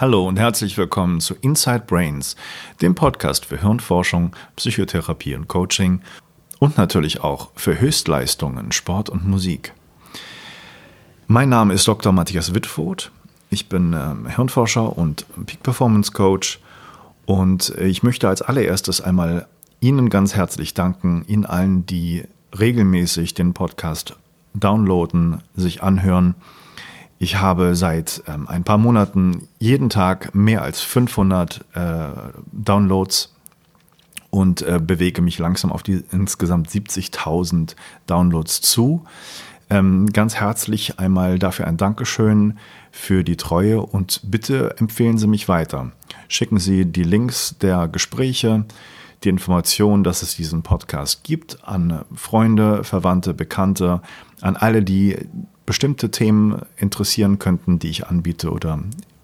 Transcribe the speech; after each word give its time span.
Hallo 0.00 0.28
und 0.28 0.38
herzlich 0.38 0.78
willkommen 0.78 1.20
zu 1.20 1.34
Inside 1.40 1.82
Brains, 1.84 2.36
dem 2.80 2.94
Podcast 2.94 3.46
für 3.46 3.60
Hirnforschung, 3.60 4.30
Psychotherapie 4.54 5.34
und 5.34 5.48
Coaching 5.48 6.02
und 6.60 6.78
natürlich 6.78 7.24
auch 7.24 7.50
für 7.56 7.80
Höchstleistungen, 7.80 8.70
Sport 8.70 9.10
und 9.10 9.26
Musik. 9.26 9.74
Mein 11.26 11.48
Name 11.48 11.74
ist 11.74 11.88
Dr. 11.88 12.12
Matthias 12.12 12.54
Wittfurt. 12.54 13.10
Ich 13.50 13.68
bin 13.68 13.92
ähm, 13.92 14.28
Hirnforscher 14.28 14.96
und 14.96 15.26
Peak 15.46 15.64
Performance 15.64 16.12
Coach 16.12 16.60
und 17.26 17.70
ich 17.70 18.04
möchte 18.04 18.28
als 18.28 18.40
allererstes 18.40 19.00
einmal 19.00 19.48
Ihnen 19.80 20.10
ganz 20.10 20.36
herzlich 20.36 20.74
danken, 20.74 21.24
Ihnen 21.26 21.44
allen, 21.44 21.86
die 21.86 22.22
regelmäßig 22.56 23.34
den 23.34 23.52
Podcast 23.52 24.14
downloaden, 24.54 25.42
sich 25.56 25.82
anhören 25.82 26.36
ich 27.18 27.36
habe 27.36 27.74
seit 27.74 28.22
ähm, 28.28 28.46
ein 28.48 28.64
paar 28.64 28.78
Monaten 28.78 29.48
jeden 29.58 29.90
Tag 29.90 30.34
mehr 30.34 30.62
als 30.62 30.80
500 30.80 31.64
äh, 31.74 32.08
Downloads 32.52 33.34
und 34.30 34.62
äh, 34.62 34.78
bewege 34.80 35.22
mich 35.22 35.38
langsam 35.38 35.72
auf 35.72 35.82
die 35.82 36.04
insgesamt 36.12 36.68
70.000 36.68 37.74
Downloads 38.06 38.60
zu. 38.60 39.04
Ähm, 39.70 40.06
ganz 40.12 40.36
herzlich 40.36 40.98
einmal 40.98 41.38
dafür 41.38 41.66
ein 41.66 41.76
Dankeschön 41.76 42.58
für 42.90 43.24
die 43.24 43.36
Treue 43.36 43.82
und 43.82 44.20
bitte 44.24 44.76
empfehlen 44.78 45.18
Sie 45.18 45.26
mich 45.26 45.48
weiter. 45.48 45.92
Schicken 46.28 46.58
Sie 46.58 46.86
die 46.86 47.02
Links 47.02 47.56
der 47.60 47.88
Gespräche, 47.88 48.64
die 49.24 49.28
Information, 49.28 50.04
dass 50.04 50.22
es 50.22 50.36
diesen 50.36 50.62
Podcast 50.62 51.24
gibt, 51.24 51.58
an 51.66 52.04
Freunde, 52.14 52.84
Verwandte, 52.84 53.34
Bekannte, 53.34 54.00
an 54.40 54.56
alle, 54.56 54.82
die 54.82 55.18
bestimmte 55.68 56.10
Themen 56.10 56.62
interessieren 56.78 57.38
könnten, 57.38 57.78
die 57.78 57.90
ich 57.90 58.06
anbiete 58.06 58.50
oder 58.50 58.78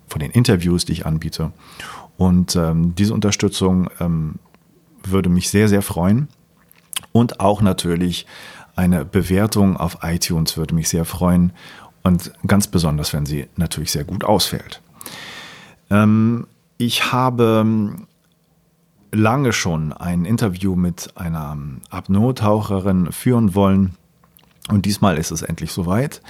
von 0.08 0.20
den 0.20 0.30
Interviews, 0.30 0.84
die 0.84 0.92
ich 0.92 1.06
anbiete. 1.06 1.52
Und 2.18 2.54
ähm, 2.54 2.94
diese 2.94 3.14
Unterstützung 3.14 3.88
ähm, 3.98 4.34
würde 5.02 5.30
mich 5.30 5.48
sehr, 5.48 5.70
sehr 5.70 5.80
freuen. 5.80 6.28
Und 7.12 7.40
auch 7.40 7.62
natürlich 7.62 8.26
eine 8.76 9.06
Bewertung 9.06 9.78
auf 9.78 10.00
iTunes 10.02 10.58
würde 10.58 10.74
mich 10.74 10.90
sehr 10.90 11.06
freuen. 11.06 11.54
Und 12.02 12.34
ganz 12.46 12.66
besonders, 12.66 13.14
wenn 13.14 13.24
sie 13.24 13.46
natürlich 13.56 13.90
sehr 13.90 14.04
gut 14.04 14.22
ausfällt. 14.22 14.82
Ähm, 15.88 16.46
ich 16.76 17.10
habe 17.10 17.94
lange 19.12 19.52
schon 19.54 19.94
ein 19.94 20.26
Interview 20.26 20.76
mit 20.76 21.16
einer 21.16 21.56
Apnoe-Taucherin 21.88 23.12
führen 23.12 23.54
wollen 23.54 23.96
und 24.68 24.86
diesmal 24.86 25.18
ist 25.18 25.30
es 25.30 25.42
endlich 25.42 25.72
soweit. 25.72 26.22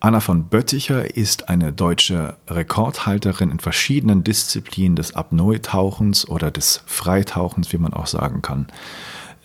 Anna 0.00 0.20
von 0.20 0.44
Bötticher 0.44 1.16
ist 1.16 1.48
eine 1.48 1.72
deutsche 1.72 2.36
Rekordhalterin 2.48 3.50
in 3.50 3.60
verschiedenen 3.60 4.24
Disziplinen 4.24 4.96
des 4.96 5.14
Apnoe-Tauchens 5.14 6.28
oder 6.28 6.50
des 6.50 6.82
Freitauchens, 6.86 7.72
wie 7.72 7.78
man 7.78 7.94
auch 7.94 8.06
sagen 8.06 8.42
kann. 8.42 8.66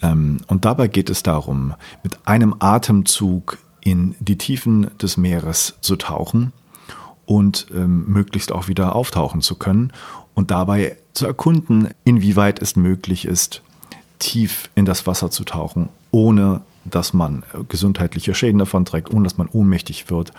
Ähm, 0.02 0.42
und 0.48 0.66
dabei 0.66 0.88
geht 0.88 1.10
es 1.10 1.24
darum, 1.24 1.74
mit 2.04 2.28
einem 2.28 2.56
Atemzug 2.60 3.58
in 3.82 4.16
die 4.20 4.38
Tiefen 4.38 4.92
des 4.98 5.18
Meeres 5.18 5.76
zu 5.82 5.96
tauchen 5.96 6.54
und 7.26 7.68
ähm, 7.74 8.06
möglichst 8.08 8.52
auch 8.52 8.68
wieder 8.68 8.96
auftauchen 8.96 9.42
zu 9.42 9.56
können 9.56 9.92
und 10.34 10.52
dabei 10.52 10.98
zu 11.14 11.26
erkunden, 11.26 11.90
inwieweit 12.04 12.62
es 12.62 12.76
möglich 12.76 13.26
ist, 13.26 13.62
tief 14.20 14.70
in 14.76 14.86
das 14.86 15.08
Wasser 15.08 15.32
zu 15.32 15.44
tauchen, 15.44 15.90
ohne 16.12 16.62
dass 16.86 17.14
man 17.14 17.44
gesundheitliche 17.70 18.34
Schäden 18.34 18.60
davon 18.60 18.86
trägt, 18.86 19.14
ohne 19.14 19.24
dass 19.24 19.38
man 19.38 19.48
ohnmächtig 19.48 20.10
wird. 20.10 20.32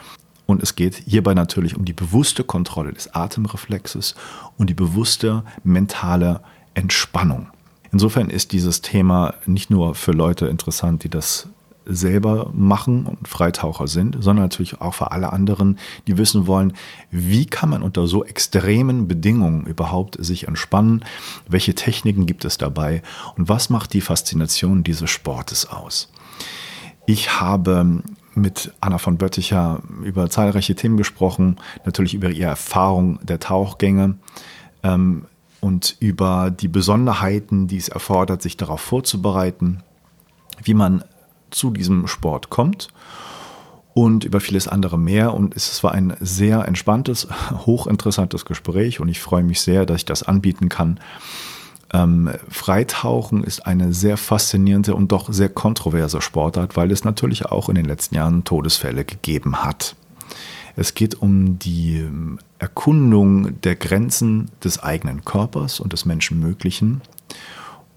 Und 0.46 0.62
es 0.62 0.74
geht 0.74 1.02
hierbei 1.06 1.34
natürlich 1.34 1.76
um 1.76 1.84
die 1.84 1.92
bewusste 1.92 2.44
Kontrolle 2.44 2.92
des 2.92 3.14
Atemreflexes 3.14 4.14
und 4.58 4.68
die 4.68 4.74
bewusste 4.74 5.44
mentale 5.64 6.40
Entspannung. 6.74 7.48
Insofern 7.92 8.30
ist 8.30 8.52
dieses 8.52 8.80
Thema 8.80 9.34
nicht 9.46 9.70
nur 9.70 9.94
für 9.94 10.12
Leute 10.12 10.46
interessant, 10.46 11.04
die 11.04 11.10
das 11.10 11.48
selber 11.84 12.50
machen 12.54 13.06
und 13.06 13.28
Freitaucher 13.28 13.88
sind, 13.88 14.16
sondern 14.20 14.44
natürlich 14.44 14.80
auch 14.80 14.94
für 14.94 15.10
alle 15.10 15.32
anderen, 15.32 15.78
die 16.06 16.16
wissen 16.16 16.46
wollen, 16.46 16.74
wie 17.10 17.46
kann 17.46 17.70
man 17.70 17.82
unter 17.82 18.06
so 18.06 18.24
extremen 18.24 19.08
Bedingungen 19.08 19.66
überhaupt 19.66 20.16
sich 20.24 20.48
entspannen, 20.48 21.04
welche 21.48 21.74
Techniken 21.74 22.26
gibt 22.26 22.44
es 22.44 22.56
dabei 22.56 23.02
und 23.36 23.48
was 23.48 23.70
macht 23.70 23.92
die 23.94 24.00
Faszination 24.00 24.84
dieses 24.84 25.10
Sportes 25.10 25.68
aus. 25.68 26.08
Ich 27.06 27.40
habe 27.40 28.02
mit 28.34 28.72
Anna 28.80 28.98
von 28.98 29.18
Bötticher 29.18 29.82
über 30.02 30.30
zahlreiche 30.30 30.74
Themen 30.74 30.96
gesprochen, 30.96 31.56
natürlich 31.84 32.14
über 32.14 32.30
ihre 32.30 32.50
Erfahrung 32.50 33.18
der 33.22 33.40
Tauchgänge 33.40 34.16
ähm, 34.82 35.26
und 35.60 35.96
über 36.00 36.50
die 36.50 36.68
Besonderheiten, 36.68 37.66
die 37.66 37.76
es 37.76 37.88
erfordert, 37.88 38.42
sich 38.42 38.56
darauf 38.56 38.80
vorzubereiten, 38.80 39.82
wie 40.62 40.74
man 40.74 41.04
zu 41.50 41.70
diesem 41.70 42.06
Sport 42.06 42.50
kommt 42.50 42.88
und 43.94 44.24
über 44.24 44.40
vieles 44.40 44.68
andere 44.68 44.98
mehr. 44.98 45.34
Und 45.34 45.54
es 45.54 45.82
war 45.84 45.92
ein 45.92 46.16
sehr 46.20 46.66
entspanntes, 46.66 47.28
hochinteressantes 47.66 48.44
Gespräch 48.44 49.00
und 49.00 49.08
ich 49.08 49.20
freue 49.20 49.42
mich 49.42 49.60
sehr, 49.60 49.86
dass 49.86 49.98
ich 49.98 50.04
das 50.04 50.22
anbieten 50.22 50.68
kann. 50.68 50.98
Ähm, 51.92 52.30
Freitauchen 52.48 53.44
ist 53.44 53.66
eine 53.66 53.92
sehr 53.92 54.16
faszinierende 54.16 54.94
und 54.94 55.12
doch 55.12 55.32
sehr 55.32 55.48
kontroverse 55.48 56.22
Sportart, 56.22 56.76
weil 56.76 56.90
es 56.90 57.04
natürlich 57.04 57.46
auch 57.46 57.68
in 57.68 57.74
den 57.74 57.84
letzten 57.84 58.14
Jahren 58.14 58.44
Todesfälle 58.44 59.04
gegeben 59.04 59.62
hat. 59.62 59.94
Es 60.74 60.94
geht 60.94 61.20
um 61.20 61.58
die 61.58 61.98
ähm, 61.98 62.38
Erkundung 62.58 63.60
der 63.60 63.76
Grenzen 63.76 64.50
des 64.64 64.82
eigenen 64.82 65.24
Körpers 65.24 65.80
und 65.80 65.92
des 65.92 66.06
Menschenmöglichen. 66.06 67.02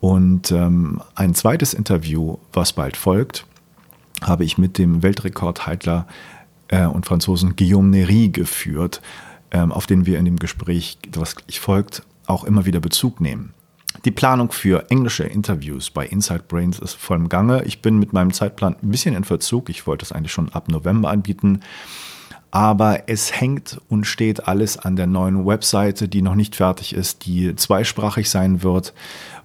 Und 0.02 0.52
ähm, 0.52 1.02
ein 1.16 1.34
zweites 1.34 1.74
Interview, 1.74 2.38
was 2.52 2.74
bald 2.74 2.98
folgt, 2.98 3.46
habe 4.22 4.44
ich 4.44 4.58
mit 4.58 4.78
dem 4.78 5.04
Weltrekordhalter 5.04 6.06
äh, 6.68 6.86
und 6.86 7.06
Franzosen 7.06 7.56
Guillaume 7.56 7.90
Nery 7.90 8.30
geführt, 8.30 9.02
ähm, 9.52 9.72
auf 9.72 9.88
den 9.88 10.06
wir 10.06 10.20
in 10.20 10.26
dem 10.26 10.38
Gespräch, 10.38 10.98
was 11.14 11.36
gleich 11.38 11.60
folgt, 11.60 12.04
auch 12.28 12.44
immer 12.44 12.66
wieder 12.66 12.82
Bezug 12.82 13.22
nehmen. 13.22 13.55
Die 14.06 14.12
Planung 14.12 14.52
für 14.52 14.92
englische 14.92 15.24
Interviews 15.24 15.90
bei 15.90 16.06
Inside 16.06 16.44
Brains 16.48 16.78
ist 16.78 16.94
voll 16.94 17.18
im 17.18 17.28
Gange. 17.28 17.64
Ich 17.64 17.82
bin 17.82 17.98
mit 17.98 18.14
meinem 18.14 18.34
Zeitplan 18.34 18.76
ein 18.80 18.92
bisschen 18.92 19.16
in 19.16 19.24
Verzug. 19.24 19.68
Ich 19.72 19.88
wollte 19.88 20.06
es 20.06 20.12
eigentlich 20.12 20.32
schon 20.32 20.54
ab 20.54 20.70
November 20.70 21.10
anbieten. 21.10 21.62
Aber 22.52 23.10
es 23.10 23.42
hängt 23.42 23.82
und 23.90 24.06
steht 24.06 24.48
alles 24.48 24.78
an 24.78 24.96
der 24.96 25.08
neuen 25.08 25.48
Webseite, 25.48 26.08
die 26.08 26.22
noch 26.22 26.36
nicht 26.36 26.56
fertig 26.56 26.94
ist, 26.94 27.26
die 27.26 27.56
zweisprachig 27.56 28.30
sein 28.30 28.62
wird, 28.62 28.94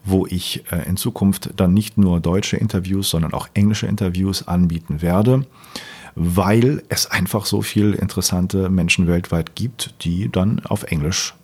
wo 0.04 0.26
ich 0.26 0.62
äh, 0.70 0.86
in 0.86 0.98
Zukunft 0.98 1.50
dann 1.56 1.72
nicht 1.72 1.96
nur 1.96 2.20
deutsche 2.20 2.58
Interviews, 2.58 3.08
sondern 3.08 3.32
auch 3.32 3.48
englische 3.54 3.86
Interviews 3.86 4.46
anbieten 4.46 5.00
werde, 5.00 5.46
weil 6.14 6.82
es 6.90 7.10
einfach 7.10 7.46
so 7.46 7.62
viele 7.62 7.96
interessante 7.96 8.68
Menschen 8.68 9.06
weltweit 9.06 9.56
gibt, 9.56 9.94
die 10.04 10.28
dann 10.30 10.60
auf 10.66 10.84
Englisch 10.84 11.34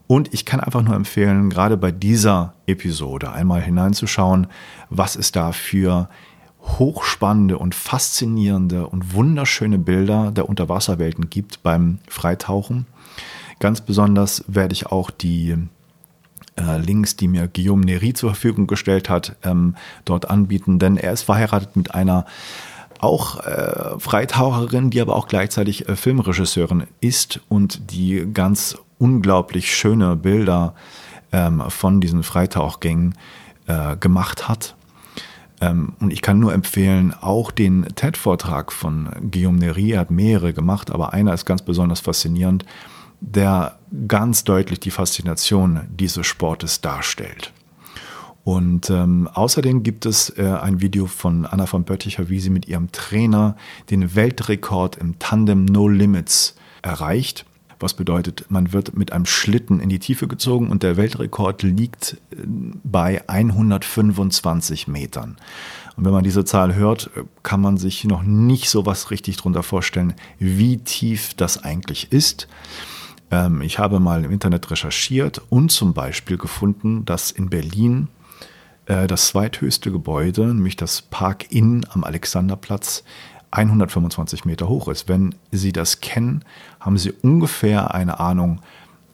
Und 0.05 0.33
ich 0.33 0.43
kann 0.43 0.59
einfach 0.59 0.81
nur 0.81 0.97
empfehlen, 0.97 1.49
gerade 1.49 1.77
bei 1.77 1.93
dieser 1.93 2.55
Episode 2.67 3.31
einmal 3.31 3.61
hineinzuschauen, 3.61 4.47
was 4.89 5.15
es 5.15 5.31
da 5.31 5.53
für 5.53 6.09
hochspannende 6.63 7.57
und 7.57 7.75
faszinierende 7.75 8.87
und 8.87 9.13
wunderschöne 9.13 9.77
Bilder 9.77 10.31
der 10.31 10.49
Unterwasserwelten 10.49 11.29
gibt 11.29 11.61
beim 11.61 11.99
Freitauchen. 12.07 12.85
Ganz 13.59 13.81
besonders 13.81 14.43
werde 14.47 14.73
ich 14.73 14.87
auch 14.87 15.09
die 15.09 15.55
äh, 16.55 16.77
Links, 16.77 17.15
die 17.15 17.27
mir 17.27 17.47
Guillaume 17.47 17.85
Nery 17.85 18.13
zur 18.13 18.31
Verfügung 18.31 18.67
gestellt 18.67 19.09
hat, 19.09 19.35
ähm, 19.43 19.75
dort 20.05 20.29
anbieten, 20.29 20.79
denn 20.79 20.97
er 20.97 21.13
ist 21.13 21.23
verheiratet 21.23 21.75
mit 21.75 21.93
einer 21.93 22.25
auch 22.99 23.45
äh, 23.45 23.99
Freitaucherin, 23.99 24.89
die 24.89 25.01
aber 25.01 25.15
auch 25.15 25.27
gleichzeitig 25.27 25.89
äh, 25.89 25.95
Filmregisseurin 25.95 26.87
ist 27.01 27.41
und 27.49 27.91
die 27.91 28.25
ganz 28.33 28.77
unglaublich 28.97 29.75
schöne 29.75 30.15
Bilder 30.15 30.73
ähm, 31.33 31.63
von 31.67 31.99
diesen 31.99 32.23
Freitauchgängen 32.23 33.15
äh, 33.67 33.97
gemacht 33.97 34.47
hat. 34.47 34.75
Ähm, 35.63 35.93
und 35.99 36.11
ich 36.11 36.21
kann 36.21 36.39
nur 36.39 36.53
empfehlen, 36.53 37.13
auch 37.21 37.51
den 37.51 37.85
TED-Vortrag 37.95 38.71
von 38.71 39.09
Guillaume 39.31 39.59
Nery, 39.59 39.91
er 39.91 40.01
hat 40.01 40.11
mehrere 40.11 40.53
gemacht, 40.53 40.91
aber 40.91 41.13
einer 41.13 41.33
ist 41.33 41.45
ganz 41.45 41.61
besonders 41.61 42.01
faszinierend, 42.01 42.65
der 43.21 43.79
ganz 44.07 44.43
deutlich 44.43 44.81
die 44.81 44.91
Faszination 44.91 45.81
dieses 45.89 46.27
Sportes 46.27 46.81
darstellt. 46.81 47.53
Und 48.43 48.89
ähm, 48.89 49.29
außerdem 49.33 49.83
gibt 49.83 50.05
es 50.05 50.29
äh, 50.37 50.43
ein 50.43 50.81
Video 50.81 51.05
von 51.05 51.45
Anna 51.45 51.65
von 51.65 51.85
Bötticher, 51.85 52.27
wie 52.27 52.41
sie 52.41 52.49
mit 52.49 52.67
ihrem 52.67 52.91
Trainer 52.91 53.55
den 53.89 54.15
Weltrekord 54.15 54.97
im 54.97 55.17
Tandem 55.17 55.63
No 55.63 55.87
Limits 55.87 56.55
erreicht. 56.81 57.45
Was 57.83 57.93
bedeutet, 57.93 58.45
man 58.49 58.71
wird 58.71 58.97
mit 58.97 59.11
einem 59.11 59.25
Schlitten 59.25 59.81
in 59.81 59.89
die 59.89 59.99
Tiefe 59.99 60.27
gezogen 60.27 60.69
und 60.69 60.83
der 60.83 60.95
Weltrekord 60.95 61.63
liegt 61.63 62.17
äh, 62.31 62.37
bei 62.83 63.21
125 63.27 64.87
Metern. 64.87 65.37
Und 65.97 66.05
wenn 66.05 66.13
man 66.13 66.23
diese 66.23 66.45
Zahl 66.45 66.75
hört, 66.75 67.11
äh, 67.15 67.23
kann 67.43 67.59
man 67.59 67.77
sich 67.77 68.05
noch 68.05 68.23
nicht 68.23 68.69
so 68.69 68.85
was 68.85 69.11
richtig 69.11 69.35
drunter 69.35 69.63
vorstellen, 69.63 70.13
wie 70.39 70.77
tief 70.77 71.33
das 71.33 71.63
eigentlich 71.63 72.13
ist. 72.13 72.47
Ähm, 73.31 73.61
ich 73.61 73.79
habe 73.79 73.99
mal 73.99 74.23
im 74.23 74.31
Internet 74.31 74.71
recherchiert 74.71 75.41
und 75.49 75.69
zum 75.69 75.93
Beispiel 75.93 76.37
gefunden, 76.37 77.03
dass 77.03 77.31
in 77.31 77.49
Berlin 77.49 78.07
äh, 78.85 79.07
das 79.07 79.27
zweithöchste 79.27 79.91
Gebäude, 79.91 80.45
nämlich 80.47 80.75
das 80.75 81.01
Park 81.01 81.51
Inn 81.51 81.85
am 81.89 82.03
Alexanderplatz, 82.03 83.03
125 83.53 84.45
Meter 84.45 84.67
hoch 84.67 84.87
ist. 84.87 85.07
Wenn 85.07 85.35
Sie 85.51 85.71
das 85.71 86.01
kennen, 86.01 86.43
haben 86.79 86.97
Sie 86.97 87.11
ungefähr 87.11 87.93
eine 87.93 88.19
Ahnung, 88.19 88.61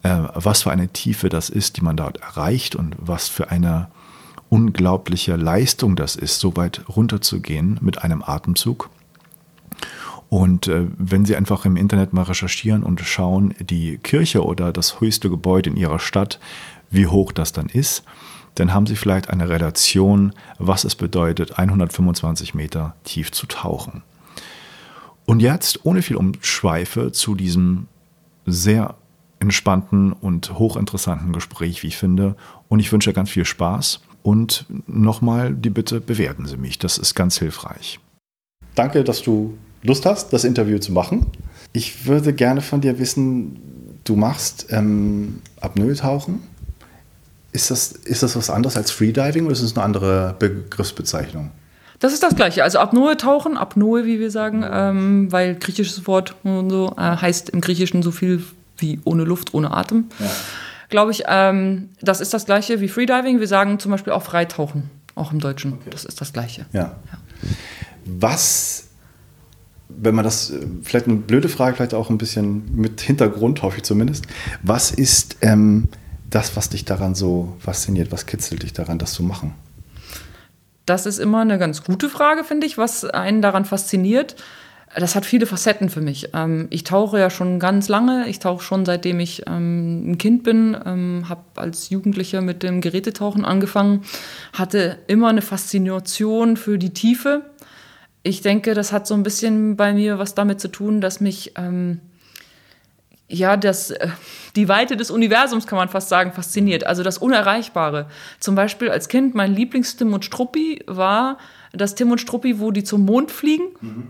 äh, 0.04 0.18
was 0.34 0.64
für 0.64 0.72
eine 0.72 0.88
Tiefe 0.88 1.30
das 1.30 1.50
ist, 1.50 1.78
die 1.78 1.82
man 1.82 1.98
dort 1.98 2.18
erreicht 2.18 2.76
und 2.76 2.96
was 3.00 3.28
für 3.28 3.52
eine 3.52 3.90
unglaubliche 4.50 5.36
Leistung 5.36 5.96
das 5.96 6.16
ist, 6.16 6.40
so 6.40 6.56
weit 6.56 6.82
runterzugehen 6.90 7.78
mit 7.82 8.04
einem 8.04 8.24
Atemzug. 8.24 8.90
Und 10.30 10.68
äh, 10.68 10.86
wenn 10.98 11.26
Sie 11.26 11.36
einfach 11.36 11.66
im 11.66 11.76
Internet 11.76 12.14
mal 12.14 12.24
recherchieren 12.24 12.84
und 12.84 13.02
schauen, 13.02 13.54
die 13.60 13.98
Kirche 13.98 14.44
oder 14.46 14.72
das 14.72 15.02
höchste 15.02 15.30
Gebäude 15.30 15.72
in 15.72 15.76
Ihrer 15.76 16.00
Stadt, 16.00 16.40
wie 16.92 17.08
hoch 17.08 17.32
das 17.32 17.52
dann 17.52 17.68
ist, 17.68 18.04
dann 18.56 18.74
haben 18.74 18.86
Sie 18.86 18.96
vielleicht 18.96 19.30
eine 19.30 19.50
Relation, 19.50 20.34
was 20.60 20.84
es 20.84 20.96
bedeutet, 20.96 21.58
125 21.58 22.54
Meter 22.54 22.96
tief 23.04 23.32
zu 23.32 23.48
tauchen. 23.48 24.04
Und 25.30 25.42
jetzt, 25.42 25.86
ohne 25.86 26.02
viel 26.02 26.16
Umschweife, 26.16 27.12
zu 27.12 27.36
diesem 27.36 27.86
sehr 28.48 28.96
entspannten 29.38 30.12
und 30.12 30.58
hochinteressanten 30.58 31.34
Gespräch, 31.34 31.84
wie 31.84 31.88
ich 31.88 31.98
finde. 31.98 32.36
Und 32.68 32.80
ich 32.80 32.92
wünsche 32.92 33.14
ganz 33.14 33.30
viel 33.30 33.46
Spaß. 33.46 34.00
Und 34.24 34.66
nochmal 34.88 35.54
die 35.54 35.70
Bitte, 35.70 36.02
bewerten 36.02 36.48
Sie 36.48 36.58
mich. 36.58 36.80
Das 36.80 36.98
ist 36.98 37.14
ganz 37.14 37.38
hilfreich. 37.38 38.00
Danke, 38.74 39.04
dass 39.04 39.22
du 39.22 39.56
Lust 39.84 40.08
hast, 40.08 40.34
das 40.34 40.46
Interview 40.46 40.80
zu 40.80 40.94
machen. 40.94 41.28
Ich 41.74 42.08
würde 42.08 42.34
gerne 42.34 42.62
von 42.62 42.82
dir 42.82 42.98
wissen, 42.98 43.60
du 44.06 44.16
machst 44.16 44.66
ähm, 44.72 45.44
Apnoe-Tauchen. 45.62 46.42
Ist 47.52 47.70
das, 47.70 47.92
ist 47.92 48.24
das 48.24 48.36
was 48.36 48.50
anderes 48.50 48.76
als 48.78 48.90
Freediving 48.90 49.46
oder 49.46 49.54
ist 49.54 49.62
es 49.62 49.76
eine 49.76 49.86
andere 49.86 50.36
Begriffsbezeichnung? 50.40 51.52
Das 52.00 52.14
ist 52.14 52.24
das 52.24 52.36
Gleiche. 52.36 52.64
Also 52.64 52.80
Apnoe 52.80 53.18
tauchen, 53.18 53.58
Apnoe, 53.58 54.06
wie 54.06 54.20
wir 54.20 54.32
sagen, 54.32 54.66
ähm, 54.70 55.32
weil 55.32 55.56
griechisches 55.56 56.08
Wort 56.08 56.36
und 56.44 56.70
so 56.70 56.94
äh, 56.98 57.02
heißt 57.02 57.50
im 57.50 57.62
Griechischen 57.62 58.02
so 58.02 58.12
viel 58.12 58.44
wie 58.78 59.00
ohne 59.04 59.26
Luft, 59.26 59.54
ohne 59.54 59.72
Atem. 59.72 60.06
Ja. 60.20 60.32
Glaube 60.90 61.12
ich, 61.12 61.24
ähm, 61.28 61.90
das 62.02 62.22
ist 62.22 62.34
das 62.34 62.46
Gleiche 62.46 62.80
wie 62.80 62.88
Freediving. 62.88 63.40
Wir 63.40 63.48
sagen 63.48 63.80
zum 63.80 63.92
Beispiel 63.92 64.14
auch 64.14 64.24
Freitauchen, 64.24 64.90
auch 65.16 65.32
im 65.32 65.40
Deutschen. 65.40 65.74
Okay. 65.74 65.90
Das 65.92 66.06
ist 66.06 66.20
das 66.22 66.34
Gleiche. 66.34 66.66
Ja. 66.72 66.82
ja. 66.82 67.18
Was, 68.06 68.88
wenn 69.90 70.16
man 70.16 70.24
das, 70.24 70.52
äh, 70.52 70.66
vielleicht 70.82 71.08
eine 71.08 71.18
blöde 71.18 71.50
Frage, 71.50 71.76
vielleicht 71.76 71.94
auch 71.94 72.10
ein 72.10 72.18
bisschen 72.18 72.76
mit 72.76 73.02
Hintergrund, 73.02 73.62
hoffe 73.62 73.78
ich 73.78 73.84
zumindest. 73.84 74.26
Was 74.64 74.92
ist 74.92 75.38
ähm, 75.42 75.90
das, 76.30 76.56
was 76.56 76.70
dich 76.70 76.86
daran 76.86 77.14
so 77.14 77.56
fasziniert? 77.60 78.12
Was 78.12 78.26
kitzelt 78.26 78.64
dich 78.64 78.74
daran, 78.74 78.98
das 78.98 79.12
zu 79.14 79.22
machen? 79.22 79.54
Das 80.90 81.06
ist 81.06 81.20
immer 81.20 81.42
eine 81.42 81.60
ganz 81.60 81.84
gute 81.84 82.10
Frage, 82.10 82.44
finde 82.44 82.66
ich, 82.66 82.80
was 82.80 83.06
einen 83.06 83.44
daran 83.44 83.64
fasziniert. 83.64 84.36
Das 84.96 85.14
hat 85.14 85.24
viele 85.24 85.46
Facetten 85.46 85.90
für 85.90 86.02
mich. 86.02 86.30
Ähm, 86.34 86.66
ich 86.72 86.84
tauche 86.84 87.20
ja 87.20 87.30
schon 87.30 87.60
ganz 87.60 87.90
lange. 87.90 88.28
Ich 88.28 88.40
tauche 88.40 88.64
schon 88.64 88.86
seitdem 88.86 89.20
ich 89.20 89.44
ähm, 89.46 90.12
ein 90.12 90.18
Kind 90.18 90.42
bin. 90.42 90.76
Ähm, 90.84 91.26
habe 91.30 91.44
als 91.58 91.92
Jugendlicher 91.92 92.42
mit 92.42 92.64
dem 92.64 92.82
Gerätetauchen 92.82 93.46
angefangen. 93.46 94.04
Hatte 94.52 94.98
immer 95.06 95.28
eine 95.28 95.44
Faszination 95.44 96.58
für 96.58 96.80
die 96.80 96.90
Tiefe. 96.90 97.44
Ich 98.24 98.42
denke, 98.42 98.74
das 98.74 98.92
hat 98.92 99.06
so 99.06 99.14
ein 99.14 99.22
bisschen 99.22 99.76
bei 99.76 99.94
mir 99.94 100.18
was 100.18 100.34
damit 100.34 100.60
zu 100.60 100.70
tun, 100.70 101.02
dass 101.02 101.22
mich 101.22 101.54
ja, 103.30 103.58
das, 103.58 103.92
äh, 103.92 104.10
die 104.56 104.68
Weite 104.68 104.98
des 104.98 105.12
Universums 105.12 105.68
kann 105.68 105.78
man 105.78 105.88
fast 105.88 106.10
sagen, 106.10 106.34
fasziniert. 106.34 106.86
Also 106.86 107.04
das 107.04 107.20
Unerreichbare. 107.20 108.08
Zum 108.40 108.56
Beispiel 108.56 108.90
als 108.90 109.08
Kind 109.08 109.36
mein 109.36 109.56
Lieblings-Tim 109.56 110.12
und 110.14 110.26
Struppi 110.26 110.84
war 110.88 111.38
das 111.72 111.96
Tim 111.96 112.12
und 112.12 112.20
Struppi, 112.20 112.60
wo 112.60 112.72
die 112.72 112.84
zum 112.84 113.06
Mond 113.06 113.32
fliegen. 113.32 113.68
Mhm. 113.80 114.08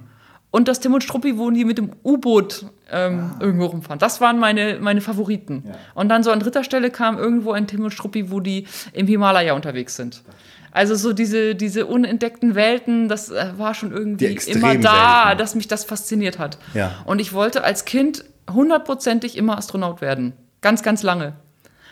Und 0.51 0.67
das 0.67 0.79
Tim 0.79 0.93
und 0.95 1.03
Struppi, 1.03 1.37
wo 1.37 1.51
die 1.51 1.63
mit 1.63 1.77
dem 1.77 1.91
U-Boot 2.03 2.65
ähm, 2.91 3.31
ah. 3.35 3.37
irgendwo 3.39 3.65
rumfahren. 3.65 3.99
Das 3.99 4.19
waren 4.19 4.39
meine, 4.39 4.79
meine 4.79 5.01
Favoriten. 5.01 5.63
Ja. 5.67 5.75
Und 5.93 6.09
dann 6.09 6.23
so 6.23 6.31
an 6.31 6.39
dritter 6.39 6.63
Stelle 6.63 6.89
kam 6.89 7.19
irgendwo 7.19 7.51
ein 7.51 7.67
Tim 7.67 7.83
und 7.83 7.91
Struppi, 7.91 8.31
wo 8.31 8.39
die 8.39 8.65
im 8.93 9.05
Himalaya 9.05 9.53
unterwegs 9.53 9.95
sind. 9.95 10.23
Also 10.71 10.95
so 10.95 11.13
diese, 11.13 11.55
diese 11.55 11.85
unentdeckten 11.85 12.55
Welten, 12.55 13.09
das 13.09 13.29
äh, 13.29 13.53
war 13.57 13.73
schon 13.73 13.91
irgendwie 13.91 14.39
immer 14.47 14.75
da, 14.75 15.35
dass 15.35 15.53
mich 15.53 15.67
das 15.67 15.83
fasziniert 15.83 16.39
hat. 16.39 16.57
Ja. 16.73 16.91
Und 17.05 17.19
ich 17.19 17.33
wollte 17.33 17.63
als 17.63 17.85
Kind 17.85 18.23
hundertprozentig 18.53 19.37
immer 19.37 19.57
Astronaut 19.57 20.01
werden. 20.01 20.33
Ganz, 20.61 20.83
ganz 20.83 21.03
lange. 21.03 21.33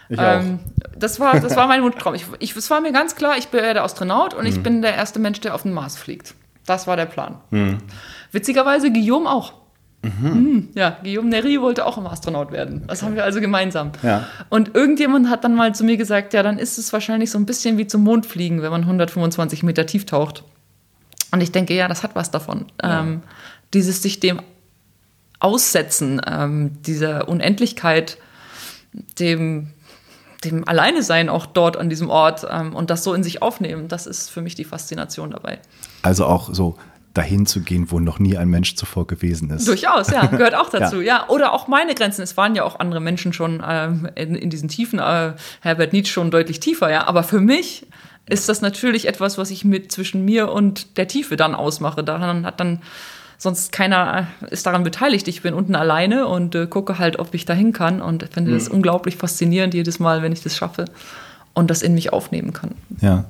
Ich 0.09 0.19
ähm, 0.21 0.59
das, 0.97 1.19
war, 1.19 1.39
das 1.39 1.55
war 1.55 1.67
mein 1.67 1.83
Wunschtraum. 1.83 2.15
Ich, 2.15 2.25
ich, 2.39 2.55
es 2.55 2.69
war 2.69 2.81
mir 2.81 2.91
ganz 2.91 3.15
klar, 3.15 3.37
ich 3.37 3.49
bin 3.49 3.61
der 3.61 3.83
Astronaut 3.83 4.33
und 4.33 4.41
mhm. 4.41 4.47
ich 4.47 4.63
bin 4.63 4.81
der 4.81 4.95
erste 4.95 5.19
Mensch, 5.19 5.41
der 5.41 5.53
auf 5.53 5.63
den 5.63 5.73
Mars 5.73 5.97
fliegt. 5.97 6.33
Das 6.65 6.87
war 6.87 6.95
der 6.95 7.05
Plan. 7.05 7.37
Mhm. 7.49 7.79
Witzigerweise 8.31 8.91
Guillaume 8.91 9.29
auch. 9.29 9.53
Mhm. 10.01 10.29
mhm. 10.29 10.69
Ja, 10.75 10.97
Guillaume 11.03 11.29
Neri 11.29 11.61
wollte 11.61 11.85
auch 11.85 11.97
immer 11.97 12.11
Astronaut 12.11 12.51
werden. 12.51 12.85
Das 12.87 13.03
haben 13.03 13.15
wir 13.15 13.23
also 13.23 13.41
gemeinsam. 13.41 13.91
Ja. 14.03 14.27
Und 14.49 14.75
irgendjemand 14.75 15.29
hat 15.29 15.43
dann 15.43 15.55
mal 15.55 15.75
zu 15.75 15.83
mir 15.83 15.97
gesagt, 15.97 16.33
ja, 16.33 16.43
dann 16.43 16.57
ist 16.57 16.77
es 16.77 16.93
wahrscheinlich 16.93 17.31
so 17.31 17.37
ein 17.37 17.45
bisschen 17.45 17.77
wie 17.77 17.87
zum 17.87 18.03
Mond 18.03 18.25
fliegen, 18.25 18.61
wenn 18.61 18.71
man 18.71 18.81
125 18.81 19.63
Meter 19.63 19.85
tief 19.85 20.05
taucht. 20.05 20.43
Und 21.31 21.41
ich 21.41 21.51
denke, 21.51 21.73
ja, 21.73 21.87
das 21.87 22.03
hat 22.03 22.15
was 22.15 22.31
davon. 22.31 22.65
Ja. 22.81 23.01
Ähm, 23.01 23.23
dieses 23.73 24.01
sich 24.01 24.19
dem 24.19 24.39
Aussetzen, 25.39 26.21
ähm, 26.25 26.81
dieser 26.81 27.27
Unendlichkeit, 27.27 28.17
dem, 29.19 29.71
dem 30.43 30.67
Alleine-Sein 30.67 31.29
auch 31.29 31.45
dort 31.45 31.77
an 31.77 31.89
diesem 31.89 32.09
Ort 32.09 32.45
ähm, 32.49 32.75
und 32.75 32.89
das 32.89 33.03
so 33.03 33.13
in 33.13 33.23
sich 33.23 33.41
aufnehmen, 33.41 33.87
das 33.87 34.07
ist 34.07 34.29
für 34.29 34.41
mich 34.41 34.55
die 34.55 34.63
Faszination 34.63 35.31
dabei. 35.31 35.59
Also 36.01 36.25
auch 36.25 36.53
so 36.53 36.77
dahin 37.17 37.47
zu 37.47 37.61
gehen, 37.61 37.89
wo 37.89 37.99
noch 37.99 38.19
nie 38.19 38.37
ein 38.37 38.47
Mensch 38.47 38.75
zuvor 38.75 39.07
gewesen 39.07 39.49
ist. 39.49 39.67
Durchaus, 39.67 40.11
ja, 40.11 40.27
gehört 40.27 40.53
auch 40.53 40.69
dazu, 40.71 40.97
ja. 40.97 41.17
ja. 41.19 41.29
Oder 41.29 41.51
auch 41.51 41.67
meine 41.67 41.95
Grenzen. 41.95 42.21
Es 42.21 42.37
waren 42.37 42.55
ja 42.55 42.63
auch 42.63 42.79
andere 42.79 42.99
Menschen 42.99 43.33
schon 43.33 43.63
ähm, 43.67 44.07
in, 44.15 44.35
in, 44.35 44.49
diesen 44.49 44.69
Tiefen, 44.69 44.99
äh, 44.99 45.33
Herbert 45.61 45.93
Nietzsche 45.93 46.13
schon 46.13 46.29
deutlich 46.29 46.59
tiefer, 46.59 46.91
ja. 46.91 47.07
Aber 47.07 47.23
für 47.23 47.39
mich 47.39 47.87
ist 48.27 48.49
das 48.49 48.61
natürlich 48.61 49.07
etwas, 49.07 49.37
was 49.37 49.49
ich 49.49 49.65
mit 49.65 49.91
zwischen 49.91 50.25
mir 50.25 50.51
und 50.51 50.97
der 50.97 51.07
Tiefe 51.07 51.37
dann 51.37 51.55
ausmache. 51.55 52.03
Daran 52.03 52.45
hat 52.45 52.59
dann 52.59 52.81
sonst 53.37 53.71
keiner 53.71 54.27
ist 54.49 54.65
daran 54.65 54.83
beteiligt. 54.83 55.27
Ich 55.27 55.41
bin 55.41 55.53
unten 55.53 55.75
alleine 55.75 56.27
und 56.27 56.55
äh, 56.55 56.67
gucke 56.67 56.97
halt, 56.97 57.19
ob 57.19 57.33
ich 57.33 57.45
dahin 57.45 57.73
kann 57.73 58.01
und 58.01 58.27
finde 58.31 58.51
mhm. 58.51 58.55
das 58.55 58.67
unglaublich 58.67 59.15
faszinierend 59.17 59.73
jedes 59.73 59.99
Mal, 59.99 60.21
wenn 60.21 60.31
ich 60.31 60.41
das 60.41 60.57
schaffe 60.57 60.85
und 61.53 61.69
das 61.69 61.81
in 61.81 61.93
mich 61.93 62.13
aufnehmen 62.13 62.53
kann. 62.53 62.71
Ja, 63.01 63.25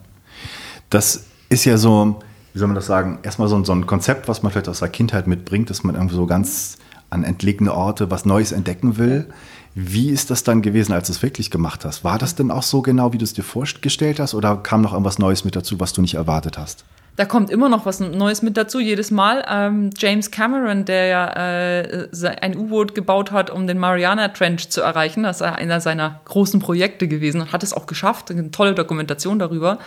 das 0.89 1.25
ist 1.49 1.65
ja 1.65 1.77
so, 1.77 2.19
wie 2.53 2.59
soll 2.59 2.67
man 2.67 2.75
das 2.75 2.87
sagen, 2.87 3.19
erstmal 3.23 3.47
so, 3.47 3.63
so 3.63 3.73
ein 3.73 3.85
Konzept, 3.85 4.27
was 4.27 4.43
man 4.43 4.51
vielleicht 4.51 4.69
aus 4.69 4.79
der 4.79 4.89
Kindheit 4.89 5.27
mitbringt, 5.27 5.69
dass 5.69 5.83
man 5.83 5.95
irgendwie 5.95 6.15
so 6.15 6.25
ganz 6.25 6.77
an 7.09 7.23
entlegene 7.23 7.73
Orte 7.73 8.11
was 8.11 8.25
Neues 8.25 8.51
entdecken 8.51 8.97
will. 8.97 9.27
Wie 9.75 10.09
ist 10.09 10.31
das 10.31 10.43
dann 10.43 10.61
gewesen, 10.61 10.91
als 10.91 11.07
du 11.07 11.13
es 11.13 11.21
wirklich 11.21 11.51
gemacht 11.51 11.85
hast? 11.85 12.03
War 12.03 12.17
das 12.17 12.35
denn 12.35 12.49
auch 12.51 12.63
so 12.63 12.81
genau, 12.81 13.13
wie 13.13 13.17
du 13.17 13.23
es 13.23 13.33
dir 13.33 13.43
vorgestellt 13.43 14.19
hast, 14.19 14.33
oder 14.33 14.57
kam 14.57 14.81
noch 14.81 14.91
irgendwas 14.93 15.19
Neues 15.19 15.45
mit 15.45 15.55
dazu, 15.55 15.79
was 15.79 15.93
du 15.93 16.01
nicht 16.01 16.15
erwartet 16.15 16.57
hast? 16.57 16.83
Da 17.17 17.25
kommt 17.25 17.49
immer 17.49 17.67
noch 17.67 17.87
was 17.87 17.99
Neues 17.99 18.43
mit 18.43 18.57
dazu, 18.57 18.79
jedes 18.79 19.09
Mal. 19.09 19.43
Ähm, 19.49 19.89
James 19.97 20.29
Cameron, 20.29 20.85
der 20.85 21.07
ja 21.07 21.27
äh, 21.33 22.09
ein 22.41 22.55
U-Boot 22.55 22.93
gebaut 22.93 23.31
hat, 23.31 23.49
um 23.49 23.65
den 23.65 23.79
Mariana 23.79 24.27
Trench 24.27 24.69
zu 24.69 24.81
erreichen, 24.81 25.23
das 25.23 25.37
ist 25.37 25.41
einer 25.41 25.81
seiner 25.81 26.21
großen 26.25 26.59
Projekte 26.59 27.07
gewesen 27.07 27.41
und 27.41 27.51
hat 27.51 27.63
es 27.63 27.73
auch 27.73 27.87
geschafft, 27.87 28.29
eine 28.29 28.51
tolle 28.51 28.75
Dokumentation 28.75 29.39
darüber. 29.39 29.79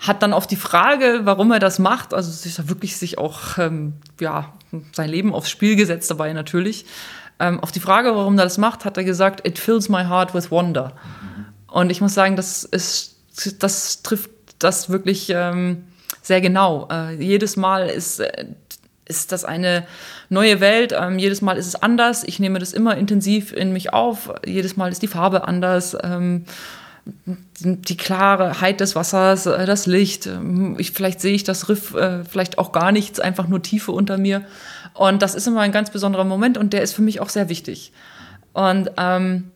Hat 0.00 0.24
dann 0.24 0.32
auf 0.32 0.48
die 0.48 0.56
Frage, 0.56 1.20
warum 1.22 1.52
er 1.52 1.60
das 1.60 1.78
macht, 1.78 2.12
also 2.12 2.32
sich 2.32 2.56
da 2.56 2.68
wirklich 2.68 2.96
sich 2.96 3.16
auch 3.16 3.58
ähm, 3.58 3.92
ja, 4.20 4.52
sein 4.92 5.08
Leben 5.08 5.34
aufs 5.34 5.50
Spiel 5.50 5.76
gesetzt 5.76 6.10
dabei 6.10 6.32
natürlich. 6.32 6.84
Ähm, 7.38 7.60
auf 7.60 7.70
die 7.70 7.80
Frage, 7.80 8.16
warum 8.16 8.36
er 8.38 8.44
das 8.44 8.58
macht, 8.58 8.84
hat 8.84 8.96
er 8.96 9.04
gesagt, 9.04 9.46
it 9.46 9.60
fills 9.60 9.88
my 9.88 10.04
heart 10.04 10.34
with 10.34 10.50
wonder. 10.50 10.94
Und 11.68 11.90
ich 11.90 12.00
muss 12.00 12.14
sagen, 12.14 12.34
das 12.34 12.64
ist, 12.64 13.14
das 13.60 14.02
trifft 14.02 14.30
das 14.58 14.90
wirklich 14.90 15.30
ähm, 15.30 15.84
sehr 16.26 16.40
genau. 16.40 16.88
Äh, 16.90 17.14
jedes 17.22 17.56
Mal 17.56 17.88
ist, 17.88 18.18
äh, 18.18 18.46
ist 19.04 19.30
das 19.30 19.44
eine 19.44 19.86
neue 20.28 20.60
Welt, 20.60 20.92
ähm, 20.98 21.20
jedes 21.20 21.40
Mal 21.40 21.56
ist 21.56 21.68
es 21.68 21.76
anders. 21.76 22.24
Ich 22.24 22.40
nehme 22.40 22.58
das 22.58 22.72
immer 22.72 22.96
intensiv 22.96 23.52
in 23.52 23.72
mich 23.72 23.92
auf. 23.92 24.32
Jedes 24.44 24.76
Mal 24.76 24.90
ist 24.90 25.02
die 25.02 25.06
Farbe 25.06 25.46
anders. 25.46 25.96
Ähm, 26.02 26.44
die 27.60 27.96
Klarheit 27.96 28.80
des 28.80 28.96
Wassers, 28.96 29.46
äh, 29.46 29.66
das 29.66 29.86
Licht. 29.86 30.26
Ähm, 30.26 30.74
ich, 30.78 30.90
vielleicht 30.90 31.20
sehe 31.20 31.34
ich 31.34 31.44
das 31.44 31.68
Riff, 31.68 31.94
äh, 31.94 32.24
vielleicht 32.24 32.58
auch 32.58 32.72
gar 32.72 32.90
nichts, 32.90 33.20
einfach 33.20 33.46
nur 33.46 33.62
Tiefe 33.62 33.92
unter 33.92 34.18
mir. 34.18 34.44
Und 34.94 35.22
das 35.22 35.36
ist 35.36 35.46
immer 35.46 35.60
ein 35.60 35.70
ganz 35.70 35.90
besonderer 35.90 36.24
Moment 36.24 36.58
und 36.58 36.72
der 36.72 36.82
ist 36.82 36.92
für 36.92 37.02
mich 37.02 37.20
auch 37.20 37.28
sehr 37.28 37.48
wichtig. 37.48 37.92
Und 38.52 38.90
ähm, 38.96 39.52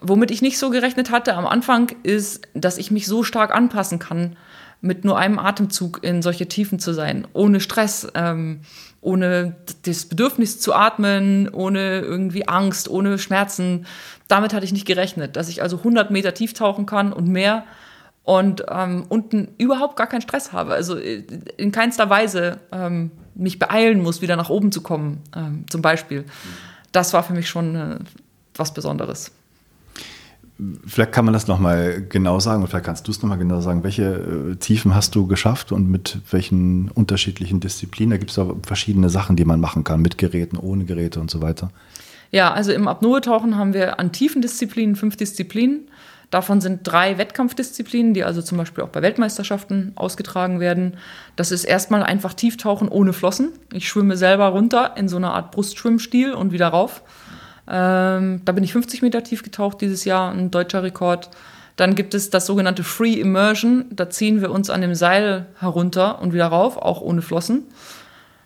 womit 0.00 0.30
ich 0.30 0.40
nicht 0.40 0.58
so 0.58 0.70
gerechnet 0.70 1.10
hatte 1.10 1.34
am 1.34 1.46
Anfang, 1.46 1.94
ist, 2.04 2.48
dass 2.54 2.78
ich 2.78 2.90
mich 2.90 3.06
so 3.06 3.22
stark 3.22 3.54
anpassen 3.54 3.98
kann, 3.98 4.36
mit 4.84 5.04
nur 5.04 5.18
einem 5.18 5.38
Atemzug 5.38 6.00
in 6.02 6.20
solche 6.20 6.46
Tiefen 6.46 6.78
zu 6.78 6.92
sein, 6.92 7.26
ohne 7.32 7.60
Stress, 7.60 8.06
ähm, 8.14 8.60
ohne 9.00 9.56
das 9.86 10.04
Bedürfnis 10.04 10.60
zu 10.60 10.74
atmen, 10.74 11.48
ohne 11.48 12.00
irgendwie 12.00 12.46
Angst, 12.46 12.88
ohne 12.88 13.18
Schmerzen. 13.18 13.86
Damit 14.28 14.52
hatte 14.52 14.66
ich 14.66 14.72
nicht 14.72 14.86
gerechnet, 14.86 15.36
dass 15.36 15.48
ich 15.48 15.62
also 15.62 15.78
100 15.78 16.10
Meter 16.10 16.34
tief 16.34 16.52
tauchen 16.52 16.84
kann 16.84 17.14
und 17.14 17.28
mehr 17.28 17.64
und 18.24 18.64
ähm, 18.68 19.06
unten 19.08 19.48
überhaupt 19.56 19.96
gar 19.96 20.06
keinen 20.06 20.20
Stress 20.20 20.52
habe. 20.52 20.74
Also 20.74 20.98
äh, 20.98 21.24
in 21.56 21.72
keinster 21.72 22.10
Weise 22.10 22.58
ähm, 22.70 23.10
mich 23.34 23.58
beeilen 23.58 24.02
muss, 24.02 24.20
wieder 24.20 24.36
nach 24.36 24.50
oben 24.50 24.70
zu 24.70 24.82
kommen, 24.82 25.22
ähm, 25.34 25.64
zum 25.70 25.80
Beispiel. 25.80 26.24
Das 26.92 27.14
war 27.14 27.22
für 27.22 27.32
mich 27.32 27.48
schon 27.48 27.74
äh, 27.74 27.98
was 28.54 28.74
Besonderes. 28.74 29.32
Vielleicht 30.86 31.10
kann 31.10 31.24
man 31.24 31.34
das 31.34 31.48
nochmal 31.48 32.06
genau 32.08 32.38
sagen, 32.38 32.62
und 32.62 32.68
vielleicht 32.68 32.84
kannst 32.84 33.08
du 33.08 33.10
es 33.10 33.20
nochmal 33.20 33.38
genau 33.38 33.60
sagen. 33.60 33.82
Welche 33.82 34.52
äh, 34.52 34.56
Tiefen 34.56 34.94
hast 34.94 35.14
du 35.16 35.26
geschafft 35.26 35.72
und 35.72 35.90
mit 35.90 36.18
welchen 36.30 36.90
unterschiedlichen 36.90 37.58
Disziplinen? 37.58 38.10
Da 38.10 38.16
gibt 38.18 38.30
es 38.30 38.36
ja 38.36 38.46
verschiedene 38.62 39.10
Sachen, 39.10 39.34
die 39.34 39.44
man 39.44 39.58
machen 39.58 39.82
kann, 39.82 40.00
mit 40.00 40.16
Geräten, 40.16 40.56
ohne 40.56 40.84
Geräte 40.84 41.20
und 41.20 41.30
so 41.30 41.42
weiter. 41.42 41.70
Ja, 42.30 42.52
also 42.52 42.72
im 42.72 42.86
Apnoe-Tauchen 42.86 43.56
haben 43.56 43.74
wir 43.74 43.98
an 43.98 44.12
tiefen 44.12 44.42
Disziplinen 44.42 44.94
fünf 44.94 45.16
Disziplinen. 45.16 45.88
Davon 46.30 46.60
sind 46.60 46.80
drei 46.82 47.18
Wettkampfdisziplinen, 47.18 48.14
die 48.14 48.24
also 48.24 48.42
zum 48.42 48.58
Beispiel 48.58 48.82
auch 48.82 48.88
bei 48.88 49.02
Weltmeisterschaften 49.02 49.92
ausgetragen 49.94 50.58
werden. 50.58 50.96
Das 51.36 51.52
ist 51.52 51.64
erstmal 51.64 52.02
einfach 52.02 52.34
Tieftauchen 52.34 52.88
ohne 52.88 53.12
Flossen. 53.12 53.52
Ich 53.72 53.88
schwimme 53.88 54.16
selber 54.16 54.48
runter 54.48 54.96
in 54.96 55.08
so 55.08 55.16
einer 55.16 55.32
Art 55.32 55.52
Brustschwimmstil 55.52 56.32
und 56.32 56.50
wieder 56.50 56.68
rauf. 56.68 57.02
Ähm, 57.68 58.42
da 58.44 58.52
bin 58.52 58.64
ich 58.64 58.72
50 58.72 59.02
Meter 59.02 59.22
tief 59.22 59.42
getaucht 59.42 59.80
dieses 59.80 60.04
Jahr, 60.04 60.32
ein 60.32 60.50
deutscher 60.50 60.82
Rekord. 60.82 61.30
Dann 61.76 61.94
gibt 61.94 62.14
es 62.14 62.30
das 62.30 62.46
sogenannte 62.46 62.84
Free 62.84 63.14
Immersion. 63.14 63.86
Da 63.90 64.10
ziehen 64.10 64.40
wir 64.40 64.50
uns 64.50 64.70
an 64.70 64.80
dem 64.80 64.94
Seil 64.94 65.46
herunter 65.58 66.20
und 66.20 66.32
wieder 66.32 66.46
rauf, 66.46 66.76
auch 66.76 67.00
ohne 67.00 67.22
Flossen. 67.22 67.64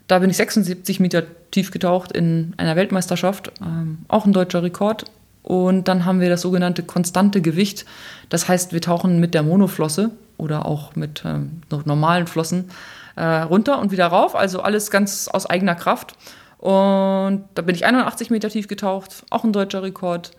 Da 0.06 0.18
bin 0.20 0.30
ich 0.30 0.38
76 0.38 1.00
Meter 1.00 1.24
tief 1.50 1.70
getaucht 1.70 2.12
in 2.12 2.54
einer 2.56 2.76
Weltmeisterschaft, 2.76 3.52
ähm, 3.60 3.98
auch 4.08 4.24
ein 4.24 4.32
deutscher 4.32 4.62
Rekord. 4.62 5.04
Und 5.42 5.88
dann 5.88 6.04
haben 6.04 6.20
wir 6.20 6.28
das 6.28 6.42
sogenannte 6.42 6.82
konstante 6.82 7.40
Gewicht. 7.40 7.84
Das 8.28 8.48
heißt, 8.48 8.72
wir 8.72 8.80
tauchen 8.80 9.20
mit 9.20 9.34
der 9.34 9.42
Monoflosse 9.42 10.10
oder 10.36 10.66
auch 10.66 10.94
mit 10.96 11.22
ähm, 11.24 11.62
normalen 11.84 12.26
Flossen 12.26 12.70
äh, 13.16 13.24
runter 13.24 13.78
und 13.78 13.90
wieder 13.90 14.06
rauf. 14.06 14.34
Also 14.34 14.60
alles 14.60 14.90
ganz 14.90 15.28
aus 15.28 15.46
eigener 15.46 15.74
Kraft. 15.74 16.16
Und 16.58 17.44
da 17.54 17.62
bin 17.62 17.74
ich 17.74 17.86
81 17.86 18.30
Meter 18.30 18.50
tief 18.50 18.68
getaucht, 18.68 19.24
auch 19.30 19.44
ein 19.44 19.52
deutscher 19.52 19.82
Rekord. 19.82 20.32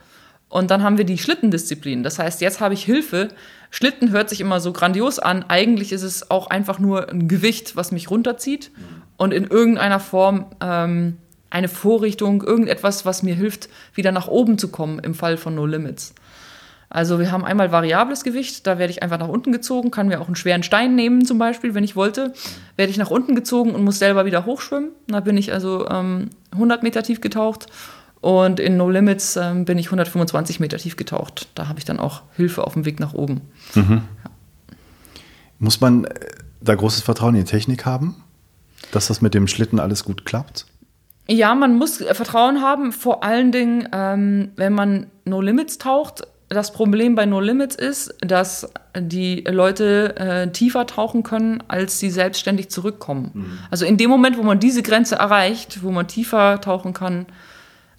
Und 0.49 0.71
dann 0.71 0.83
haben 0.83 0.97
wir 0.97 1.05
die 1.05 1.17
Schlittendisziplin. 1.17 2.03
Das 2.03 2.19
heißt, 2.19 2.41
jetzt 2.41 2.59
habe 2.59 2.73
ich 2.73 2.83
Hilfe. 2.83 3.29
Schlitten 3.69 4.11
hört 4.11 4.29
sich 4.29 4.41
immer 4.41 4.59
so 4.59 4.73
grandios 4.73 5.19
an. 5.19 5.45
Eigentlich 5.47 5.91
ist 5.91 6.03
es 6.03 6.29
auch 6.31 6.47
einfach 6.47 6.79
nur 6.79 7.09
ein 7.09 7.27
Gewicht, 7.27 7.75
was 7.75 7.91
mich 7.91 8.09
runterzieht 8.09 8.71
und 9.15 9.33
in 9.33 9.45
irgendeiner 9.45 9.99
Form 9.99 10.47
ähm, 10.59 11.17
eine 11.51 11.67
Vorrichtung, 11.67 12.41
irgendetwas, 12.43 13.05
was 13.05 13.23
mir 13.23 13.35
hilft, 13.35 13.69
wieder 13.93 14.11
nach 14.11 14.27
oben 14.27 14.57
zu 14.57 14.69
kommen 14.69 14.99
im 14.99 15.13
Fall 15.13 15.37
von 15.37 15.55
No 15.55 15.65
Limits. 15.65 16.13
Also 16.89 17.19
wir 17.19 17.31
haben 17.31 17.45
einmal 17.45 17.71
variables 17.71 18.23
Gewicht, 18.23 18.65
da 18.65 18.79
werde 18.79 18.91
ich 18.91 19.03
einfach 19.03 19.19
nach 19.19 19.27
unten 19.27 19.51
gezogen, 19.51 19.91
kann 19.91 20.07
mir 20.07 20.19
auch 20.19 20.25
einen 20.25 20.35
schweren 20.35 20.63
Stein 20.63 20.95
nehmen 20.95 21.23
zum 21.23 21.37
Beispiel, 21.37 21.75
wenn 21.75 21.83
ich 21.83 21.95
wollte, 21.95 22.33
werde 22.77 22.89
ich 22.89 22.97
nach 22.97 23.11
unten 23.11 23.35
gezogen 23.35 23.75
und 23.75 23.83
muss 23.83 23.99
selber 23.99 24.25
wieder 24.25 24.45
hochschwimmen. 24.45 24.89
Da 25.07 25.19
bin 25.19 25.37
ich 25.37 25.53
also 25.53 25.87
ähm, 25.87 26.31
100 26.51 26.81
Meter 26.81 27.03
tief 27.03 27.21
getaucht 27.21 27.67
und 28.21 28.59
in 28.59 28.75
No 28.75 28.89
Limits 28.89 29.35
ähm, 29.35 29.65
bin 29.65 29.77
ich 29.77 29.87
125 29.87 30.59
Meter 30.59 30.77
tief 30.77 30.95
getaucht. 30.95 31.47
Da 31.53 31.67
habe 31.67 31.77
ich 31.77 31.85
dann 31.85 31.99
auch 31.99 32.23
Hilfe 32.35 32.65
auf 32.65 32.73
dem 32.73 32.85
Weg 32.85 32.99
nach 32.99 33.13
oben. 33.13 33.41
Mhm. 33.75 34.01
Ja. 34.23 34.31
Muss 35.59 35.81
man 35.81 36.05
äh, 36.05 36.13
da 36.59 36.73
großes 36.73 37.03
Vertrauen 37.03 37.35
in 37.35 37.45
die 37.45 37.51
Technik 37.51 37.85
haben, 37.85 38.23
dass 38.91 39.07
das 39.07 39.21
mit 39.21 39.35
dem 39.35 39.47
Schlitten 39.47 39.79
alles 39.79 40.03
gut 40.03 40.25
klappt? 40.25 40.65
Ja, 41.27 41.53
man 41.53 41.77
muss 41.77 41.97
Vertrauen 41.97 42.63
haben, 42.63 42.91
vor 42.91 43.23
allen 43.23 43.51
Dingen, 43.51 43.87
ähm, 43.93 44.49
wenn 44.55 44.73
man 44.73 45.07
No 45.25 45.39
Limits 45.39 45.77
taucht 45.77 46.23
das 46.49 46.73
Problem 46.73 47.15
bei 47.15 47.25
No 47.25 47.39
Limits 47.39 47.75
ist, 47.75 48.15
dass 48.21 48.71
die 48.97 49.43
Leute 49.47 50.15
äh, 50.17 50.51
tiefer 50.51 50.87
tauchen 50.87 51.21
können, 51.21 51.63
als 51.67 51.99
sie 51.99 52.09
selbstständig 52.09 52.69
zurückkommen. 52.69 53.31
Mhm. 53.33 53.59
Also 53.69 53.85
in 53.85 53.97
dem 53.97 54.09
Moment, 54.09 54.37
wo 54.37 54.43
man 54.43 54.59
diese 54.59 54.81
Grenze 54.81 55.15
erreicht, 55.15 55.83
wo 55.83 55.91
man 55.91 56.07
tiefer 56.07 56.59
tauchen 56.59 56.93
kann, 56.93 57.27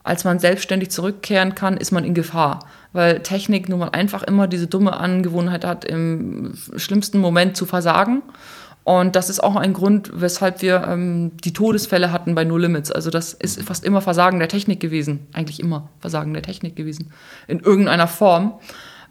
als 0.03 0.25
man 0.25 0.39
selbstständig 0.39 0.91
zurückkehren 0.91 1.55
kann, 1.55 1.77
ist 1.77 1.93
man 1.93 2.05
in 2.05 2.15
Gefahr. 2.15 2.61
Weil 2.93 3.21
Technik 3.21 3.69
nun 3.69 3.79
mal 3.79 3.91
einfach 3.91 4.25
immer 4.25 4.49
diese 4.49 4.67
dumme 4.67 4.95
Angewohnheit 4.95 5.65
hat, 5.65 5.85
im 5.85 6.55
schlimmsten 6.77 7.19
Moment 7.19 7.57
zu 7.57 7.67
versagen. 7.67 8.23
Und 8.85 9.15
das 9.15 9.29
ist 9.29 9.43
auch 9.43 9.57
ein 9.57 9.73
Grund, 9.73 10.11
weshalb 10.15 10.63
wir 10.63 10.85
ähm, 10.89 11.33
die 11.45 11.53
Todesfälle 11.53 12.13
hatten 12.13 12.35
bei 12.35 12.45
No 12.45 12.57
Limits. 12.57 12.91
Also 12.91 13.11
das 13.11 13.35
ist 13.35 13.63
fast 13.63 13.85
immer 13.85 14.01
Versagen 14.01 14.39
der 14.39 14.49
Technik 14.49 14.81
gewesen. 14.81 15.27
Eigentlich 15.33 15.61
immer 15.61 15.89
Versagen 16.01 16.33
der 16.33 16.43
Technik 16.43 16.77
gewesen. 16.77 17.13
In 17.47 17.61
irgendeiner 17.61 18.09
Form, 18.09 18.55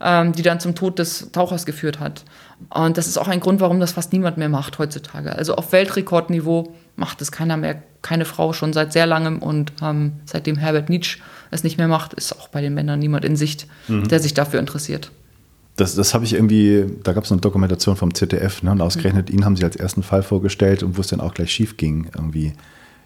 ähm, 0.00 0.32
die 0.32 0.42
dann 0.42 0.60
zum 0.60 0.74
Tod 0.74 0.98
des 0.98 1.30
Tauchers 1.32 1.66
geführt 1.66 2.00
hat. 2.00 2.24
Und 2.68 2.98
das 2.98 3.06
ist 3.06 3.16
auch 3.16 3.28
ein 3.28 3.40
Grund, 3.40 3.60
warum 3.60 3.80
das 3.80 3.92
fast 3.92 4.12
niemand 4.12 4.38
mehr 4.38 4.48
macht 4.48 4.78
heutzutage. 4.78 5.34
Also 5.34 5.54
auf 5.54 5.72
Weltrekordniveau 5.72 6.74
macht 6.96 7.22
es 7.22 7.30
keiner 7.30 7.56
mehr, 7.56 7.82
keine 8.02 8.24
Frau 8.24 8.52
schon 8.52 8.72
seit 8.72 8.92
sehr 8.92 9.06
langem. 9.06 9.38
Und 9.38 9.72
ähm, 9.82 10.14
seitdem 10.24 10.56
Herbert 10.56 10.88
Nietzsche 10.88 11.20
es 11.52 11.64
nicht 11.64 11.78
mehr 11.78 11.88
macht, 11.88 12.12
ist 12.14 12.38
auch 12.38 12.48
bei 12.48 12.60
den 12.60 12.74
Männern 12.74 12.98
niemand 12.98 13.24
in 13.24 13.36
Sicht, 13.36 13.68
mhm. 13.86 14.08
der 14.08 14.18
sich 14.18 14.34
dafür 14.34 14.58
interessiert 14.58 15.12
das, 15.76 15.94
das 15.94 16.14
habe 16.14 16.24
ich 16.24 16.34
irgendwie, 16.34 16.86
da 17.02 17.12
gab 17.12 17.24
es 17.24 17.32
eine 17.32 17.40
Dokumentation 17.40 17.96
vom 17.96 18.14
ZDF, 18.14 18.62
ne, 18.62 18.72
und 18.72 18.80
ausgerechnet 18.80 19.30
mhm. 19.30 19.38
ihn 19.38 19.44
haben 19.44 19.56
sie 19.56 19.64
als 19.64 19.76
ersten 19.76 20.02
Fall 20.02 20.22
vorgestellt 20.22 20.82
und 20.82 20.96
wo 20.96 21.00
es 21.00 21.08
dann 21.08 21.20
auch 21.20 21.34
gleich 21.34 21.50
schief 21.52 21.76
ging 21.76 22.10
irgendwie. 22.14 22.52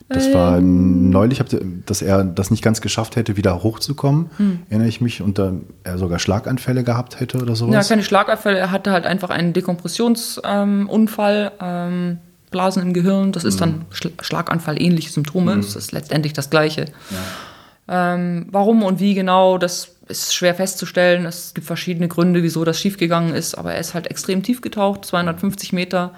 Das 0.08 0.26
ähm. 0.26 0.34
war 0.34 0.60
neulich, 0.60 1.42
dass 1.86 2.02
er 2.02 2.24
das 2.24 2.50
nicht 2.50 2.62
ganz 2.62 2.80
geschafft 2.82 3.16
hätte, 3.16 3.36
wieder 3.36 3.62
hochzukommen, 3.62 4.30
hm. 4.36 4.58
erinnere 4.68 4.88
ich 4.88 5.00
mich, 5.00 5.22
und 5.22 5.38
da 5.38 5.54
er 5.82 5.96
sogar 5.98 6.18
Schlaganfälle 6.18 6.84
gehabt 6.84 7.20
hätte 7.20 7.38
oder 7.38 7.56
sowas. 7.56 7.74
Ja, 7.74 7.82
keine 7.82 8.02
Schlaganfälle, 8.02 8.58
er 8.58 8.70
hatte 8.70 8.90
halt 8.92 9.06
einfach 9.06 9.30
einen 9.30 9.54
Dekompressionsunfall, 9.54 11.52
ähm, 11.60 12.18
Blasen 12.50 12.82
im 12.82 12.92
Gehirn, 12.92 13.32
das 13.32 13.44
ist 13.44 13.60
hm. 13.60 13.86
dann 13.92 14.14
Schlaganfall 14.20 14.80
ähnliche 14.80 15.10
Symptome, 15.10 15.52
hm. 15.52 15.62
das 15.62 15.74
ist 15.74 15.92
letztendlich 15.92 16.34
das 16.34 16.50
Gleiche. 16.50 16.86
Ja. 17.10 18.14
Ähm, 18.14 18.46
warum 18.50 18.82
und 18.82 19.00
wie 19.00 19.14
genau, 19.14 19.58
das 19.58 19.93
ist 20.08 20.34
schwer 20.34 20.54
festzustellen. 20.54 21.26
Es 21.26 21.54
gibt 21.54 21.66
verschiedene 21.66 22.08
Gründe, 22.08 22.42
wieso 22.42 22.64
das 22.64 22.80
schiefgegangen 22.80 23.34
ist, 23.34 23.54
aber 23.54 23.74
er 23.74 23.80
ist 23.80 23.94
halt 23.94 24.06
extrem 24.06 24.42
tief 24.42 24.60
getaucht, 24.60 25.04
250 25.04 25.72
Meter. 25.72 26.12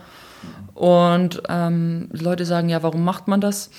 Und 0.75 1.43
ähm, 1.49 2.09
Leute 2.13 2.45
sagen, 2.45 2.69
ja, 2.69 2.83
warum 2.83 3.05
macht 3.05 3.29
man 3.29 3.41
das? 3.41 3.71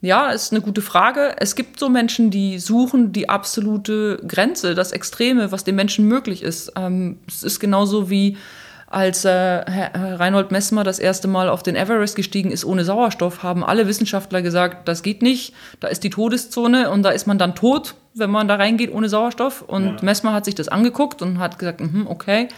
Ja, 0.00 0.30
ist 0.30 0.52
eine 0.52 0.60
gute 0.60 0.82
Frage. 0.82 1.34
Es 1.38 1.56
gibt 1.56 1.80
so 1.80 1.88
Menschen, 1.88 2.30
die 2.30 2.58
suchen 2.58 3.12
die 3.12 3.30
absolute 3.30 4.20
Grenze, 4.28 4.74
das 4.74 4.92
Extreme, 4.92 5.50
was 5.50 5.64
dem 5.64 5.76
Menschen 5.76 6.06
möglich 6.06 6.42
ist. 6.42 6.72
Ähm, 6.76 7.18
es 7.26 7.42
ist 7.42 7.58
genauso 7.58 8.10
wie 8.10 8.36
als 8.94 9.24
äh, 9.24 9.32
Reinhold 9.32 10.50
Messmer 10.50 10.84
das 10.84 10.98
erste 10.98 11.28
Mal 11.28 11.48
auf 11.48 11.62
den 11.62 11.76
Everest 11.76 12.16
gestiegen 12.16 12.50
ist 12.50 12.64
ohne 12.64 12.84
Sauerstoff, 12.84 13.42
haben 13.42 13.64
alle 13.64 13.86
Wissenschaftler 13.86 14.40
gesagt, 14.40 14.88
das 14.88 15.02
geht 15.02 15.22
nicht, 15.22 15.54
da 15.80 15.88
ist 15.88 16.04
die 16.04 16.10
Todeszone 16.10 16.90
und 16.90 17.02
da 17.02 17.10
ist 17.10 17.26
man 17.26 17.38
dann 17.38 17.54
tot, 17.54 17.94
wenn 18.14 18.30
man 18.30 18.48
da 18.48 18.54
reingeht 18.56 18.92
ohne 18.92 19.08
Sauerstoff. 19.08 19.62
Und 19.62 19.86
ja. 19.86 19.96
Messmer 20.02 20.32
hat 20.32 20.44
sich 20.44 20.54
das 20.54 20.68
angeguckt 20.68 21.22
und 21.22 21.38
hat 21.38 21.58
gesagt, 21.58 21.80
mh, 21.80 22.08
okay, 22.08 22.48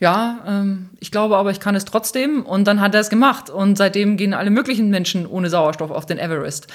ja, 0.00 0.38
ähm, 0.46 0.90
ich 1.00 1.10
glaube 1.10 1.36
aber, 1.36 1.50
ich 1.50 1.58
kann 1.58 1.74
es 1.74 1.84
trotzdem. 1.84 2.46
Und 2.46 2.68
dann 2.68 2.80
hat 2.80 2.94
er 2.94 3.00
es 3.00 3.10
gemacht. 3.10 3.50
Und 3.50 3.76
seitdem 3.76 4.16
gehen 4.16 4.32
alle 4.32 4.50
möglichen 4.50 4.90
Menschen 4.90 5.26
ohne 5.26 5.50
Sauerstoff 5.50 5.90
auf 5.90 6.06
den 6.06 6.18
Everest. 6.18 6.68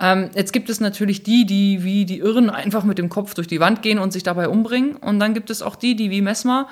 Ähm, 0.00 0.30
jetzt 0.34 0.52
gibt 0.52 0.70
es 0.70 0.80
natürlich 0.80 1.22
die, 1.22 1.44
die 1.44 1.84
wie 1.84 2.06
die 2.06 2.18
Irren 2.18 2.48
einfach 2.48 2.84
mit 2.84 2.96
dem 2.96 3.10
Kopf 3.10 3.34
durch 3.34 3.48
die 3.48 3.60
Wand 3.60 3.82
gehen 3.82 3.98
und 3.98 4.12
sich 4.14 4.22
dabei 4.22 4.48
umbringen. 4.48 4.96
Und 4.96 5.20
dann 5.20 5.34
gibt 5.34 5.50
es 5.50 5.60
auch 5.60 5.76
die, 5.76 5.94
die 5.94 6.10
wie 6.10 6.22
Messmer 6.22 6.68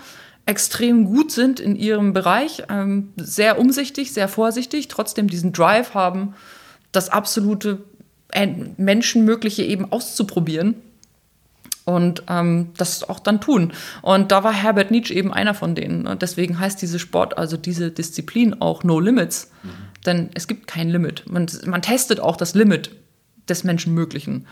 extrem 0.49 1.05
gut 1.05 1.31
sind 1.31 1.61
in 1.61 1.77
ihrem 1.77 2.15
Bereich, 2.15 2.63
ähm, 2.71 3.13
sehr 3.17 3.59
umsichtig, 3.59 4.15
sehr 4.15 4.29
vorsichtig, 4.29 4.89
trotzdem 4.89 5.29
diesen 5.29 5.53
Drive 5.53 5.93
haben, 5.93 6.35
das 6.91 7.11
absolute 7.11 7.83
äh, 8.33 8.47
Menschenmögliche 8.79 9.63
eben 9.63 9.93
auszuprobieren 9.93 10.77
und 11.85 12.23
ähm, 12.31 12.71
das 12.79 13.07
auch 13.07 13.21
dann 13.21 13.43
tun. 13.43 13.75
Und 14.01 14.33
da 14.33 14.43
war 14.43 14.55
Herbert 14.55 14.91
Nietzsche 14.91 15.13
eben 15.13 15.35
einer 15.35 15.53
von 15.53 15.75
denen. 15.75 16.07
Und 16.07 16.23
deswegen 16.23 16.59
heißt 16.59 16.81
diese 16.81 16.99
Sport, 16.99 17.37
also 17.37 17.59
diese 17.59 17.91
Disziplin 17.91 18.59
auch 18.63 18.85
No 18.85 19.01
Limits. 19.01 19.51
Mhm. 19.63 19.69
Denn 20.07 20.31
es 20.33 20.49
gibt 20.49 20.67
kein 20.67 20.89
Limit. 20.89 21.25
Man, 21.29 21.47
man 21.67 21.83
testet 21.83 22.21
auch 22.21 22.39
das 22.39 22.55
Limit 22.55 22.91
des 23.51 23.65
Menschenmöglichen. 23.65 24.35
Mhm. 24.35 24.45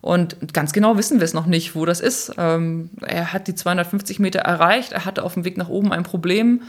Und 0.00 0.52
ganz 0.52 0.72
genau 0.72 0.96
wissen 0.96 1.18
wir 1.18 1.24
es 1.24 1.34
noch 1.34 1.46
nicht, 1.46 1.74
wo 1.74 1.84
das 1.84 2.00
ist. 2.00 2.32
Ähm, 2.36 2.90
er 3.00 3.32
hat 3.32 3.48
die 3.48 3.54
250 3.54 4.18
Meter 4.18 4.40
erreicht, 4.40 4.92
er 4.92 5.04
hatte 5.04 5.22
auf 5.22 5.34
dem 5.34 5.44
Weg 5.44 5.56
nach 5.56 5.68
oben 5.68 5.92
ein 5.92 6.02
Problem. 6.02 6.62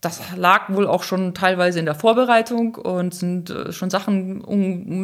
Das 0.00 0.18
lag 0.34 0.70
wohl 0.70 0.86
auch 0.86 1.02
schon 1.02 1.34
teilweise 1.34 1.78
in 1.78 1.84
der 1.84 1.94
Vorbereitung 1.94 2.74
und 2.74 3.14
sind 3.14 3.50
äh, 3.50 3.70
schon 3.70 3.90
Sachen 3.90 4.38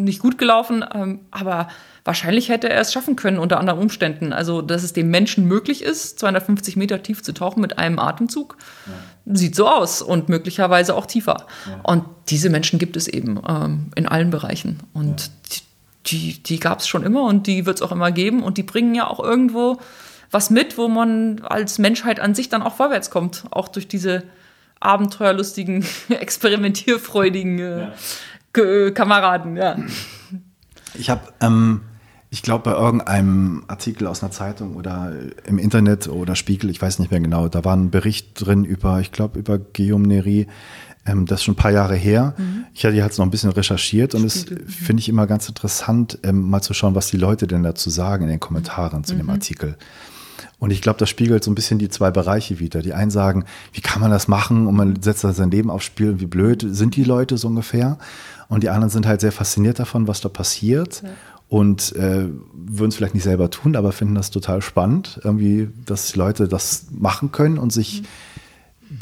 nicht 0.04 0.20
gut 0.20 0.38
gelaufen. 0.38 0.82
Ähm, 0.94 1.20
aber 1.30 1.68
wahrscheinlich 2.02 2.48
hätte 2.48 2.70
er 2.70 2.80
es 2.80 2.94
schaffen 2.94 3.14
können 3.14 3.38
unter 3.38 3.58
anderen 3.60 3.80
Umständen. 3.80 4.32
Also, 4.32 4.62
dass 4.62 4.82
es 4.82 4.94
dem 4.94 5.10
Menschen 5.10 5.44
möglich 5.44 5.82
ist, 5.82 6.18
250 6.18 6.76
Meter 6.76 7.02
tief 7.02 7.22
zu 7.22 7.32
tauchen 7.32 7.60
mit 7.60 7.78
einem 7.78 7.98
Atemzug, 7.98 8.56
ja. 8.86 9.34
sieht 9.34 9.54
so 9.54 9.68
aus 9.68 10.00
und 10.00 10.30
möglicherweise 10.30 10.94
auch 10.94 11.04
tiefer. 11.04 11.46
Ja. 11.66 11.80
Und 11.82 12.04
diese 12.28 12.48
Menschen 12.48 12.78
gibt 12.78 12.96
es 12.96 13.06
eben 13.06 13.38
ähm, 13.46 13.90
in 13.96 14.08
allen 14.08 14.30
Bereichen. 14.30 14.80
Und 14.94 15.20
ja. 15.20 15.60
Die, 16.06 16.42
die, 16.42 16.60
gab 16.60 16.80
es 16.80 16.88
schon 16.88 17.02
immer 17.02 17.24
und 17.24 17.46
die 17.46 17.66
wird 17.66 17.76
es 17.76 17.82
auch 17.82 17.92
immer 17.92 18.12
geben. 18.12 18.42
Und 18.42 18.58
die 18.58 18.62
bringen 18.62 18.94
ja 18.94 19.06
auch 19.06 19.20
irgendwo 19.20 19.78
was 20.30 20.50
mit, 20.50 20.76
wo 20.78 20.88
man 20.88 21.40
als 21.42 21.78
Menschheit 21.78 22.20
an 22.20 22.34
sich 22.34 22.48
dann 22.48 22.62
auch 22.62 22.74
vorwärts 22.74 23.10
kommt. 23.10 23.44
Auch 23.50 23.68
durch 23.68 23.88
diese 23.88 24.24
abenteuerlustigen, 24.80 25.84
experimentierfreudigen 26.08 27.58
äh, 28.54 28.90
Kameraden. 28.92 29.56
Ja. 29.56 29.76
Ich 30.94 31.10
habe 31.10 31.32
ähm, 31.40 31.82
ich 32.30 32.42
glaube, 32.42 32.70
bei 32.70 32.76
irgendeinem 32.76 33.64
Artikel 33.68 34.06
aus 34.06 34.22
einer 34.22 34.32
Zeitung 34.32 34.76
oder 34.76 35.12
im 35.46 35.58
Internet 35.58 36.08
oder 36.08 36.34
Spiegel, 36.34 36.70
ich 36.70 36.82
weiß 36.82 36.98
nicht 36.98 37.10
mehr 37.10 37.20
genau, 37.20 37.48
da 37.48 37.64
war 37.64 37.76
ein 37.76 37.90
Bericht 37.90 38.32
drin 38.34 38.64
über, 38.64 39.00
ich 39.00 39.12
glaube, 39.12 39.38
über 39.38 39.58
Guillaume 39.58 40.06
Neri. 40.06 40.46
Ähm, 41.06 41.26
das 41.26 41.40
ist 41.40 41.44
schon 41.44 41.54
ein 41.54 41.58
paar 41.58 41.72
Jahre 41.72 41.94
her. 41.94 42.34
Mhm. 42.36 42.64
Ich 42.74 42.84
hatte 42.84 42.96
jetzt 42.96 43.18
noch 43.18 43.26
ein 43.26 43.30
bisschen 43.30 43.50
recherchiert 43.50 44.14
und 44.14 44.24
es 44.24 44.46
finde 44.66 45.00
ich 45.00 45.08
immer 45.08 45.26
ganz 45.26 45.48
interessant, 45.48 46.18
ähm, 46.22 46.42
mal 46.50 46.62
zu 46.62 46.74
schauen, 46.74 46.94
was 46.94 47.08
die 47.08 47.16
Leute 47.16 47.46
denn 47.46 47.62
dazu 47.62 47.90
sagen 47.90 48.24
in 48.24 48.30
den 48.30 48.40
Kommentaren 48.40 49.04
zu 49.04 49.14
mhm. 49.14 49.18
dem 49.18 49.30
Artikel. 49.30 49.76
Und 50.58 50.70
ich 50.70 50.80
glaube, 50.80 50.98
das 50.98 51.10
spiegelt 51.10 51.44
so 51.44 51.50
ein 51.50 51.54
bisschen 51.54 51.78
die 51.78 51.90
zwei 51.90 52.10
Bereiche 52.10 52.58
wieder. 52.58 52.80
Die 52.80 52.94
einen 52.94 53.10
sagen, 53.10 53.44
wie 53.72 53.82
kann 53.82 54.00
man 54.00 54.10
das 54.10 54.26
machen 54.26 54.66
und 54.66 54.74
man 54.74 55.02
setzt 55.02 55.22
da 55.22 55.32
sein 55.32 55.50
Leben 55.50 55.70
aufs 55.70 55.84
Spiel 55.84 56.10
und 56.10 56.20
wie 56.20 56.26
blöd 56.26 56.64
sind 56.66 56.96
die 56.96 57.04
Leute 57.04 57.36
so 57.36 57.48
ungefähr. 57.48 57.98
Und 58.48 58.62
die 58.62 58.70
anderen 58.70 58.90
sind 58.90 59.06
halt 59.06 59.20
sehr 59.20 59.32
fasziniert 59.32 59.78
davon, 59.78 60.08
was 60.08 60.20
da 60.20 60.28
passiert. 60.28 61.02
Ja 61.02 61.10
und 61.48 61.94
äh, 61.94 62.26
würden 62.52 62.88
es 62.88 62.96
vielleicht 62.96 63.14
nicht 63.14 63.22
selber 63.22 63.50
tun, 63.50 63.76
aber 63.76 63.92
finden 63.92 64.14
das 64.14 64.30
total 64.30 64.62
spannend, 64.62 65.20
irgendwie, 65.22 65.68
dass 65.84 66.16
Leute 66.16 66.48
das 66.48 66.86
machen 66.90 67.30
können 67.30 67.58
und 67.58 67.72
sich 67.72 68.02
mhm. 68.02 68.06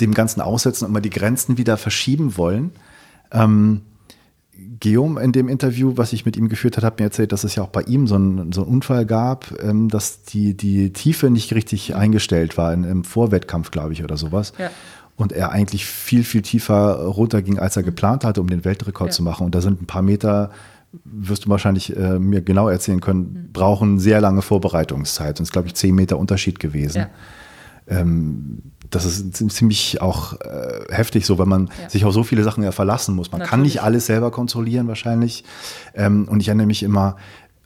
Dem 0.01 0.15
Ganzen 0.15 0.41
aussetzen 0.41 0.87
und 0.87 0.93
mal 0.93 1.01
die 1.01 1.11
Grenzen 1.11 1.59
wieder 1.59 1.77
verschieben 1.77 2.37
wollen. 2.37 2.73
Ähm, 3.33 3.83
Guillaume 4.81 5.21
in 5.21 5.33
dem 5.33 5.49
Interview, 5.49 5.93
was 5.97 6.13
ich 6.13 6.25
mit 6.25 6.37
ihm 6.37 6.49
geführt 6.49 6.77
habe, 6.77 6.87
hat 6.87 6.99
mir 6.99 7.07
erzählt, 7.07 7.33
dass 7.33 7.45
es 7.45 7.55
ja 7.55 7.63
auch 7.63 7.69
bei 7.69 7.83
ihm 7.83 8.07
so 8.07 8.15
einen, 8.15 8.53
so 8.53 8.63
einen 8.63 8.71
Unfall 8.73 9.07
gab, 9.07 9.53
ähm, 9.63 9.89
dass 9.89 10.23
die, 10.23 10.57
die 10.57 10.93
Tiefe 10.93 11.31
nicht 11.31 11.53
richtig 11.55 11.95
eingestellt 11.95 12.57
war, 12.57 12.73
in, 12.73 12.85
im 12.85 13.05
Vorwettkampf, 13.05 13.71
glaube 13.71 13.93
ich, 13.93 14.05
oder 14.05 14.17
sowas. 14.17 14.53
Ja. 14.59 14.71
Und 15.17 15.33
er 15.33 15.53
eigentlich 15.53 15.87
viel, 15.87 16.25
viel 16.25 16.43
tiefer 16.43 16.97
runterging, 17.05 17.59
als 17.59 17.77
er 17.77 17.83
mhm. 17.83 17.87
geplant 17.87 18.25
hatte, 18.25 18.41
um 18.41 18.49
den 18.49 18.65
Weltrekord 18.65 19.11
ja. 19.11 19.13
zu 19.13 19.23
machen. 19.23 19.47
Und 19.47 19.55
da 19.55 19.61
sind 19.61 19.83
ein 19.83 19.87
paar 19.87 20.03
Meter 20.03 20.51
wirst 21.05 21.47
du 21.47 21.51
wahrscheinlich 21.51 21.97
äh, 21.97 22.19
mir 22.19 22.41
genau 22.41 22.69
erzählen 22.69 23.01
können, 23.01 23.21
mhm. 23.21 23.53
brauchen 23.53 23.99
sehr 23.99 24.21
lange 24.21 24.43
Vorbereitungszeit. 24.43 25.39
Und 25.39 25.45
es 25.45 25.49
ist, 25.49 25.53
glaube 25.53 25.69
ich, 25.69 25.75
zehn 25.75 25.95
Meter 25.95 26.19
Unterschied 26.19 26.61
gewesen. 26.61 26.99
Ja. 26.99 27.11
Ähm, 27.87 28.63
das 28.91 29.05
ist 29.05 29.35
ziemlich 29.53 30.01
auch 30.01 30.35
äh, 30.41 30.85
heftig 30.91 31.27
so, 31.27 31.39
weil 31.39 31.47
man 31.47 31.71
ja. 31.81 31.89
sich 31.89 32.05
auf 32.05 32.13
so 32.13 32.23
viele 32.23 32.43
Sachen 32.43 32.63
ja 32.63 32.73
verlassen 32.73 33.15
muss. 33.15 33.33
Man 33.33 33.41
Natürlich. 33.41 33.51
kann 33.51 33.63
nicht 33.63 33.83
alles 33.83 34.07
selber 34.07 34.31
kontrollieren 34.31 34.89
wahrscheinlich. 34.89 35.45
Ähm, 35.95 36.29
und 36.29 36.41
ich 36.41 36.49
erinnere 36.49 36.67
mich 36.67 36.83
immer, 36.83 37.17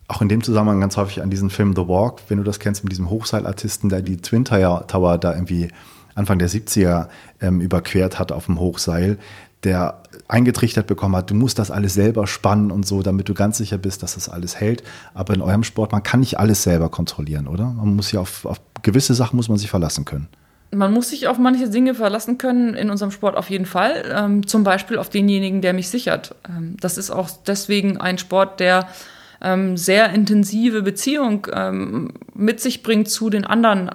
auch 0.07 0.23
in 0.23 0.29
dem 0.29 0.43
Zusammenhang 0.43 0.81
ganz 0.81 0.97
häufig 0.97 1.23
an 1.23 1.29
diesen 1.29 1.51
Film 1.51 1.75
The 1.77 1.87
Walk, 1.87 2.23
wenn 2.29 2.39
du 2.39 2.45
das 2.45 2.61
kennst, 2.61 2.83
mit 2.83 2.93
diesem 2.93 3.11
Hochseilartisten, 3.11 3.91
der 3.91 4.01
die 4.01 4.17
Twin 4.17 4.45
Tower 4.45 5.19
da 5.19 5.35
irgendwie 5.35 5.69
Anfang 6.15 6.39
der 6.39 6.49
70er 6.49 7.09
ähm, 7.41 7.61
überquert 7.61 8.19
hat 8.19 8.33
auf 8.33 8.47
dem 8.47 8.59
Hochseil 8.59 9.19
der 9.65 10.03
eingetrichtert 10.29 10.87
bekommen 10.87 11.17
hat, 11.17 11.31
du 11.31 11.35
musst 11.35 11.59
das 11.59 11.71
alles 11.71 11.95
selber 11.95 12.27
spannen 12.27 12.71
und 12.71 12.87
so, 12.87 13.03
damit 13.03 13.29
du 13.29 13.35
ganz 13.35 13.59
sicher 13.59 13.79
bist, 13.79 14.03
dass 14.03 14.15
das 14.15 14.29
alles 14.29 14.61
hält. 14.61 14.83
Aber 15.15 15.35
in 15.35 15.43
eurem 15.43 15.65
Sport, 15.65 15.93
man 15.93 16.03
kann 16.03 16.21
nicht 16.21 16.39
alles 16.39 16.63
selber 16.63 16.89
kontrollieren, 16.91 17.49
oder? 17.49 17.67
Man 17.67 17.97
muss 17.97 18.13
ja 18.13 18.21
auf, 18.21 18.45
auf 18.45 18.61
gewisse 18.83 19.15
Sachen 19.15 19.37
muss 19.37 19.49
man 19.49 19.59
sich 19.59 19.71
verlassen 19.71 20.05
können. 20.05 20.29
Man 20.71 20.93
muss 20.93 21.11
sich 21.11 21.29
auf 21.29 21.39
manche 21.39 21.71
Dinge 21.71 21.95
verlassen 21.95 22.37
können 22.37 22.75
in 22.75 22.91
unserem 22.91 23.11
Sport 23.11 23.37
auf 23.37 23.49
jeden 23.49 23.67
Fall. 23.67 24.05
Ähm, 24.15 24.47
zum 24.47 24.65
Beispiel 24.65 24.99
auf 24.99 25.09
denjenigen, 25.09 25.63
der 25.63 25.73
mich 25.73 25.89
sichert. 25.89 26.35
Ähm, 26.49 26.77
das 26.81 26.99
ist 26.99 27.11
auch 27.11 27.31
deswegen 27.47 27.99
ein 27.99 28.19
Sport, 28.19 28.61
der 28.61 28.89
ähm, 29.41 29.77
sehr 29.77 30.11
intensive 30.11 30.83
Beziehung 30.83 31.47
ähm, 31.53 32.13
mit 32.35 32.61
sich 32.61 32.83
bringt 32.83 33.09
zu 33.09 33.31
den 33.31 33.45
anderen, 33.45 33.91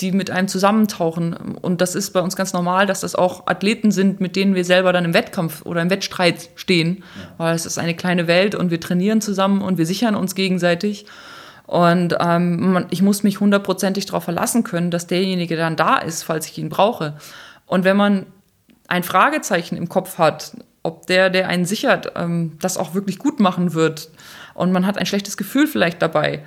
die 0.00 0.12
mit 0.12 0.30
einem 0.30 0.48
zusammentauchen. 0.48 1.34
Und 1.34 1.80
das 1.80 1.94
ist 1.94 2.10
bei 2.10 2.20
uns 2.20 2.36
ganz 2.36 2.52
normal, 2.52 2.86
dass 2.86 3.00
das 3.00 3.14
auch 3.14 3.46
Athleten 3.46 3.90
sind, 3.90 4.20
mit 4.20 4.36
denen 4.36 4.54
wir 4.54 4.64
selber 4.64 4.92
dann 4.92 5.04
im 5.04 5.14
Wettkampf 5.14 5.62
oder 5.64 5.82
im 5.82 5.90
Wettstreit 5.90 6.50
stehen, 6.54 7.02
ja. 7.16 7.32
weil 7.38 7.54
es 7.54 7.66
ist 7.66 7.78
eine 7.78 7.94
kleine 7.94 8.26
Welt 8.26 8.54
und 8.54 8.70
wir 8.70 8.80
trainieren 8.80 9.20
zusammen 9.20 9.62
und 9.62 9.78
wir 9.78 9.86
sichern 9.86 10.14
uns 10.14 10.34
gegenseitig. 10.34 11.06
Und 11.74 12.16
ähm, 12.20 12.86
ich 12.90 13.02
muss 13.02 13.24
mich 13.24 13.40
hundertprozentig 13.40 14.06
darauf 14.06 14.22
verlassen 14.22 14.62
können, 14.62 14.92
dass 14.92 15.08
derjenige 15.08 15.56
dann 15.56 15.74
da 15.74 15.96
ist, 15.96 16.22
falls 16.22 16.46
ich 16.46 16.56
ihn 16.56 16.68
brauche. 16.68 17.14
Und 17.66 17.82
wenn 17.82 17.96
man 17.96 18.26
ein 18.86 19.02
Fragezeichen 19.02 19.76
im 19.76 19.88
Kopf 19.88 20.18
hat, 20.18 20.52
ob 20.84 21.08
der, 21.08 21.30
der 21.30 21.48
einen 21.48 21.64
sichert, 21.64 22.12
ähm, 22.14 22.56
das 22.60 22.76
auch 22.76 22.94
wirklich 22.94 23.18
gut 23.18 23.40
machen 23.40 23.74
wird, 23.74 24.08
und 24.54 24.70
man 24.70 24.86
hat 24.86 24.98
ein 24.98 25.06
schlechtes 25.06 25.36
Gefühl 25.36 25.66
vielleicht 25.66 26.00
dabei, 26.00 26.44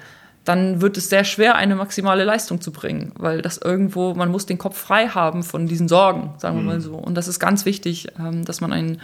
dann 0.48 0.82
wird 0.82 0.96
es 0.96 1.10
sehr 1.10 1.26
schwer, 1.26 1.56
eine 1.56 1.76
maximale 1.76 2.24
Leistung 2.24 2.62
zu 2.62 2.72
bringen, 2.72 3.12
weil 3.18 3.42
das 3.42 3.58
irgendwo, 3.58 4.14
man 4.14 4.32
muss 4.32 4.46
den 4.46 4.58
Kopf 4.58 4.78
frei 4.78 5.10
haben 5.10 5.44
von 5.44 5.68
diesen 5.68 5.90
Sorgen, 5.90 6.36
sagen 6.38 6.56
wir 6.56 6.62
mhm. 6.62 6.68
mal 6.68 6.80
so. 6.80 6.96
Und 6.96 7.16
das 7.16 7.28
ist 7.28 7.40
ganz 7.40 7.66
wichtig, 7.66 8.08
ähm, 8.18 8.46
dass 8.46 8.62
man 8.62 8.72
einen, 8.72 9.02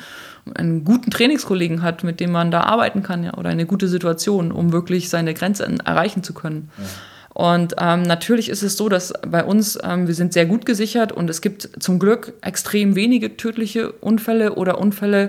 einen 0.55 0.85
guten 0.85 1.11
Trainingskollegen 1.11 1.81
hat, 1.81 2.05
mit 2.05 2.21
dem 2.21 2.31
man 2.31 2.49
da 2.49 2.61
arbeiten 2.61 3.03
kann, 3.03 3.25
ja, 3.25 3.33
oder 3.33 3.49
eine 3.49 3.65
gute 3.65 3.89
Situation, 3.89 4.53
um 4.53 4.71
wirklich 4.71 5.09
seine 5.09 5.33
Grenze 5.33 5.65
erreichen 5.83 6.23
zu 6.23 6.33
können. 6.33 6.69
Ja. 6.77 6.85
Und 7.33 7.75
ähm, 7.77 8.03
natürlich 8.03 8.47
ist 8.47 8.63
es 8.63 8.77
so, 8.77 8.87
dass 8.87 9.11
bei 9.27 9.43
uns, 9.43 9.77
ähm, 9.83 10.07
wir 10.07 10.13
sind 10.13 10.31
sehr 10.31 10.45
gut 10.45 10.65
gesichert 10.65 11.11
und 11.11 11.29
es 11.29 11.41
gibt 11.41 11.67
zum 11.79 11.99
Glück 11.99 12.33
extrem 12.41 12.95
wenige 12.95 13.35
tödliche 13.35 13.91
Unfälle 13.91 14.53
oder 14.53 14.77
Unfälle, 14.77 15.27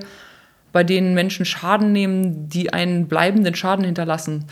bei 0.70 0.84
denen 0.84 1.14
Menschen 1.14 1.44
Schaden 1.44 1.90
nehmen, 1.90 2.48
die 2.48 2.72
einen 2.72 3.08
bleibenden 3.08 3.56
Schaden 3.56 3.84
hinterlassen. 3.84 4.44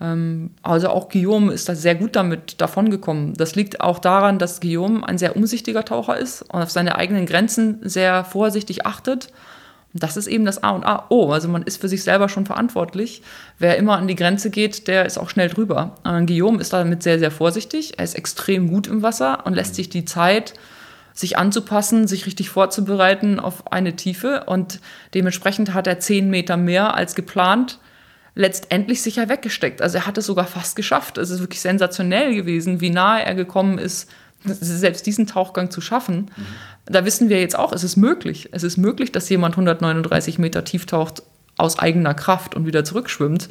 Ähm, 0.00 0.50
also 0.62 0.88
auch 0.88 1.08
Guillaume 1.08 1.52
ist 1.52 1.68
da 1.68 1.74
sehr 1.74 1.94
gut 1.94 2.16
damit 2.16 2.60
davongekommen. 2.60 3.34
Das 3.34 3.54
liegt 3.54 3.80
auch 3.80 3.98
daran, 3.98 4.38
dass 4.38 4.60
Guillaume 4.60 5.06
ein 5.06 5.18
sehr 5.18 5.36
umsichtiger 5.36 5.84
Taucher 5.84 6.16
ist 6.16 6.42
und 6.42 6.62
auf 6.62 6.70
seine 6.70 6.96
eigenen 6.96 7.26
Grenzen 7.26 7.80
sehr 7.82 8.24
vorsichtig 8.24 8.86
achtet. 8.86 9.28
Und 9.92 10.02
das 10.02 10.16
ist 10.16 10.28
eben 10.28 10.44
das 10.44 10.62
A 10.62 10.70
und 10.70 10.84
A. 10.84 11.06
Oh, 11.08 11.32
also 11.32 11.48
man 11.48 11.62
ist 11.62 11.80
für 11.80 11.88
sich 11.88 12.04
selber 12.04 12.28
schon 12.28 12.46
verantwortlich. 12.46 13.22
Wer 13.58 13.76
immer 13.76 13.98
an 13.98 14.06
die 14.06 14.14
Grenze 14.14 14.50
geht, 14.50 14.86
der 14.86 15.04
ist 15.04 15.18
auch 15.18 15.28
schnell 15.28 15.48
drüber. 15.48 15.96
Äh, 16.04 16.24
Guillaume 16.24 16.60
ist 16.60 16.72
damit 16.72 17.02
sehr, 17.02 17.18
sehr 17.18 17.30
vorsichtig. 17.30 17.98
Er 17.98 18.04
ist 18.04 18.14
extrem 18.14 18.68
gut 18.68 18.86
im 18.86 19.02
Wasser 19.02 19.44
und 19.44 19.54
lässt 19.54 19.74
sich 19.74 19.88
die 19.90 20.04
Zeit, 20.04 20.54
sich 21.12 21.36
anzupassen, 21.36 22.06
sich 22.06 22.24
richtig 22.24 22.50
vorzubereiten 22.50 23.40
auf 23.40 23.72
eine 23.72 23.96
Tiefe. 23.96 24.44
Und 24.46 24.80
dementsprechend 25.12 25.74
hat 25.74 25.88
er 25.88 25.98
zehn 25.98 26.30
Meter 26.30 26.56
mehr 26.56 26.94
als 26.94 27.16
geplant 27.16 27.80
letztendlich 28.34 29.02
sicher 29.02 29.28
weggesteckt. 29.28 29.82
Also 29.82 29.98
er 29.98 30.06
hat 30.06 30.18
es 30.18 30.26
sogar 30.26 30.46
fast 30.46 30.76
geschafft. 30.76 31.18
Es 31.18 31.30
ist 31.30 31.40
wirklich 31.40 31.60
sensationell 31.60 32.34
gewesen, 32.34 32.80
wie 32.80 32.90
nahe 32.90 33.24
er 33.24 33.34
gekommen 33.34 33.78
ist, 33.78 34.10
selbst 34.44 35.06
diesen 35.06 35.26
Tauchgang 35.26 35.70
zu 35.70 35.80
schaffen. 35.80 36.30
Mhm. 36.36 36.46
Da 36.86 37.04
wissen 37.04 37.28
wir 37.28 37.40
jetzt 37.40 37.58
auch, 37.58 37.72
es 37.72 37.84
ist 37.84 37.96
möglich. 37.96 38.48
Es 38.52 38.62
ist 38.62 38.76
möglich, 38.76 39.12
dass 39.12 39.28
jemand 39.28 39.54
139 39.54 40.38
Meter 40.38 40.64
tief 40.64 40.86
taucht 40.86 41.22
aus 41.56 41.78
eigener 41.78 42.14
Kraft 42.14 42.54
und 42.54 42.66
wieder 42.66 42.84
zurückschwimmt. 42.84 43.48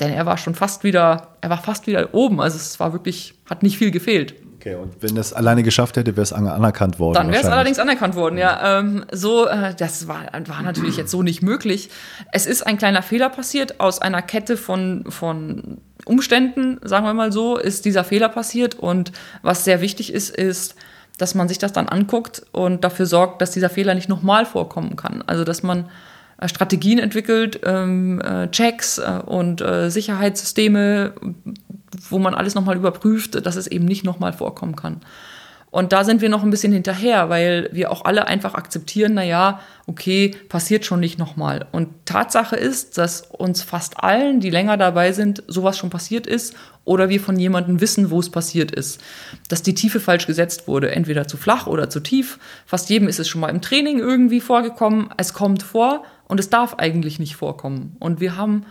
Denn 0.00 0.12
er 0.12 0.26
war 0.26 0.38
schon 0.38 0.54
fast 0.54 0.84
wieder, 0.84 1.28
er 1.40 1.50
war 1.50 1.62
fast 1.62 1.86
wieder 1.86 2.14
oben. 2.14 2.40
Also 2.40 2.56
es 2.56 2.78
war 2.80 2.92
wirklich, 2.92 3.34
hat 3.48 3.62
nicht 3.62 3.78
viel 3.78 3.90
gefehlt. 3.90 4.34
Okay, 4.62 4.76
und 4.76 5.02
wenn 5.02 5.16
das 5.16 5.32
alleine 5.32 5.64
geschafft 5.64 5.96
hätte, 5.96 6.14
wäre 6.14 6.22
es 6.22 6.32
anerkannt 6.32 7.00
worden. 7.00 7.14
Dann 7.14 7.32
wäre 7.32 7.42
es 7.42 7.48
allerdings 7.48 7.80
anerkannt 7.80 8.14
worden, 8.14 8.38
ja. 8.38 8.78
Ähm, 8.78 9.04
so, 9.10 9.48
äh, 9.48 9.74
das 9.74 10.06
war, 10.06 10.20
war 10.46 10.62
natürlich 10.62 10.96
jetzt 10.96 11.10
so 11.10 11.24
nicht 11.24 11.42
möglich. 11.42 11.90
Es 12.30 12.46
ist 12.46 12.64
ein 12.64 12.78
kleiner 12.78 13.02
Fehler 13.02 13.28
passiert. 13.28 13.80
Aus 13.80 14.00
einer 14.00 14.22
Kette 14.22 14.56
von, 14.56 15.04
von 15.08 15.78
Umständen, 16.04 16.78
sagen 16.84 17.04
wir 17.04 17.12
mal 17.12 17.32
so, 17.32 17.56
ist 17.56 17.84
dieser 17.86 18.04
Fehler 18.04 18.28
passiert. 18.28 18.76
Und 18.76 19.10
was 19.42 19.64
sehr 19.64 19.80
wichtig 19.80 20.12
ist, 20.12 20.30
ist, 20.30 20.76
dass 21.18 21.34
man 21.34 21.48
sich 21.48 21.58
das 21.58 21.72
dann 21.72 21.88
anguckt 21.88 22.46
und 22.52 22.84
dafür 22.84 23.06
sorgt, 23.06 23.42
dass 23.42 23.50
dieser 23.50 23.68
Fehler 23.68 23.96
nicht 23.96 24.08
nochmal 24.08 24.46
vorkommen 24.46 24.94
kann. 24.94 25.24
Also, 25.26 25.42
dass 25.42 25.64
man 25.64 25.86
Strategien 26.48 26.98
entwickelt, 26.98 27.60
ähm, 27.64 28.20
äh, 28.20 28.48
Checks 28.50 28.98
äh, 28.98 29.20
und 29.24 29.60
äh, 29.60 29.90
Sicherheitssysteme, 29.90 31.12
wo 32.10 32.18
man 32.18 32.34
alles 32.34 32.54
nochmal 32.54 32.76
überprüft, 32.76 33.46
dass 33.46 33.56
es 33.56 33.66
eben 33.66 33.84
nicht 33.84 34.04
nochmal 34.04 34.32
vorkommen 34.32 34.76
kann. 34.76 35.00
Und 35.72 35.94
da 35.94 36.04
sind 36.04 36.20
wir 36.20 36.28
noch 36.28 36.42
ein 36.42 36.50
bisschen 36.50 36.74
hinterher, 36.74 37.30
weil 37.30 37.70
wir 37.72 37.90
auch 37.90 38.04
alle 38.04 38.26
einfach 38.26 38.52
akzeptieren, 38.52 39.14
na 39.14 39.24
ja, 39.24 39.60
okay, 39.86 40.36
passiert 40.50 40.84
schon 40.84 41.00
nicht 41.00 41.18
nochmal. 41.18 41.66
Und 41.72 41.88
Tatsache 42.04 42.56
ist, 42.56 42.98
dass 42.98 43.22
uns 43.22 43.62
fast 43.62 44.04
allen, 44.04 44.40
die 44.40 44.50
länger 44.50 44.76
dabei 44.76 45.12
sind, 45.12 45.42
sowas 45.48 45.78
schon 45.78 45.88
passiert 45.88 46.26
ist 46.26 46.54
oder 46.84 47.08
wir 47.08 47.20
von 47.20 47.38
jemandem 47.38 47.80
wissen, 47.80 48.10
wo 48.10 48.20
es 48.20 48.28
passiert 48.28 48.70
ist. 48.70 49.00
Dass 49.48 49.62
die 49.62 49.72
Tiefe 49.72 49.98
falsch 49.98 50.26
gesetzt 50.26 50.68
wurde, 50.68 50.90
entweder 50.90 51.26
zu 51.26 51.38
flach 51.38 51.66
oder 51.66 51.88
zu 51.88 52.00
tief. 52.00 52.38
Fast 52.66 52.90
jedem 52.90 53.08
ist 53.08 53.18
es 53.18 53.28
schon 53.28 53.40
mal 53.40 53.48
im 53.48 53.62
Training 53.62 53.98
irgendwie 53.98 54.42
vorgekommen. 54.42 55.08
Es 55.16 55.32
kommt 55.32 55.62
vor 55.62 56.04
und 56.32 56.40
es 56.40 56.48
darf 56.48 56.76
eigentlich 56.78 57.18
nicht 57.18 57.36
vorkommen. 57.36 57.94
Und 57.98 58.18
wir 58.18 58.38
haben 58.38 58.64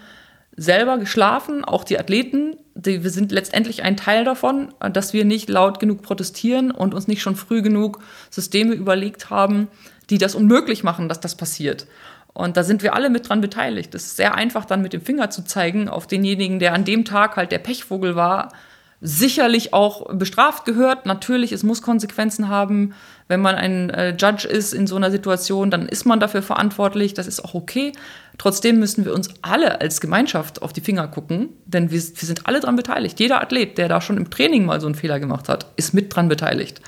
selber 0.57 0.97
geschlafen, 0.97 1.63
auch 1.63 1.83
die 1.83 1.99
Athleten. 1.99 2.55
Die, 2.73 3.03
wir 3.03 3.11
sind 3.11 3.31
letztendlich 3.31 3.83
ein 3.83 3.97
Teil 3.97 4.25
davon, 4.25 4.73
dass 4.79 5.13
wir 5.13 5.25
nicht 5.25 5.47
laut 5.47 5.79
genug 5.79 6.01
protestieren 6.01 6.71
und 6.71 6.95
uns 6.95 7.07
nicht 7.07 7.21
schon 7.21 7.35
früh 7.35 7.61
genug 7.61 7.99
Systeme 8.31 8.73
überlegt 8.73 9.29
haben, 9.29 9.67
die 10.09 10.17
das 10.17 10.33
unmöglich 10.33 10.83
machen, 10.83 11.07
dass 11.07 11.19
das 11.19 11.37
passiert. 11.37 11.85
Und 12.33 12.57
da 12.57 12.63
sind 12.63 12.81
wir 12.81 12.95
alle 12.95 13.11
mit 13.11 13.29
dran 13.29 13.41
beteiligt. 13.41 13.93
Es 13.93 14.05
ist 14.05 14.17
sehr 14.17 14.33
einfach, 14.33 14.65
dann 14.65 14.81
mit 14.81 14.93
dem 14.93 15.01
Finger 15.01 15.29
zu 15.29 15.43
zeigen 15.43 15.87
auf 15.87 16.07
denjenigen, 16.07 16.57
der 16.57 16.73
an 16.73 16.83
dem 16.83 17.05
Tag 17.05 17.35
halt 17.35 17.51
der 17.51 17.59
Pechvogel 17.59 18.15
war, 18.15 18.53
sicherlich 19.01 19.71
auch 19.71 20.11
bestraft 20.15 20.65
gehört. 20.65 21.05
Natürlich, 21.05 21.51
es 21.51 21.61
muss 21.61 21.83
Konsequenzen 21.83 22.49
haben. 22.49 22.95
Wenn 23.31 23.39
man 23.39 23.55
ein 23.55 23.89
äh, 23.91 24.09
Judge 24.09 24.45
ist 24.45 24.73
in 24.73 24.87
so 24.87 24.97
einer 24.97 25.09
Situation, 25.09 25.71
dann 25.71 25.87
ist 25.87 26.05
man 26.05 26.19
dafür 26.19 26.41
verantwortlich. 26.41 27.13
Das 27.13 27.27
ist 27.27 27.39
auch 27.39 27.53
okay. 27.53 27.93
Trotzdem 28.37 28.77
müssen 28.77 29.05
wir 29.05 29.13
uns 29.13 29.29
alle 29.41 29.79
als 29.79 30.01
Gemeinschaft 30.01 30.61
auf 30.61 30.73
die 30.73 30.81
Finger 30.81 31.07
gucken, 31.07 31.47
denn 31.65 31.91
wir, 31.91 32.01
wir 32.01 32.27
sind 32.27 32.45
alle 32.45 32.59
dran 32.59 32.75
beteiligt. 32.75 33.21
Jeder 33.21 33.41
Athlet, 33.41 33.77
der 33.77 33.87
da 33.87 34.01
schon 34.01 34.17
im 34.17 34.29
Training 34.29 34.65
mal 34.65 34.81
so 34.81 34.87
einen 34.87 34.95
Fehler 34.95 35.17
gemacht 35.21 35.47
hat, 35.47 35.67
ist 35.77 35.93
mit 35.93 36.13
dran 36.13 36.27
beteiligt. 36.27 36.81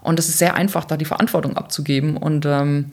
Und 0.00 0.18
es 0.18 0.30
ist 0.30 0.38
sehr 0.38 0.54
einfach, 0.54 0.86
da 0.86 0.96
die 0.96 1.04
Verantwortung 1.04 1.58
abzugeben. 1.58 2.16
Und 2.16 2.46
ähm, 2.46 2.92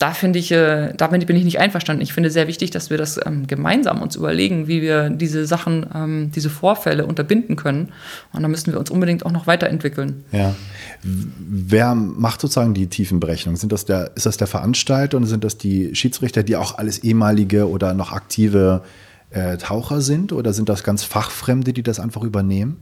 da 0.00 0.14
finde 0.14 0.38
ich, 0.38 0.50
äh, 0.50 0.94
bin 0.98 1.36
ich 1.36 1.44
nicht 1.44 1.60
einverstanden. 1.60 2.02
Ich 2.02 2.14
finde 2.14 2.30
sehr 2.30 2.48
wichtig, 2.48 2.70
dass 2.70 2.88
wir 2.88 2.96
das 2.96 3.20
ähm, 3.24 3.46
gemeinsam 3.46 4.00
uns 4.00 4.16
überlegen, 4.16 4.66
wie 4.66 4.80
wir 4.80 5.10
diese 5.10 5.46
Sachen, 5.46 5.84
ähm, 5.94 6.32
diese 6.34 6.48
Vorfälle 6.48 7.04
unterbinden 7.04 7.54
können. 7.54 7.92
Und 8.32 8.42
da 8.42 8.48
müssen 8.48 8.72
wir 8.72 8.80
uns 8.80 8.88
unbedingt 8.88 9.26
auch 9.26 9.30
noch 9.30 9.46
weiterentwickeln. 9.46 10.24
Ja. 10.32 10.54
Wer 11.02 11.94
macht 11.94 12.40
sozusagen 12.40 12.72
die 12.72 12.86
Tiefenberechnung? 12.86 13.56
Sind 13.56 13.72
das 13.72 13.84
der, 13.84 14.12
ist 14.14 14.24
das 14.24 14.38
der 14.38 14.46
Veranstalter 14.46 15.18
und 15.18 15.26
sind 15.26 15.44
das 15.44 15.58
die 15.58 15.94
Schiedsrichter, 15.94 16.42
die 16.42 16.56
auch 16.56 16.78
alles 16.78 17.00
ehemalige 17.00 17.68
oder 17.68 17.92
noch 17.92 18.12
aktive 18.12 18.82
äh, 19.28 19.58
Taucher 19.58 20.00
sind? 20.00 20.32
Oder 20.32 20.54
sind 20.54 20.70
das 20.70 20.82
ganz 20.82 21.04
Fachfremde, 21.04 21.74
die 21.74 21.82
das 21.82 22.00
einfach 22.00 22.22
übernehmen? 22.22 22.78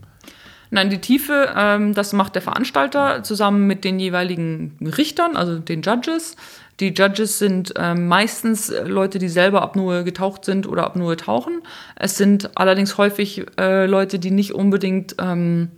Nein, 0.71 0.89
die 0.89 0.99
Tiefe, 0.99 1.53
ähm, 1.55 1.93
das 1.95 2.13
macht 2.13 2.35
der 2.35 2.43
Veranstalter 2.43 3.23
zusammen 3.23 3.65
mit 3.65 3.83
den 3.83 3.99
jeweiligen 3.99 4.77
Richtern, 4.81 5.35
also 5.35 5.57
den 5.57 5.81
Judges. 5.81 6.35
Die 6.79 6.93
Judges 6.93 7.39
sind 7.39 7.73
ähm, 7.75 8.07
meistens 8.07 8.71
Leute, 8.85 9.19
die 9.19 9.29
selber 9.29 9.63
Apnoe 9.63 10.03
getaucht 10.03 10.45
sind 10.45 10.67
oder 10.67 10.85
Apnoe 10.85 11.17
tauchen. 11.17 11.61
Es 11.95 12.17
sind 12.17 12.55
allerdings 12.55 12.97
häufig 12.97 13.45
äh, 13.59 13.85
Leute, 13.85 14.19
die 14.19 14.31
nicht 14.31 14.53
unbedingt, 14.53 15.15
ähm, 15.19 15.71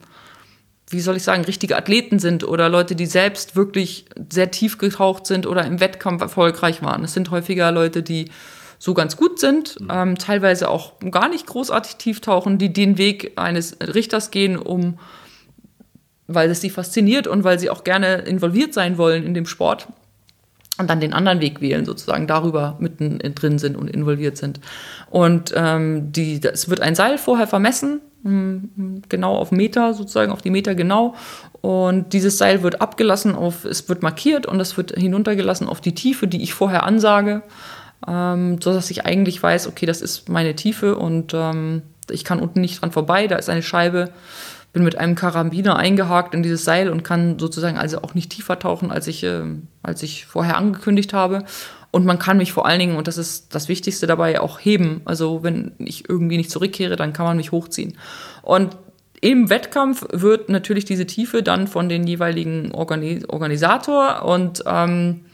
wie 0.90 1.00
soll 1.00 1.16
ich 1.16 1.24
sagen, 1.24 1.46
richtige 1.46 1.78
Athleten 1.78 2.20
sind 2.20 2.44
oder 2.44 2.68
Leute, 2.68 2.96
die 2.96 3.06
selbst 3.06 3.56
wirklich 3.56 4.06
sehr 4.30 4.52
tief 4.52 4.78
getaucht 4.78 5.26
sind 5.26 5.48
oder 5.48 5.66
im 5.66 5.80
Wettkampf 5.80 6.22
erfolgreich 6.22 6.84
waren. 6.84 7.06
Es 7.06 7.14
sind 7.14 7.32
häufiger 7.32 7.72
Leute, 7.72 8.04
die 8.04 8.30
so 8.82 8.96
ganz 8.96 9.16
gut 9.16 9.40
sind, 9.40 9.78
ähm, 9.92 10.18
teilweise 10.18 10.68
auch 10.68 10.94
gar 11.12 11.30
nicht 11.30 11.46
großartig 11.46 11.98
tief 11.98 12.20
tauchen, 12.20 12.58
die 12.58 12.74
den 12.74 12.98
Weg 12.98 13.34
eines 13.36 13.78
Richters 13.80 14.32
gehen, 14.32 14.58
um 14.58 14.98
weil 16.26 16.50
es 16.50 16.62
sie 16.62 16.72
fasziniert 16.72 17.28
und 17.28 17.44
weil 17.44 17.60
sie 17.60 17.70
auch 17.70 17.84
gerne 17.84 18.16
involviert 18.22 18.74
sein 18.74 18.98
wollen 18.98 19.24
in 19.24 19.36
dem 19.36 19.46
Sport 19.46 19.88
und 20.80 20.90
dann 20.90 21.00
den 21.00 21.14
anderen 21.14 21.42
Weg 21.42 21.62
wählen, 21.62 21.86
sozusagen 21.86 22.26
darüber 22.26 22.78
mitten 22.80 23.20
drin 23.36 23.60
sind 23.60 23.78
und 23.78 23.88
involviert 23.88 24.38
sind. 24.38 24.60
Und 25.12 25.54
ähm, 25.56 26.12
die, 26.12 26.42
es 26.42 26.68
wird 26.68 26.82
ein 26.82 26.96
Seil 26.96 27.20
vorher 27.20 27.46
vermessen, 27.46 28.02
hm, 28.24 29.04
genau 29.10 29.36
auf 29.36 29.52
Meter, 29.52 29.94
sozusagen 29.94 30.32
auf 30.32 30.42
die 30.42 30.50
Meter 30.50 30.74
genau. 30.74 31.14
Und 31.62 32.14
dieses 32.14 32.40
Seil 32.40 32.64
wird 32.64 32.82
abgelassen 32.82 33.36
auf, 33.36 33.64
es 33.64 33.88
wird 33.90 34.02
markiert 34.02 34.48
und 34.48 34.60
es 34.60 34.76
wird 34.76 34.98
hinuntergelassen 34.98 35.68
auf 35.68 35.82
die 35.82 35.94
Tiefe, 35.94 36.26
die 36.26 36.42
ich 36.42 36.56
vorher 36.56 36.84
ansage, 36.84 37.44
ähm, 38.08 38.62
sodass 38.62 38.92
ich 38.92 39.06
eigentlich 39.06 39.42
weiß, 39.42 39.68
okay, 39.68 39.86
das 39.86 40.02
ist 40.02 40.30
meine 40.30 40.56
Tiefe 40.56 40.96
und 40.96 41.34
ähm, 41.34 41.82
ich 42.10 42.24
kann 42.24 42.40
unten 42.40 42.62
nicht 42.62 42.82
dran 42.82 42.92
vorbei, 42.92 43.28
da 43.28 43.38
ist 43.38 43.50
eine 43.50 43.64
Scheibe 43.64 44.12
bin 44.74 44.84
mit 44.84 44.98
einem 44.98 45.16
Karabiner 45.16 45.76
eingehakt 45.76 46.34
in 46.34 46.44
dieses 46.44 46.64
Seil 46.64 46.90
und 46.90 47.04
kann 47.04 47.40
sozusagen 47.40 47.78
also 47.78 48.02
auch 48.02 48.14
nicht 48.14 48.32
tiefer 48.32 48.58
tauchen, 48.58 48.92
als 48.92 49.08
ich, 49.08 49.24
äh, 49.24 49.44
als 49.84 50.02
ich 50.04 50.26
vorher 50.26 50.58
angekündigt 50.58 51.14
habe. 51.14 51.44
Und 51.92 52.06
man 52.06 52.20
kann 52.20 52.38
mich 52.38 52.54
vor 52.54 52.66
allen 52.66 52.80
Dingen, 52.80 52.96
und 52.96 53.08
das 53.08 53.18
ist 53.18 53.54
das 53.54 53.68
Wichtigste 53.68 54.08
dabei, 54.08 54.40
auch 54.40 54.60
heben. 54.60 55.02
Also 55.04 55.44
wenn 55.44 55.74
ich 55.78 56.08
irgendwie 56.08 56.38
nicht 56.38 56.50
zurückkehre, 56.50 56.96
dann 56.96 57.12
kann 57.12 57.26
man 57.26 57.36
mich 57.36 57.52
hochziehen. 57.52 57.98
Und 58.44 58.78
im 59.20 59.50
Wettkampf 59.50 60.06
wird 60.12 60.48
natürlich 60.48 60.86
diese 60.86 61.06
Tiefe 61.06 61.44
dann 61.44 61.68
von 61.68 61.90
den 61.90 62.08
jeweiligen 62.08 62.72
Organi 62.72 63.24
Organisator 63.28 64.24
und 64.24 64.64
ähm, 64.66 65.26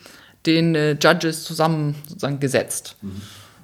den 0.46 0.76
äh, 0.76 0.98
Judges 1.02 1.44
zusammen 1.44 1.96
sozusagen 2.08 2.40
gesetzt. 2.40 2.96
Mhm. 3.02 3.22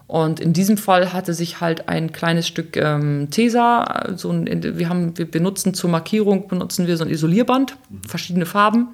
Und 0.07 0.39
in 0.39 0.53
diesem 0.53 0.77
Fall 0.77 1.13
hatte 1.13 1.33
sich 1.33 1.61
halt 1.61 1.87
ein 1.89 2.11
kleines 2.11 2.47
Stück 2.47 2.77
ähm, 2.77 3.29
Tesa, 3.31 4.13
so 4.15 4.31
ein, 4.31 4.77
wir, 4.77 4.89
haben, 4.89 5.17
wir 5.17 5.29
benutzen 5.29 5.73
zur 5.73 5.89
Markierung, 5.89 6.47
benutzen 6.47 6.87
wir 6.87 6.97
so 6.97 7.03
ein 7.03 7.09
Isolierband, 7.09 7.77
mhm. 7.89 8.03
verschiedene 8.07 8.45
Farben. 8.45 8.89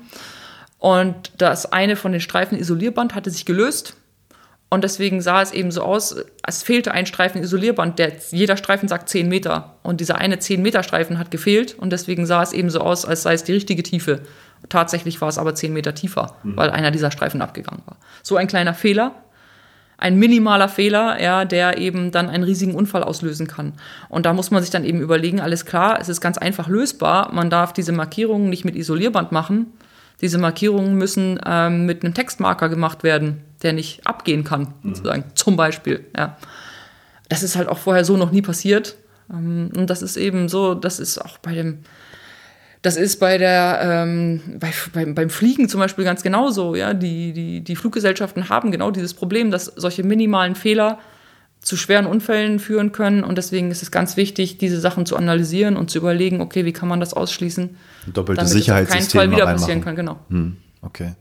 Und 0.78 1.34
das 1.38 1.72
eine 1.72 1.96
von 1.96 2.14
den 2.14 2.22
Streifen 2.22 2.58
Isolierband 2.58 3.16
hatte 3.16 3.32
sich 3.32 3.46
gelöst. 3.46 3.96
Und 4.70 4.84
deswegen 4.84 5.20
sah 5.20 5.42
es 5.42 5.52
eben 5.52 5.72
so 5.72 5.82
aus, 5.82 6.16
es 6.46 6.64
fehlte 6.64 6.92
ein 6.92 7.08
Streifen 7.08 7.42
Isolierband. 7.42 7.98
Der, 7.98 8.14
jeder 8.32 8.56
Streifen 8.56 8.88
sagt 8.88 9.10
10 9.10 9.28
Meter. 9.28 9.76
Und 9.82 10.00
dieser 10.00 10.20
eine 10.20 10.38
10 10.38 10.62
Meter 10.62 10.84
Streifen 10.84 11.18
hat 11.18 11.32
gefehlt. 11.32 11.78
Und 11.78 11.90
deswegen 11.90 12.28
sah 12.28 12.44
es 12.44 12.54
eben 12.54 12.70
so 12.70 12.80
aus, 12.80 13.04
als 13.04 13.24
sei 13.24 13.34
es 13.34 13.44
die 13.44 13.54
richtige 13.54 13.82
Tiefe. 13.84 14.22
Tatsächlich 14.70 15.20
war 15.22 15.30
es 15.30 15.38
aber 15.38 15.56
10 15.56 15.74
Meter 15.74 15.94
tiefer, 15.94 16.36
mhm. 16.44 16.56
weil 16.56 16.70
einer 16.70 16.92
dieser 16.92 17.12
Streifen 17.12 17.42
abgegangen 17.42 17.82
war. 17.86 17.98
So 18.24 18.38
ein 18.38 18.48
kleiner 18.48 18.74
Fehler, 18.74 19.16
ein 19.98 20.18
minimaler 20.18 20.70
Fehler, 20.70 21.22
ja, 21.22 21.44
der 21.44 21.78
eben 21.78 22.12
dann 22.12 22.30
einen 22.30 22.44
riesigen 22.44 22.74
Unfall 22.74 23.04
auslösen 23.04 23.48
kann. 23.48 23.74
Und 24.08 24.26
da 24.26 24.34
muss 24.34 24.50
man 24.50 24.62
sich 24.62 24.72
dann 24.72 24.86
eben 24.86 25.02
überlegen, 25.02 25.42
alles 25.42 25.66
klar, 25.66 26.00
es 26.00 26.08
ist 26.08 26.22
ganz 26.22 26.38
einfach 26.38 26.70
lösbar. 26.70 27.34
Man 27.34 27.50
darf 27.50 27.74
diese 27.74 27.92
Markierungen 27.92 28.50
nicht 28.50 28.64
mit 28.64 28.76
Isolierband 28.76 29.32
machen. 29.32 29.74
Diese 30.22 30.38
Markierungen 30.38 30.96
müssen 30.96 31.40
ähm, 31.46 31.86
mit 31.86 32.04
einem 32.04 32.14
Textmarker 32.14 32.70
gemacht 32.70 33.04
werden, 33.04 33.42
der 33.62 33.74
nicht 33.74 34.06
abgehen 34.06 34.44
kann, 34.44 34.74
mhm. 34.84 34.96
sozusagen. 34.96 35.24
Zum 35.36 35.58
Beispiel, 35.58 36.06
ja. 36.18 36.38
Das 37.28 37.44
ist 37.44 37.56
halt 37.56 37.68
auch 37.68 37.78
vorher 37.78 38.06
so 38.06 38.18
noch 38.18 38.32
nie 38.32 38.42
passiert. 38.42 38.96
Ähm, 39.32 39.72
und 39.76 39.90
das 39.90 40.02
ist 40.02 40.18
eben 40.18 40.50
so, 40.50 40.76
das 40.76 41.00
ist 41.00 41.20
auch 41.20 41.38
bei 41.40 41.54
dem, 41.54 41.80
das 42.82 42.96
ist 42.96 43.20
bei 43.20 43.38
der, 43.38 43.80
ähm, 43.82 44.42
bei, 44.60 44.72
beim, 44.94 45.14
beim 45.16 45.30
Fliegen 45.30 45.68
zum 45.68 45.80
Beispiel 45.80 46.06
ganz 46.06 46.24
genauso. 46.24 46.76
Ja? 46.76 46.94
Die, 46.94 47.34
die, 47.34 47.62
die 47.62 47.76
Fluggesellschaften 47.76 48.50
haben 48.50 48.72
genau 48.72 48.92
dieses 48.92 49.14
Problem, 49.14 49.52
dass 49.52 49.66
solche 49.66 50.04
minimalen 50.04 50.56
Fehler 50.56 51.00
zu 51.60 51.76
schweren 51.76 52.06
Unfällen 52.06 52.60
führen 52.60 52.94
können. 52.94 53.24
Und 53.24 53.38
deswegen 53.38 53.70
ist 53.70 53.84
es 53.84 53.92
ganz 53.92 54.16
wichtig, 54.16 54.58
diese 54.58 54.80
Sachen 54.80 55.06
zu 55.06 55.18
analysieren 55.18 55.76
und 55.76 55.92
zu 55.92 55.98
überlegen, 55.98 56.40
okay, 56.40 56.64
wie 56.64 56.72
kann 56.72 56.88
man 56.88 57.02
das 57.02 57.14
ausschließen? 57.14 57.76
Doppelte 58.14 58.48
Sicherheitssystem. 58.48 59.20
keinen 59.20 59.32
Fall 59.32 59.38
wieder 59.38 59.52
passieren 59.52 59.82
kann, 59.82 59.98
genau. 59.98 60.20
Hm, 60.30 60.56
okay. 60.82 61.16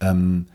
Ähm, 0.00 0.46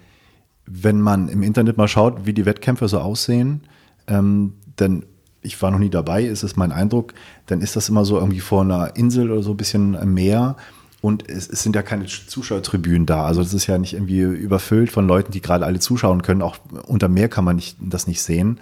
wenn 0.65 0.99
man 0.99 1.30
im 1.30 1.43
Internet 1.43 1.77
mal 1.77 1.88
schaut, 1.88 2.25
wie 2.25 2.34
die 2.34 2.45
Wettkämpfe 2.45 2.88
so 2.88 2.99
aussehen, 2.99 3.62
ähm, 4.08 4.53
dann 4.77 5.06
ich 5.41 5.62
war 5.62 5.71
noch 5.71 5.80
nie 5.80 5.89
dabei, 5.89 6.23
ist 6.23 6.43
es 6.43 6.56
mein 6.56 6.71
Eindruck, 6.71 7.13
dann 7.45 7.62
ist 7.62 7.76
das 7.76 7.89
immer 7.89 8.06
so 8.06 8.17
irgendwie 8.17 8.39
vor 8.39 8.62
einer 8.62 8.95
Insel 8.95 9.32
oder 9.32 9.43
so 9.43 9.52
ein 9.52 9.58
bisschen 9.58 10.13
mehr. 10.13 10.56
Und 11.00 11.30
es, 11.30 11.47
es, 11.47 11.62
sind 11.62 11.76
ja 11.76 11.84
keine 11.84 12.06
Zuschauertribünen 12.06 13.06
da. 13.06 13.26
Also 13.26 13.43
das 13.43 13.54
ist 13.54 13.67
ja 13.67 13.78
nicht 13.78 13.93
irgendwie 13.93 14.21
überfüllt 14.21 14.91
von 14.91 15.08
Leuten, 15.08 15.32
die 15.32 15.41
gerade 15.41 15.65
alle 15.65 15.80
zuschauen 15.80 16.23
können. 16.23 16.41
Auch 16.41 16.58
unter 16.88 17.08
Meer 17.08 17.30
kann 17.30 17.45
man 17.45 17.56
nicht, 17.56 17.78
das 17.80 18.08
nicht 18.08 18.21
sehen. 18.21 18.60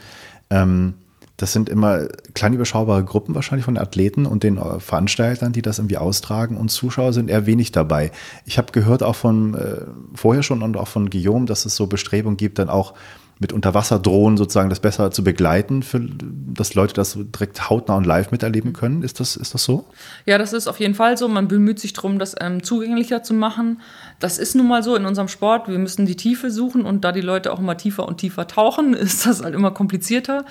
Ähm, 0.50 0.96
das 1.38 1.52
sind 1.52 1.68
immer 1.68 2.08
klein 2.34 2.54
überschaubare 2.54 3.04
Gruppen 3.04 3.36
wahrscheinlich 3.36 3.66
von 3.66 3.78
Athleten 3.78 4.26
und 4.26 4.44
den 4.44 4.58
äh, 4.58 4.80
Veranstaltern, 4.80 5.52
die 5.52 5.62
das 5.62 5.80
irgendwie 5.80 5.98
austragen 5.98 6.56
und 6.56 6.70
Zuschauer 6.70 7.14
sind 7.14 7.30
eher 7.30 7.46
wenig 7.46 7.72
dabei. 7.72 8.12
Ich 8.46 8.58
habe 8.58 8.72
gehört 8.72 9.04
auch 9.04 9.16
von 9.16 9.54
äh, 9.54 9.82
vorher 10.14 10.44
schon 10.44 10.62
und 10.62 10.78
auch 10.78 10.88
von 10.88 11.10
Guillaume, 11.10 11.46
dass 11.46 11.66
es 11.66 11.76
so 11.76 11.88
Bestrebungen 11.88 12.38
gibt, 12.38 12.60
dann 12.60 12.70
auch 12.70 12.94
mit 13.40 13.52
Unterwasserdrohnen 13.52 14.38
sozusagen 14.38 14.70
das 14.70 14.80
besser 14.80 15.12
zu 15.12 15.24
begleiten, 15.24 15.84
für, 15.84 16.00
dass 16.00 16.74
Leute 16.74 16.94
das 16.94 17.18
direkt 17.18 17.70
hautnah 17.70 17.98
und 17.98 18.06
live 18.06 18.32
miterleben 18.32 18.72
können. 18.72 19.04
Ist 19.04 19.20
das, 19.20 19.36
ist 19.36 19.54
das 19.54 19.66
so? 19.66 19.86
Ja, 20.26 20.38
das 20.38 20.54
ist 20.54 20.68
auf 20.68 20.80
jeden 20.80 20.96
Fall 20.96 21.18
so. 21.18 21.28
Man 21.28 21.50
bemüht 21.50 21.80
sich 21.80 21.92
darum, 21.92 22.18
das 22.18 22.36
ähm, 22.40 22.64
zugänglicher 22.64 23.24
zu 23.24 23.34
machen. 23.34 23.82
Das 24.20 24.38
ist 24.38 24.56
nun 24.56 24.70
mal 24.70 24.84
so 24.84 24.96
in 24.96 25.06
unserem 25.06 25.28
Sport. 25.28 25.68
Wir 25.68 25.78
müssen 25.78 26.06
die 26.06 26.16
Tiefe 26.16 26.50
suchen 26.50 26.86
und 26.86 27.04
da 27.04 27.12
die 27.12 27.22
Leute 27.22 27.52
auch 27.52 27.60
immer 27.60 27.76
tiefer 27.76 28.08
und 28.08 28.18
tiefer 28.20 28.48
tauchen, 28.48 28.94
ist 28.94 29.26
das 29.26 29.44
halt 29.44 29.54
immer 29.54 29.72
komplizierter. 29.72 30.46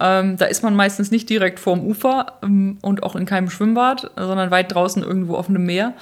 Ähm, 0.00 0.36
da 0.36 0.46
ist 0.46 0.64
man 0.64 0.74
meistens 0.74 1.12
nicht 1.12 1.30
direkt 1.30 1.60
vorm 1.60 1.86
Ufer 1.86 2.32
ähm, 2.42 2.78
und 2.82 3.04
auch 3.04 3.14
in 3.14 3.26
keinem 3.26 3.48
Schwimmbad, 3.48 4.10
sondern 4.16 4.50
weit 4.50 4.74
draußen 4.74 5.04
irgendwo 5.04 5.36
auf 5.36 5.48
einem 5.48 5.64
Meer. 5.64 5.94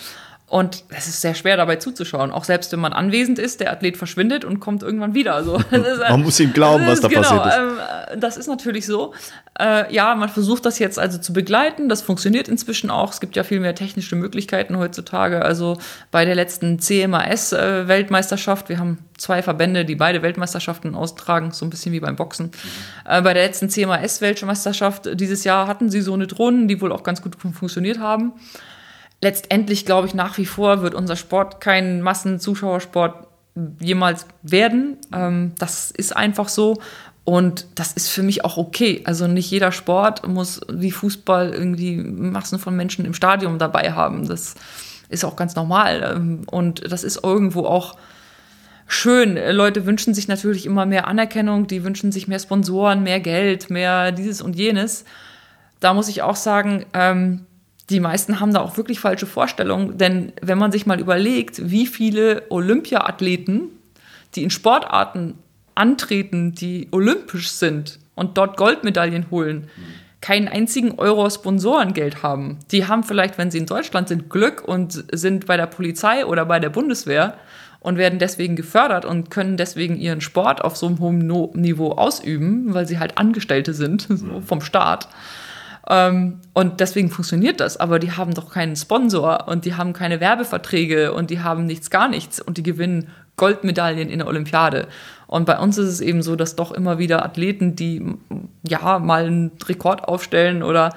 Und 0.53 0.85
es 0.91 1.09
ist 1.09 1.23
sehr 1.23 1.35
schwer 1.35 1.57
dabei 1.57 1.77
zuzuschauen. 1.77 2.31
Auch 2.31 2.45
selbst 2.45 2.73
wenn 2.73 2.79
man 2.81 2.93
anwesend 2.93 3.39
ist, 3.39 3.61
der 3.61 3.73
Athlet 3.73 3.97
verschwindet 3.97 4.45
und 4.45 4.61
kommt 4.61 4.83
irgendwann 4.83 5.15
wieder. 5.15 5.35
Also, 5.35 5.57
ist, 5.71 5.99
man 6.11 6.21
muss 6.21 6.39
ihm 6.41 6.53
glauben, 6.53 6.87
was 6.87 7.01
da 7.01 7.09
genau, 7.09 7.23
passiert 7.23 7.47
ist. 7.47 8.13
Ähm, 8.13 8.21
das 8.21 8.37
ist 8.37 8.49
natürlich 8.49 8.85
so. 8.85 9.15
Äh, 9.59 9.91
ja, 9.95 10.15
man 10.15 10.29
versucht 10.29 10.67
das 10.67 10.79
jetzt 10.79 10.99
also 10.99 11.17
zu 11.17 11.33
begleiten. 11.33 11.89
Das 11.89 12.03
funktioniert 12.03 12.49
inzwischen 12.49 12.91
auch. 12.91 13.15
Es 13.15 13.21
gibt 13.21 13.35
ja 13.35 13.45
viel 13.45 13.61
mehr 13.61 13.75
technische 13.75 14.15
Möglichkeiten 14.15 14.77
heutzutage. 14.77 15.41
Also 15.41 15.79
bei 16.11 16.27
der 16.27 16.35
letzten 16.35 16.79
CMAS-Weltmeisterschaft, 16.79 18.69
wir 18.69 18.79
haben 18.79 18.99
zwei 19.17 19.43
Verbände, 19.43 19.87
die 19.87 19.95
beide 19.95 20.21
Weltmeisterschaften 20.21 20.95
austragen, 20.95 21.53
so 21.53 21.65
ein 21.65 21.71
bisschen 21.71 21.93
wie 21.93 22.01
beim 22.01 22.17
Boxen. 22.17 22.49
Mhm. 22.49 23.11
Äh, 23.11 23.23
bei 23.23 23.33
der 23.33 23.45
letzten 23.45 23.71
CMAS-Weltmeisterschaft 23.71 25.19
dieses 25.19 25.45
Jahr 25.45 25.67
hatten 25.67 25.89
sie 25.89 26.03
so 26.03 26.13
eine 26.13 26.27
Drohnen, 26.27 26.69
die 26.69 26.83
wohl 26.83 26.93
auch 26.93 27.05
ganz 27.05 27.23
gut 27.23 27.37
funktioniert 27.41 27.99
haben 28.01 28.35
letztendlich 29.23 29.87
glaube 29.87 30.07
ich 30.07 30.15
nach 30.15 30.37
wie 30.37 30.45
vor 30.45 30.83
wird 30.83 30.95
unser 30.95 31.17
Sport 31.17 31.61
kein 31.61 32.03
Massenzuschauersport 32.03 33.29
jemals 33.81 34.27
werden. 34.43 34.99
Ähm, 35.15 35.53
das 35.59 35.91
ist 35.91 36.15
einfach 36.15 36.49
so. 36.49 36.81
Und 37.25 37.67
das 37.77 37.93
ist 37.93 38.09
für 38.09 38.25
mich 38.25 38.45
auch 38.45 38.57
okay. 38.57 39.03
Also 39.05 39.29
nicht 39.29 39.51
jeder 39.51 39.71
Sport 39.71 40.27
muss 40.27 40.61
wie 40.69 40.91
Fußball 40.91 41.51
irgendwie 41.51 41.97
Massen 41.97 42.59
von 42.59 42.75
Menschen 42.77 43.05
im 43.05 43.15
Stadion 43.15 43.59
dabei 43.59 43.93
haben. 43.93 44.27
Das 44.27 44.57
ist 45.09 45.25
auch 45.25 45.37
ganz 45.37 45.55
normal. 45.55 46.15
Ähm, 46.17 46.43
und 46.51 46.91
das 46.91 47.05
ist 47.05 47.23
irgendwo 47.23 47.65
auch 47.65 47.97
schön. 48.89 49.39
Leute 49.51 49.87
wünschen 49.87 50.15
sich 50.15 50.27
natürlich 50.27 50.67
immer 50.67 50.85
mehr 50.85 51.07
Anerkennung, 51.07 51.69
die 51.69 51.85
wünschen 51.85 52.11
sich 52.11 52.27
mehr 52.27 52.41
Sponsoren, 52.41 53.05
mehr 53.05 53.21
Geld, 53.21 53.71
mehr 53.71 54.11
dieses 54.11 54.43
und 54.43 54.57
jenes. 54.57 55.05
Da 55.79 55.95
muss 55.95 56.09
ich 56.09 56.23
auch 56.23 56.37
sagen, 56.37 56.87
ähm, 56.93 57.47
die 57.91 58.01
meisten 58.01 58.41
haben 58.41 58.53
da 58.53 58.61
auch 58.61 58.77
wirklich 58.77 59.01
falsche 59.01 59.27
Vorstellungen, 59.27 59.99
denn 59.99 60.33
wenn 60.41 60.59
man 60.59 60.73
sich 60.73 60.87
mal 60.87 61.01
überlegt, 61.01 61.71
wie 61.71 61.87
viele 61.87 62.45
Olympiaathleten, 62.49 63.69
die 64.35 64.45
in 64.45 64.51
Sportarten 64.51 65.35
antreten, 65.75 66.55
die 66.55 66.89
olympisch 66.91 67.51
sind 67.51 67.99
und 68.15 68.39
dort 68.39 68.57
Goldmedaillen 68.57 69.31
holen, 69.31 69.69
keinen 70.21 70.49
einzigen 70.49 70.99
Euro 70.99 71.29
Sponsorengeld 71.29 72.23
haben. 72.23 72.59
Die 72.71 72.87
haben 72.87 73.03
vielleicht, 73.03 73.39
wenn 73.39 73.51
sie 73.51 73.59
in 73.59 73.67
Deutschland 73.67 74.09
sind, 74.09 74.31
Glück 74.31 74.63
und 74.67 75.05
sind 75.13 75.47
bei 75.47 75.57
der 75.57 75.67
Polizei 75.67 76.25
oder 76.25 76.47
bei 76.47 76.61
der 76.61 76.71
Bundeswehr 76.71 77.37
und 77.81 77.99
werden 77.99 78.21
deswegen 78.21 78.55
gefördert 78.55 79.05
und 79.05 79.31
können 79.31 79.57
deswegen 79.57 79.97
ihren 79.97 80.21
Sport 80.21 80.63
auf 80.63 80.77
so 80.77 80.87
einem 80.87 81.01
hohen 81.01 81.27
Niveau 81.55 81.93
ausüben, 81.93 82.73
weil 82.73 82.87
sie 82.87 83.01
halt 83.01 83.19
Angestellte 83.19 83.75
sind 83.75 84.03
so 84.09 84.41
vom 84.41 84.61
Staat. 84.61 85.09
Ähm, 85.89 86.41
und 86.53 86.81
deswegen 86.81 87.11
funktioniert 87.11 87.61
das. 87.61 87.77
Aber 87.77 87.99
die 87.99 88.13
haben 88.13 88.35
doch 88.35 88.53
keinen 88.53 88.77
Sponsor 88.77 89.49
und 89.49 89.65
die 89.65 89.75
haben 89.75 89.93
keine 89.93 90.21
Werbeverträge 90.21 91.13
und 91.13 91.31
die 91.31 91.41
haben 91.41 91.67
nichts, 91.67 91.91
gar 91.91 92.09
nichts 92.09 92.41
und 92.41 92.59
die 92.59 92.63
gewinnen 92.63 93.09
Goldmedaillen 93.37 94.11
in 94.11 94.19
der 94.19 94.29
Olympiade. 94.29 94.87
Und 95.27 95.47
bei 95.47 95.59
uns 95.59 95.79
ist 95.79 95.89
es 95.89 96.01
eben 96.01 96.23
so, 96.23 96.37
dass 96.37 96.57
doch 96.57 96.73
immer 96.73 96.99
wieder 96.99 97.25
Athleten, 97.25 97.75
die 97.75 98.05
ja 98.69 98.99
mal 98.99 99.27
einen 99.27 99.53
Rekord 99.67 100.05
aufstellen 100.05 100.63
oder 100.63 100.95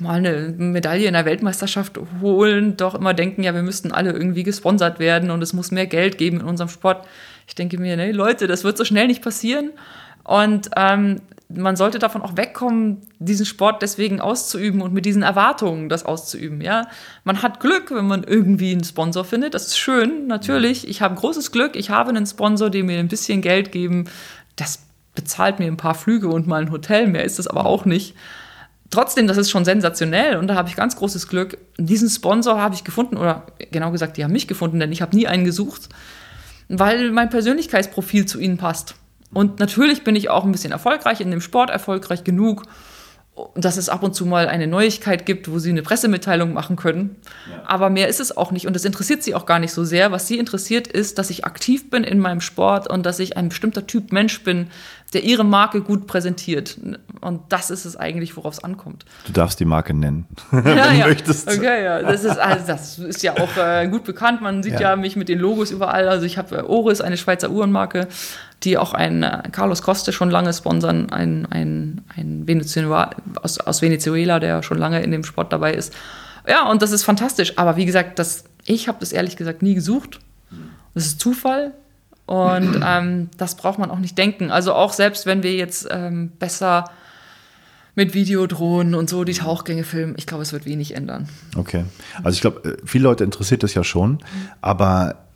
mal 0.00 0.18
eine 0.18 0.54
Medaille 0.58 1.06
in 1.06 1.14
der 1.14 1.24
Weltmeisterschaft 1.24 1.98
holen, 2.20 2.76
doch 2.76 2.94
immer 2.94 3.14
denken, 3.14 3.42
ja, 3.42 3.54
wir 3.54 3.62
müssten 3.62 3.92
alle 3.92 4.12
irgendwie 4.12 4.42
gesponsert 4.42 4.98
werden 4.98 5.30
und 5.30 5.42
es 5.42 5.52
muss 5.52 5.70
mehr 5.70 5.86
Geld 5.86 6.18
geben 6.18 6.40
in 6.40 6.46
unserem 6.46 6.68
Sport. 6.68 7.06
Ich 7.46 7.54
denke 7.54 7.78
mir, 7.78 7.96
nee, 7.96 8.12
Leute, 8.12 8.46
das 8.46 8.64
wird 8.64 8.76
so 8.76 8.84
schnell 8.84 9.06
nicht 9.06 9.22
passieren. 9.22 9.70
Und 10.24 10.70
ähm, 10.76 11.20
man 11.48 11.76
sollte 11.76 11.98
davon 11.98 12.20
auch 12.20 12.36
wegkommen, 12.36 12.98
diesen 13.18 13.46
Sport 13.46 13.80
deswegen 13.80 14.20
auszuüben 14.20 14.82
und 14.82 14.92
mit 14.92 15.06
diesen 15.06 15.22
Erwartungen 15.22 15.88
das 15.88 16.04
auszuüben. 16.04 16.60
Ja, 16.60 16.88
man 17.24 17.42
hat 17.42 17.60
Glück, 17.60 17.90
wenn 17.90 18.06
man 18.06 18.22
irgendwie 18.22 18.72
einen 18.72 18.84
Sponsor 18.84 19.24
findet. 19.24 19.54
Das 19.54 19.66
ist 19.68 19.78
schön, 19.78 20.26
natürlich. 20.26 20.86
Ich 20.86 21.00
habe 21.00 21.14
großes 21.14 21.50
Glück. 21.50 21.74
Ich 21.74 21.88
habe 21.88 22.10
einen 22.10 22.26
Sponsor, 22.26 22.68
der 22.68 22.84
mir 22.84 22.98
ein 22.98 23.08
bisschen 23.08 23.40
Geld 23.40 23.72
geben. 23.72 24.04
Das 24.56 24.80
bezahlt 25.14 25.58
mir 25.58 25.66
ein 25.66 25.78
paar 25.78 25.94
Flüge 25.94 26.28
und 26.28 26.46
mal 26.46 26.60
ein 26.60 26.70
Hotel. 26.70 27.06
Mehr 27.06 27.24
ist 27.24 27.38
das 27.38 27.46
aber 27.46 27.64
auch 27.64 27.86
nicht. 27.86 28.14
Trotzdem, 28.90 29.26
das 29.26 29.36
ist 29.36 29.50
schon 29.50 29.64
sensationell 29.64 30.36
und 30.36 30.48
da 30.48 30.54
habe 30.54 30.68
ich 30.68 30.76
ganz 30.76 30.96
großes 30.96 31.28
Glück. 31.28 31.58
Diesen 31.78 32.08
Sponsor 32.08 32.60
habe 32.60 32.74
ich 32.74 32.84
gefunden 32.84 33.16
oder 33.16 33.46
genau 33.70 33.90
gesagt, 33.90 34.16
die 34.16 34.24
haben 34.24 34.32
mich 34.32 34.48
gefunden, 34.48 34.80
denn 34.80 34.92
ich 34.92 35.02
habe 35.02 35.14
nie 35.14 35.26
einen 35.26 35.44
gesucht, 35.44 35.90
weil 36.68 37.10
mein 37.10 37.28
Persönlichkeitsprofil 37.28 38.24
zu 38.26 38.38
ihnen 38.38 38.56
passt. 38.56 38.94
Und 39.32 39.60
natürlich 39.60 40.04
bin 40.04 40.16
ich 40.16 40.30
auch 40.30 40.44
ein 40.44 40.52
bisschen 40.52 40.72
erfolgreich 40.72 41.20
in 41.20 41.30
dem 41.30 41.40
Sport, 41.40 41.70
erfolgreich 41.70 42.24
genug, 42.24 42.64
dass 43.54 43.76
es 43.76 43.88
ab 43.88 44.02
und 44.02 44.14
zu 44.14 44.26
mal 44.26 44.48
eine 44.48 44.66
Neuigkeit 44.66 45.26
gibt, 45.26 45.50
wo 45.50 45.58
sie 45.58 45.70
eine 45.70 45.82
Pressemitteilung 45.82 46.52
machen 46.52 46.76
können. 46.76 47.16
Ja. 47.50 47.62
Aber 47.66 47.90
mehr 47.90 48.08
ist 48.08 48.20
es 48.20 48.36
auch 48.36 48.50
nicht 48.50 48.66
und 48.66 48.74
das 48.74 48.84
interessiert 48.84 49.22
sie 49.22 49.34
auch 49.34 49.46
gar 49.46 49.58
nicht 49.58 49.72
so 49.72 49.84
sehr. 49.84 50.10
Was 50.10 50.26
sie 50.26 50.38
interessiert 50.38 50.88
ist, 50.88 51.18
dass 51.18 51.30
ich 51.30 51.44
aktiv 51.44 51.90
bin 51.90 52.04
in 52.04 52.18
meinem 52.18 52.40
Sport 52.40 52.88
und 52.90 53.06
dass 53.06 53.20
ich 53.20 53.36
ein 53.36 53.48
bestimmter 53.48 53.86
Typ 53.86 54.12
Mensch 54.12 54.42
bin, 54.42 54.68
der 55.14 55.24
ihre 55.24 55.44
Marke 55.44 55.80
gut 55.80 56.06
präsentiert. 56.06 56.78
Und 57.20 57.40
das 57.48 57.70
ist 57.70 57.84
es 57.84 57.96
eigentlich, 57.96 58.36
worauf 58.36 58.54
es 58.54 58.64
ankommt. 58.64 59.06
Du 59.26 59.32
darfst 59.32 59.58
die 59.58 59.64
Marke 59.64 59.94
nennen, 59.94 60.26
ja, 60.52 60.64
wenn 60.64 60.76
ja. 60.76 61.04
du 61.04 61.08
möchtest. 61.08 61.48
Okay, 61.48 61.84
ja. 61.84 62.02
Das 62.02 62.24
ist, 62.24 62.38
also 62.38 62.66
das 62.66 62.98
ist 62.98 63.22
ja 63.22 63.32
auch 63.32 63.56
äh, 63.56 63.88
gut 63.88 64.04
bekannt. 64.04 64.42
Man 64.42 64.62
sieht 64.62 64.74
ja. 64.74 64.90
ja. 64.90 64.96
mich 64.96 65.16
mit 65.16 65.28
den 65.28 65.38
Logos 65.38 65.70
überall. 65.70 66.08
Also 66.08 66.26
ich 66.26 66.36
habe 66.36 66.56
äh, 66.56 66.62
Oris, 66.62 67.00
eine 67.00 67.16
Schweizer 67.16 67.50
Uhrenmarke, 67.50 68.06
die 68.64 68.76
auch 68.76 68.92
ein 68.92 69.22
äh, 69.22 69.42
Carlos 69.50 69.82
Coste 69.82 70.12
schon 70.12 70.30
lange 70.30 70.52
sponsern, 70.52 71.10
ein, 71.10 71.46
ein, 71.46 72.02
ein 72.14 72.46
Venezuela, 72.46 73.10
aus, 73.42 73.58
aus 73.58 73.80
Venezuela, 73.80 74.40
der 74.40 74.62
schon 74.62 74.78
lange 74.78 75.02
in 75.02 75.10
dem 75.10 75.24
Sport 75.24 75.52
dabei 75.52 75.72
ist. 75.72 75.94
Ja, 76.46 76.68
und 76.70 76.82
das 76.82 76.92
ist 76.92 77.04
fantastisch. 77.04 77.56
Aber 77.56 77.76
wie 77.76 77.86
gesagt, 77.86 78.18
das, 78.18 78.44
ich 78.66 78.88
habe 78.88 78.98
das 79.00 79.12
ehrlich 79.12 79.36
gesagt 79.36 79.62
nie 79.62 79.74
gesucht. 79.74 80.20
Das 80.94 81.06
ist 81.06 81.20
Zufall. 81.20 81.72
Und 82.28 82.82
ähm, 82.84 83.30
das 83.38 83.56
braucht 83.56 83.78
man 83.78 83.90
auch 83.90 83.98
nicht 83.98 84.18
denken. 84.18 84.50
Also 84.50 84.74
auch 84.74 84.92
selbst 84.92 85.24
wenn 85.24 85.42
wir 85.42 85.54
jetzt 85.54 85.88
ähm, 85.90 86.30
besser 86.38 86.84
mit 87.94 88.12
Videodrohnen 88.12 88.94
und 88.94 89.08
so 89.08 89.24
die 89.24 89.32
Tauchgänge 89.32 89.82
filmen, 89.82 90.14
ich 90.18 90.26
glaube, 90.26 90.42
es 90.42 90.52
wird 90.52 90.66
wenig 90.66 90.94
ändern. 90.94 91.26
Okay. 91.56 91.86
Also 92.22 92.36
ich 92.36 92.42
glaube, 92.42 92.68
äh, 92.68 92.76
viele 92.84 93.04
Leute 93.04 93.24
interessiert 93.24 93.62
das 93.62 93.72
ja 93.72 93.82
schon, 93.82 94.18
aber 94.60 95.27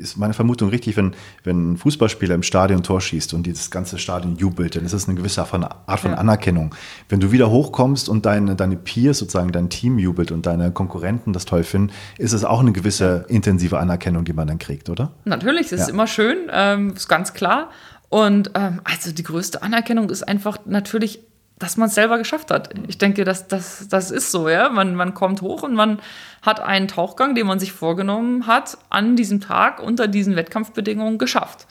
ist 0.00 0.16
meine 0.16 0.34
Vermutung 0.34 0.70
richtig, 0.70 0.96
wenn, 0.96 1.14
wenn 1.44 1.72
ein 1.72 1.76
Fußballspieler 1.76 2.34
im 2.34 2.42
Stadion 2.42 2.82
Tor 2.82 3.00
schießt 3.00 3.34
und 3.34 3.44
dieses 3.46 3.70
ganze 3.70 3.98
Stadion 3.98 4.36
jubelt, 4.36 4.76
dann 4.76 4.84
ist 4.84 4.94
das 4.94 5.08
eine 5.08 5.16
gewisse 5.16 5.40
Art 5.40 6.00
von. 6.00 6.14
Anerkennung. 6.14 6.74
Wenn 7.08 7.20
du 7.20 7.32
wieder 7.32 7.50
hochkommst 7.50 8.08
und 8.08 8.26
deine, 8.26 8.56
deine 8.56 8.76
Peers, 8.76 9.18
sozusagen 9.18 9.52
dein 9.52 9.68
Team 9.68 9.98
jubelt 9.98 10.32
und 10.32 10.46
deine 10.46 10.72
Konkurrenten 10.72 11.32
das 11.32 11.44
toll 11.44 11.62
finden, 11.62 11.92
ist 12.18 12.32
es 12.32 12.44
auch 12.44 12.60
eine 12.60 12.72
gewisse 12.72 13.26
intensive 13.28 13.78
Anerkennung, 13.78 14.24
die 14.24 14.32
man 14.32 14.48
dann 14.48 14.58
kriegt, 14.58 14.88
oder? 14.88 15.12
Natürlich, 15.24 15.68
das 15.68 15.80
ja. 15.80 15.84
ist 15.86 15.90
immer 15.90 16.06
schön, 16.06 16.36
ähm, 16.50 16.94
ist 16.94 17.08
ganz 17.08 17.32
klar. 17.32 17.70
Und 18.08 18.50
ähm, 18.54 18.80
also 18.84 19.12
die 19.12 19.22
größte 19.22 19.62
Anerkennung 19.62 20.10
ist 20.10 20.26
einfach 20.26 20.58
natürlich 20.64 21.20
dass 21.60 21.76
man 21.76 21.88
es 21.88 21.94
selber 21.94 22.18
geschafft 22.18 22.50
hat. 22.50 22.70
Ich 22.88 22.98
denke, 22.98 23.24
das, 23.24 23.46
das, 23.46 23.86
das 23.88 24.10
ist 24.10 24.32
so, 24.32 24.48
ja. 24.48 24.70
Man, 24.70 24.94
man 24.94 25.14
kommt 25.14 25.42
hoch 25.42 25.62
und 25.62 25.74
man 25.74 26.00
hat 26.42 26.58
einen 26.58 26.88
Tauchgang, 26.88 27.34
den 27.34 27.46
man 27.46 27.60
sich 27.60 27.72
vorgenommen 27.72 28.46
hat, 28.46 28.78
an 28.88 29.14
diesem 29.14 29.40
Tag 29.40 29.80
unter 29.80 30.08
diesen 30.08 30.36
Wettkampfbedingungen 30.36 31.18
geschafft. 31.18 31.66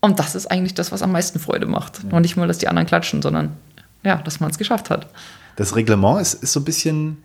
Und 0.00 0.18
das 0.18 0.34
ist 0.34 0.46
eigentlich 0.46 0.74
das, 0.74 0.92
was 0.92 1.02
am 1.02 1.10
meisten 1.10 1.38
Freude 1.40 1.66
macht. 1.66 2.04
Ja. 2.04 2.16
Und 2.16 2.22
nicht 2.22 2.36
mal, 2.36 2.46
dass 2.46 2.58
die 2.58 2.68
anderen 2.68 2.86
klatschen, 2.86 3.22
sondern 3.22 3.56
ja, 4.04 4.16
dass 4.16 4.40
man 4.40 4.50
es 4.50 4.58
geschafft 4.58 4.90
hat. 4.90 5.08
Das 5.56 5.74
Reglement 5.74 6.20
ist, 6.20 6.34
ist 6.34 6.52
so 6.52 6.60
ein 6.60 6.64
bisschen, 6.64 7.24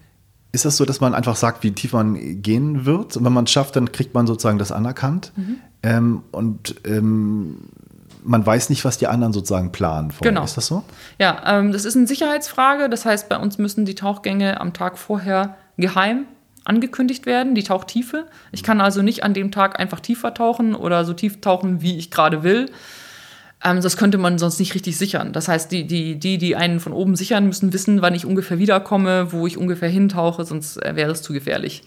ist 0.53 0.63
das 0.63 0.77
so, 0.77 0.85
dass 0.85 1.01
man 1.01 1.13
einfach 1.13 1.35
sagt, 1.35 1.63
wie 1.63 1.71
tief 1.73 1.91
man 1.91 2.41
gehen 2.41 2.85
wird? 2.85 3.17
Und 3.17 3.25
wenn 3.25 3.33
man 3.33 3.43
es 3.43 3.51
schafft, 3.51 3.75
dann 3.75 3.91
kriegt 3.91 4.13
man 4.13 4.25
sozusagen 4.25 4.57
das 4.57 4.71
anerkannt. 4.71 5.33
Mhm. 5.35 5.57
Ähm, 5.83 6.23
und 6.31 6.75
ähm, 6.85 7.57
man 8.23 8.45
weiß 8.45 8.69
nicht, 8.69 8.85
was 8.85 8.97
die 8.97 9.07
anderen 9.07 9.33
sozusagen 9.33 9.71
planen. 9.71 10.11
Vorher. 10.11 10.31
Genau. 10.31 10.43
Ist 10.43 10.57
das 10.57 10.67
so? 10.67 10.83
Ja, 11.19 11.41
ähm, 11.45 11.71
das 11.71 11.85
ist 11.85 11.95
eine 11.95 12.07
Sicherheitsfrage. 12.07 12.89
Das 12.89 13.05
heißt, 13.05 13.29
bei 13.29 13.37
uns 13.37 13.57
müssen 13.57 13.85
die 13.85 13.95
Tauchgänge 13.95 14.59
am 14.59 14.73
Tag 14.73 14.97
vorher 14.97 15.57
geheim 15.77 16.25
angekündigt 16.65 17.25
werden, 17.25 17.55
die 17.55 17.63
Tauchtiefe. 17.63 18.25
Ich 18.51 18.63
kann 18.63 18.79
also 18.79 19.01
nicht 19.01 19.23
an 19.23 19.33
dem 19.33 19.51
Tag 19.51 19.79
einfach 19.79 19.99
tiefer 19.99 20.33
tauchen 20.33 20.75
oder 20.75 21.03
so 21.05 21.13
tief 21.13 21.41
tauchen, 21.41 21.81
wie 21.81 21.97
ich 21.97 22.09
gerade 22.09 22.43
will. 22.43 22.69
Ähm, 23.63 23.81
das 23.81 23.97
könnte 23.97 24.17
man 24.17 24.37
sonst 24.37 24.59
nicht 24.59 24.73
richtig 24.73 24.97
sichern. 24.97 25.33
Das 25.33 25.47
heißt, 25.47 25.71
die, 25.71 25.85
die, 25.85 26.17
die, 26.17 26.37
die 26.37 26.55
einen 26.55 26.79
von 26.79 26.93
oben 26.93 27.15
sichern, 27.15 27.45
müssen 27.47 27.73
wissen, 27.73 28.01
wann 28.01 28.15
ich 28.15 28.25
ungefähr 28.25 28.59
wiederkomme, 28.59 29.31
wo 29.31 29.45
ich 29.47 29.57
ungefähr 29.57 29.89
hintauche, 29.89 30.45
sonst 30.45 30.77
äh, 30.77 30.95
wäre 30.95 31.11
es 31.11 31.21
zu 31.21 31.33
gefährlich. 31.33 31.83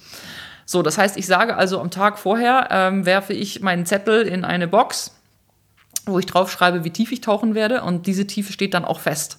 So, 0.64 0.82
das 0.82 0.98
heißt, 0.98 1.16
ich 1.16 1.26
sage 1.26 1.56
also 1.56 1.80
am 1.80 1.90
Tag 1.90 2.18
vorher, 2.18 2.68
ähm, 2.70 3.06
werfe 3.06 3.32
ich 3.32 3.60
meinen 3.60 3.86
Zettel 3.86 4.22
in 4.22 4.44
eine 4.44 4.66
Box 4.66 5.12
wo 6.06 6.18
ich 6.18 6.26
draufschreibe, 6.26 6.84
wie 6.84 6.90
tief 6.90 7.12
ich 7.12 7.20
tauchen 7.20 7.54
werde 7.54 7.82
und 7.82 8.06
diese 8.06 8.26
Tiefe 8.26 8.52
steht 8.52 8.74
dann 8.74 8.84
auch 8.84 9.00
fest. 9.00 9.38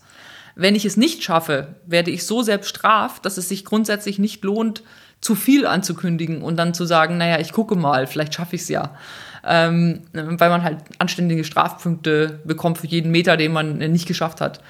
Wenn 0.55 0.75
ich 0.75 0.85
es 0.85 0.97
nicht 0.97 1.23
schaffe, 1.23 1.75
werde 1.85 2.11
ich 2.11 2.25
so 2.25 2.41
selbst 2.41 2.69
straft, 2.69 3.25
dass 3.25 3.37
es 3.37 3.47
sich 3.47 3.63
grundsätzlich 3.63 4.19
nicht 4.19 4.43
lohnt, 4.43 4.83
zu 5.21 5.35
viel 5.35 5.65
anzukündigen 5.65 6.41
und 6.41 6.57
dann 6.57 6.73
zu 6.73 6.85
sagen, 6.85 7.17
naja, 7.17 7.39
ich 7.39 7.51
gucke 7.51 7.75
mal, 7.75 8.05
vielleicht 8.05 8.35
schaffe 8.35 8.55
ich 8.55 8.63
es 8.63 8.69
ja. 8.69 8.95
Ähm, 9.43 10.01
weil 10.13 10.49
man 10.49 10.63
halt 10.63 10.79
anständige 10.99 11.43
Strafpunkte 11.43 12.39
bekommt 12.43 12.79
für 12.79 12.87
jeden 12.87 13.11
Meter, 13.11 13.37
den 13.37 13.53
man 13.53 13.77
nicht 13.77 14.07
geschafft 14.07 14.41
hat. 14.41 14.61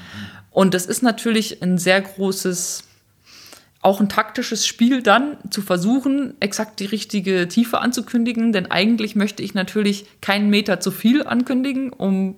Und 0.51 0.73
das 0.73 0.85
ist 0.85 1.03
natürlich 1.03 1.61
ein 1.61 1.77
sehr 1.77 2.01
großes 2.01 2.86
auch 3.81 4.01
ein 4.01 4.09
taktisches 4.09 4.65
Spiel 4.65 5.01
dann 5.01 5.37
zu 5.49 5.61
versuchen, 5.61 6.33
exakt 6.39 6.79
die 6.79 6.85
richtige 6.85 7.47
Tiefe 7.47 7.79
anzukündigen, 7.79 8.51
denn 8.51 8.69
eigentlich 8.71 9.15
möchte 9.15 9.43
ich 9.43 9.53
natürlich 9.53 10.05
keinen 10.21 10.49
Meter 10.49 10.79
zu 10.79 10.91
viel 10.91 11.23
ankündigen, 11.23 11.93
um 11.93 12.35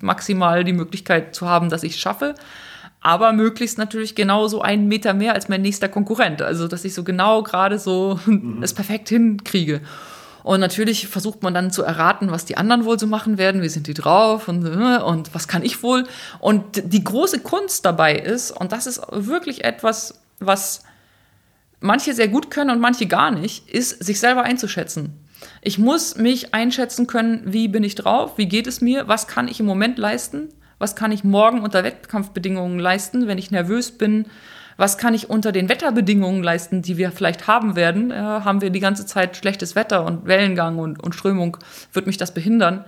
maximal 0.00 0.64
die 0.64 0.72
Möglichkeit 0.72 1.34
zu 1.34 1.48
haben, 1.48 1.68
dass 1.68 1.82
ich 1.82 1.94
es 1.94 2.00
schaffe. 2.00 2.34
Aber 3.02 3.32
möglichst 3.32 3.78
natürlich 3.78 4.14
genauso 4.14 4.60
einen 4.60 4.86
Meter 4.86 5.14
mehr 5.14 5.34
als 5.34 5.48
mein 5.48 5.62
nächster 5.62 5.88
Konkurrent. 5.88 6.42
Also, 6.42 6.68
dass 6.68 6.84
ich 6.84 6.92
so 6.92 7.02
genau 7.02 7.42
gerade 7.42 7.78
so 7.78 8.18
mhm. 8.26 8.62
es 8.62 8.74
perfekt 8.74 9.08
hinkriege. 9.08 9.80
Und 10.42 10.60
natürlich 10.60 11.06
versucht 11.08 11.42
man 11.42 11.54
dann 11.54 11.70
zu 11.70 11.82
erraten, 11.82 12.30
was 12.30 12.44
die 12.44 12.56
anderen 12.56 12.84
wohl 12.84 12.98
so 12.98 13.06
machen 13.06 13.38
werden, 13.38 13.62
wie 13.62 13.68
sind 13.68 13.86
die 13.86 13.94
drauf 13.94 14.48
und, 14.48 14.64
äh, 14.64 15.02
und 15.02 15.34
was 15.34 15.48
kann 15.48 15.62
ich 15.62 15.82
wohl. 15.82 16.04
Und 16.38 16.82
die 16.84 17.04
große 17.04 17.40
Kunst 17.40 17.84
dabei 17.84 18.16
ist, 18.16 18.50
und 18.50 18.72
das 18.72 18.86
ist 18.86 19.02
wirklich 19.10 19.64
etwas, 19.64 20.19
was 20.40 20.82
manche 21.80 22.14
sehr 22.14 22.28
gut 22.28 22.50
können 22.50 22.70
und 22.70 22.80
manche 22.80 23.06
gar 23.06 23.30
nicht, 23.30 23.68
ist, 23.68 24.02
sich 24.04 24.20
selber 24.20 24.42
einzuschätzen. 24.42 25.14
Ich 25.62 25.78
muss 25.78 26.16
mich 26.16 26.54
einschätzen 26.54 27.06
können, 27.06 27.42
wie 27.46 27.68
bin 27.68 27.84
ich 27.84 27.94
drauf, 27.94 28.36
wie 28.36 28.46
geht 28.46 28.66
es 28.66 28.80
mir, 28.80 29.08
was 29.08 29.26
kann 29.26 29.48
ich 29.48 29.60
im 29.60 29.66
Moment 29.66 29.98
leisten, 29.98 30.48
was 30.78 30.96
kann 30.96 31.12
ich 31.12 31.24
morgen 31.24 31.60
unter 31.60 31.84
Wettkampfbedingungen 31.84 32.78
leisten, 32.78 33.26
wenn 33.26 33.38
ich 33.38 33.50
nervös 33.50 33.92
bin, 33.92 34.26
was 34.76 34.96
kann 34.96 35.12
ich 35.12 35.28
unter 35.28 35.52
den 35.52 35.68
Wetterbedingungen 35.68 36.42
leisten, 36.42 36.80
die 36.80 36.96
wir 36.96 37.12
vielleicht 37.12 37.46
haben 37.46 37.76
werden. 37.76 38.10
Ja, 38.10 38.44
haben 38.44 38.62
wir 38.62 38.70
die 38.70 38.80
ganze 38.80 39.04
Zeit 39.04 39.36
schlechtes 39.36 39.74
Wetter 39.74 40.06
und 40.06 40.26
Wellengang 40.26 40.78
und, 40.78 41.02
und 41.02 41.14
Strömung, 41.14 41.58
wird 41.92 42.06
mich 42.06 42.16
das 42.16 42.32
behindern. 42.32 42.86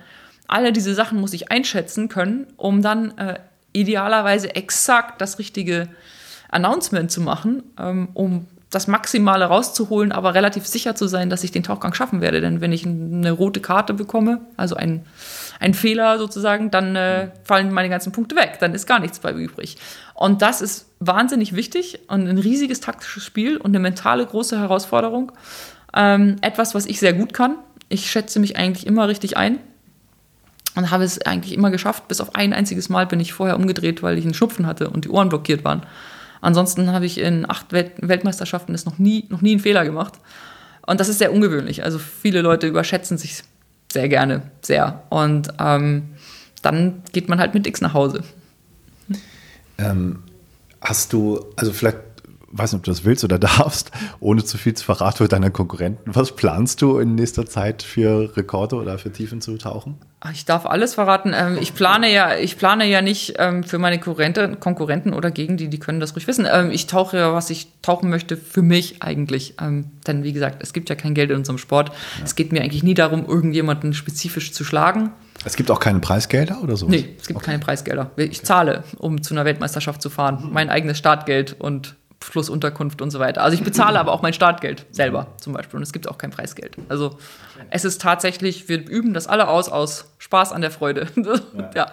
Alle 0.48 0.72
diese 0.72 0.94
Sachen 0.94 1.20
muss 1.20 1.34
ich 1.34 1.50
einschätzen 1.50 2.08
können, 2.08 2.46
um 2.56 2.80
dann 2.80 3.16
äh, 3.18 3.40
idealerweise 3.74 4.54
exakt 4.54 5.20
das 5.20 5.38
richtige 5.38 5.88
Announcement 6.52 7.10
zu 7.10 7.20
machen, 7.20 7.62
ähm, 7.78 8.08
um 8.14 8.46
das 8.72 8.86
Maximale 8.86 9.44
rauszuholen, 9.44 10.12
aber 10.12 10.34
relativ 10.34 10.66
sicher 10.66 10.94
zu 10.94 11.06
sein, 11.06 11.28
dass 11.28 11.44
ich 11.44 11.50
den 11.50 11.62
Tauchgang 11.62 11.92
schaffen 11.92 12.22
werde. 12.22 12.40
Denn 12.40 12.62
wenn 12.62 12.72
ich 12.72 12.86
eine 12.86 13.30
rote 13.30 13.60
Karte 13.60 13.92
bekomme, 13.92 14.40
also 14.56 14.76
ein, 14.76 15.04
ein 15.60 15.74
Fehler 15.74 16.18
sozusagen, 16.18 16.70
dann 16.70 16.96
äh, 16.96 17.28
fallen 17.44 17.70
meine 17.72 17.90
ganzen 17.90 18.12
Punkte 18.12 18.34
weg. 18.34 18.56
Dann 18.60 18.74
ist 18.74 18.86
gar 18.86 18.98
nichts 18.98 19.18
bei 19.18 19.32
übrig. 19.32 19.76
Und 20.14 20.40
das 20.40 20.62
ist 20.62 20.86
wahnsinnig 21.00 21.54
wichtig 21.54 22.00
und 22.08 22.26
ein 22.26 22.38
riesiges 22.38 22.80
taktisches 22.80 23.24
Spiel 23.24 23.58
und 23.58 23.72
eine 23.72 23.78
mentale 23.78 24.24
große 24.24 24.58
Herausforderung. 24.58 25.32
Ähm, 25.94 26.36
etwas, 26.40 26.74
was 26.74 26.86
ich 26.86 26.98
sehr 26.98 27.12
gut 27.12 27.34
kann. 27.34 27.56
Ich 27.90 28.10
schätze 28.10 28.40
mich 28.40 28.56
eigentlich 28.56 28.86
immer 28.86 29.06
richtig 29.06 29.36
ein 29.36 29.58
und 30.76 30.90
habe 30.90 31.04
es 31.04 31.20
eigentlich 31.20 31.52
immer 31.52 31.70
geschafft. 31.70 32.08
Bis 32.08 32.22
auf 32.22 32.34
ein 32.36 32.54
einziges 32.54 32.88
Mal 32.88 33.06
bin 33.06 33.20
ich 33.20 33.34
vorher 33.34 33.56
umgedreht, 33.56 34.02
weil 34.02 34.16
ich 34.16 34.24
einen 34.24 34.32
Schnupfen 34.32 34.66
hatte 34.66 34.88
und 34.88 35.04
die 35.04 35.10
Ohren 35.10 35.28
blockiert 35.28 35.62
waren. 35.62 35.82
Ansonsten 36.42 36.92
habe 36.92 37.06
ich 37.06 37.18
in 37.18 37.48
acht 37.48 37.72
Welt 37.72 37.92
Weltmeisterschaften 38.00 38.72
das 38.72 38.84
noch 38.84 38.98
nie, 38.98 39.24
noch 39.30 39.40
nie 39.40 39.52
einen 39.52 39.60
Fehler 39.60 39.84
gemacht. 39.84 40.14
Und 40.86 41.00
das 41.00 41.08
ist 41.08 41.18
sehr 41.18 41.32
ungewöhnlich. 41.32 41.84
Also 41.84 41.98
viele 41.98 42.42
Leute 42.42 42.66
überschätzen 42.66 43.16
sich 43.16 43.42
sehr 43.90 44.08
gerne, 44.08 44.42
sehr. 44.60 45.04
Und 45.08 45.48
ähm, 45.58 46.10
dann 46.60 47.02
geht 47.12 47.28
man 47.28 47.38
halt 47.38 47.54
mit 47.54 47.66
X 47.66 47.80
nach 47.80 47.94
Hause. 47.94 48.24
Ähm, 49.78 50.24
hast 50.80 51.12
du, 51.12 51.46
also 51.56 51.72
vielleicht 51.72 51.98
weiß 52.48 52.72
nicht, 52.72 52.80
ob 52.80 52.84
du 52.84 52.90
das 52.90 53.04
willst 53.04 53.22
oder 53.22 53.38
darfst, 53.38 53.92
ohne 54.18 54.44
zu 54.44 54.58
viel 54.58 54.74
zu 54.74 54.84
verraten 54.84 55.18
für 55.18 55.28
deine 55.28 55.52
Konkurrenten. 55.52 56.14
Was 56.14 56.34
planst 56.34 56.82
du 56.82 56.98
in 56.98 57.14
nächster 57.14 57.46
Zeit 57.46 57.84
für 57.84 58.36
Rekorde 58.36 58.76
oder 58.76 58.98
für 58.98 59.12
Tiefen 59.12 59.40
zu 59.40 59.56
tauchen? 59.58 59.96
Ich 60.32 60.44
darf 60.44 60.66
alles 60.66 60.94
verraten. 60.94 61.32
Ähm, 61.34 61.58
ich 61.60 61.74
plane 61.74 62.12
ja, 62.12 62.36
ich 62.36 62.56
plane 62.56 62.86
ja 62.86 63.02
nicht 63.02 63.34
ähm, 63.38 63.64
für 63.64 63.78
meine 63.78 63.98
Konkurrenten 63.98 65.14
oder 65.14 65.30
gegen 65.32 65.56
die, 65.56 65.68
die 65.68 65.78
können 65.78 65.98
das 65.98 66.14
ruhig 66.14 66.28
wissen. 66.28 66.46
Ähm, 66.50 66.70
ich 66.70 66.86
tauche 66.86 67.16
ja, 67.16 67.34
was 67.34 67.50
ich 67.50 67.66
tauchen 67.82 68.08
möchte, 68.08 68.36
für 68.36 68.62
mich 68.62 69.02
eigentlich. 69.02 69.56
Denn 69.58 70.22
wie 70.22 70.32
gesagt, 70.32 70.62
es 70.62 70.72
gibt 70.72 70.88
ja 70.90 70.94
kein 70.94 71.14
Geld 71.14 71.30
in 71.30 71.36
unserem 71.38 71.58
Sport. 71.58 71.88
Ja. 71.88 72.24
Es 72.24 72.36
geht 72.36 72.52
mir 72.52 72.62
eigentlich 72.62 72.84
nie 72.84 72.94
darum, 72.94 73.26
irgendjemanden 73.26 73.94
spezifisch 73.94 74.52
zu 74.52 74.62
schlagen. 74.62 75.10
Es 75.44 75.56
gibt 75.56 75.70
auch 75.70 75.80
keine 75.80 75.98
Preisgelder 75.98 76.62
oder 76.62 76.76
so? 76.76 76.86
Nee, 76.88 77.16
es 77.18 77.26
gibt 77.26 77.38
okay. 77.38 77.46
keine 77.46 77.58
Preisgelder. 77.58 78.12
Ich 78.16 78.42
zahle, 78.44 78.84
um 78.98 79.22
zu 79.22 79.34
einer 79.34 79.44
Weltmeisterschaft 79.44 80.00
zu 80.00 80.10
fahren. 80.10 80.50
Mein 80.52 80.70
eigenes 80.70 80.98
Startgeld 80.98 81.56
und 81.58 81.96
Flussunterkunft 82.22 83.02
und 83.02 83.10
so 83.10 83.18
weiter. 83.18 83.42
Also 83.42 83.56
ich 83.56 83.64
bezahle 83.64 83.98
aber 83.98 84.12
auch 84.12 84.22
mein 84.22 84.32
Startgeld 84.32 84.86
selber 84.90 85.28
zum 85.38 85.52
Beispiel 85.52 85.76
und 85.78 85.82
es 85.82 85.92
gibt 85.92 86.08
auch 86.08 86.18
kein 86.18 86.30
Preisgeld. 86.30 86.76
Also 86.88 87.18
es 87.70 87.84
ist 87.84 88.00
tatsächlich, 88.00 88.68
wir 88.68 88.88
üben 88.88 89.14
das 89.14 89.26
alle 89.26 89.48
aus 89.48 89.68
aus 89.68 90.12
Spaß 90.18 90.52
an 90.52 90.60
der 90.60 90.70
Freude. 90.70 91.06
ja. 91.16 91.70
ja. 91.74 91.92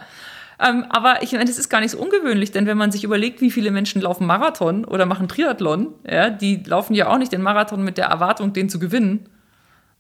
Ähm, 0.62 0.86
aber 0.89 1.24
ich 1.24 1.32
meine, 1.32 1.46
das 1.46 1.58
ist 1.58 1.70
gar 1.70 1.80
nicht 1.80 1.92
so 1.92 2.00
ungewöhnlich, 2.00 2.52
denn 2.52 2.65
wenn 2.65 2.78
man 2.78 2.92
sich 2.92 3.04
überlegt, 3.04 3.39
wie 3.39 3.50
viele 3.50 3.72
Menschen 3.72 4.02
laufen 4.02 4.28
Marathon 4.28 4.84
oder 4.84 5.06
machen 5.06 5.30
Triathlon, 5.30 5.94
ja, 6.10 6.30
die 6.30 6.62
laufen 6.65 6.94
ja 6.94 7.08
auch 7.08 7.18
nicht 7.18 7.32
den 7.32 7.42
Marathon 7.42 7.82
mit 7.82 7.98
der 7.98 8.08
Erwartung, 8.08 8.52
den 8.52 8.70
zu 8.70 8.78
gewinnen, 8.78 9.30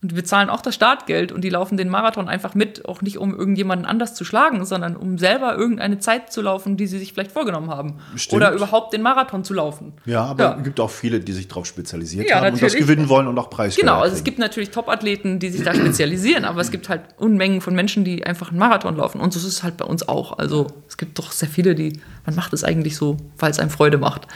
und 0.01 0.11
die 0.11 0.15
bezahlen 0.15 0.49
auch 0.49 0.61
das 0.61 0.75
Startgeld 0.75 1.33
und 1.33 1.41
die 1.41 1.49
laufen 1.49 1.75
den 1.75 1.89
Marathon 1.89 2.29
einfach 2.29 2.55
mit, 2.55 2.85
auch 2.85 3.01
nicht 3.01 3.17
um 3.17 3.35
irgendjemanden 3.35 3.85
anders 3.85 4.15
zu 4.15 4.23
schlagen, 4.23 4.65
sondern 4.65 4.95
um 4.95 5.17
selber 5.17 5.57
irgendeine 5.57 5.99
Zeit 5.99 6.31
zu 6.31 6.41
laufen, 6.41 6.77
die 6.77 6.87
sie 6.87 6.99
sich 6.99 7.11
vielleicht 7.11 7.33
vorgenommen 7.33 7.69
haben. 7.69 7.95
Stimmt. 8.15 8.41
Oder 8.41 8.53
überhaupt 8.53 8.93
den 8.93 9.01
Marathon 9.01 9.43
zu 9.43 9.53
laufen. 9.53 9.91
Ja, 10.05 10.23
aber 10.23 10.43
ja. 10.43 10.55
es 10.57 10.63
gibt 10.63 10.79
auch 10.79 10.89
viele, 10.89 11.19
die 11.19 11.33
sich 11.33 11.49
darauf 11.49 11.65
spezialisiert 11.65 12.29
ja, 12.29 12.37
haben 12.37 12.43
natürlich. 12.43 12.75
und 12.75 12.79
das 12.79 12.87
gewinnen 12.87 13.09
wollen 13.09 13.27
und 13.27 13.37
auch 13.37 13.49
Preisgelder. 13.49 13.91
Genau, 13.91 14.01
also 14.01 14.15
es 14.15 14.23
gibt 14.23 14.39
natürlich 14.39 14.69
Top-Athleten, 14.69 15.39
die 15.39 15.49
sich 15.49 15.63
da 15.63 15.73
spezialisieren, 15.75 16.45
aber 16.45 16.61
es 16.61 16.71
gibt 16.71 16.87
halt 16.87 17.01
Unmengen 17.17 17.59
von 17.59 17.75
Menschen, 17.75 18.05
die 18.05 18.25
einfach 18.25 18.51
einen 18.51 18.59
Marathon 18.59 18.95
laufen. 18.95 19.19
Und 19.19 19.33
so 19.33 19.39
ist 19.39 19.47
es 19.47 19.63
halt 19.63 19.75
bei 19.75 19.85
uns 19.85 20.07
auch. 20.07 20.37
Also 20.37 20.67
es 20.87 20.95
gibt 20.95 21.19
doch 21.19 21.33
sehr 21.33 21.49
viele, 21.49 21.75
die, 21.75 21.99
man 22.25 22.35
macht 22.35 22.53
es 22.53 22.63
eigentlich 22.63 22.95
so, 22.95 23.17
weil 23.37 23.51
es 23.51 23.59
einem 23.59 23.69
Freude 23.69 23.97
macht. 23.97 24.27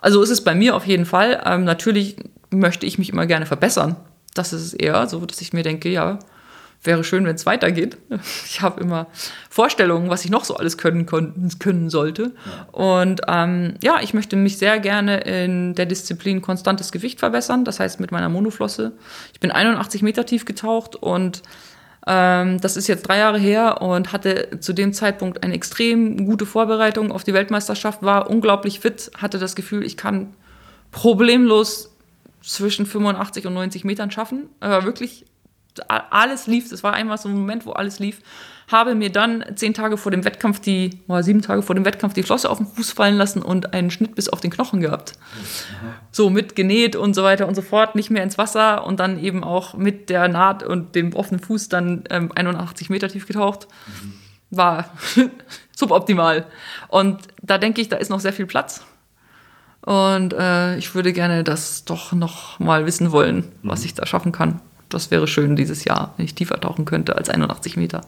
Also 0.00 0.22
ist 0.22 0.30
es 0.30 0.44
bei 0.44 0.54
mir 0.54 0.76
auf 0.76 0.86
jeden 0.86 1.04
Fall. 1.04 1.42
Ähm, 1.44 1.64
natürlich 1.64 2.14
möchte 2.50 2.86
ich 2.86 2.96
mich 2.96 3.10
immer 3.10 3.26
gerne 3.26 3.46
verbessern 3.46 3.96
das 4.34 4.52
ist 4.52 4.62
es 4.62 4.74
eher 4.74 5.06
so, 5.06 5.24
dass 5.26 5.40
ich 5.40 5.52
mir 5.52 5.62
denke, 5.62 5.88
ja, 5.88 6.18
wäre 6.82 7.04
schön, 7.04 7.26
wenn 7.26 7.36
es 7.36 7.46
weitergeht. 7.46 7.98
Ich 8.46 8.62
habe 8.62 8.80
immer 8.80 9.06
Vorstellungen, 9.48 10.10
was 10.10 10.24
ich 10.24 10.30
noch 10.30 10.44
so 10.44 10.56
alles 10.56 10.76
können, 10.76 11.06
können 11.06 11.90
sollte. 11.90 12.32
Ja. 12.44 12.66
Und 12.72 13.22
ähm, 13.28 13.74
ja, 13.82 14.00
ich 14.02 14.12
möchte 14.12 14.36
mich 14.36 14.58
sehr 14.58 14.78
gerne 14.80 15.20
in 15.20 15.74
der 15.74 15.86
Disziplin 15.86 16.42
konstantes 16.42 16.92
Gewicht 16.92 17.20
verbessern, 17.20 17.64
das 17.64 17.80
heißt 17.80 18.00
mit 18.00 18.12
meiner 18.12 18.28
Monoflosse. 18.28 18.92
Ich 19.32 19.40
bin 19.40 19.50
81 19.50 20.02
Meter 20.02 20.26
tief 20.26 20.44
getaucht 20.44 20.96
und 20.96 21.42
ähm, 22.06 22.60
das 22.60 22.76
ist 22.76 22.88
jetzt 22.88 23.08
drei 23.08 23.18
Jahre 23.18 23.38
her 23.38 23.82
und 23.82 24.12
hatte 24.12 24.58
zu 24.60 24.72
dem 24.72 24.92
Zeitpunkt 24.92 25.42
eine 25.42 25.54
extrem 25.54 26.26
gute 26.26 26.46
Vorbereitung 26.46 27.12
auf 27.12 27.24
die 27.24 27.34
Weltmeisterschaft, 27.34 28.02
war 28.02 28.28
unglaublich 28.28 28.80
fit, 28.80 29.10
hatte 29.16 29.38
das 29.38 29.54
Gefühl, 29.54 29.84
ich 29.84 29.96
kann 29.96 30.34
problemlos 30.92 31.89
zwischen 32.42 32.86
85 32.86 33.46
und 33.46 33.54
90 33.54 33.84
Metern 33.84 34.10
schaffen. 34.10 34.48
Aber 34.60 34.84
wirklich 34.84 35.24
alles 35.88 36.46
lief. 36.46 36.72
Es 36.72 36.82
war 36.82 36.92
einmal 36.92 37.18
so 37.18 37.28
ein 37.28 37.34
Moment, 37.34 37.66
wo 37.66 37.72
alles 37.72 37.98
lief. 37.98 38.20
Habe 38.70 38.94
mir 38.94 39.10
dann 39.10 39.44
zehn 39.56 39.74
Tage 39.74 39.96
vor 39.96 40.12
dem 40.12 40.24
Wettkampf 40.24 40.60
die, 40.60 41.00
oder 41.08 41.22
sieben 41.22 41.42
Tage 41.42 41.62
vor 41.62 41.74
dem 41.74 41.84
Wettkampf 41.84 42.14
die 42.14 42.22
Flosse 42.22 42.48
auf 42.48 42.58
den 42.58 42.66
Fuß 42.66 42.92
fallen 42.92 43.16
lassen 43.16 43.42
und 43.42 43.72
einen 43.72 43.90
Schnitt 43.90 44.14
bis 44.14 44.28
auf 44.28 44.40
den 44.40 44.50
Knochen 44.50 44.80
gehabt. 44.80 45.14
So 46.12 46.30
mit 46.30 46.54
genäht 46.54 46.94
und 46.94 47.14
so 47.14 47.24
weiter 47.24 47.48
und 47.48 47.54
so 47.54 47.62
fort, 47.62 47.96
nicht 47.96 48.10
mehr 48.10 48.22
ins 48.22 48.38
Wasser 48.38 48.86
und 48.86 49.00
dann 49.00 49.18
eben 49.22 49.42
auch 49.42 49.74
mit 49.74 50.08
der 50.08 50.28
Naht 50.28 50.62
und 50.62 50.94
dem 50.94 51.14
offenen 51.14 51.40
Fuß 51.40 51.68
dann 51.68 52.04
ähm, 52.10 52.30
81 52.34 52.90
Meter 52.90 53.08
tief 53.08 53.26
getaucht. 53.26 53.66
War 54.50 54.90
suboptimal. 55.76 56.46
Und 56.88 57.20
da 57.42 57.58
denke 57.58 57.80
ich, 57.80 57.88
da 57.88 57.96
ist 57.96 58.08
noch 58.08 58.20
sehr 58.20 58.32
viel 58.32 58.46
Platz. 58.46 58.84
Und 59.82 60.34
äh, 60.34 60.76
ich 60.76 60.94
würde 60.94 61.12
gerne 61.12 61.42
das 61.42 61.84
doch 61.84 62.12
noch 62.12 62.58
mal 62.58 62.86
wissen 62.86 63.12
wollen, 63.12 63.50
was 63.62 63.80
mhm. 63.80 63.86
ich 63.86 63.94
da 63.94 64.06
schaffen 64.06 64.32
kann. 64.32 64.60
Das 64.88 65.10
wäre 65.10 65.26
schön 65.26 65.56
dieses 65.56 65.84
Jahr, 65.84 66.14
wenn 66.16 66.24
ich 66.24 66.34
tiefer 66.34 66.60
tauchen 66.60 66.84
könnte 66.84 67.16
als 67.16 67.30
81 67.30 67.76
Meter 67.76 68.02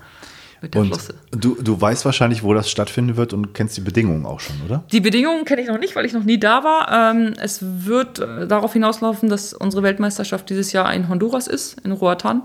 mit 0.63 0.75
der 0.75 0.83
und 0.83 0.89
Flosse. 0.89 1.15
Du, 1.31 1.57
du 1.61 1.81
weißt 1.81 2.05
wahrscheinlich, 2.05 2.43
wo 2.43 2.55
das 2.55 2.71
stattfinden 2.71 3.17
wird 3.17 3.33
und 3.33 3.55
kennst 3.55 3.77
die 3.77 3.81
Bedingungen 3.81 4.27
auch 4.27 4.41
schon, 4.41 4.57
oder? 4.67 4.85
Die 4.93 5.01
Bedingungen 5.01 5.45
kenne 5.45 5.63
ich 5.63 5.69
noch 5.69 5.79
nicht, 5.79 5.97
weil 5.97 6.05
ich 6.05 6.13
noch 6.13 6.25
nie 6.25 6.39
da 6.39 6.65
war. 6.65 7.13
Ähm, 7.13 7.35
es 7.41 7.61
wird 7.63 8.19
äh, 8.19 8.47
darauf 8.47 8.73
hinauslaufen, 8.73 9.29
dass 9.29 9.55
unsere 9.55 9.83
Weltmeisterschaft 9.83 10.49
dieses 10.51 10.73
Jahr 10.73 10.93
in 10.93 11.09
Honduras 11.09 11.47
ist, 11.47 11.81
in 11.81 11.93
Roatan. 11.93 12.43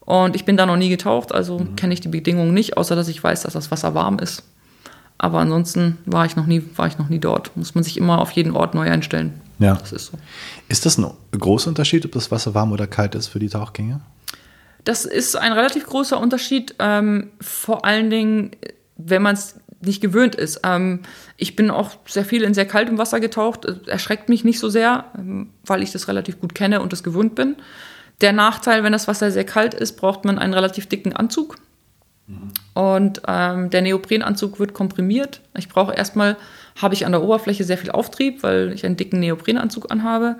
Und 0.00 0.36
ich 0.36 0.44
bin 0.44 0.56
da 0.56 0.66
noch 0.66 0.76
nie 0.76 0.90
getaucht, 0.90 1.32
also 1.32 1.58
mhm. 1.60 1.76
kenne 1.76 1.94
ich 1.94 2.00
die 2.00 2.08
Bedingungen 2.08 2.52
nicht, 2.52 2.76
außer 2.76 2.94
dass 2.94 3.08
ich 3.08 3.22
weiß, 3.22 3.42
dass 3.42 3.54
das 3.54 3.70
Wasser 3.70 3.94
warm 3.94 4.18
ist. 4.18 4.44
Aber 5.24 5.38
ansonsten 5.38 5.96
war 6.04 6.26
ich 6.26 6.36
noch 6.36 6.44
nie, 6.44 6.62
war 6.76 6.86
ich 6.86 6.98
noch 6.98 7.08
nie 7.08 7.18
dort. 7.18 7.56
Muss 7.56 7.74
man 7.74 7.82
sich 7.82 7.96
immer 7.96 8.18
auf 8.18 8.32
jeden 8.32 8.54
Ort 8.54 8.74
neu 8.74 8.90
einstellen. 8.90 9.40
Ja. 9.58 9.74
Das 9.74 9.90
ist 9.90 10.08
so. 10.08 10.18
Ist 10.68 10.84
das 10.84 10.98
ein 10.98 11.10
großer 11.32 11.68
Unterschied, 11.68 12.04
ob 12.04 12.12
das 12.12 12.30
Wasser 12.30 12.52
warm 12.52 12.72
oder 12.72 12.86
kalt 12.86 13.14
ist 13.14 13.28
für 13.28 13.38
die 13.38 13.48
Tauchgänge? 13.48 14.02
Das 14.84 15.06
ist 15.06 15.34
ein 15.34 15.54
relativ 15.54 15.86
großer 15.86 16.20
Unterschied, 16.20 16.74
ähm, 16.78 17.30
vor 17.40 17.86
allen 17.86 18.10
Dingen, 18.10 18.50
wenn 18.98 19.22
man 19.22 19.32
es 19.32 19.54
nicht 19.80 20.02
gewöhnt 20.02 20.34
ist. 20.34 20.60
Ähm, 20.62 21.00
ich 21.38 21.56
bin 21.56 21.70
auch 21.70 21.92
sehr 22.06 22.26
viel 22.26 22.42
in 22.42 22.52
sehr 22.52 22.66
kaltem 22.66 22.98
Wasser 22.98 23.18
getaucht. 23.18 23.64
Erschreckt 23.86 24.28
mich 24.28 24.44
nicht 24.44 24.58
so 24.58 24.68
sehr, 24.68 25.06
ähm, 25.16 25.48
weil 25.64 25.82
ich 25.82 25.90
das 25.90 26.06
relativ 26.06 26.38
gut 26.38 26.54
kenne 26.54 26.82
und 26.82 26.92
das 26.92 27.02
gewöhnt 27.02 27.34
bin. 27.34 27.56
Der 28.20 28.34
Nachteil, 28.34 28.84
wenn 28.84 28.92
das 28.92 29.08
Wasser 29.08 29.30
sehr 29.30 29.44
kalt 29.44 29.72
ist, 29.72 29.96
braucht 29.96 30.26
man 30.26 30.38
einen 30.38 30.52
relativ 30.52 30.86
dicken 30.86 31.14
Anzug. 31.14 31.56
Und 32.72 33.22
ähm, 33.28 33.70
der 33.70 33.82
Neoprenanzug 33.82 34.58
wird 34.58 34.72
komprimiert. 34.74 35.40
Ich 35.56 35.68
brauche 35.68 35.92
erstmal 35.92 36.36
habe 36.80 36.94
ich 36.94 37.06
an 37.06 37.12
der 37.12 37.22
Oberfläche 37.22 37.64
sehr 37.64 37.78
viel 37.78 37.90
Auftrieb, 37.90 38.42
weil 38.42 38.72
ich 38.72 38.84
einen 38.84 38.96
dicken 38.96 39.20
Neoprenanzug 39.20 39.90
anhabe. 39.90 40.36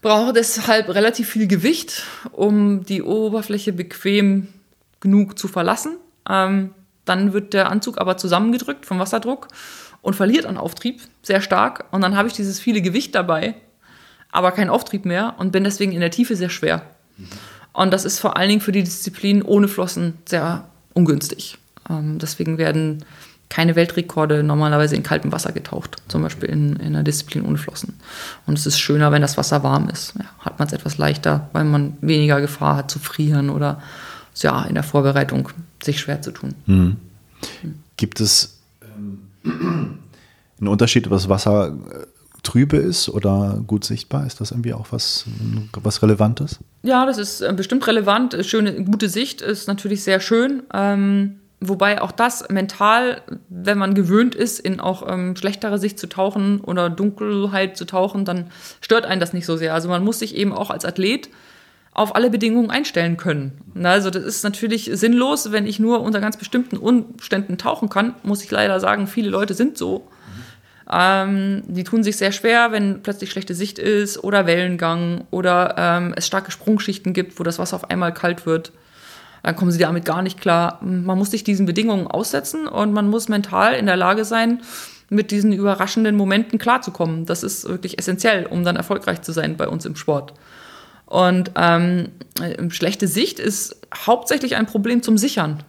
Brauche 0.00 0.32
deshalb 0.32 0.88
relativ 0.88 1.28
viel 1.28 1.48
Gewicht, 1.48 2.04
um 2.32 2.84
die 2.84 3.02
Oberfläche 3.02 3.72
bequem 3.72 4.48
genug 5.00 5.38
zu 5.38 5.48
verlassen. 5.48 5.96
Ähm, 6.28 6.70
dann 7.04 7.32
wird 7.32 7.54
der 7.54 7.70
Anzug 7.70 7.98
aber 7.98 8.16
zusammengedrückt 8.16 8.86
vom 8.86 8.98
Wasserdruck 8.98 9.48
und 10.02 10.14
verliert 10.14 10.46
an 10.46 10.56
Auftrieb 10.56 11.00
sehr 11.22 11.40
stark. 11.40 11.86
Und 11.90 12.02
dann 12.02 12.16
habe 12.16 12.28
ich 12.28 12.34
dieses 12.34 12.60
viele 12.60 12.80
Gewicht 12.80 13.14
dabei, 13.14 13.54
aber 14.30 14.52
keinen 14.52 14.70
Auftrieb 14.70 15.04
mehr 15.04 15.34
und 15.38 15.50
bin 15.50 15.64
deswegen 15.64 15.92
in 15.92 16.00
der 16.00 16.10
Tiefe 16.10 16.36
sehr 16.36 16.50
schwer. 16.50 16.82
Und 17.78 17.92
das 17.92 18.04
ist 18.04 18.18
vor 18.18 18.36
allen 18.36 18.48
Dingen 18.48 18.60
für 18.60 18.72
die 18.72 18.82
Disziplin 18.82 19.40
ohne 19.40 19.68
Flossen 19.68 20.14
sehr 20.24 20.64
ungünstig. 20.94 21.58
Ähm, 21.88 22.18
deswegen 22.18 22.58
werden 22.58 23.04
keine 23.48 23.76
Weltrekorde 23.76 24.42
normalerweise 24.42 24.96
in 24.96 25.04
kaltem 25.04 25.30
Wasser 25.30 25.52
getaucht, 25.52 26.02
zum 26.08 26.22
Beispiel 26.22 26.48
in, 26.48 26.74
in 26.76 26.88
einer 26.88 27.04
Disziplin 27.04 27.44
ohne 27.44 27.56
Flossen. 27.56 27.94
Und 28.46 28.58
es 28.58 28.66
ist 28.66 28.80
schöner, 28.80 29.12
wenn 29.12 29.22
das 29.22 29.36
Wasser 29.36 29.62
warm 29.62 29.88
ist. 29.88 30.14
Ja, 30.18 30.24
hat 30.40 30.58
man 30.58 30.66
es 30.66 30.74
etwas 30.74 30.98
leichter, 30.98 31.48
weil 31.52 31.64
man 31.64 31.96
weniger 32.00 32.40
Gefahr 32.40 32.74
hat 32.74 32.90
zu 32.90 32.98
frieren 32.98 33.48
oder 33.48 33.80
ja, 34.34 34.64
in 34.64 34.74
der 34.74 34.82
Vorbereitung 34.82 35.48
sich 35.80 36.00
schwer 36.00 36.20
zu 36.20 36.32
tun. 36.32 36.54
Mhm. 36.66 36.96
Gibt 37.96 38.20
es 38.20 38.58
ähm, 38.82 39.20
einen 40.58 40.68
Unterschied, 40.68 41.08
das 41.08 41.28
Wasser 41.28 41.68
äh, 41.68 42.06
trübe 42.48 42.78
ist 42.78 43.10
oder 43.10 43.62
gut 43.66 43.84
sichtbar? 43.84 44.26
Ist 44.26 44.40
das 44.40 44.52
irgendwie 44.52 44.72
auch 44.72 44.86
was, 44.90 45.26
was 45.72 46.02
Relevantes? 46.02 46.58
Ja, 46.82 47.04
das 47.04 47.18
ist 47.18 47.42
äh, 47.42 47.52
bestimmt 47.54 47.86
relevant. 47.86 48.36
Schöne, 48.42 48.84
gute 48.84 49.10
Sicht 49.10 49.42
ist 49.42 49.68
natürlich 49.68 50.02
sehr 50.02 50.18
schön. 50.18 50.62
Ähm, 50.72 51.40
wobei 51.60 52.00
auch 52.00 52.10
das 52.10 52.48
mental, 52.48 53.20
wenn 53.50 53.76
man 53.76 53.92
gewöhnt 53.94 54.34
ist, 54.34 54.60
in 54.60 54.80
auch 54.80 55.06
ähm, 55.06 55.36
schlechtere 55.36 55.78
Sicht 55.78 55.98
zu 55.98 56.08
tauchen 56.08 56.60
oder 56.60 56.88
Dunkelheit 56.88 57.76
zu 57.76 57.84
tauchen, 57.84 58.24
dann 58.24 58.46
stört 58.80 59.04
einen 59.04 59.20
das 59.20 59.34
nicht 59.34 59.44
so 59.44 59.58
sehr. 59.58 59.74
Also 59.74 59.90
man 59.90 60.02
muss 60.02 60.18
sich 60.18 60.34
eben 60.34 60.54
auch 60.54 60.70
als 60.70 60.86
Athlet 60.86 61.28
auf 61.92 62.14
alle 62.14 62.30
Bedingungen 62.30 62.70
einstellen 62.70 63.18
können. 63.18 63.60
Also 63.82 64.08
das 64.08 64.24
ist 64.24 64.42
natürlich 64.42 64.90
sinnlos, 64.94 65.52
wenn 65.52 65.66
ich 65.66 65.80
nur 65.80 66.00
unter 66.00 66.20
ganz 66.20 66.38
bestimmten 66.38 66.78
Umständen 66.78 67.58
tauchen 67.58 67.90
kann, 67.90 68.14
muss 68.22 68.42
ich 68.42 68.50
leider 68.50 68.80
sagen, 68.80 69.06
viele 69.06 69.28
Leute 69.28 69.52
sind 69.52 69.76
so. 69.76 70.08
Ähm, 70.90 71.62
die 71.66 71.84
tun 71.84 72.02
sich 72.02 72.16
sehr 72.16 72.32
schwer, 72.32 72.72
wenn 72.72 73.02
plötzlich 73.02 73.30
schlechte 73.30 73.54
Sicht 73.54 73.78
ist 73.78 74.22
oder 74.24 74.46
Wellengang 74.46 75.24
oder 75.30 75.74
ähm, 75.76 76.14
es 76.16 76.26
starke 76.26 76.50
Sprungschichten 76.50 77.12
gibt, 77.12 77.38
wo 77.38 77.42
das 77.42 77.58
Wasser 77.58 77.76
auf 77.76 77.90
einmal 77.90 78.14
kalt 78.14 78.46
wird. 78.46 78.72
Dann 79.42 79.54
kommen 79.54 79.70
sie 79.70 79.78
damit 79.78 80.04
gar 80.04 80.22
nicht 80.22 80.40
klar. 80.40 80.80
Man 80.82 81.18
muss 81.18 81.30
sich 81.30 81.44
diesen 81.44 81.66
Bedingungen 81.66 82.06
aussetzen 82.06 82.66
und 82.66 82.92
man 82.92 83.08
muss 83.08 83.28
mental 83.28 83.74
in 83.74 83.86
der 83.86 83.96
Lage 83.96 84.24
sein, 84.24 84.62
mit 85.10 85.30
diesen 85.30 85.52
überraschenden 85.52 86.16
Momenten 86.16 86.58
klarzukommen. 86.58 87.24
Das 87.26 87.42
ist 87.42 87.68
wirklich 87.68 87.98
essentiell, 87.98 88.46
um 88.46 88.64
dann 88.64 88.76
erfolgreich 88.76 89.22
zu 89.22 89.32
sein 89.32 89.56
bei 89.56 89.68
uns 89.68 89.86
im 89.86 89.96
Sport. 89.96 90.34
Und 91.06 91.52
ähm, 91.56 92.08
schlechte 92.68 93.08
Sicht 93.08 93.38
ist 93.38 93.76
hauptsächlich 94.06 94.56
ein 94.56 94.66
Problem 94.66 95.02
zum 95.02 95.16
Sichern. 95.16 95.62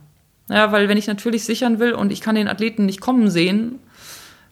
Ja, 0.49 0.72
weil 0.72 0.89
wenn 0.89 0.97
ich 0.97 1.07
natürlich 1.07 1.45
sichern 1.45 1.80
will 1.80 1.93
und 1.93 2.11
ich 2.11 2.22
kann 2.22 2.36
den 2.36 2.47
Athleten 2.47 2.86
nicht 2.86 2.99
kommen 2.99 3.30
sehen, 3.30 3.80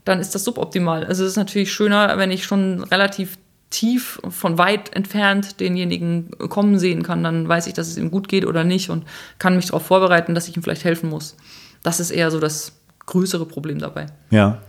dann 0.07 0.19
ist 0.19 0.35
das 0.35 0.43
suboptimal. 0.43 1.05
Also 1.05 1.23
es 1.23 1.31
ist 1.31 1.37
natürlich 1.37 1.71
schöner, 1.71 2.17
wenn 2.17 2.31
ich 2.31 2.45
schon 2.45 2.83
relativ 2.83 3.37
tief 3.69 4.19
von 4.29 4.57
weit 4.57 4.95
entfernt 4.95 5.59
denjenigen 5.59 6.31
kommen 6.49 6.79
sehen 6.79 7.03
kann, 7.03 7.23
dann 7.23 7.47
weiß 7.47 7.67
ich, 7.67 7.73
dass 7.73 7.87
es 7.87 7.97
ihm 7.97 8.11
gut 8.11 8.27
geht 8.27 8.45
oder 8.45 8.63
nicht 8.63 8.89
und 8.89 9.05
kann 9.39 9.55
mich 9.55 9.67
darauf 9.67 9.85
vorbereiten, 9.85 10.35
dass 10.35 10.47
ich 10.47 10.55
ihm 10.55 10.63
vielleicht 10.63 10.85
helfen 10.85 11.09
muss. 11.09 11.35
Das 11.83 11.99
ist 11.99 12.11
eher 12.11 12.31
so 12.31 12.39
das 12.39 12.73
größere 13.05 13.45
Problem 13.45 13.79
dabei. 13.79 14.07
Ja. 14.29 14.61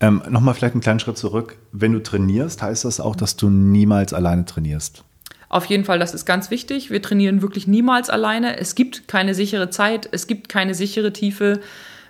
Ähm, 0.00 0.22
Nochmal 0.28 0.54
vielleicht 0.54 0.74
einen 0.74 0.82
kleinen 0.82 1.00
Schritt 1.00 1.18
zurück. 1.18 1.58
Wenn 1.72 1.92
du 1.92 2.02
trainierst, 2.02 2.62
heißt 2.62 2.84
das 2.84 3.00
auch, 3.00 3.16
dass 3.16 3.36
du 3.36 3.50
niemals 3.50 4.12
alleine 4.12 4.44
trainierst? 4.44 5.04
Auf 5.50 5.64
jeden 5.66 5.84
Fall, 5.84 5.98
das 5.98 6.14
ist 6.14 6.26
ganz 6.26 6.50
wichtig. 6.50 6.90
Wir 6.90 7.00
trainieren 7.00 7.40
wirklich 7.40 7.66
niemals 7.66 8.10
alleine. 8.10 8.58
Es 8.58 8.74
gibt 8.74 9.08
keine 9.08 9.34
sichere 9.34 9.70
Zeit, 9.70 10.08
es 10.12 10.26
gibt 10.26 10.48
keine 10.48 10.74
sichere 10.74 11.12
Tiefe. 11.12 11.60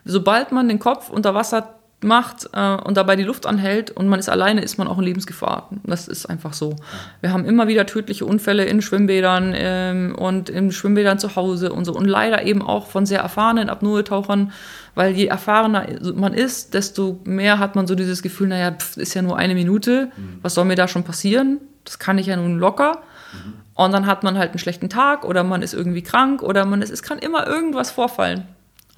Sobald 0.05 0.51
man 0.51 0.68
den 0.68 0.81
Kopf 0.81 1.09
unter 1.09 1.35
Wasser 1.35 1.78
macht 2.01 2.49
äh, 2.53 2.77
und 2.77 2.97
dabei 2.97 3.17
die 3.17 3.25
Luft 3.25 3.45
anhält 3.45 3.91
und 3.91 4.09
man 4.09 4.21
ist 4.21 4.29
alleine, 4.29 4.63
ist 4.63 4.79
man 4.79 4.87
auch 4.87 4.99
in 4.99 5.05
Lebensgefahr. 5.05 5.69
Das 5.85 6.07
ist 6.07 6.27
einfach 6.27 6.53
so. 6.53 6.77
Wir 7.21 7.33
haben 7.33 7.45
immer 7.45 7.67
wieder 7.67 7.87
tödliche 7.87 8.25
Unfälle 8.25 8.65
in 8.67 8.83
Schwimmbädern 8.83 9.53
ähm, 9.57 10.15
und 10.17 10.49
in 10.49 10.71
Schwimmbädern 10.71 11.19
zu 11.19 11.35
Hause 11.35 11.73
und 11.73 11.85
so. 11.85 11.93
Und 11.93 12.05
leider 12.05 12.45
eben 12.45 12.63
auch 12.63 12.87
von 12.87 13.05
sehr 13.05 13.21
erfahrenen 13.21 13.69
Apnoe-Tauchern, 13.69 14.53
weil 14.95 15.13
je 15.13 15.27
erfahrener 15.27 15.87
man 16.15 16.35
ist, 16.35 16.75
desto 16.75 17.21
mehr 17.25 17.59
hat 17.59 17.75
man 17.75 17.89
so 17.89 17.97
dieses 17.97 18.23
Gefühl, 18.23 18.49
naja, 18.49 18.71
pff, 18.71 18.97
ist 18.97 19.15
ja 19.15 19.23
nur 19.23 19.37
eine 19.37 19.55
Minute, 19.55 20.13
mhm. 20.17 20.39
was 20.43 20.55
soll 20.55 20.67
mir 20.67 20.77
da 20.77 20.87
schon 20.87 21.03
passieren? 21.03 21.59
Das 21.85 21.99
kann 21.99 22.19
ich 22.19 22.27
ja 22.27 22.37
nun 22.37 22.59
locker. 22.59 23.03
Mhm. 23.33 23.55
Und 23.75 23.93
dann 23.93 24.07
hat 24.07 24.23
man 24.23 24.39
halt 24.39 24.51
einen 24.51 24.59
schlechten 24.59 24.89
Tag 24.89 25.25
oder 25.25 25.43
man 25.43 25.63
ist 25.63 25.75
irgendwie 25.75 26.03
krank 26.03 26.43
oder 26.43 26.65
man 26.65 26.83
ist, 26.83 26.91
es 26.91 27.03
kann 27.03 27.19
immer 27.19 27.47
irgendwas 27.47 27.91
vorfallen. 27.91 28.45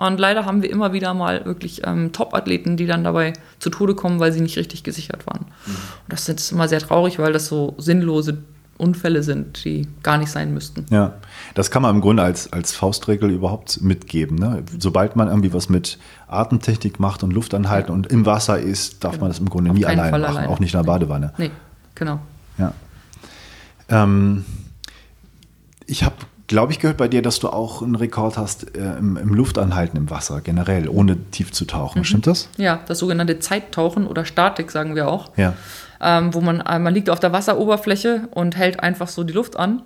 Und 0.01 0.19
leider 0.19 0.47
haben 0.47 0.63
wir 0.63 0.71
immer 0.71 0.95
wieder 0.95 1.13
mal 1.13 1.45
wirklich 1.45 1.83
ähm, 1.85 2.13
Top-Athleten, 2.13 2.79
die 2.79 2.87
dann 2.87 3.05
dabei 3.05 3.35
zu 3.59 3.69
Tode 3.69 3.95
kommen, 3.95 4.19
weil 4.19 4.33
sie 4.33 4.41
nicht 4.41 4.57
richtig 4.57 4.83
gesichert 4.83 5.27
waren. 5.27 5.45
Mhm. 5.67 5.75
Und 5.75 6.09
das 6.09 6.27
ist 6.27 6.53
immer 6.53 6.69
sehr 6.69 6.81
traurig, 6.81 7.19
weil 7.19 7.35
das 7.35 7.49
so 7.49 7.75
sinnlose 7.77 8.39
Unfälle 8.79 9.23
sind, 9.23 9.63
die 9.63 9.87
gar 10.03 10.17
nicht 10.17 10.31
sein 10.31 10.55
müssten. 10.55 10.87
Ja, 10.89 11.17
das 11.55 11.71
kann 11.71 11.83
man 11.83 11.95
im 11.95 12.01
Grunde 12.01 12.23
als, 12.23 12.51
als 12.51 12.73
Faustregel 12.73 13.31
überhaupt 13.31 13.83
mitgeben. 13.83 14.39
Ne? 14.39 14.65
Sobald 14.79 15.17
man 15.17 15.29
irgendwie 15.29 15.53
was 15.53 15.69
mit 15.69 15.99
Atemtechnik 16.29 16.99
macht 16.99 17.23
und 17.23 17.33
Luft 17.33 17.53
anhalten 17.53 17.89
ja. 17.89 17.95
und 17.95 18.07
im 18.07 18.25
Wasser 18.25 18.59
ist, 18.59 19.05
darf 19.05 19.13
genau. 19.13 19.25
man 19.25 19.31
das 19.33 19.39
im 19.39 19.51
Grunde 19.51 19.71
Auf 19.71 19.77
nie 19.77 19.85
alleine 19.85 20.19
machen, 20.19 20.25
alleine. 20.25 20.49
auch 20.49 20.61
nicht 20.61 20.73
in 20.73 20.79
der 20.79 20.87
Badewanne. 20.87 21.35
Nee, 21.37 21.51
genau. 21.95 22.21
Ja. 22.57 22.73
Ähm, 23.91 24.47
ich 25.85 26.05
habe 26.05 26.17
glaube 26.51 26.73
ich, 26.73 26.81
gehört 26.81 26.97
bei 26.97 27.07
dir, 27.07 27.23
dass 27.23 27.39
du 27.39 27.49
auch 27.49 27.81
einen 27.81 27.95
Rekord 27.95 28.37
hast 28.37 28.77
äh, 28.77 28.99
im, 28.99 29.17
im, 29.17 29.35
Luftanhalten 29.35 29.97
im 29.97 30.11
Wasser, 30.11 30.41
generell, 30.41 30.89
ohne 30.89 31.17
tief 31.31 31.53
zu 31.53 31.65
tauchen. 31.65 32.01
Mhm. 32.01 32.05
Stimmt 32.05 32.27
das? 32.27 32.49
Ja, 32.57 32.81
das 32.89 32.99
sogenannte 32.99 33.39
Zeittauchen 33.39 34.05
oder 34.05 34.25
Statik, 34.25 34.73
sagen 34.73 34.97
wir 34.97 35.07
auch. 35.07 35.31
Ja. 35.37 35.55
Ähm, 36.01 36.35
wo 36.35 36.41
man, 36.41 36.61
äh, 36.61 36.81
man 36.81 36.93
liegt 36.93 37.09
auf 37.09 37.21
der 37.21 37.33
Wasseroberfläche 37.33 38.29
und 38.33 38.57
hält 38.57 38.81
einfach 38.81 39.07
so 39.07 39.23
die 39.23 39.33
Luft 39.33 39.57
an. 39.57 39.83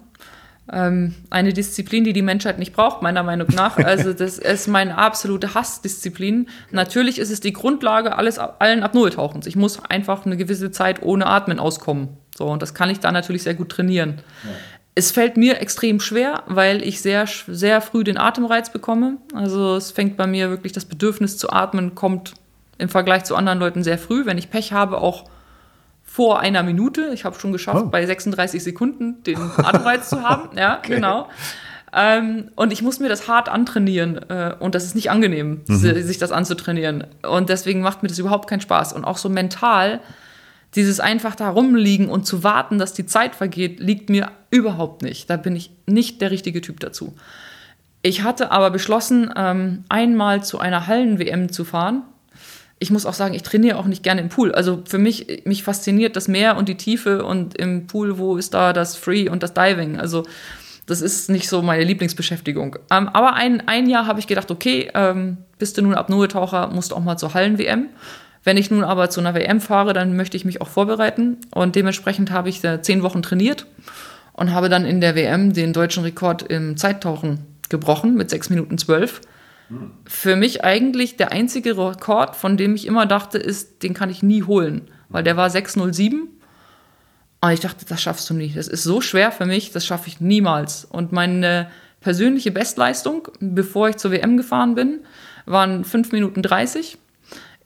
Ähm, 0.73 1.15
eine 1.29 1.53
Disziplin, 1.53 2.03
die 2.03 2.15
die 2.15 2.23
Menschheit 2.23 2.59
nicht 2.59 2.73
braucht, 2.73 3.03
meiner 3.03 3.23
Meinung 3.23 3.49
nach. 3.55 3.77
Also 3.77 4.15
das 4.15 4.39
ist 4.39 4.67
meine 4.67 4.97
absolute 4.97 5.55
Hassdisziplin. 5.55 6.49
Natürlich 6.71 7.19
ist 7.19 7.31
es 7.31 7.41
die 7.41 7.53
Grundlage 7.53 8.17
alles, 8.17 8.39
allen 8.39 8.83
Apnoe-Tauchens. 8.83 9.47
Ich 9.47 9.57
muss 9.57 9.85
einfach 9.85 10.25
eine 10.25 10.39
gewisse 10.39 10.71
Zeit 10.71 11.03
ohne 11.03 11.27
Atmen 11.27 11.59
auskommen. 11.59 12.09
So, 12.35 12.47
und 12.47 12.63
das 12.63 12.73
kann 12.73 12.89
ich 12.89 13.01
da 13.01 13.13
natürlich 13.13 13.43
sehr 13.43 13.55
gut 13.55 13.69
trainieren. 13.69 14.23
Ja. 14.45 14.51
Es 14.95 15.11
fällt 15.11 15.37
mir 15.37 15.61
extrem 15.61 15.99
schwer, 15.99 16.45
weil 16.47 16.83
ich 16.83 17.01
sehr, 17.01 17.27
sehr 17.49 17.81
früh 17.81 18.05
den 18.05 18.17
Atemreiz 18.17 18.71
bekomme. 18.71 19.17
Also 19.35 19.77
es 19.77 19.91
fängt 19.91 20.17
bei 20.17 20.27
mir 20.27 20.51
wirklich 20.51 20.73
das 20.73 20.85
Bedürfnis 20.85 21.37
zu 21.37 21.51
atmen, 21.51 21.95
kommt 21.95 22.35
im 22.79 22.89
Vergleich 22.89 23.25
zu 23.25 23.35
anderen 23.35 23.59
Leuten 23.59 23.83
sehr 23.83 23.99
früh. 23.99 24.25
Wenn 24.25 24.39
ich 24.39 24.51
Pech 24.51 24.73
habe, 24.73 24.99
auch 24.99 25.25
vor 26.15 26.39
einer 26.39 26.63
Minute. 26.63 27.11
Ich 27.13 27.25
habe 27.25 27.37
schon 27.41 27.51
geschafft, 27.51 27.83
oh. 27.87 27.89
bei 27.89 28.07
36 28.07 28.63
Sekunden 28.63 29.21
den 29.25 29.37
Atemreiz 29.57 30.09
zu 30.09 30.23
haben. 30.23 30.51
Ja, 30.57 30.79
okay. 30.79 30.95
genau. 30.95 31.29
Ähm, 31.93 32.51
und 32.55 32.73
ich 32.73 32.83
muss 32.83 33.01
mir 33.01 33.09
das 33.09 33.27
hart 33.27 33.49
antrainieren. 33.49 34.19
Äh, 34.29 34.55
und 34.61 34.77
das 34.77 34.85
ist 34.85 34.95
nicht 34.95 35.11
angenehm, 35.11 35.63
mhm. 35.67 36.03
sich 36.03 36.19
das 36.19 36.31
anzutrainieren. 36.31 37.05
Und 37.29 37.49
deswegen 37.49 37.81
macht 37.81 38.05
mir 38.05 38.09
das 38.09 38.21
überhaupt 38.21 38.49
keinen 38.49 38.61
Spaß. 38.61 38.93
Und 38.93 39.05
auch 39.05 39.17
so 39.17 39.29
mental 39.29 40.01
dieses 40.75 41.01
einfach 41.01 41.35
da 41.35 41.51
rumliegen 41.51 42.09
und 42.09 42.27
zu 42.27 42.43
warten, 42.43 42.79
dass 42.79 42.93
die 42.93 43.07
Zeit 43.07 43.35
vergeht, 43.35 43.81
liegt 43.81 44.11
mir 44.11 44.33
überhaupt 44.51 45.03
nicht. 45.03 45.31
Da 45.31 45.37
bin 45.37 45.55
ich 45.55 45.71
nicht 45.87 46.21
der 46.21 46.31
richtige 46.31 46.61
Typ 46.61 46.81
dazu. 46.81 47.15
Ich 48.03 48.23
hatte 48.23 48.51
aber 48.51 48.71
beschlossen, 48.71 49.33
ähm, 49.37 49.85
einmal 49.89 50.45
zu 50.45 50.59
einer 50.59 50.87
Hallen-WM 50.87 51.51
zu 51.51 51.65
fahren. 51.65 52.03
Ich 52.79 52.91
muss 52.91 53.07
auch 53.07 53.15
sagen, 53.15 53.35
ich 53.35 53.43
trainiere 53.43 53.79
auch 53.79 53.87
nicht 53.87 54.03
gerne 54.03 54.21
im 54.21 54.29
Pool. 54.29 54.53
Also 54.53 54.83
für 54.85 54.99
mich, 54.99 55.43
mich 55.47 55.63
fasziniert 55.63 56.17
das 56.17 56.29
Meer 56.29 56.57
und 56.57 56.69
die 56.69 56.77
Tiefe 56.77 57.25
und 57.25 57.57
im 57.57 57.87
Pool, 57.87 58.19
wo 58.19 58.37
ist 58.37 58.53
da 58.53 58.73
das 58.73 58.97
Free 58.97 59.29
und 59.29 59.43
das 59.43 59.55
Diving? 59.55 59.99
Also 59.99 60.25
das 60.87 61.01
ist 61.01 61.31
nicht 61.31 61.49
so 61.49 61.63
meine 61.63 61.85
Lieblingsbeschäftigung. 61.85 62.77
Ähm, 62.91 63.09
aber 63.09 63.35
ein, 63.35 63.67
ein 63.69 63.89
Jahr 63.89 64.07
habe 64.07 64.21
ich 64.21 64.27
gedacht, 64.27 64.51
okay, 64.51 64.91
ähm, 64.95 65.39
bist 65.59 65.79
du 65.79 65.83
nun 65.83 65.95
Apnoe-Taucher, 65.95 66.69
musst 66.69 66.91
du 66.91 66.97
auch 66.97 67.03
mal 67.03 67.17
zur 67.17 67.33
Hallen-WM. 67.33 67.89
Wenn 68.45 68.59
ich 68.59 68.71
nun 68.71 68.85
aber 68.85 69.11
zu 69.11 69.21
einer 69.21 69.35
WM 69.35 69.61
fahre, 69.61 69.95
dann 69.95 70.17
möchte 70.17 70.37
ich 70.37 70.45
mich 70.45 70.61
auch 70.61 70.69
vorbereiten 70.69 71.39
und 71.55 71.75
dementsprechend 71.77 72.31
habe 72.31 72.51
ich 72.51 72.61
zehn 72.83 73.03
Wochen 73.03 73.23
trainiert 73.23 73.67
und 74.35 74.53
habe 74.53 74.69
dann 74.69 74.85
in 74.85 75.01
der 75.01 75.15
WM 75.15 75.55
den 75.55 75.73
deutschen 75.73 76.05
Rekord 76.05 76.43
im 76.43 76.77
Zeittauchen 76.77 77.41
gebrochen 77.71 78.15
mit 78.15 78.29
6 78.29 78.51
Minuten 78.51 78.77
12. 78.77 79.23
Für 80.05 80.37
mich 80.37 80.63
eigentlich 80.63 81.17
der 81.17 81.33
einzige 81.33 81.79
Rekord, 81.79 82.37
von 82.37 82.59
dem 82.59 82.75
ich 82.75 82.87
immer 82.87 83.07
dachte, 83.07 83.39
ist, 83.39 83.83
den 83.83 83.95
kann 83.95 84.11
ich 84.11 84.23
nie 84.23 84.43
holen, 84.43 84.91
weil 85.09 85.25
der 85.25 85.39
war 85.39 85.49
607. 85.49 86.29
Und 87.41 87.51
ich 87.51 87.61
dachte, 87.61 87.87
das 87.87 88.03
schaffst 88.03 88.29
du 88.29 88.35
nie. 88.35 88.53
Das 88.55 88.69
ist 88.69 88.83
so 88.83 89.01
schwer 89.01 89.33
für 89.33 89.47
mich, 89.47 89.71
das 89.73 89.87
schaffe 89.87 90.09
ich 90.09 90.21
niemals. 90.21 90.85
Und 90.85 91.13
meine 91.13 91.71
persönliche 92.01 92.51
Bestleistung, 92.51 93.29
bevor 93.41 93.89
ich 93.89 93.97
zur 93.97 94.11
WM 94.11 94.37
gefahren 94.37 94.75
bin, 94.75 95.01
waren 95.47 95.85
5 95.85 96.13
Minuten 96.13 96.43
30. 96.43 96.99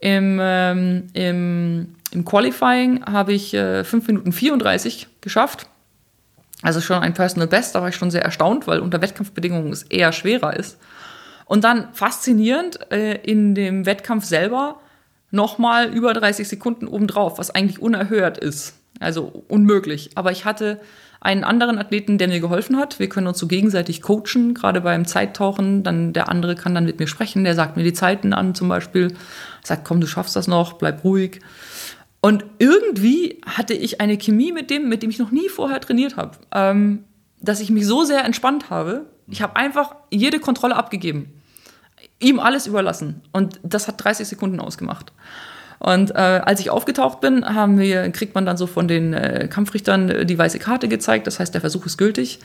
Im, 0.01 0.39
ähm, 0.41 1.09
im, 1.13 1.95
im 2.13 2.25
Qualifying 2.25 3.05
habe 3.05 3.33
ich 3.33 3.55
äh, 3.55 3.85
5 3.85 4.07
Minuten 4.07 4.33
34 4.33 5.09
geschafft. 5.21 5.67
Also 6.63 6.81
schon 6.81 6.99
ein 6.99 7.15
Personal 7.15 7.49
Best, 7.49 7.75
da 7.75 7.81
war 7.81 7.89
ich 7.89 7.97
schon 7.97 8.11
sehr 8.11 8.23
erstaunt, 8.23 8.67
weil 8.67 8.81
unter 8.81 9.01
Wettkampfbedingungen 9.01 9.73
es 9.73 9.85
eher 9.85 10.13
schwerer 10.13 10.57
ist. 10.57 10.79
Und 11.45 11.65
dann 11.65 11.93
faszinierend 11.95 12.91
äh, 12.93 13.15
in 13.23 13.55
dem 13.55 13.87
Wettkampf 13.87 14.25
selber 14.25 14.81
nochmal 15.31 15.89
über 15.93 16.13
30 16.13 16.49
Sekunden 16.49 16.87
obendrauf, 16.87 17.39
was 17.39 17.51
eigentlich 17.51 17.81
unerhört 17.81 18.39
ist. 18.39 18.75
Also 19.01 19.45
unmöglich. 19.49 20.11
Aber 20.15 20.33
ich 20.33 20.45
hatte 20.45 20.81
einen 21.21 21.45
anderen 21.45 21.79
Athleten, 21.79 22.19
der 22.19 22.29
mir 22.29 22.41
geholfen 22.41 22.77
hat. 22.77 22.99
Wir 22.99 23.09
können 23.09 23.27
uns 23.27 23.39
so 23.39 23.47
gegenseitig 23.47 24.03
coachen, 24.03 24.55
gerade 24.55 24.81
beim 24.81 25.05
Zeittauchen. 25.05 25.83
Dann 25.83 26.13
der 26.13 26.29
andere 26.29 26.55
kann 26.55 26.75
dann 26.75 26.85
mit 26.85 26.99
mir 26.99 27.07
sprechen, 27.07 27.45
der 27.45 27.55
sagt 27.55 27.77
mir 27.77 27.83
die 27.83 27.93
Zeiten 27.93 28.33
an 28.33 28.55
zum 28.55 28.69
Beispiel, 28.69 29.15
sagt, 29.69 29.85
komm, 29.85 30.01
du 30.01 30.07
schaffst 30.07 30.37
das 30.37 30.49
noch, 30.49 30.75
bleib 30.75 31.05
ruhig. 31.05 31.41
Und 32.21 32.45
irgendwie 32.59 33.41
hatte 33.47 33.75
ich 33.75 34.01
eine 34.01 34.19
Chemie 34.19 34.53
mit 34.53 34.71
dem, 34.71 34.89
mit 34.89 35.03
dem 35.03 35.11
ich 35.11 35.19
noch 35.19 35.31
nie 35.31 35.49
vorher 35.49 35.81
trainiert 35.81 36.17
habe, 36.17 36.33
ähm, 36.53 37.05
dass 37.41 37.61
ich 37.61 37.71
mich 37.71 37.87
so 37.87 38.05
sehr 38.05 38.25
entspannt 38.25 38.71
habe. 38.71 39.07
Ich 39.29 39.43
habe 39.43 39.57
einfach 39.57 39.95
jede 40.11 40.41
Kontrolle 40.41 40.75
abgegeben, 40.75 41.33
ihm 42.19 42.41
alles 42.41 42.67
überlassen. 42.67 43.23
Und 43.33 43.61
das 43.63 43.87
hat 43.87 44.03
30 44.03 44.27
Sekunden 44.27 44.59
ausgemacht. 44.59 45.13
Und 45.79 46.11
äh, 46.11 46.43
als 46.45 46.59
ich 46.61 46.71
aufgetaucht 46.71 47.21
bin, 47.21 47.45
haben 47.45 47.79
wir, 47.79 48.11
kriegt 48.11 48.35
man 48.35 48.45
dann 48.45 48.57
so 48.57 48.67
von 48.67 48.89
den 48.89 49.15
äh, 49.15 49.49
Kampfrichtern 49.49 50.09
äh, 50.09 50.27
die 50.27 50.37
weiße 50.37 50.59
Karte 50.59 50.89
gezeigt. 50.89 51.27
Das 51.29 51.39
heißt, 51.39 51.55
der 51.55 51.61
Versuch 51.61 51.87
ist 51.87 51.99
gültig. 51.99 52.41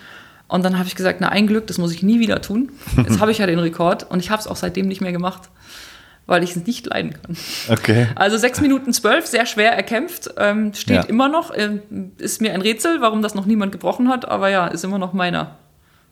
Und 0.48 0.64
dann 0.64 0.78
habe 0.78 0.88
ich 0.88 0.96
gesagt, 0.96 1.20
na 1.20 1.30
ein 1.30 1.48
Glück, 1.48 1.66
das 1.66 1.80
muss 1.80 1.92
ich 1.92 2.04
nie 2.04 2.20
wieder 2.20 2.42
tun. 2.42 2.72
Jetzt 2.98 3.20
habe 3.22 3.32
ich 3.32 3.40
ja 3.40 3.48
den 3.48 3.60
Rekord 3.60 4.10
und 4.12 4.20
ich 4.20 4.30
habe 4.30 4.40
es 4.40 4.48
auch 4.48 4.56
seitdem 4.56 4.88
nicht 4.88 5.02
mehr 5.02 5.12
gemacht, 5.12 5.50
weil 6.26 6.44
ich 6.44 6.56
es 6.56 6.66
nicht 6.66 6.86
leiden 6.88 7.14
kann. 7.14 7.36
Okay. 7.70 8.08
Also 8.16 8.38
sechs 8.38 8.62
Minuten 8.62 8.94
zwölf, 8.94 9.26
sehr 9.28 9.46
schwer 9.46 9.74
erkämpft, 9.74 10.30
ähm, 10.38 10.74
steht 10.74 10.96
Ja. 10.96 11.02
immer 11.04 11.28
noch. 11.30 11.52
Äh, 11.52 11.80
ist 12.18 12.42
mir 12.42 12.54
ein 12.54 12.62
Rätsel, 12.62 13.02
warum 13.02 13.22
das 13.22 13.36
noch 13.36 13.46
niemand 13.46 13.72
gebrochen 13.72 14.10
hat, 14.10 14.26
aber 14.28 14.50
ja, 14.50 14.68
ist 14.68 14.84
immer 14.84 15.00
noch 15.00 15.14
meiner. 15.14 15.58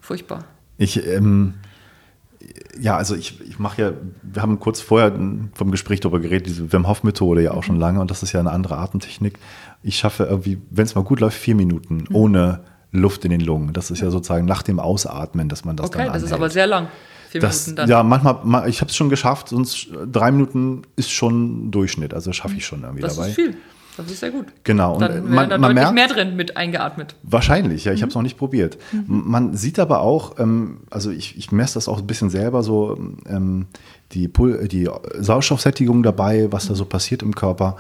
Furchtbar. 0.02 0.46
Ich, 0.78 1.06
ähm, 1.08 1.54
ja, 2.80 2.98
also 2.98 3.16
ich, 3.16 3.40
ich 3.48 3.60
mache 3.60 3.82
ja, 3.82 3.92
wir 4.24 4.42
haben 4.42 4.60
kurz 4.60 4.82
vorher 4.82 5.12
vom 5.54 5.72
Gespräch 5.72 6.00
darüber 6.00 6.20
geredet, 6.20 6.48
diese 6.48 6.74
Wim 6.74 6.88
Hof 6.88 7.04
Methode 7.04 7.42
ja 7.44 7.52
auch 7.52 7.64
schon 7.64 7.80
lange 7.80 8.00
und 8.02 8.10
das 8.10 8.24
ist 8.24 8.32
ja 8.32 8.40
eine 8.40 8.52
andere 8.52 8.78
Atemtechnik. 8.78 9.38
Ich 9.84 9.98
schaffe 9.98 10.24
irgendwie, 10.24 10.60
wenn 10.70 10.86
es 10.86 10.96
mal 10.96 11.04
gut 11.04 11.20
läuft, 11.20 11.38
vier 11.38 11.56
Minuten 11.56 12.06
ohne 12.14 12.62
Luft 12.92 13.24
in 13.26 13.32
den 13.32 13.42
Lungen. 13.42 13.74
Das 13.74 13.92
ist 13.92 14.02
ja 14.02 14.10
sozusagen 14.10 14.46
nach 14.46 14.64
dem 14.64 14.80
Ausatmen, 14.80 15.48
dass 15.50 15.64
man 15.64 15.78
das 15.78 15.88
Okay, 15.88 16.04
dann 16.06 16.14
das 16.14 16.24
ist 16.24 16.34
aber 16.34 16.50
sehr 16.50 16.68
lang. 16.68 16.88
Vier 17.32 17.42
Das, 17.42 17.66
Minuten 17.68 17.76
dann. 17.78 17.90
ja, 17.90 18.04
manchmal, 18.04 18.38
ma- 18.44 18.68
ich 18.68 18.82
habe 18.82 18.90
es 18.90 18.96
schon 18.96 19.10
geschafft, 19.10 19.50
sonst 19.50 19.88
drei 20.12 20.32
Minuten 20.32 20.84
ist 20.96 21.12
schon 21.12 21.72
Durchschnitt, 21.72 22.14
also 22.14 22.32
schaffe 22.34 22.56
ich 22.56 22.66
schon 22.66 22.82
irgendwie 22.84 23.02
das 23.02 23.16
dabei. 23.16 23.30
ist 23.30 23.36
viel. 23.36 23.56
Das 23.98 24.10
ist 24.10 24.22
sehr 24.22 24.32
gut. 24.32 24.46
Genau, 24.64 24.94
und 24.94 25.02
Dann 25.02 25.12
äh, 25.18 25.22
man, 25.22 25.50
da 25.50 25.58
man 25.58 25.74
merkt, 25.74 25.94
mehr 25.94 26.08
drin 26.08 26.38
mit 26.38 26.56
eingeatmet. 26.56 27.16
Wahrscheinlich, 27.24 27.84
ja, 27.84 27.92
ich 27.92 28.02
habe 28.02 28.10
es 28.10 28.16
noch 28.16 28.22
nicht 28.22 28.38
probiert. 28.38 28.78
M- 28.94 29.24
Man 29.26 29.54
sieht 29.56 29.80
aber 29.80 30.00
auch, 30.00 30.40
ähm, 30.40 30.78
also 30.90 31.12
ich, 31.12 31.38
ich 31.38 31.52
messe 31.52 31.74
das 31.74 31.90
auch 31.90 32.00
ein 32.00 32.08
bisschen 32.08 32.30
selber 32.30 32.64
so, 32.64 32.98
ähm, 33.28 33.66
die, 34.14 34.30
Pul 34.30 34.68
die 34.70 34.90
Sauerstoffsättigung 35.20 36.04
dabei, 36.04 36.52
was 36.52 36.68
da 36.68 36.76
so 36.76 36.86
passiert 36.86 37.22
im 37.22 37.36
Körper. 37.36 37.76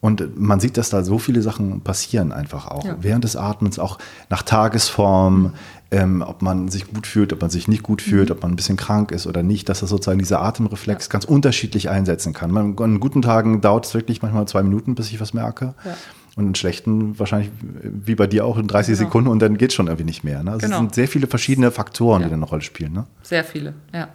Und 0.00 0.38
man 0.38 0.60
sieht, 0.60 0.76
dass 0.76 0.90
da 0.90 1.02
so 1.02 1.18
viele 1.18 1.42
Sachen 1.42 1.80
passieren 1.80 2.30
einfach 2.30 2.68
auch. 2.68 2.84
Ja. 2.84 2.96
Während 3.00 3.24
des 3.24 3.34
Atmens, 3.34 3.78
auch 3.78 3.98
nach 4.30 4.42
Tagesform, 4.42 5.54
ähm, 5.90 6.22
ob 6.26 6.42
man 6.42 6.68
sich 6.68 6.86
gut 6.92 7.06
fühlt, 7.06 7.32
ob 7.32 7.40
man 7.40 7.50
sich 7.50 7.68
nicht 7.68 7.82
gut 7.82 8.02
fühlt, 8.02 8.30
ob 8.30 8.42
man 8.42 8.52
ein 8.52 8.56
bisschen 8.56 8.76
krank 8.76 9.12
ist 9.12 9.26
oder 9.26 9.42
nicht, 9.42 9.68
dass 9.68 9.80
das 9.80 9.90
sozusagen 9.90 10.18
dieser 10.18 10.42
Atemreflex 10.42 11.08
ganz 11.10 11.24
unterschiedlich 11.24 11.88
einsetzen 11.90 12.32
kann. 12.32 12.50
Man, 12.50 12.76
an 12.78 12.98
guten 13.00 13.22
Tagen 13.22 13.60
dauert 13.60 13.86
es 13.86 13.94
wirklich 13.94 14.20
manchmal 14.22 14.48
zwei 14.48 14.62
Minuten, 14.64 14.94
bis 14.96 15.10
ich 15.10 15.20
was 15.20 15.32
merke. 15.32 15.74
Ja. 15.84 15.96
Und 16.34 16.48
in 16.48 16.54
schlechten 16.54 17.18
wahrscheinlich 17.18 17.50
wie 17.82 18.14
bei 18.14 18.26
dir 18.26 18.44
auch 18.44 18.58
in 18.58 18.66
30 18.66 18.98
Genau. 18.98 19.06
Sekunden 19.08 19.30
und 19.30 19.38
dann 19.40 19.56
geht 19.56 19.70
es 19.70 19.74
schon 19.74 19.86
irgendwie 19.86 20.04
nicht 20.04 20.22
mehr. 20.24 20.42
Ne? 20.42 20.50
Also 20.52 20.66
Genau. 20.66 20.76
Es 20.76 20.80
sind 20.80 20.94
sehr 20.94 21.08
viele 21.08 21.28
verschiedene 21.28 21.70
Faktoren, 21.70 22.20
Ja. 22.22 22.26
die 22.26 22.30
da 22.30 22.36
eine 22.36 22.44
Rolle 22.46 22.62
spielen. 22.62 22.92
Ne? 22.92 23.06
Sehr 23.22 23.42
viele, 23.44 23.72
ja. 23.94 24.08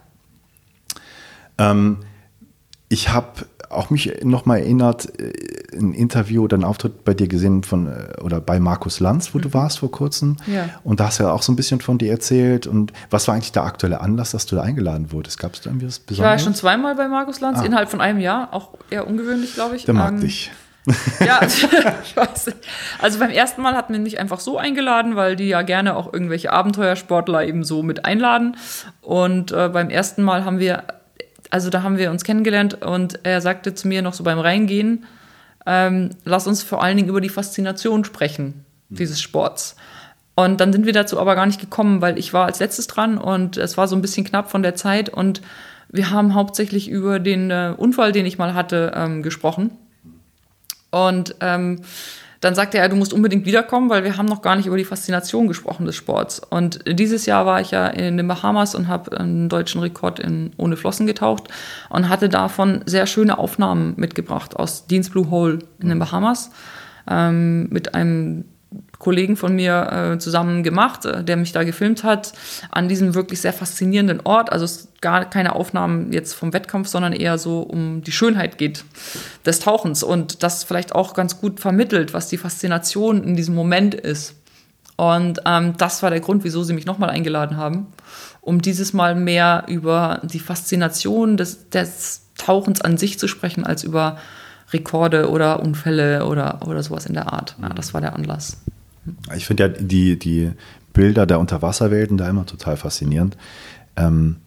Ähm, 1.57 1.97
ich 2.91 3.09
habe 3.09 3.45
auch 3.69 3.89
mich 3.89 4.11
nochmal 4.23 4.59
erinnert, 4.59 5.17
äh, 5.17 5.31
ein 5.77 5.93
Interview 5.93 6.43
oder 6.43 6.55
einen 6.55 6.65
Auftritt 6.65 7.05
bei 7.05 7.13
dir 7.13 7.29
gesehen 7.29 7.63
von 7.63 7.87
äh, 7.87 8.19
oder 8.21 8.41
bei 8.41 8.59
Markus 8.59 8.99
Lanz, 8.99 9.33
wo 9.33 9.39
du 9.39 9.53
warst 9.53 9.79
vor 9.79 9.89
kurzem. 9.89 10.35
Mhm. 10.45 10.53
Ja. 10.53 10.69
Und 10.83 10.99
da 10.99 11.05
hast 11.05 11.19
du 11.19 11.23
ja 11.23 11.31
auch 11.31 11.41
so 11.41 11.53
ein 11.53 11.55
bisschen 11.55 11.79
von 11.79 11.97
dir 11.97 12.11
erzählt. 12.11 12.67
Und 12.67 12.91
was 13.09 13.27
war 13.29 13.35
eigentlich 13.35 13.53
der 13.53 13.63
aktuelle 13.63 14.01
Anlass, 14.01 14.31
dass 14.31 14.45
du 14.45 14.57
da 14.57 14.63
eingeladen 14.63 15.13
wurdest? 15.13 15.39
Gab 15.39 15.53
es 15.53 15.61
da 15.61 15.69
irgendwie 15.69 15.87
was 15.87 16.01
Ich 16.09 16.17
war 16.19 16.25
ja 16.27 16.33
Besonderes? 16.33 16.43
schon 16.43 16.53
zweimal 16.55 16.95
bei 16.95 17.07
Markus 17.07 17.39
Lanz, 17.39 17.59
Ah. 17.59 17.63
innerhalb 17.65 17.89
von 17.89 18.01
einem 18.01 18.19
Jahr, 18.19 18.53
auch 18.53 18.71
eher 18.89 19.07
ungewöhnlich, 19.07 19.53
glaube 19.53 19.77
ich. 19.77 19.85
Der 19.85 19.93
mag 19.93 20.11
Ähm, 20.13 20.19
dich. 20.19 20.51
Ja, 21.25 21.39
ich 22.03 22.17
weiß 22.17 22.47
nicht. 22.47 22.57
Also 22.99 23.19
beim 23.19 23.29
ersten 23.29 23.61
Mal 23.61 23.75
hat 23.75 23.89
man 23.91 24.01
mich 24.03 24.19
einfach 24.19 24.39
so 24.41 24.57
eingeladen, 24.57 25.15
weil 25.15 25.35
die 25.37 25.47
ja 25.47 25.61
gerne 25.61 25.95
auch 25.95 26.11
irgendwelche 26.11 26.51
Abenteuersportler 26.51 27.45
eben 27.45 27.63
so 27.63 27.83
mit 27.83 28.03
einladen. 28.03 28.57
Und 29.01 29.51
äh, 29.53 29.69
beim 29.69 29.89
ersten 29.91 30.23
Mal 30.23 30.43
haben 30.43 30.57
wir, 30.59 30.83
also 31.51 31.69
da 31.69 31.83
haben 31.83 31.97
wir 31.97 32.09
uns 32.09 32.23
kennengelernt 32.23 32.81
und 32.81 33.19
er 33.23 33.41
sagte 33.41 33.75
zu 33.75 33.87
mir 33.87 34.01
noch 34.01 34.13
so 34.13 34.23
beim 34.23 34.39
Reingehen, 34.39 35.05
ähm, 35.65 36.09
lass 36.25 36.47
uns 36.47 36.63
vor 36.63 36.81
allen 36.81 36.97
Dingen 36.97 37.09
über 37.09 37.21
die 37.21 37.29
Faszination 37.29 38.03
sprechen 38.03 38.65
dieses 38.89 39.21
Sports. 39.21 39.75
Und 40.33 40.59
dann 40.59 40.73
sind 40.73 40.85
wir 40.85 40.93
dazu 40.93 41.19
aber 41.19 41.35
gar 41.35 41.45
nicht 41.45 41.59
gekommen, 41.59 42.01
weil 42.01 42.17
ich 42.17 42.33
war 42.33 42.45
als 42.45 42.59
letztes 42.59 42.87
dran 42.87 43.17
und 43.17 43.57
es 43.57 43.77
war 43.77 43.87
so 43.87 43.95
ein 43.95 44.01
bisschen 44.01 44.25
knapp 44.25 44.49
von 44.49 44.63
der 44.63 44.75
Zeit 44.75 45.09
und 45.09 45.41
wir 45.89 46.09
haben 46.09 46.33
hauptsächlich 46.33 46.89
über 46.89 47.19
den 47.19 47.51
äh, 47.51 47.73
Unfall, 47.75 48.13
den 48.13 48.25
ich 48.25 48.37
mal 48.37 48.53
hatte, 48.53 48.93
ähm, 48.95 49.23
gesprochen. 49.23 49.71
Und 50.89 51.35
ähm, 51.41 51.81
dann 52.41 52.55
sagte 52.55 52.79
er, 52.79 52.89
du 52.89 52.95
musst 52.95 53.13
unbedingt 53.13 53.45
wiederkommen, 53.45 53.89
weil 53.89 54.03
wir 54.03 54.17
haben 54.17 54.25
noch 54.25 54.41
gar 54.41 54.55
nicht 54.55 54.65
über 54.65 54.75
die 54.75 54.83
Faszination 54.83 55.47
gesprochen 55.47 55.85
des 55.85 55.95
Sports. 55.95 56.39
Und 56.39 56.79
dieses 56.87 57.27
Jahr 57.27 57.45
war 57.45 57.61
ich 57.61 57.69
ja 57.69 57.87
in 57.87 58.17
den 58.17 58.27
Bahamas 58.27 58.73
und 58.73 58.87
habe 58.87 59.17
einen 59.17 59.47
deutschen 59.47 59.79
Rekord 59.79 60.19
in, 60.19 60.51
ohne 60.57 60.75
Flossen 60.75 61.05
getaucht 61.05 61.49
und 61.89 62.09
hatte 62.09 62.29
davon 62.29 62.81
sehr 62.87 63.05
schöne 63.05 63.37
Aufnahmen 63.37 63.93
mitgebracht 63.95 64.55
aus 64.55 64.87
Dean's 64.87 65.11
Blue 65.11 65.29
Hole 65.29 65.59
in 65.79 65.89
den 65.89 65.99
Bahamas 65.99 66.49
ähm, 67.07 67.67
mit 67.69 67.93
einem 67.93 68.45
Kollegen 69.01 69.35
von 69.35 69.55
mir 69.55 70.13
äh, 70.13 70.19
zusammen 70.19 70.61
gemacht, 70.61 71.05
äh, 71.05 71.23
der 71.23 71.35
mich 71.35 71.51
da 71.51 71.63
gefilmt 71.63 72.03
hat, 72.03 72.33
an 72.69 72.87
diesem 72.87 73.15
wirklich 73.15 73.41
sehr 73.41 73.51
faszinierenden 73.51 74.21
Ort. 74.23 74.51
Also 74.51 74.63
es 74.63 74.89
gar 75.01 75.25
keine 75.27 75.55
Aufnahmen 75.55 76.13
jetzt 76.13 76.33
vom 76.33 76.53
Wettkampf, 76.53 76.87
sondern 76.87 77.11
eher 77.11 77.39
so 77.39 77.61
um 77.61 78.03
die 78.03 78.11
Schönheit 78.11 78.59
geht 78.59 78.85
des 79.43 79.59
Tauchens 79.59 80.03
und 80.03 80.43
das 80.43 80.63
vielleicht 80.63 80.93
auch 80.93 81.15
ganz 81.15 81.41
gut 81.41 81.59
vermittelt, 81.59 82.13
was 82.13 82.27
die 82.27 82.37
Faszination 82.37 83.23
in 83.23 83.35
diesem 83.35 83.55
Moment 83.55 83.95
ist. 83.95 84.35
Und 84.97 85.41
ähm, 85.47 85.73
das 85.77 86.03
war 86.03 86.11
der 86.11 86.19
Grund, 86.19 86.43
wieso 86.43 86.61
sie 86.61 86.73
mich 86.73 86.85
nochmal 86.85 87.09
eingeladen 87.09 87.57
haben, 87.57 87.87
um 88.39 88.61
dieses 88.61 88.93
Mal 88.93 89.15
mehr 89.15 89.63
über 89.67 90.21
die 90.21 90.39
Faszination 90.39 91.37
des, 91.37 91.69
des 91.69 92.27
Tauchens 92.37 92.81
an 92.81 92.97
sich 92.97 93.17
zu 93.17 93.27
sprechen, 93.27 93.65
als 93.65 93.83
über 93.83 94.19
Rekorde 94.71 95.31
oder 95.31 95.59
Unfälle 95.63 96.27
oder, 96.27 96.59
oder 96.67 96.83
sowas 96.83 97.07
in 97.07 97.15
der 97.15 97.33
Art. 97.33 97.55
Ja, 97.59 97.69
das 97.69 97.95
war 97.95 98.01
der 98.01 98.13
Anlass. 98.13 98.57
Ich 99.35 99.45
finde 99.45 99.63
ja 99.63 99.69
die, 99.69 100.17
die 100.17 100.51
Bilder 100.93 101.25
der 101.25 101.39
Unterwasserwelten 101.39 102.17
da 102.17 102.29
immer 102.29 102.45
total 102.45 102.77
faszinierend. 102.77 103.37
Ähm, 103.95 104.37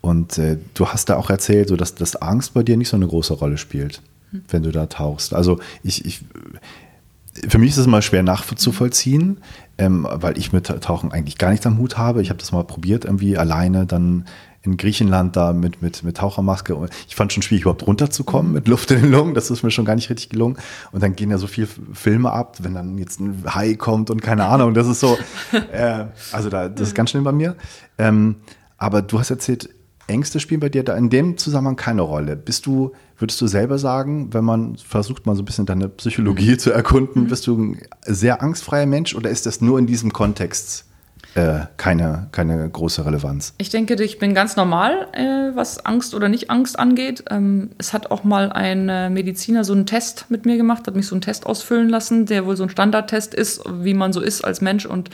und 0.00 0.38
äh, 0.38 0.58
du 0.74 0.88
hast 0.88 1.08
da 1.08 1.16
auch 1.16 1.30
erzählt, 1.30 1.68
so 1.68 1.76
dass, 1.76 1.94
dass 1.94 2.16
Angst 2.16 2.54
bei 2.54 2.62
dir 2.62 2.76
nicht 2.76 2.88
so 2.88 2.96
eine 2.96 3.06
große 3.06 3.34
Rolle 3.34 3.56
spielt, 3.56 4.02
wenn 4.48 4.62
du 4.62 4.70
da 4.70 4.86
tauchst. 4.86 5.34
Also 5.34 5.60
ich, 5.82 6.04
ich 6.04 6.24
für 7.48 7.58
mich 7.58 7.70
ist 7.70 7.78
es 7.78 7.86
immer 7.86 8.02
schwer 8.02 8.22
nachzuvollziehen, 8.22 9.38
ähm, 9.78 10.06
weil 10.10 10.38
ich 10.38 10.52
mit 10.52 10.66
Tauchen 10.66 11.10
eigentlich 11.10 11.38
gar 11.38 11.50
nichts 11.50 11.66
am 11.66 11.78
Hut 11.78 11.98
habe. 11.98 12.22
Ich 12.22 12.30
habe 12.30 12.38
das 12.38 12.52
mal 12.52 12.64
probiert, 12.64 13.04
irgendwie 13.04 13.36
alleine 13.36 13.86
dann 13.86 14.26
in 14.64 14.76
Griechenland 14.78 15.36
da 15.36 15.52
mit, 15.52 15.82
mit, 15.82 16.02
mit 16.02 16.16
Tauchermaske. 16.16 16.74
Und 16.74 16.90
Ich 17.06 17.14
fand 17.14 17.32
schon 17.32 17.42
schwierig, 17.42 17.62
überhaupt 17.62 17.86
runterzukommen 17.86 18.52
mit 18.52 18.66
Luft 18.66 18.90
in 18.90 19.02
den 19.02 19.10
Lungen. 19.10 19.34
Das 19.34 19.50
ist 19.50 19.62
mir 19.62 19.70
schon 19.70 19.84
gar 19.84 19.94
nicht 19.94 20.08
richtig 20.08 20.30
gelungen. 20.30 20.56
Und 20.90 21.02
dann 21.02 21.14
gehen 21.14 21.30
ja 21.30 21.38
so 21.38 21.46
viele 21.46 21.68
Filme 21.92 22.32
ab, 22.32 22.56
wenn 22.62 22.74
dann 22.74 22.96
jetzt 22.96 23.20
ein 23.20 23.44
Hai 23.46 23.74
kommt 23.74 24.10
und 24.10 24.22
keine 24.22 24.46
Ahnung. 24.46 24.72
Das 24.72 24.88
ist 24.88 25.00
so, 25.00 25.18
äh, 25.72 26.06
also 26.32 26.48
da, 26.48 26.68
das 26.68 26.88
ist 26.88 26.94
ganz 26.94 27.10
schlimm 27.10 27.24
bei 27.24 27.32
mir. 27.32 27.56
Ähm, 27.98 28.36
aber 28.78 29.02
du 29.02 29.18
hast 29.18 29.30
erzählt, 29.30 29.68
Ängste 30.06 30.40
spielen 30.40 30.60
bei 30.60 30.68
dir 30.68 30.82
da 30.82 30.96
in 30.96 31.10
dem 31.10 31.36
Zusammenhang 31.36 31.76
keine 31.76 32.02
Rolle. 32.02 32.36
Bist 32.36 32.66
du, 32.66 32.92
würdest 33.18 33.40
du 33.40 33.46
selber 33.46 33.78
sagen, 33.78 34.32
wenn 34.32 34.44
man 34.44 34.76
versucht, 34.76 35.26
mal 35.26 35.36
so 35.36 35.42
ein 35.42 35.46
bisschen 35.46 35.66
deine 35.66 35.88
Psychologie 35.88 36.56
zu 36.56 36.72
erkunden, 36.72 37.28
bist 37.28 37.46
du 37.46 37.58
ein 37.58 37.82
sehr 38.06 38.42
angstfreier 38.42 38.86
Mensch 38.86 39.14
oder 39.14 39.30
ist 39.30 39.46
das 39.46 39.60
nur 39.60 39.78
in 39.78 39.86
diesem 39.86 40.12
Kontext 40.12 40.86
äh, 41.34 41.66
keine, 41.76 42.28
keine 42.32 42.68
große 42.68 43.04
Relevanz. 43.04 43.54
Ich 43.58 43.68
denke, 43.68 44.00
ich 44.02 44.18
bin 44.18 44.34
ganz 44.34 44.56
normal, 44.56 45.08
äh, 45.12 45.54
was 45.56 45.84
Angst 45.84 46.14
oder 46.14 46.28
nicht 46.28 46.50
Angst 46.50 46.78
angeht. 46.78 47.24
Ähm, 47.30 47.70
es 47.78 47.92
hat 47.92 48.10
auch 48.10 48.24
mal 48.24 48.52
ein 48.52 48.88
äh, 48.88 49.10
Mediziner 49.10 49.64
so 49.64 49.72
einen 49.72 49.86
Test 49.86 50.26
mit 50.28 50.46
mir 50.46 50.56
gemacht, 50.56 50.86
hat 50.86 50.94
mich 50.94 51.06
so 51.06 51.14
einen 51.14 51.22
Test 51.22 51.46
ausfüllen 51.46 51.88
lassen, 51.88 52.26
der 52.26 52.46
wohl 52.46 52.56
so 52.56 52.62
ein 52.62 52.70
Standardtest 52.70 53.34
ist, 53.34 53.62
wie 53.68 53.94
man 53.94 54.12
so 54.12 54.20
ist 54.20 54.44
als 54.44 54.60
Mensch. 54.60 54.86
Und 54.86 55.10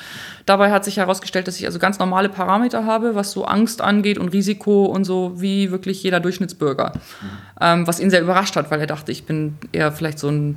dabei 0.47 0.71
hat 0.71 0.85
sich 0.85 0.99
herausgestellt, 0.99 1.49
dass 1.49 1.59
ich 1.59 1.66
also 1.66 1.79
ganz 1.79 1.99
normale 1.99 2.29
Parameter 2.29 2.85
habe, 2.85 3.14
was 3.14 3.33
so 3.33 3.45
Angst 3.47 3.81
angeht 3.81 4.18
und 4.18 4.29
Risiko 4.29 4.85
und 4.87 5.05
so, 5.05 5.41
wie 5.41 5.71
wirklich 5.71 6.03
jeder 6.03 6.21
Durchschnittsbürger. 6.21 6.93
Mhm. 6.95 7.29
Ähm, 7.61 7.87
was 7.87 7.99
ihn 7.99 8.11
sehr 8.11 8.21
überrascht 8.23 8.57
hat, 8.57 8.71
weil 8.71 8.81
er 8.81 8.87
dachte, 8.87 9.11
ich 9.11 9.25
bin 9.25 9.57
eher 9.73 9.91
vielleicht 9.93 10.18
so 10.18 10.29
ein 10.29 10.57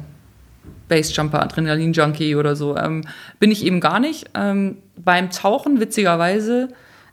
Basejumper, 0.87 1.41
Adrenalin-Junkie 1.41 2.35
oder 2.35 2.55
so. 2.55 2.77
Ähm, 2.77 3.05
bin 3.39 3.51
ich 3.51 3.65
eben 3.65 3.79
gar 3.79 3.99
nicht. 3.99 4.25
Ähm, 4.33 4.77
beim 4.95 5.29
Tauchen, 5.29 5.79
witzigerweise, 5.79 6.69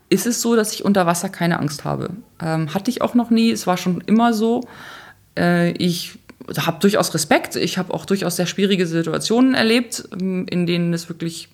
ist 0.08 0.26
es 0.26 0.42
so, 0.42 0.56
dass 0.56 0.72
ich 0.74 0.84
unter 0.84 1.06
Wasser 1.06 1.28
keine 1.28 1.58
Angst 1.58 1.84
habe. 1.84 2.10
Ähm, 2.42 2.74
hatte 2.74 2.90
ich 2.90 3.00
auch 3.00 3.14
noch 3.14 3.30
nie. 3.30 3.50
Es 3.50 3.66
war 3.66 3.76
schon 3.76 4.02
immer 4.06 4.34
so. 4.34 4.66
Äh, 5.38 5.70
ich 5.72 6.18
habe 6.58 6.80
durchaus 6.80 7.14
Respekt. 7.14 7.56
Ich 7.56 7.78
habe 7.78 7.94
auch 7.94 8.04
durchaus 8.04 8.36
sehr 8.36 8.46
schwierige 8.46 8.86
Situationen 8.86 9.54
erlebt, 9.54 10.08
ähm, 10.20 10.46
in 10.50 10.66
denen 10.66 10.92
es 10.92 11.08
wirklich 11.08 11.48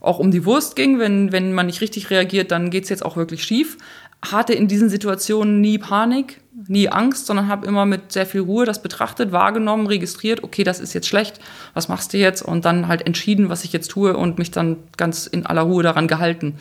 auch 0.00 0.20
um 0.20 0.30
die 0.30 0.44
Wurst 0.44 0.76
ging. 0.76 0.98
Wenn, 0.98 1.32
wenn 1.32 1.52
man 1.52 1.66
nicht 1.66 1.80
richtig 1.80 2.10
reagiert, 2.10 2.52
dann 2.52 2.70
geht 2.70 2.84
es 2.84 2.90
jetzt 2.90 3.04
auch 3.04 3.16
wirklich 3.16 3.42
schief. 3.42 3.76
Hatte 4.22 4.52
in 4.52 4.68
diesen 4.68 4.88
Situationen 4.88 5.60
nie 5.60 5.78
Panik, 5.78 6.40
nie 6.66 6.88
Angst, 6.88 7.26
sondern 7.26 7.48
habe 7.48 7.66
immer 7.66 7.86
mit 7.86 8.12
sehr 8.12 8.26
viel 8.26 8.40
Ruhe 8.40 8.64
das 8.64 8.82
betrachtet, 8.82 9.32
wahrgenommen, 9.32 9.86
registriert, 9.86 10.42
okay, 10.42 10.64
das 10.64 10.80
ist 10.80 10.92
jetzt 10.92 11.06
schlecht, 11.06 11.40
was 11.74 11.88
machst 11.88 12.12
du 12.12 12.18
jetzt? 12.18 12.42
Und 12.42 12.64
dann 12.64 12.88
halt 12.88 13.06
entschieden, 13.06 13.48
was 13.48 13.64
ich 13.64 13.72
jetzt 13.72 13.88
tue 13.88 14.16
und 14.16 14.38
mich 14.38 14.50
dann 14.50 14.76
ganz 14.96 15.26
in 15.26 15.46
aller 15.46 15.62
Ruhe 15.62 15.82
daran 15.82 16.08
gehalten. 16.08 16.56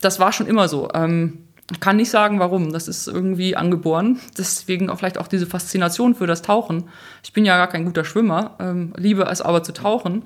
Das 0.00 0.20
war 0.20 0.32
schon 0.32 0.46
immer 0.46 0.68
so. 0.68 0.88
Ähm, 0.94 1.38
ich 1.70 1.80
kann 1.80 1.96
nicht 1.96 2.10
sagen, 2.10 2.38
warum. 2.38 2.72
Das 2.72 2.88
ist 2.88 3.08
irgendwie 3.08 3.56
angeboren. 3.56 4.18
Deswegen 4.36 4.88
auch 4.88 4.98
vielleicht 4.98 5.18
auch 5.18 5.28
diese 5.28 5.46
Faszination 5.46 6.14
für 6.14 6.26
das 6.26 6.42
Tauchen. 6.42 6.84
Ich 7.22 7.32
bin 7.32 7.44
ja 7.44 7.56
gar 7.56 7.68
kein 7.68 7.84
guter 7.84 8.04
Schwimmer, 8.04 8.56
ähm, 8.58 8.92
liebe 8.96 9.24
es 9.24 9.42
aber 9.42 9.62
zu 9.62 9.72
tauchen. 9.72 10.24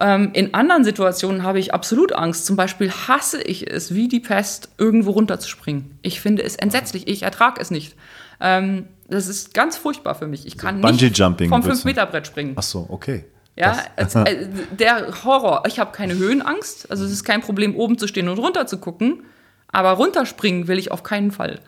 Ähm, 0.00 0.30
in 0.32 0.54
anderen 0.54 0.84
Situationen 0.84 1.42
habe 1.42 1.58
ich 1.58 1.74
absolut 1.74 2.12
Angst. 2.12 2.46
Zum 2.46 2.56
Beispiel 2.56 2.90
hasse 2.90 3.42
ich 3.42 3.70
es 3.70 3.94
wie 3.94 4.08
die 4.08 4.20
Pest, 4.20 4.70
irgendwo 4.78 5.10
runterzuspringen. 5.10 5.98
Ich 6.02 6.20
finde 6.20 6.42
es 6.42 6.56
entsetzlich. 6.56 7.08
Ich 7.08 7.22
ertrage 7.22 7.60
es 7.60 7.70
nicht. 7.70 7.96
Ähm, 8.40 8.86
das 9.08 9.26
ist 9.26 9.54
ganz 9.54 9.76
furchtbar 9.76 10.14
für 10.14 10.26
mich. 10.26 10.46
Ich 10.46 10.58
kann 10.58 10.82
so 10.82 10.88
nicht 10.88 11.16
vom 11.18 11.62
5-Meter-Brett 11.62 12.26
springen. 12.26 12.52
Ach 12.56 12.62
so, 12.62 12.86
okay. 12.88 13.24
Ja, 13.56 13.76
äh, 13.96 14.46
der 14.78 15.24
Horror. 15.24 15.64
Ich 15.66 15.80
habe 15.80 15.90
keine 15.90 16.16
Höhenangst. 16.16 16.90
Also 16.90 17.04
es 17.04 17.10
ist 17.10 17.24
kein 17.24 17.40
Problem, 17.40 17.74
oben 17.74 17.98
zu 17.98 18.06
stehen 18.06 18.28
und 18.28 18.38
runter 18.38 18.66
zu 18.66 18.78
gucken. 18.78 19.24
Aber 19.66 19.92
runterspringen 19.92 20.68
will 20.68 20.78
ich 20.78 20.92
auf 20.92 21.02
keinen 21.02 21.32
Fall. 21.32 21.60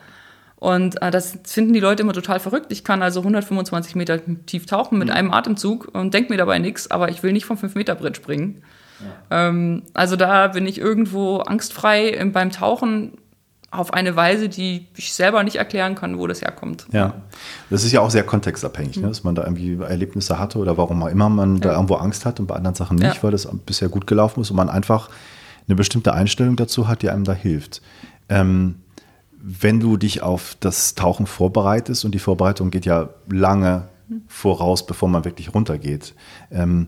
Und 0.55 1.01
äh, 1.01 1.11
das 1.11 1.39
finden 1.43 1.73
die 1.73 1.79
Leute 1.79 2.03
immer 2.03 2.13
total 2.13 2.39
verrückt. 2.39 2.71
Ich 2.71 2.83
kann 2.83 3.01
also 3.01 3.21
125 3.21 3.95
Meter 3.95 4.19
tief 4.45 4.67
tauchen 4.67 4.99
mit 4.99 5.09
mhm. 5.09 5.15
einem 5.15 5.31
Atemzug 5.33 5.89
und 5.93 6.13
denke 6.13 6.31
mir 6.31 6.37
dabei 6.37 6.59
nichts, 6.59 6.89
aber 6.89 7.09
ich 7.09 7.23
will 7.23 7.33
nicht 7.33 7.45
vom 7.45 7.57
5-Meter-Brett 7.57 8.15
springen. 8.15 8.63
Ja. 9.29 9.49
Ähm, 9.49 9.83
also 9.93 10.15
da 10.15 10.47
bin 10.49 10.67
ich 10.67 10.77
irgendwo 10.77 11.37
angstfrei 11.37 12.23
beim 12.31 12.51
Tauchen 12.51 13.17
auf 13.71 13.93
eine 13.93 14.17
Weise, 14.17 14.49
die 14.49 14.87
ich 14.97 15.13
selber 15.13 15.43
nicht 15.43 15.55
erklären 15.55 15.95
kann, 15.95 16.19
wo 16.19 16.27
das 16.27 16.41
herkommt. 16.41 16.85
Ja, 16.91 17.15
das 17.69 17.85
ist 17.85 17.93
ja 17.93 18.01
auch 18.01 18.11
sehr 18.11 18.23
kontextabhängig, 18.23 18.97
mhm. 18.97 19.03
ne? 19.03 19.07
dass 19.07 19.23
man 19.23 19.33
da 19.33 19.43
irgendwie 19.43 19.81
Erlebnisse 19.81 20.37
hatte 20.37 20.59
oder 20.59 20.77
warum 20.77 21.01
auch 21.01 21.07
immer 21.07 21.29
man 21.29 21.55
ja. 21.55 21.61
da 21.61 21.73
irgendwo 21.73 21.95
Angst 21.95 22.25
hat 22.25 22.39
und 22.41 22.47
bei 22.47 22.55
anderen 22.55 22.75
Sachen 22.75 22.97
nicht, 22.97 23.15
ja. 23.15 23.23
weil 23.23 23.31
das 23.31 23.47
bisher 23.65 23.87
gut 23.87 24.07
gelaufen 24.07 24.41
ist 24.41 24.51
und 24.51 24.57
man 24.57 24.69
einfach 24.69 25.09
eine 25.67 25.75
bestimmte 25.75 26.13
Einstellung 26.13 26.57
dazu 26.57 26.89
hat, 26.89 27.01
die 27.01 27.09
einem 27.09 27.23
da 27.23 27.33
hilft. 27.33 27.81
Ähm, 28.27 28.75
wenn 29.41 29.79
du 29.79 29.97
dich 29.97 30.21
auf 30.21 30.57
das 30.59 30.93
Tauchen 30.93 31.25
vorbereitest 31.25 32.05
und 32.05 32.13
die 32.13 32.19
Vorbereitung 32.19 32.71
geht 32.71 32.85
ja 32.85 33.09
lange 33.29 33.87
voraus, 34.27 34.85
bevor 34.85 35.09
man 35.09 35.25
wirklich 35.25 35.53
runtergeht. 35.53 36.13
Ähm, 36.51 36.87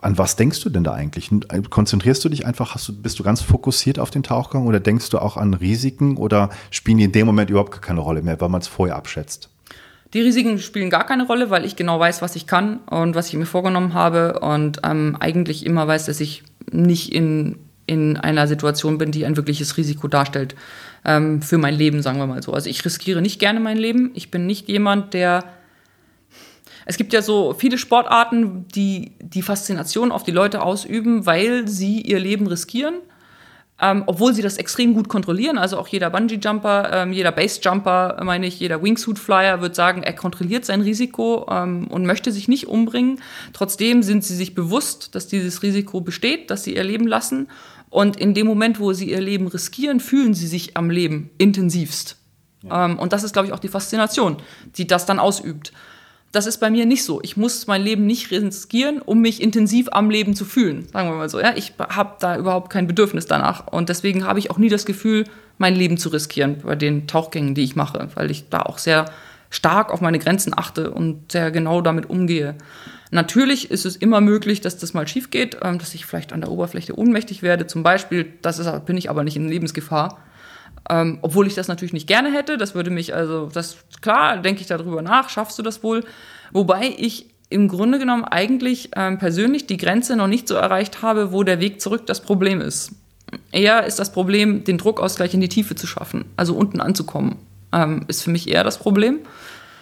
an 0.00 0.18
was 0.18 0.36
denkst 0.36 0.60
du 0.62 0.70
denn 0.70 0.84
da 0.84 0.92
eigentlich? 0.92 1.30
Konzentrierst 1.70 2.24
du 2.24 2.28
dich 2.28 2.46
einfach, 2.46 2.76
du, 2.84 2.92
bist 2.92 3.18
du 3.18 3.22
ganz 3.22 3.40
fokussiert 3.40 3.98
auf 3.98 4.10
den 4.10 4.22
Tauchgang 4.22 4.66
oder 4.66 4.80
denkst 4.80 5.10
du 5.10 5.18
auch 5.18 5.36
an 5.36 5.54
Risiken 5.54 6.16
oder 6.16 6.50
spielen 6.70 6.98
die 6.98 7.04
in 7.04 7.12
dem 7.12 7.26
Moment 7.26 7.50
überhaupt 7.50 7.82
keine 7.82 8.00
Rolle 8.00 8.22
mehr, 8.22 8.40
weil 8.40 8.48
man 8.48 8.60
es 8.60 8.68
vorher 8.68 8.96
abschätzt? 8.96 9.50
Die 10.14 10.20
Risiken 10.20 10.58
spielen 10.58 10.90
gar 10.90 11.04
keine 11.04 11.26
Rolle, 11.26 11.50
weil 11.50 11.64
ich 11.64 11.76
genau 11.76 11.98
weiß, 11.98 12.22
was 12.22 12.36
ich 12.36 12.46
kann 12.46 12.78
und 12.86 13.14
was 13.14 13.28
ich 13.28 13.34
mir 13.34 13.46
vorgenommen 13.46 13.94
habe 13.94 14.40
und 14.40 14.80
ähm, 14.84 15.16
eigentlich 15.18 15.66
immer 15.66 15.86
weiß, 15.86 16.06
dass 16.06 16.20
ich 16.20 16.44
nicht 16.70 17.12
in, 17.12 17.58
in 17.86 18.16
einer 18.16 18.46
Situation 18.46 18.98
bin, 18.98 19.10
die 19.10 19.26
ein 19.26 19.36
wirkliches 19.36 19.76
Risiko 19.76 20.08
darstellt 20.08 20.54
ähm, 21.04 21.42
für 21.42 21.58
mein 21.58 21.74
Leben, 21.74 22.02
sagen 22.02 22.18
wir 22.18 22.26
mal 22.26 22.42
so. 22.42 22.52
Also 22.52 22.70
ich 22.70 22.84
riskiere 22.84 23.20
nicht 23.20 23.40
gerne 23.40 23.60
mein 23.60 23.76
Leben. 23.76 24.10
Ich 24.14 24.30
bin 24.30 24.46
nicht 24.46 24.68
jemand, 24.68 25.12
der 25.12 25.44
es 26.86 26.96
gibt 26.96 27.12
ja 27.12 27.20
so 27.20 27.52
viele 27.52 27.78
Sportarten, 27.78 28.66
die 28.68 29.12
die 29.20 29.42
Faszination 29.42 30.12
auf 30.12 30.22
die 30.22 30.30
Leute 30.30 30.62
ausüben, 30.62 31.26
weil 31.26 31.66
sie 31.68 32.00
ihr 32.00 32.20
Leben 32.20 32.46
riskieren. 32.46 32.94
Ähm, 33.78 34.04
obwohl 34.06 34.32
sie 34.32 34.40
das 34.40 34.56
extrem 34.56 34.94
gut 34.94 35.06
kontrollieren. 35.08 35.58
Also 35.58 35.76
auch 35.78 35.88
jeder 35.88 36.08
Bungee-Jumper, 36.08 36.90
ähm, 36.94 37.12
jeder 37.12 37.30
Base-Jumper, 37.30 38.22
meine 38.24 38.46
ich, 38.46 38.58
jeder 38.58 38.82
Wingsuit-Flyer 38.82 39.60
wird 39.60 39.74
sagen, 39.74 40.02
er 40.02 40.14
kontrolliert 40.14 40.64
sein 40.64 40.80
Risiko 40.80 41.46
ähm, 41.50 41.86
und 41.88 42.06
möchte 42.06 42.32
sich 42.32 42.48
nicht 42.48 42.68
umbringen. 42.68 43.20
Trotzdem 43.52 44.02
sind 44.02 44.24
sie 44.24 44.34
sich 44.34 44.54
bewusst, 44.54 45.14
dass 45.14 45.28
dieses 45.28 45.62
Risiko 45.62 46.00
besteht, 46.00 46.50
dass 46.50 46.64
sie 46.64 46.74
ihr 46.74 46.84
Leben 46.84 47.06
lassen. 47.06 47.48
Und 47.90 48.16
in 48.16 48.32
dem 48.32 48.46
Moment, 48.46 48.80
wo 48.80 48.94
sie 48.94 49.10
ihr 49.10 49.20
Leben 49.20 49.46
riskieren, 49.46 50.00
fühlen 50.00 50.32
sie 50.32 50.46
sich 50.46 50.74
am 50.78 50.88
Leben 50.88 51.28
intensivst. 51.36 52.16
Ja. 52.62 52.86
Ähm, 52.86 52.98
und 52.98 53.12
das 53.12 53.24
ist, 53.24 53.34
glaube 53.34 53.48
ich, 53.48 53.52
auch 53.52 53.58
die 53.58 53.68
Faszination, 53.68 54.38
die 54.76 54.86
das 54.86 55.04
dann 55.04 55.18
ausübt. 55.18 55.74
Das 56.36 56.44
ist 56.44 56.58
bei 56.58 56.68
mir 56.68 56.84
nicht 56.84 57.02
so. 57.02 57.20
Ich 57.22 57.38
muss 57.38 57.66
mein 57.66 57.80
Leben 57.80 58.04
nicht 58.04 58.30
riskieren, 58.30 59.00
um 59.00 59.22
mich 59.22 59.40
intensiv 59.40 59.88
am 59.92 60.10
Leben 60.10 60.36
zu 60.36 60.44
fühlen. 60.44 60.86
Sagen 60.92 61.08
wir 61.08 61.16
mal 61.16 61.30
so. 61.30 61.40
Ja, 61.40 61.54
ich 61.56 61.72
habe 61.78 62.16
da 62.20 62.36
überhaupt 62.36 62.68
kein 62.68 62.86
Bedürfnis 62.86 63.24
danach. 63.24 63.68
Und 63.68 63.88
deswegen 63.88 64.26
habe 64.26 64.38
ich 64.38 64.50
auch 64.50 64.58
nie 64.58 64.68
das 64.68 64.84
Gefühl, 64.84 65.24
mein 65.56 65.74
Leben 65.74 65.96
zu 65.96 66.10
riskieren 66.10 66.58
bei 66.62 66.74
den 66.74 67.06
Tauchgängen, 67.06 67.54
die 67.54 67.64
ich 67.64 67.74
mache, 67.74 68.10
weil 68.16 68.30
ich 68.30 68.50
da 68.50 68.60
auch 68.60 68.76
sehr 68.76 69.06
stark 69.48 69.90
auf 69.90 70.02
meine 70.02 70.18
Grenzen 70.18 70.52
achte 70.54 70.90
und 70.90 71.32
sehr 71.32 71.50
genau 71.50 71.80
damit 71.80 72.10
umgehe. 72.10 72.54
Natürlich 73.10 73.70
ist 73.70 73.86
es 73.86 73.96
immer 73.96 74.20
möglich, 74.20 74.60
dass 74.60 74.76
das 74.76 74.92
mal 74.92 75.08
schief 75.08 75.30
geht, 75.30 75.56
ähm, 75.62 75.78
dass 75.78 75.94
ich 75.94 76.04
vielleicht 76.04 76.34
an 76.34 76.42
der 76.42 76.50
Oberfläche 76.50 76.98
ohnmächtig 76.98 77.42
werde. 77.42 77.66
Zum 77.66 77.82
Beispiel, 77.82 78.34
das 78.42 78.58
ist, 78.58 78.84
bin 78.84 78.98
ich 78.98 79.08
aber 79.08 79.24
nicht 79.24 79.36
in 79.36 79.48
Lebensgefahr. 79.48 80.18
Ähm, 80.88 81.18
obwohl 81.22 81.46
ich 81.46 81.54
das 81.54 81.68
natürlich 81.68 81.92
nicht 81.92 82.06
gerne 82.06 82.32
hätte. 82.32 82.56
Das 82.58 82.74
würde 82.74 82.90
mich, 82.90 83.14
also, 83.14 83.48
das 83.52 83.76
klar, 84.00 84.38
denke 84.38 84.60
ich 84.60 84.66
darüber 84.66 85.02
nach, 85.02 85.28
schaffst 85.28 85.58
du 85.58 85.62
das 85.62 85.82
wohl. 85.82 86.04
Wobei 86.52 86.94
ich 86.96 87.26
im 87.48 87.68
Grunde 87.68 87.98
genommen 87.98 88.24
eigentlich 88.24 88.90
ähm, 88.96 89.18
persönlich 89.18 89.66
die 89.66 89.76
Grenze 89.76 90.16
noch 90.16 90.26
nicht 90.26 90.48
so 90.48 90.54
erreicht 90.54 91.02
habe, 91.02 91.32
wo 91.32 91.42
der 91.42 91.60
Weg 91.60 91.80
zurück 91.80 92.06
das 92.06 92.20
Problem 92.20 92.60
ist. 92.60 92.92
Eher 93.52 93.84
ist 93.84 93.98
das 93.98 94.12
Problem, 94.12 94.64
den 94.64 94.78
Druckausgleich 94.78 95.34
in 95.34 95.40
die 95.40 95.48
Tiefe 95.48 95.74
zu 95.74 95.86
schaffen, 95.86 96.24
also 96.36 96.54
unten 96.54 96.80
anzukommen, 96.80 97.36
ähm, 97.72 98.04
ist 98.08 98.22
für 98.22 98.30
mich 98.30 98.48
eher 98.48 98.64
das 98.64 98.78
Problem. 98.78 99.20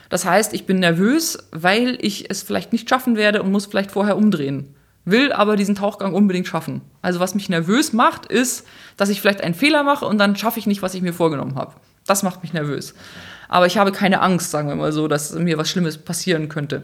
Das 0.08 0.24
heißt, 0.24 0.54
ich 0.54 0.66
bin 0.66 0.78
nervös, 0.78 1.38
weil 1.50 1.98
ich 2.00 2.30
es 2.30 2.42
vielleicht 2.42 2.72
nicht 2.72 2.88
schaffen 2.88 3.16
werde 3.16 3.42
und 3.42 3.52
muss 3.52 3.66
vielleicht 3.66 3.90
vorher 3.90 4.16
umdrehen 4.16 4.74
will 5.04 5.32
aber 5.32 5.56
diesen 5.56 5.74
Tauchgang 5.74 6.14
unbedingt 6.14 6.46
schaffen. 6.46 6.80
Also 7.02 7.20
was 7.20 7.34
mich 7.34 7.48
nervös 7.48 7.92
macht, 7.92 8.26
ist, 8.26 8.66
dass 8.96 9.08
ich 9.08 9.20
vielleicht 9.20 9.42
einen 9.42 9.54
Fehler 9.54 9.82
mache 9.82 10.06
und 10.06 10.18
dann 10.18 10.36
schaffe 10.36 10.58
ich 10.58 10.66
nicht, 10.66 10.82
was 10.82 10.94
ich 10.94 11.02
mir 11.02 11.12
vorgenommen 11.12 11.56
habe. 11.56 11.74
Das 12.06 12.22
macht 12.22 12.42
mich 12.42 12.52
nervös. 12.52 12.94
Aber 13.48 13.66
ich 13.66 13.76
habe 13.78 13.92
keine 13.92 14.20
Angst, 14.20 14.50
sagen 14.50 14.68
wir 14.68 14.76
mal 14.76 14.92
so, 14.92 15.08
dass 15.08 15.34
mir 15.34 15.58
was 15.58 15.68
Schlimmes 15.68 15.98
passieren 15.98 16.48
könnte. 16.48 16.82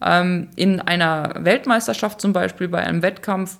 Ähm, 0.00 0.48
in 0.56 0.80
einer 0.80 1.34
Weltmeisterschaft 1.38 2.20
zum 2.20 2.32
Beispiel, 2.32 2.68
bei 2.68 2.78
einem 2.78 3.02
Wettkampf, 3.02 3.58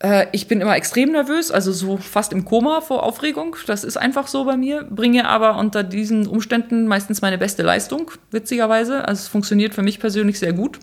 äh, 0.00 0.26
ich 0.32 0.48
bin 0.48 0.60
immer 0.60 0.76
extrem 0.76 1.12
nervös, 1.12 1.50
also 1.50 1.72
so 1.72 1.98
fast 1.98 2.32
im 2.32 2.44
Koma 2.44 2.80
vor 2.80 3.02
Aufregung. 3.02 3.56
Das 3.66 3.84
ist 3.84 3.96
einfach 3.96 4.26
so 4.26 4.44
bei 4.44 4.56
mir. 4.56 4.84
Bringe 4.84 5.28
aber 5.28 5.56
unter 5.56 5.84
diesen 5.84 6.26
Umständen 6.26 6.88
meistens 6.88 7.22
meine 7.22 7.38
beste 7.38 7.62
Leistung, 7.62 8.10
witzigerweise. 8.30 9.06
Also 9.06 9.20
es 9.20 9.28
funktioniert 9.28 9.74
für 9.74 9.82
mich 9.82 10.00
persönlich 10.00 10.38
sehr 10.38 10.52
gut. 10.52 10.80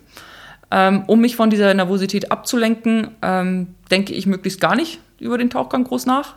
Ähm, 0.70 1.04
um 1.06 1.20
mich 1.20 1.36
von 1.36 1.50
dieser 1.50 1.72
Nervosität 1.72 2.30
abzulenken, 2.30 3.08
ähm, 3.22 3.74
denke 3.90 4.12
ich 4.12 4.26
möglichst 4.26 4.60
gar 4.60 4.76
nicht 4.76 5.00
über 5.18 5.38
den 5.38 5.50
Tauchgang 5.50 5.84
groß 5.84 6.06
nach. 6.06 6.34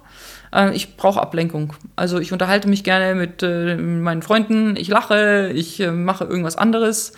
Ähm, 0.54 0.72
ich 0.74 0.96
brauche 0.98 1.22
Ablenkung. 1.22 1.74
Also 1.96 2.20
ich 2.20 2.32
unterhalte 2.32 2.70
mich 2.70 2.84
gerne 2.84 3.16
mit 3.16 3.44
äh, 3.44 3.76
meinen 3.76 4.22
Freunden, 4.22 4.76
ich 4.76 4.88
lache, 4.88 5.52
ich 5.54 5.80
äh, 5.80 5.92
mache 5.92 6.24
irgendwas 6.26 6.56
anderes 6.56 7.14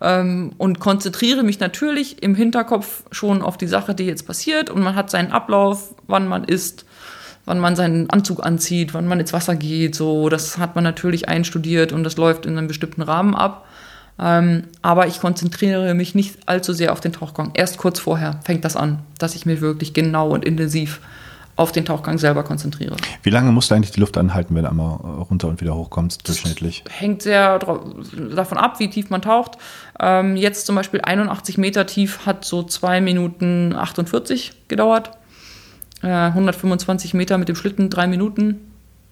ähm, 0.00 0.52
und 0.58 0.80
konzentriere 0.80 1.42
mich 1.42 1.60
natürlich 1.60 2.22
im 2.22 2.34
Hinterkopf 2.34 3.04
schon 3.10 3.42
auf 3.42 3.56
die 3.56 3.66
Sache, 3.66 3.94
die 3.94 4.04
jetzt 4.04 4.26
passiert. 4.26 4.70
Und 4.70 4.82
man 4.82 4.94
hat 4.94 5.10
seinen 5.10 5.32
Ablauf, 5.32 5.94
wann 6.06 6.28
man 6.28 6.44
isst, 6.44 6.84
wann 7.44 7.58
man 7.58 7.76
seinen 7.76 8.10
Anzug 8.10 8.44
anzieht, 8.44 8.94
wann 8.94 9.08
man 9.08 9.20
ins 9.20 9.32
Wasser 9.32 9.56
geht. 9.56 9.94
So, 9.94 10.28
das 10.28 10.58
hat 10.58 10.74
man 10.74 10.84
natürlich 10.84 11.28
einstudiert 11.28 11.92
und 11.92 12.04
das 12.04 12.16
läuft 12.16 12.46
in 12.46 12.56
einem 12.56 12.68
bestimmten 12.68 13.02
Rahmen 13.02 13.34
ab. 13.34 13.67
Ähm, 14.20 14.64
aber 14.82 15.06
ich 15.06 15.20
konzentriere 15.20 15.94
mich 15.94 16.14
nicht 16.14 16.38
allzu 16.46 16.72
sehr 16.72 16.92
auf 16.92 17.00
den 17.00 17.12
Tauchgang. 17.12 17.52
Erst 17.54 17.78
kurz 17.78 18.00
vorher 18.00 18.40
fängt 18.44 18.64
das 18.64 18.76
an, 18.76 19.00
dass 19.18 19.34
ich 19.34 19.46
mir 19.46 19.60
wirklich 19.60 19.94
genau 19.94 20.30
und 20.30 20.44
intensiv 20.44 21.00
auf 21.58 21.72
den 21.72 21.84
Tauchgang 21.84 22.18
selber 22.18 22.44
konzentriere. 22.44 22.96
Wie 23.24 23.30
lange 23.30 23.50
musst 23.50 23.70
du 23.70 23.74
eigentlich 23.74 23.90
die 23.90 23.98
Luft 23.98 24.16
anhalten, 24.16 24.54
wenn 24.54 24.62
du 24.62 24.70
einmal 24.70 24.94
runter 25.28 25.48
und 25.48 25.60
wieder 25.60 25.74
hochkommst, 25.74 26.26
durchschnittlich? 26.26 26.84
Das 26.84 27.00
hängt 27.00 27.22
sehr 27.22 27.58
davon 27.58 28.58
ab, 28.58 28.78
wie 28.78 28.88
tief 28.88 29.10
man 29.10 29.22
taucht. 29.22 29.58
Ähm, 29.98 30.36
jetzt 30.36 30.66
zum 30.66 30.76
Beispiel 30.76 31.00
81 31.00 31.58
Meter 31.58 31.84
tief 31.84 32.26
hat 32.26 32.44
so 32.44 32.62
2 32.62 33.00
Minuten 33.00 33.74
48 33.74 34.52
gedauert. 34.68 35.10
Äh, 36.02 36.06
125 36.06 37.12
Meter 37.14 37.38
mit 37.38 37.48
dem 37.48 37.56
Schlitten 37.56 37.90
3 37.90 38.06
Minuten, 38.06 38.60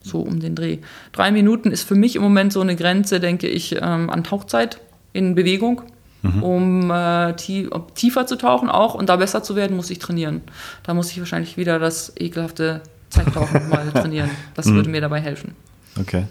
so 0.01 0.21
um 0.21 0.39
den 0.39 0.55
Dreh. 0.55 0.79
3 1.13 1.33
Minuten 1.33 1.73
ist 1.73 1.83
für 1.83 1.97
mich 1.97 2.15
im 2.15 2.23
Moment 2.23 2.53
so 2.53 2.61
eine 2.61 2.77
Grenze, 2.77 3.19
denke 3.19 3.49
ich, 3.49 3.75
ähm, 3.75 4.09
an 4.09 4.23
Tauchzeit 4.23 4.79
in 5.17 5.35
Bewegung. 5.35 5.83
Mhm. 6.23 6.43
Um 6.43 6.91
äh, 6.91 7.35
tie 7.37 7.69
tiefer 7.95 8.27
zu 8.27 8.37
tauchen 8.37 8.69
auch 8.69 8.95
und 8.95 9.09
da 9.09 9.17
besser 9.17 9.43
zu 9.43 9.55
werden, 9.55 9.77
muss 9.77 9.91
ich 9.91 9.99
trainieren. 9.99 10.43
Da 10.83 10.95
muss 10.95 11.11
ich 11.11 11.19
wahrscheinlich 11.19 11.57
wieder 11.57 11.79
das 11.79 12.13
ekelhafte 12.17 12.81
Zeittauchen 13.11 13.69
mal 13.71 13.91
trainieren. 13.93 14.31
Das 14.55 14.67
mhm. 14.67 14.77
würde 14.77 14.91
mir 14.91 15.01
dabei 15.01 15.21
helfen. 15.21 15.55
Okay. 15.99 16.25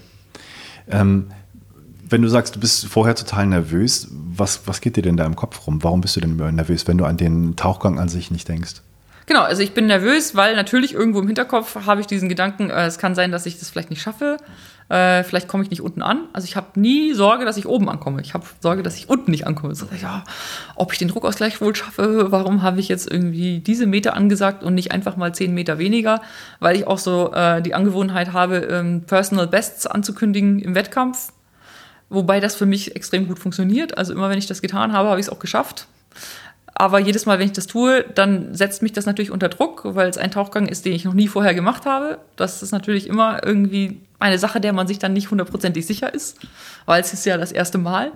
Ähm, 0.90 1.28
wenn 2.08 2.22
du 2.22 2.28
sagst, 2.28 2.56
du 2.56 2.60
bist 2.60 2.86
vorher 2.88 3.16
total 3.16 3.48
nervös, 3.48 4.08
was, 4.12 4.68
was 4.68 4.82
geht 4.82 4.96
dir 4.96 5.02
denn 5.02 5.18
da 5.18 5.26
im 5.26 5.36
Kopf 5.36 5.66
rum? 5.66 5.84
Warum 5.84 6.02
bist 6.02 6.16
du 6.16 6.22
denn 6.22 6.36
nervös, 6.36 6.88
wenn 6.88 6.98
du 6.98 7.06
an 7.06 7.18
den 7.18 7.56
Tauchgang 7.56 8.00
an 8.00 8.10
sich 8.10 8.32
nicht 8.32 8.48
denkst? 8.48 8.82
Genau, 9.28 9.42
also 9.42 9.64
ich 9.64 9.74
bin 9.74 9.88
nervös, 9.88 10.36
weil 10.36 10.56
natürlich 10.56 10.94
irgendwo 10.94 11.20
im 11.20 11.26
Hinterkopf 11.26 11.76
habe 11.88 12.02
ich 12.02 12.08
diesen 12.08 12.30
Gedanken, 12.30 12.70
äh, 12.70 12.86
es 12.86 13.00
kann 13.00 13.16
sein, 13.16 13.32
dass 13.32 13.48
ich 13.48 13.58
das 13.58 13.70
vielleicht 13.70 13.90
nicht 13.90 14.02
schaffe. 14.02 14.38
Äh, 14.88 15.24
vielleicht 15.24 15.48
komme 15.48 15.64
ich 15.64 15.72
nicht 15.72 15.82
unten 15.82 16.04
an. 16.04 16.26
Also 16.32 16.46
ich 16.46 16.56
habe 16.56 16.80
nie 16.80 17.14
Sorge, 17.14 17.44
dass 17.44 17.58
ich 17.58 17.66
oben 17.68 17.90
ankomme. 17.90 18.22
Ich 18.22 18.34
habe 18.36 18.46
Sorge, 18.60 18.84
dass 18.84 18.96
ich 18.96 19.10
unten 19.10 19.32
nicht 19.32 19.48
ankomme. 19.48 19.74
So, 19.74 19.88
ja, 20.00 20.24
ob 20.76 20.94
ich 20.94 21.00
den 21.00 21.08
Druckausgleich 21.08 21.60
wohl 21.60 21.76
schaffe, 21.76 22.32
warum 22.32 22.62
habe 22.62 22.80
ich 22.80 22.88
jetzt 22.88 23.12
irgendwie 23.12 23.60
diese 23.60 23.88
Meter 23.88 24.14
angesagt 24.16 24.64
und 24.64 24.76
nicht 24.76 24.92
einfach 24.92 25.18
mal 25.18 25.34
zehn 25.34 25.54
Meter 25.54 25.80
weniger? 25.80 26.22
Weil 26.60 26.76
ich 26.76 26.86
auch 26.86 27.00
so 27.00 27.34
äh, 27.34 27.64
die 27.64 27.74
Angewohnheit 27.74 28.34
habe, 28.34 28.58
ähm, 28.58 29.04
Personal 29.08 29.48
Bests 29.48 29.88
anzukündigen 29.88 30.60
im 30.60 30.76
Wettkampf. 30.76 31.32
Wobei 32.10 32.40
das 32.40 32.56
für 32.56 32.68
mich 32.68 32.96
extrem 32.96 33.28
gut 33.28 33.40
funktioniert. 33.40 33.98
Also 33.98 34.14
immer 34.14 34.30
wenn 34.30 34.38
ich 34.38 34.46
das 34.46 34.62
getan 34.62 34.94
habe, 34.94 35.10
habe 35.10 35.20
ich 35.20 35.26
es 35.26 35.32
auch 35.32 35.40
geschafft. 35.40 35.88
Aber 36.76 37.00
jedes 37.00 37.26
Mal, 37.26 37.40
wenn 37.40 37.48
ich 37.48 37.54
das 37.54 37.68
tue, 37.68 38.04
dann 38.14 38.54
setzt 38.54 38.84
mich 38.84 38.92
das 38.92 39.06
natürlich 39.06 39.32
unter 39.32 39.48
Druck, 39.48 39.82
weil 39.96 40.10
es 40.10 40.18
ein 40.18 40.30
Tauchgang 40.30 40.68
ist, 40.68 40.86
den 40.86 40.94
ich 40.94 41.06
noch 41.06 41.14
nie 41.14 41.30
vorher 41.30 41.54
gemacht 41.54 41.86
habe. 41.86 42.20
Das 42.36 42.62
ist 42.62 42.72
natürlich 42.72 43.08
immer 43.08 43.44
irgendwie 43.46 44.02
eine 44.20 44.40
Sache, 44.40 44.62
der 44.62 44.74
man 44.74 44.88
sich 44.88 45.00
dann 45.00 45.14
nicht 45.14 45.32
hundertprozentig 45.32 45.86
sicher 45.86 46.14
ist, 46.14 46.40
weil 46.86 47.02
es 47.02 47.14
ist 47.14 47.26
ja 47.26 47.38
das 47.38 47.52
erste 47.52 47.78
Mal. 47.78 48.12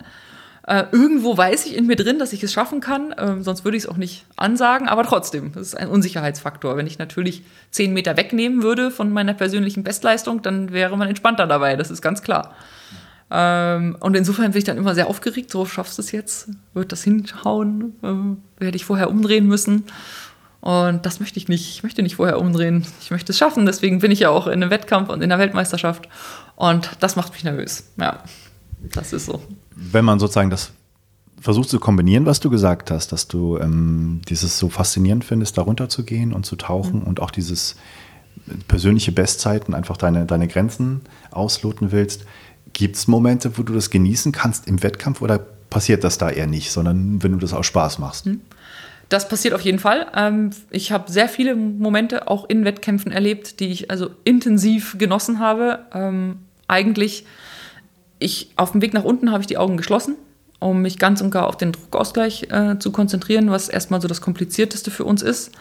Äh, 0.67 0.85
irgendwo 0.91 1.35
weiß 1.35 1.65
ich 1.65 1.75
in 1.75 1.87
mir 1.87 1.95
drin, 1.95 2.19
dass 2.19 2.31
ich 2.31 2.43
es 2.43 2.53
schaffen 2.53 2.79
kann, 2.79 3.11
äh, 3.11 3.41
sonst 3.41 3.65
würde 3.65 3.75
ich 3.75 3.83
es 3.83 3.89
auch 3.89 3.97
nicht 3.97 4.25
ansagen, 4.35 4.87
aber 4.87 5.03
trotzdem, 5.03 5.51
das 5.53 5.67
ist 5.67 5.75
ein 5.75 5.87
Unsicherheitsfaktor. 5.87 6.77
Wenn 6.77 6.85
ich 6.85 6.99
natürlich 6.99 7.43
zehn 7.71 7.91
Meter 7.93 8.17
wegnehmen 8.17 8.61
würde 8.61 8.91
von 8.91 9.11
meiner 9.11 9.33
persönlichen 9.33 9.83
Bestleistung, 9.83 10.41
dann 10.41 10.71
wäre 10.71 10.95
man 10.95 11.07
entspannter 11.07 11.47
dabei, 11.47 11.75
das 11.75 11.89
ist 11.89 12.01
ganz 12.01 12.21
klar. 12.21 12.53
Ähm, 13.31 13.97
und 13.99 14.15
insofern 14.15 14.51
bin 14.51 14.59
ich 14.59 14.63
dann 14.63 14.77
immer 14.77 14.95
sehr 14.95 15.07
aufgeregt, 15.07 15.51
so 15.51 15.65
schaffst 15.65 15.97
du 15.97 16.01
es 16.01 16.11
jetzt, 16.11 16.49
wird 16.73 16.91
das 16.91 17.03
hinschauen, 17.03 17.95
äh, 18.03 18.61
werde 18.63 18.75
ich 18.75 18.85
vorher 18.85 19.09
umdrehen 19.09 19.47
müssen. 19.47 19.85
Und 20.69 21.07
das 21.07 21.19
möchte 21.19 21.39
ich 21.39 21.47
nicht. 21.47 21.67
Ich 21.67 21.81
möchte 21.81 22.03
nicht 22.03 22.17
vorher 22.17 22.39
umdrehen. 22.39 22.85
Ich 23.01 23.09
möchte 23.09 23.31
es 23.31 23.39
schaffen. 23.39 23.65
Deswegen 23.65 23.97
bin 23.97 24.11
ich 24.11 24.19
ja 24.19 24.29
auch 24.29 24.45
in 24.45 24.61
einem 24.61 24.69
Wettkampf 24.69 25.09
und 25.09 25.23
in 25.23 25.29
der 25.29 25.39
Weltmeisterschaft. 25.39 26.07
Und 26.55 26.91
das 26.99 27.15
macht 27.15 27.33
mich 27.33 27.43
nervös. 27.43 27.85
Ja, 27.99 28.21
das 28.93 29.11
ist 29.11 29.25
so. 29.25 29.41
Wenn 29.75 30.05
man 30.05 30.19
sozusagen 30.19 30.51
das 30.51 30.69
versucht 31.41 31.69
zu 31.69 31.79
kombinieren, 31.79 32.27
was 32.27 32.39
du 32.39 32.51
gesagt 32.51 32.91
hast, 32.91 33.11
dass 33.11 33.27
du 33.27 33.57
ähm, 33.57 34.21
dieses 34.29 34.59
so 34.59 34.69
faszinierend 34.69 35.25
findest, 35.25 35.57
darunter 35.57 35.89
zu 35.89 36.03
gehen 36.03 36.33
und 36.33 36.45
zu 36.45 36.55
tauchen 36.55 36.99
mhm. 36.99 37.07
und 37.07 37.19
auch 37.19 37.31
dieses 37.31 37.75
persönliche 38.67 39.11
Bestzeiten, 39.11 39.73
einfach 39.73 39.97
deine, 39.97 40.27
deine 40.27 40.47
Grenzen 40.47 41.01
ausloten 41.31 41.91
willst. 41.91 42.25
Gibt 42.73 42.95
es 42.95 43.07
Momente, 43.07 43.57
wo 43.57 43.63
du 43.63 43.73
das 43.73 43.89
genießen 43.89 44.33
kannst 44.33 44.67
im 44.67 44.83
Wettkampf 44.83 45.23
oder 45.23 45.39
passiert 45.39 46.03
das 46.03 46.19
da 46.19 46.29
eher 46.29 46.45
nicht, 46.45 46.71
sondern 46.71 47.23
wenn 47.23 47.31
du 47.31 47.39
das 47.39 47.53
aus 47.53 47.65
Spaß 47.65 47.97
machst? 47.97 48.27
Mhm. 48.27 48.41
Das 49.09 49.27
passiert 49.27 49.55
auf 49.55 49.61
jeden 49.61 49.79
Fall. 49.79 50.07
Ähm, 50.15 50.51
ich 50.69 50.91
habe 50.91 51.11
sehr 51.11 51.27
viele 51.27 51.55
Momente 51.55 52.27
auch 52.27 52.47
in 52.47 52.63
Wettkämpfen 52.63 53.11
erlebt, 53.11 53.59
die 53.59 53.69
ich 53.69 53.89
also 53.91 54.11
intensiv 54.23 54.97
genossen 54.97 55.39
habe. 55.39 55.79
Ähm, 55.93 56.39
eigentlich, 56.67 57.25
ich 58.19 58.51
auf 58.55 58.71
dem 58.71 58.81
Weg 58.81 58.93
nach 58.93 59.03
unten 59.03 59.31
habe 59.31 59.41
ich 59.41 59.47
die 59.47 59.57
Augen 59.57 59.77
geschlossen, 59.77 60.15
um 60.59 60.83
mich 60.83 60.99
ganz 60.99 61.21
und 61.21 61.31
gar 61.31 61.47
auf 61.47 61.57
den 61.57 61.71
Druckausgleich 61.71 62.47
äh, 62.51 62.77
zu 62.77 62.91
konzentrieren, 62.91 63.49
was 63.49 63.67
erstmal 63.67 63.99
so 64.01 64.07
das 64.07 64.21
komplizierteste 64.21 64.91
für 64.91 65.05
uns 65.05 65.23
ist. 65.23 65.51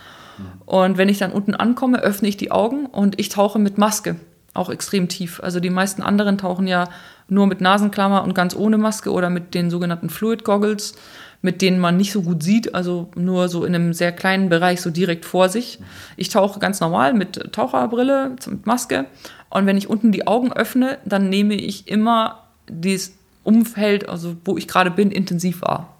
Und 0.66 0.99
wenn 0.99 1.09
ich 1.09 1.18
dann 1.18 1.32
unten 1.32 1.55
ankomme, 1.55 2.01
öffne 2.01 2.28
ich 2.28 2.36
die 2.36 2.51
Augen 2.51 2.86
und 2.86 3.18
ich 3.18 3.28
tauche 3.28 3.59
mit 3.59 3.78
Maske, 3.78 4.16
auch 4.55 4.70
extrem 4.70 5.09
tief. 5.09 5.40
Also 5.42 5.61
die 5.61 5.70
meisten 5.70 6.03
anderen 6.03 6.38
tauchen 6.38 6.66
ja 6.66 6.88
nur 7.28 7.46
mit 7.46 7.61
Nasenklammer 7.61 8.22
und 8.22 8.34
ganz 8.34 8.55
ohne 8.55 8.78
Maske 8.78 9.11
oder 9.11 9.30
mit 9.30 9.55
den 9.55 9.70
sogenannten 9.70 10.11
Fluid 10.11 10.44
Goggles 10.44 10.94
mit 11.41 11.62
denen 11.62 11.78
man 11.78 11.97
nicht 11.97 12.12
so 12.12 12.22
gut 12.22 12.43
sieht, 12.43 12.74
also 12.74 13.11
nur 13.14 13.49
so 13.49 13.64
in 13.64 13.74
einem 13.74 13.93
sehr 13.93 14.12
kleinen 14.12 14.49
Bereich 14.49 14.80
so 14.80 14.91
direkt 14.91 15.24
vor 15.24 15.49
sich. 15.49 15.78
Ich 16.16 16.30
tauche 16.30 16.59
ganz 16.59 16.80
normal 16.80 17.14
mit 17.14 17.53
Taucherbrille, 17.53 18.30
mit 18.47 18.66
Maske 18.66 19.07
und 19.51 19.66
wenn 19.66 19.76
ich 19.76 19.89
unten 19.89 20.12
die 20.12 20.26
Augen 20.26 20.53
öffne, 20.53 20.99
dann 21.05 21.28
nehme 21.28 21.55
ich 21.55 21.89
immer 21.89 22.45
dieses 22.68 23.14
Umfeld, 23.45 24.09
also 24.09 24.36
wo 24.45 24.59
ich 24.59 24.68
gerade 24.68 24.91
bin, 24.91 25.11
intensiv 25.11 25.62
wahr. 25.62 25.95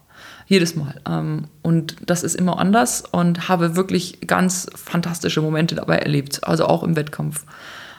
Jedes 0.47 0.77
Mal. 0.77 1.01
Ähm, 1.09 1.45
und 1.63 1.97
das 2.07 2.23
ist 2.23 2.35
immer 2.35 2.59
anders 2.59 3.05
und 3.11 3.49
habe 3.49 3.77
wirklich 3.77 4.27
ganz 4.27 4.67
fantastische 4.75 5.43
Momente 5.43 5.75
dabei 5.75 5.99
erlebt, 5.99 6.45
also 6.45 6.67
auch 6.67 6.83
im 6.83 6.97
Wettkampf. 6.97 7.45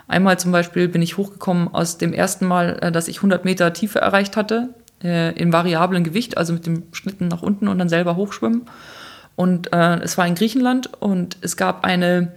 Einmal 0.07 0.39
zum 0.39 0.51
Beispiel 0.51 0.87
bin 0.87 1.03
ich 1.03 1.17
hochgekommen 1.17 1.67
aus 1.67 1.99
dem 1.99 2.11
ersten 2.11 2.45
Mal, 2.45 2.79
äh, 2.81 2.91
dass 2.91 3.07
ich 3.07 3.17
100 3.17 3.45
Meter 3.45 3.71
Tiefe 3.73 3.99
erreicht 3.99 4.35
hatte 4.35 4.69
äh, 5.03 5.33
in 5.39 5.53
variablen 5.53 6.03
Gewicht, 6.03 6.37
also 6.37 6.53
mit 6.53 6.65
dem 6.65 6.83
Schlitten 6.91 7.27
nach 7.27 7.41
unten 7.41 7.67
und 7.67 7.79
dann 7.79 7.89
selber 7.89 8.15
hochschwimmen. 8.15 8.63
Und 9.35 9.71
äh, 9.71 9.99
es 9.99 10.17
war 10.17 10.27
in 10.27 10.35
Griechenland 10.35 10.89
und 10.99 11.37
es 11.41 11.55
gab 11.55 11.85
eine, 11.85 12.33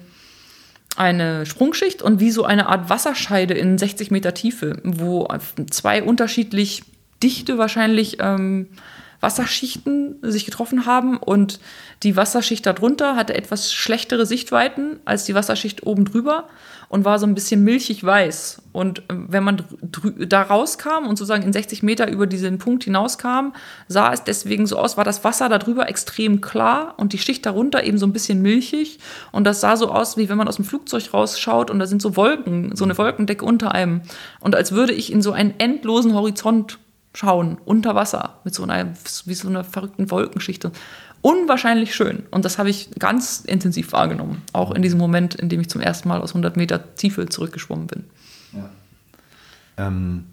eine 0.97 1.47
Sprungschicht 1.47 2.03
und 2.03 2.21
wie 2.21 2.31
so 2.31 2.45
eine 2.45 2.69
Art 2.69 2.91
Wasserscheide 2.91 3.55
in 3.55 3.77
60 3.79 4.11
Meter 4.11 4.35
Tiefe, 4.35 4.79
wo 4.85 5.27
zwei 5.71 6.03
unterschiedlich 6.03 6.85
dichte 7.23 7.59
wahrscheinlich 7.59 8.19
ähm, 8.21 8.69
Wasserschichten 9.23 10.17
sich 10.21 10.45
getroffen 10.45 10.85
haben 10.85 11.17
und 11.17 11.61
die 12.03 12.17
Wasserschicht 12.17 12.67
darunter 12.67 13.15
hatte 13.15 13.35
etwas 13.35 13.73
schlechtere 13.73 14.27
Sichtweiten 14.27 14.99
als 15.05 15.25
die 15.25 15.35
Wasserschicht 15.35 15.87
oben 15.87 16.05
drüber 16.05 16.49
und 16.89 17.07
war 17.07 17.19
so 17.19 17.27
ein 17.27 17.35
bisschen 17.35 17.65
milchig 17.65 18.05
weiß. 18.05 18.61
Und 18.73 18.99
äh, 18.99 19.03
wenn 19.29 19.45
man 19.45 19.65
da 20.19 20.43
rauskam 20.43 21.07
und 21.09 21.17
sozusagen 21.17 21.45
in 21.45 21.53
60 21.53 21.83
Meter 21.83 22.11
über 22.11 22.27
diesen 22.27 22.59
Punkt 22.59 22.85
hinauskam, 22.85 23.55
sah 23.89 24.13
es 24.13 24.25
deswegen 24.25 24.67
so 24.67 24.77
aus, 24.77 24.97
war 24.97 25.05
das 25.05 25.25
Wasser 25.25 25.49
darüber 25.49 25.89
extrem 25.89 26.41
klar 26.41 26.95
und 26.99 27.13
die 27.13 27.19
Schicht 27.19 27.47
darunter 27.47 27.85
eben 27.85 27.97
so 27.97 28.07
ein 28.07 28.13
bisschen 28.13 28.43
milchig. 28.43 28.99
Und 29.31 29.45
das 29.45 29.61
sah 29.61 29.77
so 29.77 29.91
aus, 29.91 30.17
wie 30.17 30.29
wenn 30.29 30.37
man 30.37 30.49
aus 30.49 30.57
dem 30.57 30.65
Flugzeug 30.65 31.15
rausschaut 31.15 31.71
und 31.71 31.79
da 31.79 31.87
sind 31.87 32.03
so 32.03 32.17
Wolken, 32.17 32.75
so 32.75 32.85
eine 32.85 32.99
Wolkendecke 32.99 33.45
unter 33.45 33.73
einem. 33.73 34.03
Und 34.41 34.55
als 34.55 34.73
würde 34.73 34.93
ich 34.93 35.13
in 35.13 35.23
so 35.23 35.33
einen 35.33 35.55
endlosen 35.59 36.13
Horizont 36.13 36.79
schauen, 37.15 37.59
unter 37.65 37.95
Wasser, 37.95 38.41
mit 38.45 38.55
so 38.55 38.63
einer, 38.63 38.93
wie 39.27 39.35
so 39.35 39.49
einer 39.49 39.65
verrückten 39.65 40.11
Wolkenschicht 40.11 40.65
unwahrscheinlich 41.23 41.95
schön. 41.95 42.25
Und 42.31 42.45
das 42.45 42.59
habe 42.59 42.69
ich 42.69 42.91
ganz 42.99 43.41
intensiv 43.47 43.93
wahrgenommen. 43.93 44.43
Auch 44.53 44.73
in 44.73 44.83
diesem 44.83 44.99
Moment, 44.99 45.37
in 45.37 45.49
dem 45.49 45.61
ich 45.61 45.71
zum 45.71 45.81
ersten 45.81 46.09
Mal 46.09 46.21
aus 46.21 46.31
100 46.31 46.57
Meter 46.57 46.95
Tiefe 46.97 47.27
zurückgeschwommen 47.27 47.87
bin. 47.87 48.05
Ja. 48.53 49.89
Ähm, 49.89 50.25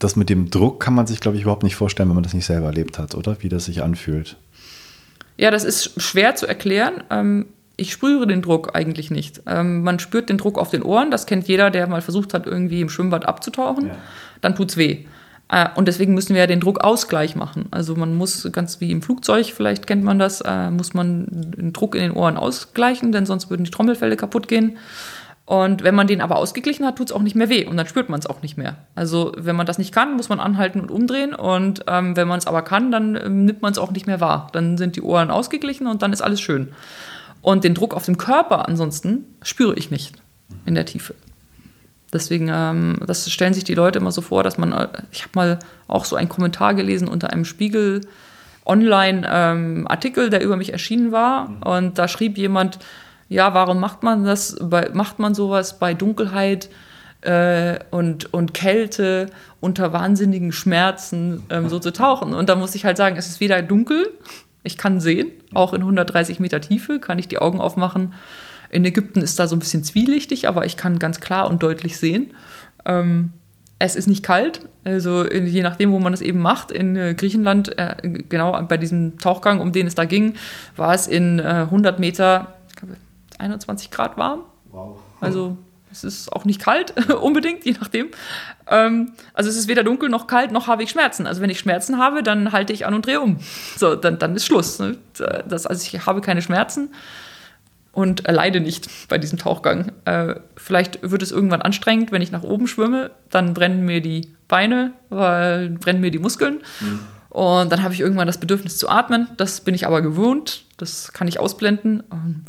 das 0.00 0.16
mit 0.16 0.28
dem 0.28 0.50
Druck 0.50 0.80
kann 0.80 0.94
man 0.94 1.06
sich, 1.06 1.20
glaube 1.20 1.36
ich, 1.36 1.44
überhaupt 1.44 1.62
nicht 1.62 1.76
vorstellen, 1.76 2.08
wenn 2.08 2.16
man 2.16 2.24
das 2.24 2.34
nicht 2.34 2.46
selber 2.46 2.66
erlebt 2.66 2.98
hat, 2.98 3.14
oder? 3.14 3.36
Wie 3.40 3.48
das 3.48 3.66
sich 3.66 3.82
anfühlt. 3.82 4.36
Ja, 5.36 5.50
das 5.50 5.64
ist 5.64 6.00
schwer 6.02 6.34
zu 6.34 6.46
erklären. 6.46 7.02
Ähm, 7.10 7.46
ich 7.76 7.92
spüre 7.92 8.26
den 8.26 8.42
Druck 8.42 8.74
eigentlich 8.74 9.10
nicht. 9.10 9.42
Ähm, 9.46 9.82
man 9.82 9.98
spürt 9.98 10.28
den 10.28 10.38
Druck 10.38 10.58
auf 10.58 10.70
den 10.70 10.82
Ohren. 10.82 11.10
Das 11.10 11.26
kennt 11.26 11.48
jeder, 11.48 11.70
der 11.70 11.86
mal 11.86 12.02
versucht 12.02 12.34
hat, 12.34 12.46
irgendwie 12.46 12.80
im 12.80 12.88
Schwimmbad 12.88 13.26
abzutauchen. 13.26 13.88
Ja. 13.88 13.96
Dann 14.40 14.54
es 14.60 14.76
weh. 14.76 15.06
Äh, 15.48 15.68
und 15.74 15.88
deswegen 15.88 16.14
müssen 16.14 16.34
wir 16.34 16.42
ja 16.42 16.46
den 16.46 16.60
Druckausgleich 16.60 17.36
machen. 17.36 17.66
Also 17.70 17.94
man 17.94 18.14
muss 18.16 18.48
ganz 18.52 18.80
wie 18.80 18.90
im 18.90 19.02
Flugzeug, 19.02 19.46
vielleicht 19.46 19.86
kennt 19.86 20.04
man 20.04 20.18
das, 20.18 20.40
äh, 20.40 20.70
muss 20.70 20.94
man 20.94 21.26
den 21.30 21.72
Druck 21.72 21.94
in 21.94 22.02
den 22.02 22.12
Ohren 22.12 22.36
ausgleichen, 22.36 23.12
denn 23.12 23.26
sonst 23.26 23.50
würden 23.50 23.64
die 23.64 23.70
Trommelfälle 23.70 24.16
kaputt 24.16 24.48
gehen. 24.48 24.78
Und 25.46 25.82
wenn 25.82 25.94
man 25.94 26.06
den 26.06 26.22
aber 26.22 26.36
ausgeglichen 26.36 26.86
hat, 26.86 26.96
tut 26.96 27.10
es 27.10 27.12
auch 27.12 27.20
nicht 27.20 27.36
mehr 27.36 27.50
weh 27.50 27.66
und 27.66 27.76
dann 27.76 27.86
spürt 27.86 28.08
man 28.08 28.18
es 28.18 28.26
auch 28.26 28.40
nicht 28.40 28.56
mehr. 28.56 28.76
Also 28.94 29.32
wenn 29.36 29.56
man 29.56 29.66
das 29.66 29.76
nicht 29.76 29.92
kann, 29.92 30.16
muss 30.16 30.30
man 30.30 30.40
anhalten 30.40 30.80
und 30.80 30.90
umdrehen 30.90 31.34
und 31.34 31.84
ähm, 31.86 32.16
wenn 32.16 32.26
man 32.26 32.38
es 32.38 32.46
aber 32.46 32.62
kann, 32.62 32.90
dann 32.90 33.14
ähm, 33.14 33.44
nimmt 33.44 33.60
man 33.60 33.72
es 33.72 33.78
auch 33.78 33.90
nicht 33.90 34.06
mehr 34.06 34.20
wahr. 34.20 34.48
Dann 34.52 34.78
sind 34.78 34.96
die 34.96 35.02
Ohren 35.02 35.30
ausgeglichen 35.30 35.86
und 35.86 36.00
dann 36.00 36.14
ist 36.14 36.22
alles 36.22 36.40
schön. 36.40 36.72
Und 37.42 37.62
den 37.62 37.74
Druck 37.74 37.92
auf 37.92 38.06
dem 38.06 38.16
Körper 38.16 38.66
ansonsten 38.66 39.26
spüre 39.42 39.74
ich 39.74 39.90
nicht 39.90 40.14
in 40.64 40.74
der 40.74 40.86
Tiefe. 40.86 41.14
Deswegen, 42.14 42.48
ähm, 42.50 42.96
das 43.04 43.30
stellen 43.30 43.52
sich 43.52 43.64
die 43.64 43.74
Leute 43.74 43.98
immer 43.98 44.12
so 44.12 44.22
vor, 44.22 44.44
dass 44.44 44.56
man, 44.56 44.72
äh, 44.72 44.88
ich 45.10 45.22
habe 45.22 45.32
mal 45.34 45.58
auch 45.88 46.04
so 46.04 46.14
einen 46.14 46.28
Kommentar 46.28 46.74
gelesen 46.74 47.08
unter 47.08 47.30
einem 47.30 47.44
Spiegel 47.44 48.02
Online-Artikel, 48.64 50.24
ähm, 50.24 50.30
der 50.30 50.42
über 50.42 50.56
mich 50.56 50.72
erschienen 50.72 51.12
war. 51.12 51.48
Mhm. 51.48 51.62
Und 51.62 51.98
da 51.98 52.08
schrieb 52.08 52.38
jemand, 52.38 52.78
Ja, 53.28 53.52
warum 53.52 53.80
macht 53.80 54.02
man 54.02 54.24
das? 54.24 54.56
Bei, 54.60 54.90
macht 54.92 55.18
man 55.18 55.34
sowas 55.34 55.78
bei 55.78 55.92
Dunkelheit 55.92 56.70
äh, 57.22 57.78
und, 57.90 58.32
und 58.32 58.54
Kälte 58.54 59.26
unter 59.60 59.92
wahnsinnigen 59.92 60.52
Schmerzen 60.52 61.42
ähm, 61.50 61.68
so 61.68 61.80
zu 61.80 61.92
tauchen? 61.92 62.32
Und 62.32 62.48
da 62.48 62.54
muss 62.54 62.74
ich 62.74 62.84
halt 62.84 62.96
sagen, 62.96 63.16
es 63.16 63.26
ist 63.26 63.40
weder 63.40 63.60
dunkel, 63.60 64.08
ich 64.62 64.78
kann 64.78 65.00
sehen, 65.00 65.30
auch 65.52 65.74
in 65.74 65.82
130 65.82 66.40
Meter 66.40 66.60
Tiefe 66.60 67.00
kann 67.00 67.18
ich 67.18 67.28
die 67.28 67.38
Augen 67.38 67.60
aufmachen. 67.60 68.14
In 68.74 68.84
Ägypten 68.84 69.20
ist 69.20 69.38
da 69.38 69.46
so 69.46 69.54
ein 69.54 69.60
bisschen 69.60 69.84
zwielichtig, 69.84 70.48
aber 70.48 70.66
ich 70.66 70.76
kann 70.76 70.98
ganz 70.98 71.20
klar 71.20 71.48
und 71.48 71.62
deutlich 71.62 71.96
sehen. 71.96 72.32
Ähm, 72.84 73.32
es 73.78 73.94
ist 73.94 74.08
nicht 74.08 74.24
kalt, 74.24 74.62
also 74.82 75.30
je 75.30 75.62
nachdem, 75.62 75.92
wo 75.92 76.00
man 76.00 76.12
es 76.12 76.20
eben 76.20 76.40
macht. 76.40 76.72
In 76.72 76.96
äh, 76.96 77.14
Griechenland, 77.14 77.78
äh, 77.78 77.94
genau 78.02 78.60
bei 78.62 78.76
diesem 78.76 79.16
Tauchgang, 79.18 79.60
um 79.60 79.70
den 79.70 79.86
es 79.86 79.94
da 79.94 80.06
ging, 80.06 80.34
war 80.74 80.92
es 80.92 81.06
in 81.06 81.38
äh, 81.38 81.42
100 81.42 82.00
Meter 82.00 82.54
21 83.38 83.92
Grad 83.92 84.16
warm. 84.18 84.40
Wow. 84.72 84.98
Also 85.20 85.56
es 85.92 86.02
ist 86.02 86.32
auch 86.32 86.44
nicht 86.44 86.60
kalt 86.60 86.94
unbedingt, 87.22 87.64
je 87.64 87.76
nachdem. 87.80 88.08
Ähm, 88.68 89.12
also 89.34 89.50
es 89.50 89.56
ist 89.56 89.68
weder 89.68 89.84
dunkel 89.84 90.08
noch 90.08 90.26
kalt, 90.26 90.50
noch 90.50 90.66
habe 90.66 90.82
ich 90.82 90.90
Schmerzen. 90.90 91.28
Also 91.28 91.40
wenn 91.40 91.50
ich 91.50 91.60
Schmerzen 91.60 91.98
habe, 91.98 92.24
dann 92.24 92.50
halte 92.50 92.72
ich 92.72 92.86
an 92.86 92.94
und 92.94 93.06
drehe 93.06 93.20
um. 93.20 93.38
So, 93.76 93.94
dann, 93.94 94.18
dann 94.18 94.34
ist 94.34 94.46
Schluss. 94.46 94.80
Ne? 94.80 94.96
Das, 95.46 95.64
also 95.64 95.80
ich 95.80 96.06
habe 96.06 96.20
keine 96.20 96.42
Schmerzen 96.42 96.90
und 97.94 98.24
leide 98.26 98.60
nicht 98.60 98.88
bei 99.08 99.18
diesem 99.18 99.38
Tauchgang. 99.38 99.92
Äh, 100.04 100.34
vielleicht 100.56 100.98
wird 101.08 101.22
es 101.22 101.32
irgendwann 101.32 101.62
anstrengend, 101.62 102.12
wenn 102.12 102.22
ich 102.22 102.32
nach 102.32 102.42
oben 102.42 102.66
schwimme, 102.66 103.12
dann 103.30 103.54
brennen 103.54 103.84
mir 103.84 104.00
die 104.00 104.34
Beine, 104.48 104.92
weil 105.10 105.70
brennen 105.70 106.00
mir 106.00 106.10
die 106.10 106.18
Muskeln. 106.18 106.60
Mhm. 106.80 107.00
Und 107.30 107.72
dann 107.72 107.82
habe 107.82 107.94
ich 107.94 108.00
irgendwann 108.00 108.28
das 108.28 108.38
Bedürfnis 108.38 108.78
zu 108.78 108.88
atmen. 108.88 109.28
Das 109.36 109.60
bin 109.60 109.74
ich 109.74 109.86
aber 109.86 110.02
gewohnt. 110.02 110.64
Das 110.76 111.12
kann 111.12 111.26
ich 111.26 111.40
ausblenden. 111.40 112.04
Ähm, 112.12 112.44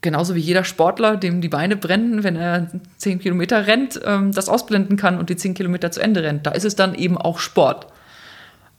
genauso 0.00 0.34
wie 0.34 0.40
jeder 0.40 0.64
Sportler, 0.64 1.16
dem 1.16 1.40
die 1.40 1.48
Beine 1.48 1.76
brennen, 1.76 2.24
wenn 2.24 2.36
er 2.36 2.70
zehn 2.96 3.18
Kilometer 3.18 3.66
rennt, 3.66 4.00
ähm, 4.04 4.32
das 4.32 4.48
ausblenden 4.48 4.96
kann 4.96 5.18
und 5.18 5.30
die 5.30 5.36
zehn 5.36 5.54
Kilometer 5.54 5.90
zu 5.90 6.00
Ende 6.00 6.22
rennt. 6.22 6.46
Da 6.46 6.52
ist 6.52 6.64
es 6.64 6.76
dann 6.76 6.94
eben 6.94 7.18
auch 7.18 7.38
Sport. 7.38 7.88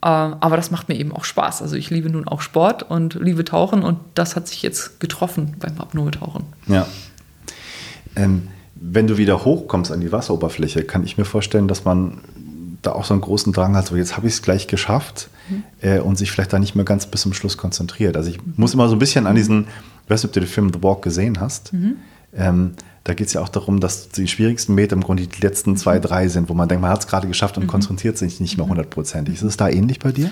Äh, 0.02 0.08
aber 0.08 0.56
das 0.56 0.72
macht 0.72 0.90
mir 0.90 0.96
eben 0.96 1.12
auch 1.12 1.24
Spaß. 1.24 1.62
Also 1.62 1.76
ich 1.76 1.90
liebe 1.90 2.10
nun 2.10 2.28
auch 2.28 2.42
Sport 2.42 2.84
und 2.84 3.16
liebe 3.16 3.44
Tauchen 3.44 3.84
und 3.84 4.00
das 4.14 4.36
hat 4.36 4.48
sich 4.48 4.62
jetzt 4.62 5.00
getroffen 5.00 5.56
beim 5.60 5.78
Apnoe-Tauchen. 5.80 6.44
Ja. 6.68 6.88
Ähm, 8.16 8.50
wenn 8.76 9.08
du 9.08 9.18
wieder 9.18 9.46
hochkommst 9.46 9.92
an 9.92 10.02
die 10.02 10.12
Wasseroberfläche, 10.12 10.84
kann 10.84 11.04
ich 11.04 11.18
mir 11.18 11.26
vorstellen, 11.26 11.68
dass 11.68 11.86
man 11.86 12.20
da 12.82 12.92
auch 12.92 13.06
so 13.06 13.14
einen 13.14 13.22
großen 13.22 13.52
Drang 13.52 13.76
hat, 13.76 13.88
so 13.88 13.96
jetzt 13.96 14.16
habe 14.16 14.28
ich 14.28 14.34
es 14.34 14.42
gleich 14.42 14.68
geschafft 14.68 15.30
mhm. 15.50 15.64
äh, 15.82 16.00
und 16.00 16.18
sich 16.18 16.32
vielleicht 16.32 16.54
da 16.54 16.60
nicht 16.60 16.76
mehr 16.76 16.86
ganz 16.86 17.08
bis 17.08 17.22
zum 17.22 17.34
Schluss 17.34 17.58
konzentriert. 17.58 18.16
Also 18.16 18.30
ich 18.30 18.40
muss 18.58 18.74
immer 18.74 18.88
so 18.88 18.96
ein 18.96 19.00
bisschen 19.00 19.28
an 19.28 19.36
diesen, 19.36 19.68
ich 20.04 20.10
weiß 20.10 20.24
nicht, 20.24 20.30
ob 20.30 20.34
du 20.34 20.40
den 20.42 20.50
Film 20.50 20.72
The 20.74 20.84
Walk 20.84 21.02
gesehen 21.02 21.40
hast. 21.40 21.74
Mhm. 21.74 21.96
Ähm, 22.36 22.76
da 23.06 23.14
geht 23.14 23.28
es 23.28 23.34
ja 23.34 23.42
auch 23.42 23.50
darum, 23.50 23.80
dass 23.80 24.10
die 24.10 24.28
schwierigsten 24.28 24.74
Meter 24.74 24.96
im 24.96 25.02
Grunde 25.02 25.28
die 25.28 25.42
letzten 25.42 25.78
zwei, 25.78 25.98
mhm. 25.98 26.02
drei 26.02 26.28
sind, 26.28 26.50
wo 26.50 26.54
man 26.56 26.68
denkt, 26.68 26.82
man 26.82 26.92
hat 26.92 27.02
es 27.02 27.08
gerade 27.08 27.28
geschafft 27.28 27.56
und 27.56 27.64
mhm. 27.64 27.68
konzentriert 27.68 28.18
sich 28.18 28.40
nicht 28.42 28.58
mehr 28.58 28.66
mhm. 28.66 28.72
hundertprozentig. 28.72 29.36
Ist 29.36 29.44
es 29.44 29.58
da 29.58 29.70
ähnlich 29.70 30.00
bei 30.00 30.12
dir? 30.12 30.32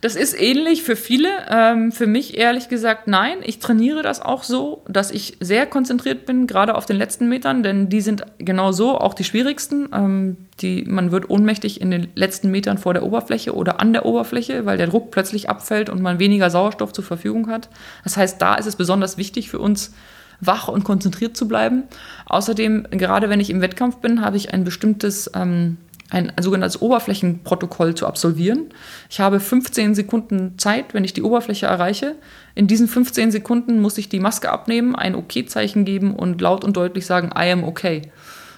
Das 0.00 0.14
ist 0.16 0.40
ähnlich 0.40 0.84
für 0.84 0.96
viele. 0.96 1.28
Ähm, 1.50 1.92
für 1.92 2.06
mich 2.06 2.38
ehrlich 2.38 2.70
gesagt 2.70 3.08
nein. 3.08 3.38
Ich 3.42 3.58
trainiere 3.58 4.02
das 4.02 4.22
auch 4.22 4.42
so, 4.42 4.82
dass 4.88 5.10
ich 5.10 5.36
sehr 5.40 5.66
konzentriert 5.66 6.24
bin, 6.24 6.46
gerade 6.46 6.76
auf 6.76 6.86
den 6.86 6.96
letzten 6.96 7.28
Metern, 7.28 7.62
denn 7.62 7.90
die 7.90 8.00
sind 8.00 8.24
genau 8.38 8.72
so 8.72 8.96
auch 8.96 9.12
die 9.12 9.24
schwierigsten. 9.24 9.88
Ähm, 9.92 10.36
die, 10.60 10.84
man 10.84 11.10
wird 11.10 11.28
ohnmächtig 11.28 11.80
in 11.80 11.90
den 11.90 12.08
letzten 12.14 12.50
Metern 12.50 12.78
vor 12.78 12.94
der 12.94 13.02
Oberfläche 13.02 13.54
oder 13.54 13.80
an 13.80 13.92
der 13.92 14.06
Oberfläche, 14.06 14.64
weil 14.64 14.78
der 14.78 14.86
Druck 14.86 15.10
plötzlich 15.10 15.50
abfällt 15.50 15.90
und 15.90 16.00
man 16.00 16.18
weniger 16.18 16.48
Sauerstoff 16.48 16.94
zur 16.94 17.04
Verfügung 17.04 17.50
hat. 17.50 17.68
Das 18.02 18.16
heißt, 18.16 18.40
da 18.40 18.54
ist 18.54 18.66
es 18.66 18.76
besonders 18.76 19.18
wichtig 19.18 19.50
für 19.50 19.58
uns, 19.58 19.92
wach 20.40 20.68
und 20.68 20.84
konzentriert 20.84 21.36
zu 21.36 21.48
bleiben. 21.48 21.84
Außerdem, 22.26 22.86
gerade 22.90 23.28
wenn 23.28 23.40
ich 23.40 23.50
im 23.50 23.60
Wettkampf 23.60 23.96
bin, 23.96 24.22
habe 24.22 24.36
ich 24.36 24.52
ein 24.52 24.64
bestimmtes, 24.64 25.30
ähm, 25.34 25.78
ein, 26.10 26.30
ein 26.30 26.42
sogenanntes 26.42 26.80
Oberflächenprotokoll 26.80 27.94
zu 27.94 28.06
absolvieren. 28.06 28.66
Ich 29.10 29.20
habe 29.20 29.40
15 29.40 29.94
Sekunden 29.94 30.58
Zeit, 30.58 30.94
wenn 30.94 31.04
ich 31.04 31.12
die 31.12 31.22
Oberfläche 31.22 31.66
erreiche. 31.66 32.14
In 32.54 32.66
diesen 32.66 32.88
15 32.88 33.30
Sekunden 33.30 33.80
muss 33.80 33.98
ich 33.98 34.08
die 34.08 34.20
Maske 34.20 34.50
abnehmen, 34.50 34.96
ein 34.96 35.14
OK-Zeichen 35.14 35.84
geben 35.84 36.14
und 36.14 36.40
laut 36.40 36.64
und 36.64 36.76
deutlich 36.76 37.04
sagen, 37.04 37.30
I 37.36 37.50
am 37.50 37.64
okay. 37.64 38.02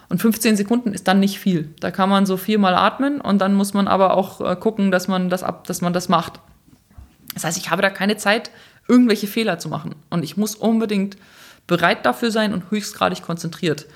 Und 0.08 0.20
15 0.20 0.56
Sekunden 0.56 0.92
ist 0.92 1.06
dann 1.06 1.20
nicht 1.20 1.38
viel. 1.38 1.72
Da 1.78 1.90
kann 1.90 2.08
man 2.08 2.26
so 2.26 2.36
viermal 2.36 2.74
atmen 2.74 3.20
und 3.20 3.38
dann 3.38 3.54
muss 3.54 3.74
man 3.74 3.88
aber 3.88 4.16
auch 4.16 4.40
äh, 4.40 4.56
gucken, 4.56 4.90
dass 4.90 5.06
man 5.08 5.30
das 5.30 5.42
ab, 5.42 5.66
dass 5.66 5.80
man 5.80 5.92
das 5.92 6.08
macht. 6.08 6.40
Das 7.34 7.44
heißt, 7.44 7.58
ich 7.58 7.70
habe 7.70 7.80
da 7.80 7.90
keine 7.90 8.16
Zeit, 8.16 8.50
irgendwelche 8.88 9.28
Fehler 9.28 9.58
zu 9.58 9.68
machen. 9.68 9.94
Und 10.10 10.24
ich 10.24 10.36
muss 10.36 10.56
unbedingt 10.56 11.16
bereit 11.70 12.04
dafür 12.04 12.32
sein 12.32 12.52
und 12.52 12.68
höchstgradig 12.72 13.22
konzentriert. 13.22 13.86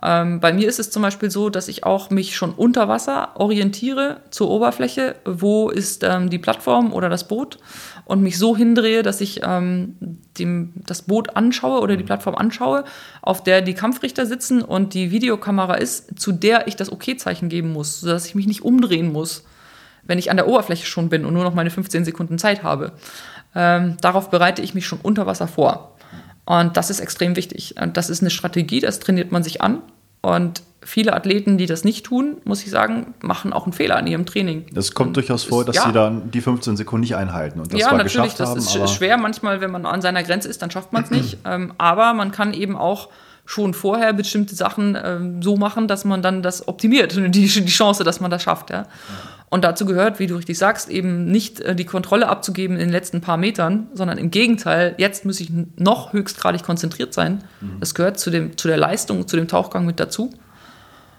Ähm, 0.00 0.38
bei 0.38 0.52
mir 0.52 0.68
ist 0.68 0.78
es 0.78 0.90
zum 0.90 1.02
Beispiel 1.02 1.32
so, 1.32 1.50
dass 1.50 1.66
ich 1.66 1.82
auch 1.82 2.10
mich 2.10 2.36
schon 2.36 2.52
unter 2.52 2.86
Wasser 2.86 3.30
orientiere 3.34 4.20
zur 4.30 4.50
Oberfläche, 4.50 5.16
wo 5.24 5.68
ist 5.68 6.04
ähm, 6.04 6.30
die 6.30 6.38
Plattform 6.38 6.92
oder 6.92 7.08
das 7.08 7.26
Boot 7.26 7.58
und 8.04 8.22
mich 8.22 8.38
so 8.38 8.56
hindrehe, 8.56 9.02
dass 9.02 9.20
ich 9.20 9.40
ähm, 9.42 9.96
dem, 10.38 10.74
das 10.86 11.02
Boot 11.02 11.36
anschaue 11.36 11.80
oder 11.80 11.96
die 11.96 12.04
Plattform 12.04 12.36
anschaue, 12.36 12.84
auf 13.20 13.42
der 13.42 13.62
die 13.62 13.74
Kampfrichter 13.74 14.26
sitzen 14.26 14.62
und 14.62 14.94
die 14.94 15.10
Videokamera 15.10 15.74
ist, 15.74 16.20
zu 16.20 16.30
der 16.30 16.68
ich 16.68 16.76
das 16.76 16.92
OK-Zeichen 16.92 17.48
geben 17.48 17.72
muss, 17.72 18.00
sodass 18.00 18.26
ich 18.26 18.36
mich 18.36 18.46
nicht 18.46 18.62
umdrehen 18.62 19.12
muss, 19.12 19.44
wenn 20.04 20.20
ich 20.20 20.30
an 20.30 20.36
der 20.36 20.46
Oberfläche 20.46 20.86
schon 20.86 21.08
bin 21.08 21.24
und 21.24 21.34
nur 21.34 21.42
noch 21.42 21.54
meine 21.54 21.70
15 21.70 22.04
Sekunden 22.04 22.38
Zeit 22.38 22.62
habe. 22.62 22.92
Ähm, 23.56 23.96
darauf 24.00 24.30
bereite 24.30 24.62
ich 24.62 24.74
mich 24.74 24.86
schon 24.86 25.00
unter 25.02 25.26
Wasser 25.26 25.48
vor. 25.48 25.93
Und 26.46 26.76
das 26.76 26.90
ist 26.90 27.00
extrem 27.00 27.36
wichtig. 27.36 27.74
Und 27.80 27.96
das 27.96 28.10
ist 28.10 28.20
eine 28.20 28.30
Strategie, 28.30 28.80
das 28.80 29.00
trainiert 29.00 29.32
man 29.32 29.42
sich 29.42 29.62
an. 29.62 29.80
Und 30.20 30.62
viele 30.82 31.14
Athleten, 31.14 31.58
die 31.58 31.66
das 31.66 31.84
nicht 31.84 32.06
tun, 32.06 32.38
muss 32.44 32.62
ich 32.64 32.70
sagen, 32.70 33.14
machen 33.20 33.52
auch 33.52 33.64
einen 33.64 33.72
Fehler 33.72 33.98
in 33.98 34.06
ihrem 34.06 34.26
Training. 34.26 34.66
Es 34.74 34.94
kommt 34.94 35.08
und 35.08 35.16
durchaus 35.16 35.44
vor, 35.44 35.64
dass 35.64 35.76
ja. 35.76 35.86
sie 35.86 35.92
dann 35.92 36.30
die 36.30 36.40
15 36.40 36.76
Sekunden 36.76 37.02
nicht 37.02 37.16
einhalten 37.16 37.60
und 37.60 37.72
das 37.72 37.80
ja, 37.80 37.92
natürlich, 37.92 38.34
das 38.34 38.50
haben, 38.50 38.58
ist 38.58 38.90
schwer. 38.90 39.16
Manchmal, 39.16 39.60
wenn 39.60 39.70
man 39.70 39.86
an 39.86 40.02
seiner 40.02 40.22
Grenze 40.22 40.48
ist, 40.48 40.62
dann 40.62 40.70
schafft 40.70 40.92
man 40.92 41.04
es 41.04 41.10
nicht. 41.10 41.38
Ähm, 41.46 41.74
aber 41.76 42.14
man 42.14 42.32
kann 42.32 42.54
eben 42.54 42.74
auch 42.74 43.10
schon 43.46 43.74
vorher 43.74 44.12
bestimmte 44.12 44.54
Sachen 44.54 44.96
ähm, 45.02 45.42
so 45.42 45.56
machen, 45.56 45.86
dass 45.88 46.04
man 46.04 46.22
dann 46.22 46.42
das 46.42 46.66
optimiert, 46.66 47.14
die, 47.16 47.28
die 47.48 47.66
Chance, 47.66 48.04
dass 48.04 48.20
man 48.20 48.30
das 48.30 48.42
schafft. 48.42 48.70
Ja. 48.70 48.86
Und 49.50 49.62
dazu 49.62 49.84
gehört, 49.86 50.18
wie 50.18 50.26
du 50.26 50.34
richtig 50.34 50.58
sagst, 50.58 50.88
eben 50.88 51.26
nicht 51.26 51.60
äh, 51.60 51.76
die 51.76 51.84
Kontrolle 51.84 52.28
abzugeben 52.28 52.76
in 52.76 52.80
den 52.80 52.90
letzten 52.90 53.20
paar 53.20 53.36
Metern, 53.36 53.86
sondern 53.94 54.18
im 54.18 54.30
Gegenteil, 54.30 54.94
jetzt 54.98 55.24
muss 55.24 55.38
ich 55.40 55.52
noch 55.76 56.12
höchstgradig 56.12 56.62
konzentriert 56.62 57.14
sein. 57.14 57.44
Mhm. 57.60 57.78
Das 57.80 57.94
gehört 57.94 58.18
zu, 58.18 58.30
dem, 58.30 58.56
zu 58.56 58.66
der 58.66 58.78
Leistung, 58.78 59.28
zu 59.28 59.36
dem 59.36 59.46
Tauchgang 59.46 59.86
mit 59.86 60.00
dazu. 60.00 60.30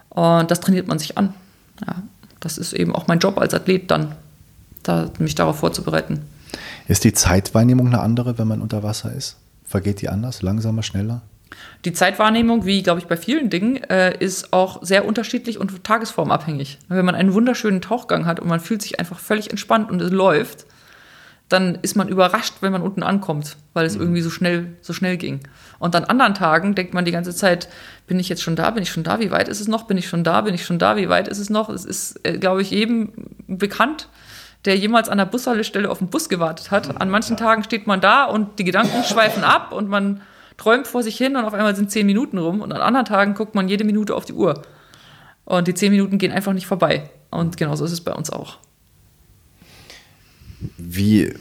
Und 0.09 0.49
das 0.51 0.59
trainiert 0.59 0.87
man 0.87 0.99
sich 0.99 1.17
an. 1.17 1.33
Ja, 1.85 1.95
das 2.39 2.57
ist 2.57 2.73
eben 2.73 2.95
auch 2.95 3.07
mein 3.07 3.19
Job 3.19 3.37
als 3.37 3.53
Athlet 3.53 3.89
dann, 3.91 4.15
da, 4.83 5.09
mich 5.19 5.35
darauf 5.35 5.59
vorzubereiten. 5.59 6.21
Ist 6.87 7.03
die 7.03 7.13
Zeitwahrnehmung 7.13 7.87
eine 7.87 7.99
andere, 7.99 8.37
wenn 8.37 8.47
man 8.47 8.61
unter 8.61 8.83
Wasser 8.83 9.13
ist? 9.13 9.37
Vergeht 9.63 10.01
die 10.01 10.09
anders, 10.09 10.41
langsamer, 10.41 10.83
schneller? 10.83 11.21
Die 11.85 11.93
Zeitwahrnehmung, 11.93 12.65
wie 12.65 12.83
glaube 12.83 12.99
ich 12.99 13.07
bei 13.07 13.17
vielen 13.17 13.49
Dingen, 13.49 13.83
äh, 13.83 14.17
ist 14.17 14.53
auch 14.53 14.83
sehr 14.83 15.05
unterschiedlich 15.05 15.59
und 15.59 15.83
tagesformabhängig. 15.83 16.79
Wenn 16.87 17.05
man 17.05 17.15
einen 17.15 17.33
wunderschönen 17.33 17.81
Tauchgang 17.81 18.25
hat 18.25 18.39
und 18.39 18.47
man 18.47 18.59
fühlt 18.59 18.81
sich 18.81 18.99
einfach 18.99 19.19
völlig 19.19 19.51
entspannt 19.51 19.91
und 19.91 20.01
es 20.01 20.11
läuft, 20.11 20.65
dann 21.49 21.77
ist 21.83 21.95
man 21.95 22.07
überrascht, 22.07 22.55
wenn 22.61 22.71
man 22.71 22.81
unten 22.81 23.03
ankommt, 23.03 23.55
weil 23.73 23.85
es 23.85 23.95
mhm. 23.95 24.01
irgendwie 24.01 24.21
so 24.21 24.29
schnell, 24.29 24.73
so 24.81 24.93
schnell 24.93 25.17
ging. 25.17 25.41
Und 25.77 25.95
an 25.95 26.05
anderen 26.05 26.33
Tagen 26.33 26.73
denkt 26.73 26.93
man 26.93 27.05
die 27.05 27.11
ganze 27.11 27.35
Zeit, 27.35 27.69
bin 28.07 28.19
ich 28.19 28.29
jetzt 28.29 28.41
schon 28.41 28.55
da, 28.55 28.71
bin 28.71 28.81
ich 28.81 28.89
schon 28.89 29.03
da, 29.03 29.19
wie 29.19 29.31
weit 29.31 29.47
ist 29.47 29.59
es 29.59 29.67
noch, 29.67 29.83
bin 29.83 29.97
ich 29.97 30.07
schon 30.07 30.23
da, 30.23 30.41
bin 30.41 30.55
ich 30.55 30.65
schon 30.65 30.79
da, 30.79 30.95
wie 30.97 31.09
weit 31.09 31.27
ist 31.27 31.37
es 31.37 31.51
noch? 31.51 31.69
Es 31.69 31.85
ist, 31.85 32.19
äh, 32.23 32.39
glaube 32.39 32.63
ich, 32.63 32.71
jedem 32.71 33.13
bekannt, 33.47 34.09
der 34.65 34.75
jemals 34.75 35.07
an 35.07 35.19
der 35.19 35.25
Bushaltestelle 35.25 35.89
auf 35.89 35.99
den 35.99 36.07
Bus 36.07 36.29
gewartet 36.29 36.71
hat. 36.71 36.99
An 36.99 37.11
manchen 37.11 37.37
Tagen 37.37 37.63
steht 37.63 37.85
man 37.85 38.01
da 38.01 38.25
und 38.25 38.57
die 38.57 38.63
Gedanken 38.63 39.03
schweifen 39.03 39.43
ab 39.43 39.71
und 39.71 39.87
man 39.87 40.21
träumt 40.57 40.87
vor 40.87 41.03
sich 41.03 41.17
hin 41.17 41.35
und 41.35 41.45
auf 41.45 41.53
einmal 41.53 41.75
sind 41.75 41.91
zehn 41.91 42.05
Minuten 42.05 42.37
rum 42.37 42.61
und 42.61 42.71
an 42.71 42.81
anderen 42.81 43.05
Tagen 43.05 43.33
guckt 43.33 43.55
man 43.55 43.67
jede 43.67 43.83
Minute 43.83 44.15
auf 44.15 44.25
die 44.25 44.33
Uhr. 44.33 44.61
Und 45.45 45.67
die 45.67 45.73
zehn 45.73 45.91
Minuten 45.91 46.17
gehen 46.17 46.31
einfach 46.31 46.53
nicht 46.53 46.65
vorbei. 46.65 47.09
Und 47.29 47.57
genauso 47.57 47.85
ist 47.85 47.91
es 47.91 48.01
bei 48.01 48.13
uns 48.13 48.29
auch. 48.29 48.57
Wie, 50.77 51.33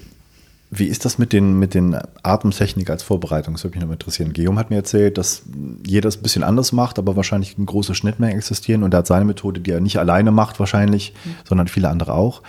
wie 0.70 0.86
ist 0.86 1.04
das 1.04 1.18
mit 1.18 1.32
den, 1.32 1.58
mit 1.58 1.72
den 1.72 1.96
Atemtechniken 2.22 2.92
als 2.92 3.02
Vorbereitung? 3.02 3.54
Das 3.54 3.64
würde 3.64 3.78
mich 3.78 3.86
noch 3.86 3.92
interessieren. 3.92 4.32
Guillaume 4.34 4.58
hat 4.58 4.70
mir 4.70 4.76
erzählt, 4.76 5.16
dass 5.16 5.42
jeder 5.86 6.08
es 6.08 6.18
ein 6.18 6.22
bisschen 6.22 6.42
anders 6.42 6.72
macht, 6.72 6.98
aber 6.98 7.16
wahrscheinlich 7.16 7.56
große 7.64 7.94
Schnittmengen 7.94 8.36
existieren 8.36 8.82
und 8.82 8.92
er 8.92 8.98
hat 8.98 9.06
seine 9.06 9.24
Methode, 9.24 9.60
die 9.60 9.70
er 9.70 9.80
nicht 9.80 9.98
alleine 9.98 10.32
macht 10.32 10.60
wahrscheinlich, 10.60 11.14
mhm. 11.24 11.34
sondern 11.44 11.68
viele 11.68 11.88
andere 11.88 12.12
auch. 12.12 12.42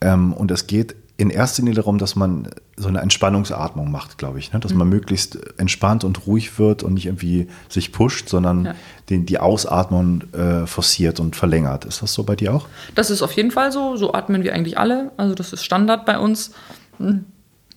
Ähm, 0.00 0.32
und 0.34 0.50
es 0.50 0.66
geht 0.66 0.96
in 1.22 1.30
erster 1.30 1.62
Linie 1.62 1.76
darum, 1.76 1.98
dass 1.98 2.16
man 2.16 2.48
so 2.76 2.88
eine 2.88 3.00
Entspannungsatmung 3.00 3.92
macht, 3.92 4.18
glaube 4.18 4.40
ich. 4.40 4.52
Ne? 4.52 4.58
Dass 4.58 4.72
mhm. 4.72 4.78
man 4.78 4.88
möglichst 4.88 5.38
entspannt 5.56 6.02
und 6.02 6.26
ruhig 6.26 6.58
wird 6.58 6.82
und 6.82 6.94
nicht 6.94 7.06
irgendwie 7.06 7.46
sich 7.68 7.92
pusht, 7.92 8.28
sondern 8.28 8.64
ja. 8.64 8.74
den, 9.08 9.24
die 9.24 9.38
Ausatmung 9.38 10.24
äh, 10.32 10.66
forciert 10.66 11.20
und 11.20 11.36
verlängert. 11.36 11.84
Ist 11.84 12.02
das 12.02 12.12
so 12.12 12.24
bei 12.24 12.34
dir 12.34 12.52
auch? 12.52 12.66
Das 12.96 13.08
ist 13.08 13.22
auf 13.22 13.30
jeden 13.34 13.52
Fall 13.52 13.70
so. 13.70 13.94
So 13.94 14.12
atmen 14.14 14.42
wir 14.42 14.52
eigentlich 14.52 14.78
alle. 14.78 15.12
Also 15.16 15.36
das 15.36 15.52
ist 15.52 15.64
Standard 15.64 16.06
bei 16.06 16.18
uns. 16.18 16.50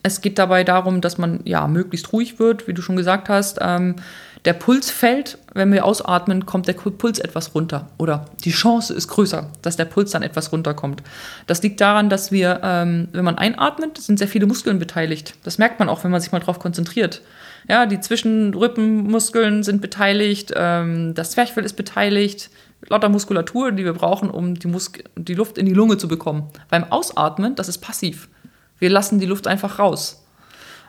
Es 0.02 0.22
geht 0.22 0.39
dabei 0.39 0.64
darum, 0.64 1.00
dass 1.02 1.20
man 1.20 1.41
ja 1.43 1.68
möglichst 1.68 2.14
ruhig 2.14 2.39
wird, 2.39 2.68
wie 2.68 2.74
du 2.74 2.82
schon 2.82 2.96
gesagt 2.96 3.30
hast. 3.30 3.60
Ähm, 3.62 3.98
der 4.46 4.54
Puls 4.54 4.91
fällt, 4.91 5.39
wenn 5.54 5.72
wir 5.72 5.86
ausatmen, 5.86 6.46
kommt 6.46 6.68
der 6.68 6.74
Puls 6.74 7.20
etwas 7.20 7.56
runter. 7.56 7.89
Oder 7.98 8.26
die 8.43 8.52
Chance 8.52 8.93
ist 8.93 9.08
größer, 9.08 9.50
dass 9.64 9.76
der 9.76 9.86
Puls 9.86 10.12
dann 10.12 10.22
etwas 10.22 10.52
runterkommt. 10.52 11.02
Das 11.48 11.64
liegt 11.64 11.82
daran, 11.82 12.10
dass 12.10 12.32
wir, 12.32 12.62
ähm, 12.64 13.08
wenn 13.12 13.26
man 13.26 13.38
einatmet, 13.38 13.98
sind 13.98 14.20
sehr 14.20 14.28
viele 14.28 14.46
Muskeln 14.46 14.78
beteiligt. 14.78 15.34
Das 15.43 15.58
merkt 15.58 15.80
man 15.80 15.89
auch, 15.89 16.04
wenn 16.04 16.12
man 16.12 16.22
sich 16.22 16.32
mal 16.32 16.39
darauf 16.39 16.60
konzentriert. 16.60 17.22
Ja, 17.68 17.88
die 17.88 18.00
Zwischenrippenmuskeln 18.00 19.64
sind 19.64 19.82
beteiligt, 19.82 20.54
ähm, 20.56 21.16
das 21.16 21.32
Zwerchfell 21.32 21.66
ist 21.66 21.76
beteiligt, 21.76 22.52
lauter 22.88 23.10
Muskulatur, 23.10 23.72
die 23.72 23.86
wir 23.86 23.93
brauchen, 23.93 24.30
um 24.30 24.54
die, 24.54 24.68
Mus 24.68 24.91
die 25.16 25.34
Luft 25.34 25.58
in 25.58 25.66
die 25.66 25.74
Lunge 25.74 25.98
zu 25.98 26.08
bekommen. 26.08 26.50
Beim 26.70 26.84
Ausatmen, 26.84 27.56
das 27.56 27.68
ist 27.68 27.80
passiv. 27.80 28.30
Wir 28.78 28.91
lassen 28.91 29.20
die 29.20 29.26
Luft 29.26 29.48
einfach 29.48 29.80
raus. 29.80 30.24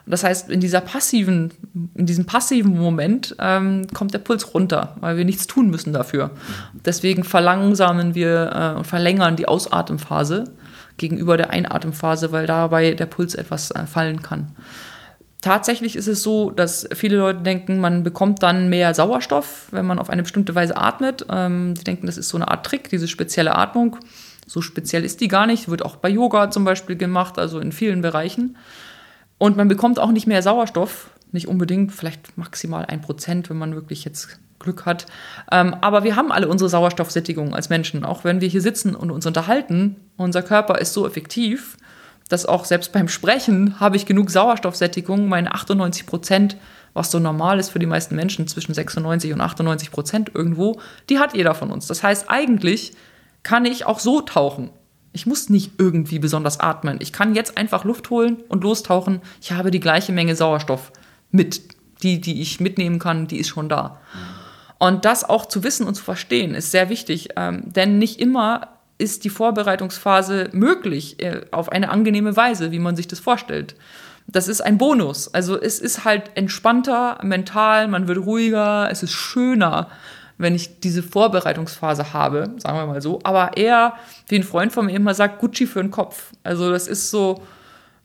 Das 0.07 0.23
heißt, 0.23 0.49
in 0.49 0.59
dieser 0.59 0.81
passiven, 0.81 1.51
in 1.95 2.05
diesem 2.05 2.25
passiven 2.25 2.77
Moment 2.77 3.35
ähm, 3.39 3.87
kommt 3.93 4.13
der 4.13 4.19
Puls 4.19 4.53
runter, 4.53 4.95
weil 5.01 5.17
wir 5.17 5.25
nichts 5.25 5.47
tun 5.47 5.69
müssen 5.69 5.93
dafür. 5.93 6.31
Deswegen 6.85 7.23
verlangsamen 7.23 8.15
wir 8.15 8.51
äh, 8.53 8.77
und 8.77 8.87
verlängern 8.87 9.35
die 9.35 9.47
Ausatemphase 9.47 10.45
gegenüber 10.95 11.37
der 11.37 11.49
Einatemphase, 11.49 12.31
weil 12.31 12.47
dabei 12.47 12.93
der 12.93 13.05
Puls 13.05 13.35
etwas 13.35 13.71
äh, 13.71 13.85
fallen 13.85 14.21
kann. 14.21 14.55
Tatsächlich 15.41 15.95
ist 15.95 16.07
es 16.07 16.23
so, 16.23 16.49
dass 16.49 16.89
viele 16.93 17.17
Leute 17.17 17.43
denken, 17.43 17.79
man 17.79 18.03
bekommt 18.03 18.41
dann 18.41 18.69
mehr 18.69 18.93
Sauerstoff, 18.93 19.67
wenn 19.71 19.85
man 19.85 19.99
auf 19.99 20.09
eine 20.09 20.23
bestimmte 20.23 20.55
Weise 20.55 20.75
atmet. 20.75 21.25
Ähm, 21.29 21.75
denken, 21.75 22.07
das 22.07 22.17
ist 22.17 22.29
so 22.29 22.37
eine 22.37 22.47
Art 22.47 22.65
Trick, 22.65 22.89
diese 22.89 23.07
spezielle 23.07 23.55
Atmung. 23.55 23.97
So 24.47 24.61
speziell 24.61 25.03
ist 25.03 25.21
die 25.21 25.27
gar 25.27 25.45
nicht, 25.45 25.69
wird 25.69 25.83
auch 25.83 25.97
bei 25.97 26.09
Yoga 26.09 26.49
zum 26.49 26.63
Beispiel 26.63 26.95
gemacht, 26.95 27.37
also 27.37 27.59
in 27.59 27.71
vielen 27.71 28.01
Bereichen. 28.01 28.57
Und 29.37 29.57
man 29.57 29.67
bekommt 29.67 29.99
auch 29.99 30.11
nicht 30.11 30.27
mehr 30.27 30.41
Sauerstoff, 30.41 31.11
nicht 31.31 31.47
unbedingt, 31.47 31.91
vielleicht 31.91 32.37
maximal 32.37 32.85
ein 32.85 33.01
Prozent, 33.01 33.49
wenn 33.49 33.57
man 33.57 33.75
wirklich 33.75 34.05
jetzt 34.05 34.39
Glück 34.59 34.85
hat. 34.85 35.05
Ähm, 35.51 35.75
aber 35.81 36.03
wir 36.03 36.15
haben 36.15 36.31
alle 36.31 36.47
unsere 36.47 36.69
Sauerstoffsättigung 36.69 37.53
als 37.53 37.69
Menschen. 37.69 38.03
Auch 38.03 38.23
wenn 38.23 38.41
wir 38.41 38.47
hier 38.47 38.61
sitzen 38.61 38.95
und 38.95 39.11
uns 39.11 39.25
unterhalten, 39.25 39.97
unser 40.17 40.41
Körper 40.41 40.79
ist 40.79 40.93
so 40.93 41.05
effektiv, 41.05 41.77
dass 42.29 42.45
auch 42.45 42.65
selbst 42.65 42.91
beim 42.91 43.07
Sprechen 43.07 43.79
habe 43.79 43.95
ich 43.95 44.05
genug 44.05 44.31
Sauerstoffsättigung, 44.31 45.29
meine 45.29 45.53
98 45.53 46.05
Prozent, 46.05 46.57
was 46.93 47.11
so 47.11 47.19
normal 47.19 47.59
ist 47.59 47.69
für 47.69 47.79
die 47.79 47.85
meisten 47.85 48.15
Menschen, 48.15 48.47
zwischen 48.47 48.73
96 48.73 49.31
und 49.31 49.41
98 49.41 49.91
Prozent 49.91 50.31
irgendwo, 50.33 50.79
die 51.09 51.19
hat 51.19 51.35
jeder 51.35 51.53
von 51.53 51.71
uns. 51.71 51.87
Das 51.87 52.03
heißt, 52.03 52.29
eigentlich 52.29 52.93
kann 53.43 53.65
ich 53.65 53.85
auch 53.85 53.99
so 53.99 54.21
tauchen. 54.21 54.71
Ich 55.17 55.25
muss 55.25 55.49
nicht 55.49 55.71
irgendwie 55.79 56.19
besonders 56.19 56.59
atmen. 56.59 56.97
Ich 57.01 57.11
kann 57.11 57.33
jetzt 57.33 57.57
einfach 57.57 57.83
Luft 57.83 58.11
holen 58.11 58.37
und 58.49 58.63
lostauchen. 58.63 59.19
Ich 59.41 59.51
habe 59.51 59.71
die 59.71 59.79
gleiche 59.79 60.11
Menge 60.11 60.35
Sauerstoff 60.35 60.91
mit. 61.31 61.61
Die, 62.03 62.21
die 62.21 62.43
ich 62.43 62.59
mitnehmen 62.59 62.99
kann, 62.99 63.25
die 63.25 63.39
ist 63.39 63.47
schon 63.47 63.67
da. 63.67 63.99
Und 64.77 65.05
das 65.05 65.23
auch 65.23 65.47
zu 65.47 65.63
wissen 65.63 65.87
und 65.87 65.95
zu 65.95 66.03
verstehen, 66.03 66.53
ist 66.53 66.69
sehr 66.69 66.89
wichtig. 66.89 67.29
Ähm, 67.35 67.63
denn 67.65 67.97
nicht 67.97 68.19
immer 68.19 68.67
ist 68.99 69.23
die 69.23 69.31
Vorbereitungsphase 69.31 70.49
möglich 70.51 71.19
äh, 71.19 71.41
auf 71.49 71.71
eine 71.71 71.89
angenehme 71.89 72.37
Weise, 72.37 72.71
wie 72.71 72.77
man 72.77 72.95
sich 72.95 73.07
das 73.07 73.17
vorstellt. 73.19 73.73
Das 74.27 74.47
ist 74.47 74.61
ein 74.61 74.77
Bonus. 74.77 75.33
Also 75.33 75.59
es 75.59 75.79
ist 75.79 76.05
halt 76.05 76.29
entspannter 76.35 77.17
mental, 77.23 77.87
man 77.87 78.07
wird 78.07 78.19
ruhiger, 78.19 78.87
es 78.91 79.01
ist 79.01 79.13
schöner 79.13 79.89
wenn 80.37 80.55
ich 80.55 80.79
diese 80.79 81.03
Vorbereitungsphase 81.03 82.13
habe, 82.13 82.53
sagen 82.57 82.77
wir 82.77 82.85
mal 82.85 83.01
so. 83.01 83.19
Aber 83.23 83.57
eher, 83.57 83.93
wie 84.27 84.35
ein 84.35 84.43
Freund 84.43 84.71
von 84.71 84.85
mir 84.85 84.95
immer 84.95 85.13
sagt, 85.13 85.39
Gucci 85.39 85.65
für 85.65 85.81
den 85.81 85.91
Kopf. 85.91 86.31
Also 86.43 86.71
das 86.71 86.87
ist 86.87 87.09
so, 87.09 87.41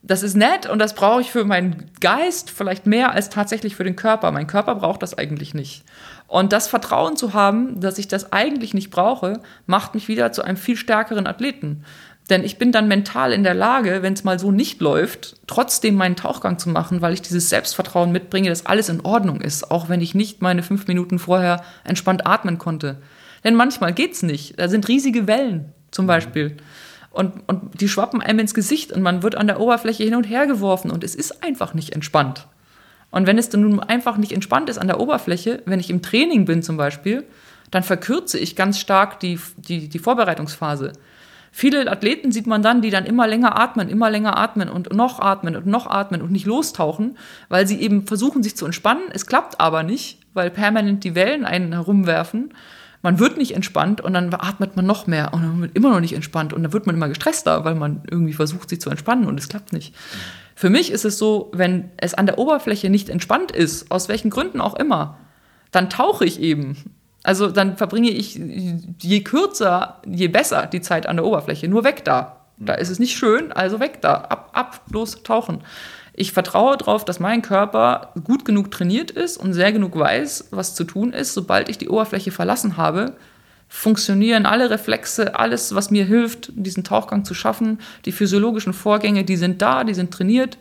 das 0.01 0.21
ist 0.21 0.35
nett 0.35 0.69
und 0.69 0.79
das 0.79 0.95
brauche 0.95 1.21
ich 1.21 1.31
für 1.31 1.45
meinen 1.45 1.89
Geist 2.01 2.49
vielleicht 2.49 2.85
mehr 2.85 3.11
als 3.11 3.29
tatsächlich 3.29 3.75
für 3.75 3.83
den 3.85 3.95
Körper. 3.95 4.31
Mein 4.31 4.47
Körper 4.47 4.75
braucht 4.75 5.01
das 5.01 5.17
eigentlich 5.17 5.53
nicht. 5.53 5.83
Und 6.27 6.51
das 6.51 6.67
Vertrauen 6.67 7.15
zu 7.15 7.33
haben, 7.33 7.79
dass 7.79 7.97
ich 7.99 8.07
das 8.07 8.33
eigentlich 8.33 8.73
nicht 8.73 8.89
brauche, 8.89 9.39
macht 9.65 9.93
mich 9.93 10.07
wieder 10.07 10.31
zu 10.31 10.41
einem 10.41 10.57
viel 10.57 10.75
stärkeren 10.75 11.27
Athleten. 11.27 11.85
Denn 12.29 12.43
ich 12.43 12.57
bin 12.57 12.71
dann 12.71 12.87
mental 12.87 13.33
in 13.33 13.43
der 13.43 13.53
Lage, 13.53 14.01
wenn 14.01 14.13
es 14.13 14.23
mal 14.23 14.39
so 14.39 14.51
nicht 14.51 14.79
läuft, 14.79 15.35
trotzdem 15.45 15.95
meinen 15.95 16.15
Tauchgang 16.15 16.57
zu 16.57 16.69
machen, 16.69 17.01
weil 17.01 17.13
ich 17.13 17.21
dieses 17.21 17.49
Selbstvertrauen 17.49 18.11
mitbringe, 18.11 18.49
dass 18.49 18.65
alles 18.65 18.87
in 18.87 19.01
Ordnung 19.01 19.41
ist, 19.41 19.69
auch 19.69 19.89
wenn 19.89 19.99
ich 19.99 20.15
nicht 20.15 20.41
meine 20.41 20.63
fünf 20.63 20.87
Minuten 20.87 21.19
vorher 21.19 21.63
entspannt 21.83 22.25
atmen 22.25 22.57
konnte. 22.57 22.97
Denn 23.43 23.55
manchmal 23.55 23.93
geht's 23.93 24.23
nicht. 24.23 24.57
Da 24.57 24.69
sind 24.69 24.87
riesige 24.87 25.27
Wellen 25.27 25.73
zum 25.91 26.07
Beispiel. 26.07 26.55
Und, 27.11 27.47
und 27.47 27.81
die 27.81 27.89
schwappen 27.89 28.21
einem 28.21 28.39
ins 28.39 28.53
Gesicht 28.53 28.91
und 28.91 29.01
man 29.01 29.21
wird 29.21 29.35
an 29.35 29.47
der 29.47 29.59
Oberfläche 29.59 30.03
hin 30.03 30.15
und 30.15 30.23
her 30.23 30.47
geworfen 30.47 30.89
und 30.89 31.03
es 31.03 31.13
ist 31.13 31.43
einfach 31.43 31.73
nicht 31.73 31.91
entspannt. 31.91 32.47
Und 33.11 33.27
wenn 33.27 33.37
es 33.37 33.49
dann 33.49 33.61
nun 33.61 33.79
einfach 33.79 34.17
nicht 34.17 34.31
entspannt 34.31 34.69
ist 34.69 34.79
an 34.79 34.87
der 34.87 34.99
Oberfläche, 34.99 35.61
wenn 35.65 35.79
ich 35.79 35.91
im 35.91 36.01
Training 36.01 36.45
bin 36.45 36.63
zum 36.63 36.77
Beispiel, 36.77 37.23
dann 37.69 37.83
verkürze 37.83 38.39
ich 38.39 38.55
ganz 38.55 38.79
stark 38.79 39.19
die, 39.19 39.39
die, 39.57 39.89
die 39.89 39.99
Vorbereitungsphase. 39.99 40.93
Viele 41.55 41.89
Athleten 41.89 42.31
sieht 42.31 42.47
man 42.47 42.63
dann, 42.63 42.81
die 42.81 42.89
dann 42.89 43.05
immer 43.05 43.27
länger 43.27 43.59
atmen, 43.59 43.87
immer 43.87 44.09
länger 44.09 44.39
atmen 44.39 44.69
und 44.69 44.91
noch 44.91 45.19
atmen 45.19 45.55
und 45.55 45.67
noch 45.67 45.85
atmen 45.85 46.23
und 46.23 46.31
nicht 46.31 46.47
lostauchen, 46.47 47.15
weil 47.47 47.67
sie 47.67 47.79
eben 47.79 48.07
versuchen, 48.07 48.41
sich 48.41 48.57
zu 48.57 48.65
entspannen. 48.65 49.03
Es 49.13 49.27
klappt 49.27 49.61
aber 49.61 49.83
nicht, 49.83 50.17
weil 50.33 50.49
permanent 50.49 51.03
die 51.03 51.13
Wellen 51.13 51.45
einen 51.45 51.73
herumwerfen. 51.73 52.55
Man 53.03 53.19
wird 53.19 53.37
nicht 53.37 53.53
entspannt 53.53 54.01
und 54.01 54.15
dann 54.15 54.33
atmet 54.33 54.75
man 54.75 54.87
noch 54.87 55.05
mehr 55.05 55.31
und 55.31 55.43
dann 55.43 55.61
wird 55.61 55.75
immer 55.75 55.91
noch 55.91 55.99
nicht 55.99 56.15
entspannt 56.15 56.53
und 56.53 56.63
dann 56.63 56.73
wird 56.73 56.87
man 56.87 56.95
immer 56.95 57.07
gestresster, 57.07 57.63
weil 57.63 57.75
man 57.75 58.01
irgendwie 58.09 58.33
versucht, 58.33 58.67
sich 58.67 58.81
zu 58.81 58.89
entspannen 58.89 59.27
und 59.27 59.39
es 59.39 59.47
klappt 59.47 59.73
nicht. 59.73 59.93
Für 60.55 60.71
mich 60.71 60.91
ist 60.91 61.05
es 61.05 61.19
so, 61.19 61.51
wenn 61.53 61.91
es 61.97 62.15
an 62.15 62.25
der 62.25 62.39
Oberfläche 62.39 62.89
nicht 62.89 63.09
entspannt 63.09 63.51
ist, 63.51 63.91
aus 63.91 64.09
welchen 64.09 64.31
Gründen 64.31 64.59
auch 64.59 64.75
immer, 64.75 65.19
dann 65.69 65.91
tauche 65.91 66.25
ich 66.25 66.39
eben 66.39 66.77
also 67.23 67.49
dann 67.49 67.77
verbringe 67.77 68.09
ich 68.09 68.35
je 68.35 69.21
kürzer, 69.21 70.01
je 70.05 70.27
besser 70.27 70.67
die 70.67 70.81
Zeit 70.81 71.07
an 71.07 71.15
der 71.15 71.25
Oberfläche. 71.25 71.69
Nur 71.69 71.85
weg 71.85 72.03
da. 72.03 72.37
Da 72.57 72.75
ist 72.75 72.89
es 72.89 72.99
nicht 72.99 73.17
schön, 73.17 73.51
also 73.51 73.79
weg 73.79 74.01
da. 74.01 74.13
Ab, 74.15 74.51
ab, 74.53 74.81
bloß 74.89 75.23
tauchen. 75.23 75.63
Ich 76.13 76.33
vertraue 76.33 76.77
darauf, 76.77 77.05
dass 77.05 77.19
mein 77.19 77.41
Körper 77.41 78.13
gut 78.23 78.45
genug 78.45 78.69
trainiert 78.69 79.09
ist 79.09 79.37
und 79.37 79.53
sehr 79.53 79.71
genug 79.71 79.97
weiß, 79.97 80.49
was 80.51 80.75
zu 80.75 80.83
tun 80.83 81.11
ist. 81.11 81.33
Sobald 81.33 81.69
ich 81.69 81.79
die 81.79 81.89
Oberfläche 81.89 82.31
verlassen 82.31 82.77
habe, 82.77 83.13
funktionieren 83.67 84.45
alle 84.45 84.69
Reflexe, 84.69 85.39
alles, 85.39 85.73
was 85.73 85.89
mir 85.89 86.05
hilft, 86.05 86.51
diesen 86.55 86.83
Tauchgang 86.83 87.25
zu 87.25 87.33
schaffen. 87.33 87.79
Die 88.05 88.11
physiologischen 88.11 88.73
Vorgänge, 88.73 89.23
die 89.23 89.37
sind 89.37 89.61
da, 89.63 89.83
die 89.83 89.95
sind 89.95 90.11
trainiert. 90.13 90.59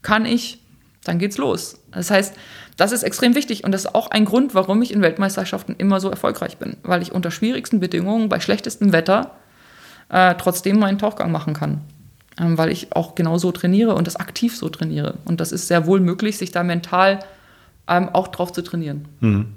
Kann 0.00 0.24
ich, 0.24 0.62
dann 1.04 1.18
geht's 1.18 1.36
los. 1.36 1.82
Das 1.90 2.10
heißt, 2.10 2.34
das 2.78 2.92
ist 2.92 3.02
extrem 3.02 3.34
wichtig 3.34 3.64
und 3.64 3.72
das 3.72 3.84
ist 3.84 3.94
auch 3.94 4.10
ein 4.10 4.24
Grund, 4.24 4.54
warum 4.54 4.80
ich 4.82 4.94
in 4.94 5.02
Weltmeisterschaften 5.02 5.74
immer 5.76 5.98
so 5.98 6.08
erfolgreich 6.08 6.58
bin, 6.58 6.76
weil 6.84 7.02
ich 7.02 7.12
unter 7.12 7.32
schwierigsten 7.32 7.80
Bedingungen, 7.80 8.28
bei 8.28 8.38
schlechtestem 8.38 8.92
Wetter, 8.92 9.32
äh, 10.08 10.36
trotzdem 10.38 10.78
meinen 10.78 10.96
Tauchgang 10.96 11.32
machen 11.32 11.54
kann. 11.54 11.80
Ähm, 12.40 12.56
weil 12.56 12.70
ich 12.70 12.94
auch 12.94 13.16
genau 13.16 13.36
so 13.36 13.50
trainiere 13.50 13.96
und 13.96 14.06
das 14.06 14.14
aktiv 14.14 14.56
so 14.56 14.68
trainiere. 14.68 15.14
Und 15.24 15.40
das 15.40 15.50
ist 15.50 15.66
sehr 15.66 15.86
wohl 15.86 15.98
möglich, 15.98 16.38
sich 16.38 16.52
da 16.52 16.62
mental 16.62 17.18
ähm, 17.88 18.10
auch 18.10 18.28
drauf 18.28 18.52
zu 18.52 18.62
trainieren. 18.62 19.08
Mhm. 19.18 19.54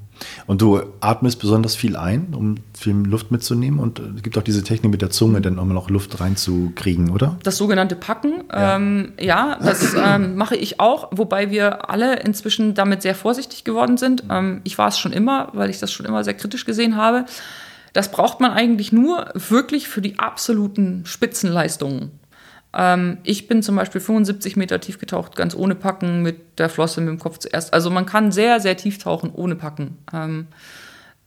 Und 0.47 0.61
du 0.61 0.81
atmest 0.99 1.39
besonders 1.39 1.75
viel 1.75 1.95
ein, 1.95 2.33
um 2.35 2.55
viel 2.73 2.93
Luft 2.93 3.31
mitzunehmen. 3.31 3.79
Und 3.79 3.99
es 3.99 4.23
gibt 4.23 4.37
auch 4.37 4.43
diese 4.43 4.63
Technik 4.63 4.91
mit 4.91 5.01
der 5.01 5.09
Zunge, 5.09 5.41
dann 5.41 5.59
um 5.59 5.69
noch 5.69 5.89
Luft 5.89 6.19
reinzukriegen, 6.19 7.11
oder? 7.11 7.37
Das 7.43 7.57
sogenannte 7.57 7.95
Packen, 7.95 8.43
ja, 8.51 8.75
ähm, 8.75 9.13
ja 9.19 9.57
das 9.61 9.93
ähm, 9.93 10.35
mache 10.35 10.55
ich 10.55 10.79
auch, 10.79 11.09
wobei 11.11 11.51
wir 11.51 11.89
alle 11.89 12.19
inzwischen 12.19 12.73
damit 12.73 13.01
sehr 13.01 13.15
vorsichtig 13.15 13.63
geworden 13.63 13.97
sind. 13.97 14.23
Ähm, 14.29 14.61
ich 14.63 14.77
war 14.77 14.87
es 14.87 14.99
schon 14.99 15.13
immer, 15.13 15.49
weil 15.53 15.69
ich 15.69 15.79
das 15.79 15.91
schon 15.91 16.05
immer 16.05 16.23
sehr 16.23 16.33
kritisch 16.33 16.65
gesehen 16.65 16.95
habe. 16.95 17.25
Das 17.93 18.11
braucht 18.11 18.39
man 18.39 18.51
eigentlich 18.51 18.91
nur 18.91 19.29
wirklich 19.33 19.87
für 19.87 20.01
die 20.01 20.17
absoluten 20.17 21.03
Spitzenleistungen. 21.05 22.11
Ähm, 22.73 23.17
ich 23.23 23.47
bin 23.47 23.63
zum 23.63 23.75
Beispiel 23.75 24.01
75 24.01 24.55
Meter 24.55 24.79
tief 24.79 24.99
getaucht, 24.99 25.35
ganz 25.35 25.55
ohne 25.55 25.75
Packen, 25.75 26.21
mit 26.21 26.59
der 26.59 26.69
Flosse, 26.69 27.01
mit 27.01 27.09
dem 27.09 27.19
Kopf 27.19 27.37
zuerst. 27.39 27.73
Also 27.73 27.89
man 27.89 28.05
kann 28.05 28.31
sehr, 28.31 28.59
sehr 28.59 28.77
tief 28.77 28.97
tauchen, 28.97 29.31
ohne 29.33 29.55
Packen. 29.55 29.97
Ähm, 30.13 30.47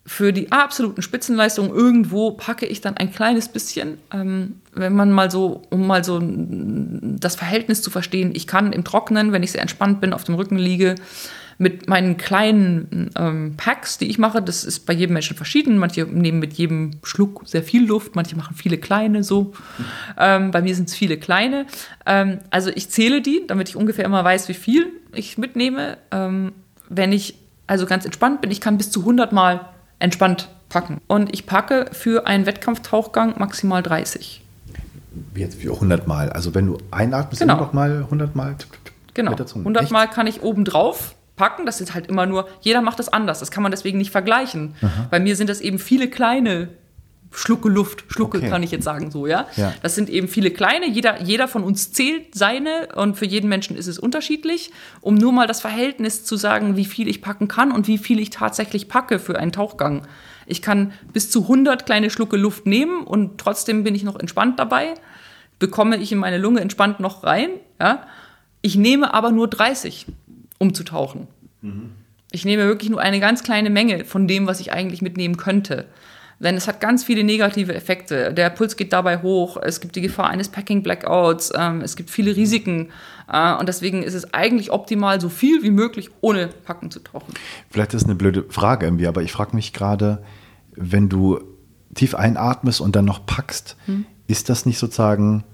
für 0.06 0.32
die 0.32 0.52
absoluten 0.52 1.00
Spitzenleistungen 1.00 1.70
irgendwo 1.70 2.32
packe 2.32 2.66
ich 2.66 2.82
dann 2.82 2.96
ein 2.96 3.10
kleines 3.10 3.48
bisschen, 3.48 3.98
ähm, 4.12 4.60
wenn 4.74 4.94
man 4.94 5.10
mal 5.10 5.30
so, 5.30 5.62
um 5.70 5.86
mal 5.86 6.04
so 6.04 6.20
das 6.22 7.36
Verhältnis 7.36 7.80
zu 7.80 7.90
verstehen, 7.90 8.32
ich 8.34 8.46
kann 8.46 8.72
im 8.74 8.84
Trocknen, 8.84 9.32
wenn 9.32 9.42
ich 9.42 9.52
sehr 9.52 9.62
entspannt 9.62 10.02
bin, 10.02 10.12
auf 10.12 10.24
dem 10.24 10.34
Rücken 10.34 10.58
liege, 10.58 10.96
mit 11.58 11.88
meinen 11.88 12.16
kleinen 12.16 13.10
ähm, 13.16 13.54
Packs, 13.56 13.98
die 13.98 14.06
ich 14.06 14.18
mache, 14.18 14.42
das 14.42 14.64
ist 14.64 14.86
bei 14.86 14.92
jedem 14.92 15.12
Menschen 15.12 15.36
verschieden. 15.36 15.78
Manche 15.78 16.04
nehmen 16.04 16.38
mit 16.38 16.54
jedem 16.54 16.92
Schluck 17.02 17.42
sehr 17.46 17.62
viel 17.62 17.86
Luft, 17.86 18.16
manche 18.16 18.36
machen 18.36 18.56
viele 18.56 18.78
kleine 18.78 19.22
so. 19.22 19.52
Ähm, 20.18 20.50
bei 20.50 20.62
mir 20.62 20.74
sind 20.74 20.88
es 20.88 20.94
viele 20.94 21.16
kleine. 21.16 21.66
Ähm, 22.06 22.38
also 22.50 22.70
ich 22.70 22.90
zähle 22.90 23.22
die, 23.22 23.46
damit 23.46 23.68
ich 23.68 23.76
ungefähr 23.76 24.04
immer 24.04 24.24
weiß, 24.24 24.48
wie 24.48 24.54
viel 24.54 24.92
ich 25.12 25.38
mitnehme. 25.38 25.98
Ähm, 26.10 26.52
wenn 26.88 27.12
ich 27.12 27.36
also 27.66 27.86
ganz 27.86 28.04
entspannt 28.04 28.40
bin, 28.40 28.50
ich 28.50 28.60
kann 28.60 28.76
bis 28.76 28.90
zu 28.90 29.00
100 29.00 29.32
Mal 29.32 29.68
entspannt 29.98 30.48
packen. 30.68 31.00
Und 31.06 31.32
ich 31.32 31.46
packe 31.46 31.86
für 31.92 32.26
einen 32.26 32.46
Wettkampftauchgang 32.46 33.38
maximal 33.38 33.82
30. 33.82 34.42
Jetzt 35.36 35.62
wie 35.62 35.70
100 35.70 36.06
Mal. 36.08 36.30
Also 36.30 36.54
wenn 36.54 36.66
du 36.66 36.78
einatmest, 36.90 37.40
genau. 37.40 37.56
noch 37.56 37.72
mal 37.72 38.02
100 38.02 38.34
Mal. 38.34 38.56
Genau. 39.14 39.30
Mit 39.30 39.38
der 39.38 39.46
Zunge. 39.46 39.62
100 39.62 39.84
Echt? 39.84 39.92
Mal 39.92 40.08
kann 40.08 40.26
ich 40.26 40.42
oben 40.42 40.64
drauf 40.64 41.14
packen. 41.36 41.66
Das 41.66 41.80
ist 41.80 41.94
halt 41.94 42.06
immer 42.06 42.26
nur, 42.26 42.48
jeder 42.60 42.80
macht 42.80 42.98
das 42.98 43.08
anders. 43.08 43.40
Das 43.40 43.50
kann 43.50 43.62
man 43.62 43.72
deswegen 43.72 43.98
nicht 43.98 44.10
vergleichen. 44.10 44.74
Bei 45.10 45.20
mir 45.20 45.36
sind 45.36 45.50
das 45.50 45.60
eben 45.60 45.78
viele 45.78 46.08
kleine 46.08 46.68
Schlucke 47.36 47.68
Luft, 47.68 48.04
Schlucke 48.08 48.38
Okay. 48.38 48.48
kann 48.48 48.62
ich 48.62 48.70
jetzt 48.70 48.84
sagen 48.84 49.10
so, 49.10 49.26
ja? 49.26 49.46
Ja. 49.56 49.74
Das 49.82 49.94
sind 49.94 50.08
eben 50.08 50.28
viele 50.28 50.50
kleine. 50.50 50.88
Jeder, 50.88 51.20
jeder 51.20 51.48
von 51.48 51.64
uns 51.64 51.92
zählt 51.92 52.34
seine 52.34 52.88
und 52.94 53.16
für 53.16 53.26
jeden 53.26 53.48
Menschen 53.48 53.76
ist 53.76 53.88
es 53.88 53.98
unterschiedlich. 53.98 54.70
Um 55.00 55.16
nur 55.16 55.32
mal 55.32 55.46
das 55.46 55.60
Verhältnis 55.60 56.24
zu 56.24 56.36
sagen, 56.36 56.76
wie 56.76 56.84
viel 56.84 57.08
ich 57.08 57.22
packen 57.22 57.48
kann 57.48 57.72
und 57.72 57.88
wie 57.88 57.98
viel 57.98 58.20
ich 58.20 58.30
tatsächlich 58.30 58.88
packe 58.88 59.18
für 59.18 59.38
einen 59.38 59.52
Tauchgang. 59.52 60.06
Ich 60.46 60.62
kann 60.62 60.92
bis 61.12 61.30
zu 61.30 61.42
100 61.42 61.86
kleine 61.86 62.10
Schlucke 62.10 62.36
Luft 62.36 62.66
nehmen 62.66 63.02
und 63.02 63.38
trotzdem 63.38 63.82
bin 63.82 63.94
ich 63.94 64.04
noch 64.04 64.18
entspannt 64.18 64.58
dabei. 64.58 64.94
Bekomme 65.58 65.96
ich 65.96 66.12
in 66.12 66.18
meine 66.18 66.38
Lunge 66.38 66.60
entspannt 66.60 67.00
noch 67.00 67.24
rein. 67.24 67.50
Ja? 67.80 68.06
Ich 68.60 68.76
nehme 68.76 69.12
aber 69.12 69.30
nur 69.30 69.48
30, 69.48 70.06
um 70.64 70.74
zu 70.74 70.84
tauchen. 70.84 71.28
Ich 72.32 72.44
nehme 72.44 72.64
wirklich 72.64 72.90
nur 72.90 73.00
eine 73.00 73.20
ganz 73.20 73.42
kleine 73.42 73.70
Menge 73.70 74.04
von 74.04 74.26
dem, 74.26 74.46
was 74.46 74.60
ich 74.60 74.72
eigentlich 74.72 75.02
mitnehmen 75.02 75.36
könnte. 75.36 75.86
Denn 76.40 76.56
es 76.56 76.66
hat 76.66 76.80
ganz 76.80 77.04
viele 77.04 77.22
negative 77.22 77.74
Effekte. 77.74 78.34
Der 78.34 78.50
Puls 78.50 78.76
geht 78.76 78.92
dabei 78.92 79.22
hoch, 79.22 79.56
es 79.62 79.80
gibt 79.80 79.94
die 79.94 80.00
Gefahr 80.00 80.28
eines 80.28 80.48
Packing-Blackouts, 80.48 81.52
ähm, 81.56 81.80
es 81.80 81.94
gibt 81.94 82.10
viele 82.10 82.34
Risiken. 82.34 82.90
Äh, 83.32 83.54
und 83.54 83.68
deswegen 83.68 84.02
ist 84.02 84.14
es 84.14 84.34
eigentlich 84.34 84.72
optimal, 84.72 85.20
so 85.20 85.28
viel 85.28 85.62
wie 85.62 85.70
möglich 85.70 86.10
ohne 86.22 86.48
Packen 86.48 86.90
zu 86.90 86.98
tauchen. 87.00 87.32
Vielleicht 87.70 87.94
ist 87.94 88.02
es 88.02 88.08
eine 88.08 88.16
blöde 88.16 88.44
Frage 88.48 88.86
irgendwie, 88.86 89.06
aber 89.06 89.22
ich 89.22 89.32
frage 89.32 89.54
mich 89.54 89.72
gerade, 89.72 90.22
wenn 90.74 91.08
du 91.08 91.40
tief 91.94 92.14
einatmest 92.16 92.80
und 92.80 92.96
dann 92.96 93.04
noch 93.04 93.24
packst, 93.24 93.76
Hm. 93.86 94.04
ist 94.26 94.48
das 94.48 94.66
nicht 94.66 94.78
sozusagen, 94.78 95.44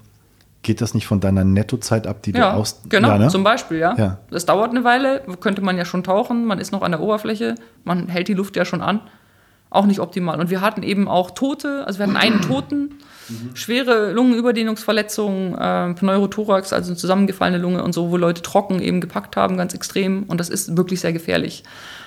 geht 0.63 0.81
das 0.81 0.93
nicht 0.93 1.07
von 1.07 1.19
deiner 1.19 1.43
Nettozeit 1.43 2.05
ab, 2.07 2.21
die 2.23 2.31
Ja, 2.31 2.51
du 2.51 2.57
aus... 2.57 2.81
genau, 2.87 3.09
Ja, 3.09 3.17
ne? 3.17 3.27
zum 3.29 3.43
Beispiel, 3.43 3.79
ja. 3.79 3.95
Ja. 3.97 4.17
Das 4.29 4.45
dauert 4.45 4.71
eine 4.71 4.83
Weile, 4.83 5.21
könnte 5.39 5.61
man 5.61 5.77
ja 5.77 5.85
schon 5.85 6.03
tauchen, 6.03 6.45
man 6.45 6.59
ist 6.59 6.71
noch 6.71 6.81
an 6.83 6.91
der 6.91 7.01
Oberfläche, 7.01 7.55
man 7.83 8.07
hält 8.07 8.27
die 8.27 8.33
Luft 8.33 8.55
ja 8.55 8.65
schon 8.65 8.81
an. 8.81 9.01
Auch 9.71 9.85
nicht 9.85 10.01
optimal. 10.01 10.37
Und 10.39 10.49
wir 10.49 10.59
hatten 10.59 10.83
eben 10.83 11.07
auch 11.07 11.31
Tote, 11.31 11.87
also 11.87 11.97
wir 11.99 12.05
hatten 12.05 12.17
einen 12.17 12.41
Toten, 12.47 12.95
schwere 13.53 14.11
Lungenüberdehnungsverletzungen, 14.11 15.55
äh, 15.55 15.93
Pneurothorax, 15.93 16.73
also 16.73 16.89
eine 16.91 16.97
zusammengefallene 16.97 17.57
Lunge 17.57 17.81
und 17.81 17.93
so, 17.93 18.11
wo 18.11 18.17
Leute 18.17 18.41
trocken 18.41 18.81
eben 18.81 18.99
gepackt 18.99 19.37
haben, 19.37 19.55
ganz 19.55 19.73
extrem. 19.73 20.23
Und 20.23 20.39
das 20.39 20.49
ist 20.49 20.75
wirklich 20.75 20.99
sehr 20.99 21.13
gefährlich. 21.13 21.63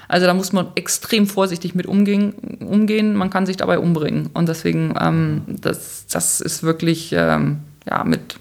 Also 0.09 0.27
da 0.27 0.35
muss 0.35 0.53
man 0.53 0.69
extrem 0.75 1.27
vorsichtig 1.27 1.75
mit 1.75 1.87
umgehen. 1.87 2.35
umgehen. 2.61 3.15
Man 3.17 3.31
kann 3.31 3.47
sich 3.47 3.57
dabei 3.57 3.79
umbringen. 3.79 4.29
Und 4.35 4.49
deswegen, 4.49 4.95
ähm, 5.01 5.43
das, 5.47 6.07
das 6.07 6.43
ist 6.43 6.63
wirklich 6.63 7.15
ähm, 7.17 7.61
ja, 7.89 8.05
mit 8.05 8.37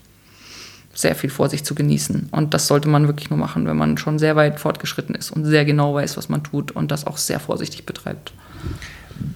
sehr 0.93 1.15
viel 1.15 1.29
Vorsicht 1.29 1.65
zu 1.65 1.75
genießen. 1.75 2.29
Und 2.31 2.53
das 2.53 2.67
sollte 2.67 2.89
man 2.89 3.07
wirklich 3.07 3.29
nur 3.29 3.39
machen, 3.39 3.65
wenn 3.65 3.77
man 3.77 3.97
schon 3.97 4.19
sehr 4.19 4.35
weit 4.35 4.59
fortgeschritten 4.59 5.15
ist 5.15 5.31
und 5.31 5.45
sehr 5.45 5.65
genau 5.65 5.93
weiß, 5.93 6.17
was 6.17 6.29
man 6.29 6.43
tut 6.43 6.71
und 6.71 6.91
das 6.91 7.07
auch 7.07 7.17
sehr 7.17 7.39
vorsichtig 7.39 7.85
betreibt. 7.85 8.33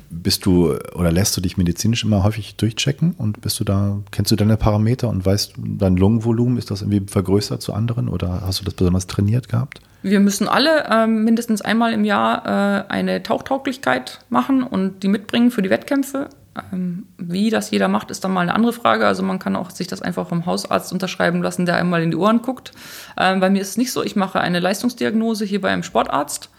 Bist 0.10 0.46
du 0.46 0.74
oder 0.94 1.12
lässt 1.12 1.38
du 1.38 1.42
dich 1.42 1.58
medizinisch 1.58 2.04
immer 2.04 2.24
häufig 2.24 2.56
durchchecken 2.56 3.14
und 3.18 3.42
bist 3.42 3.60
du 3.60 3.64
da, 3.64 4.00
kennst 4.12 4.32
du 4.32 4.36
deine 4.36 4.58
Parameter 4.58 5.10
und 5.10 5.26
weißt, 5.26 5.54
dein 5.58 5.98
Lungenvolumen, 5.98 6.58
ist 6.58 6.72
das 6.72 6.82
irgendwie 6.82 7.04
vergrößert 7.08 7.62
zu 7.62 7.74
anderen 7.74 8.10
oder 8.10 8.42
hast 8.42 8.60
du 8.60 8.66
das 8.66 8.74
besonders 8.74 9.08
trainiert 9.08 9.48
gehabt? 9.48 9.82
Wir 10.04 10.20
müssen 10.20 10.48
alle 10.48 10.86
ähm, 10.90 11.24
mindestens 11.24 11.62
einmal 11.62 11.94
im 11.94 12.06
Jahr 12.06 12.46
äh, 12.46 12.92
eine 12.92 13.24
Tauchtauglichkeit 13.24 14.20
machen 14.30 14.64
und 14.64 15.04
die 15.04 15.08
mitbringen 15.08 15.52
für 15.52 15.62
die 15.62 15.70
Wettkämpfe. 15.70 16.30
Ähm, 16.72 17.08
wie 17.18 17.50
das 17.50 17.72
jeder 17.72 17.88
macht, 17.88 18.12
ist 18.12 18.24
dann 18.24 18.34
mal 18.34 18.42
eine 18.42 18.56
andere 18.56 18.74
Frage. 18.74 19.06
Also 19.06 19.24
man 19.24 19.40
kann 19.40 19.56
auch 19.56 19.70
sich 19.70 19.88
das 19.88 20.02
einfach 20.02 20.28
vom 20.28 20.46
Hausarzt 20.46 20.92
unterschreiben 20.94 21.42
lassen, 21.42 21.66
der 21.66 21.76
einmal 21.76 22.04
in 22.04 22.12
die 22.12 22.18
Ohren 22.18 22.42
guckt. 22.42 22.72
Ähm, 23.18 23.40
bei 23.40 23.50
mir 23.50 23.62
ist 23.62 23.70
es 23.70 23.78
nicht 23.78 23.92
so. 23.92 24.04
Ich 24.04 24.16
mache 24.16 24.40
eine 24.40 24.60
Leistungsdiagnose 24.60 25.46
hier 25.46 25.62
beim 25.62 25.84
Sportarzt, 25.84 26.50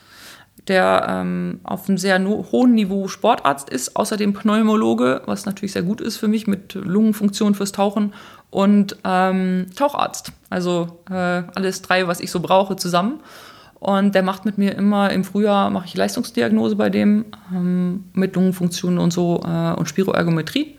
der 0.66 1.06
ähm, 1.08 1.60
auf 1.62 1.88
einem 1.88 1.98
sehr 1.98 2.22
hohen 2.24 2.74
Niveau 2.74 3.08
Sportarzt 3.08 3.70
ist, 3.70 3.96
außerdem 3.96 4.34
Pneumologe, 4.34 5.22
was 5.26 5.46
natürlich 5.46 5.72
sehr 5.72 5.82
gut 5.82 6.00
ist 6.00 6.16
für 6.16 6.28
mich 6.28 6.46
mit 6.46 6.74
Lungenfunktion 6.74 7.54
fürs 7.54 7.72
Tauchen 7.72 8.12
und 8.50 8.96
ähm, 9.04 9.66
Taucharzt. 9.76 10.32
Also 10.50 11.00
äh, 11.10 11.42
alles 11.54 11.82
drei, 11.82 12.06
was 12.06 12.20
ich 12.20 12.30
so 12.30 12.40
brauche, 12.40 12.76
zusammen. 12.76 13.20
Und 13.80 14.14
der 14.14 14.22
macht 14.22 14.44
mit 14.44 14.58
mir 14.58 14.74
immer 14.74 15.10
im 15.10 15.22
Frühjahr 15.24 15.70
mache 15.70 15.86
ich 15.86 15.94
Leistungsdiagnose 15.94 16.74
bei 16.76 16.90
dem 16.90 17.26
ähm, 17.54 18.04
mit 18.12 18.34
Lungenfunktionen 18.34 18.98
und 18.98 19.12
so 19.12 19.40
äh, 19.44 19.72
und 19.74 19.88
Spiroergometrie. 19.88 20.76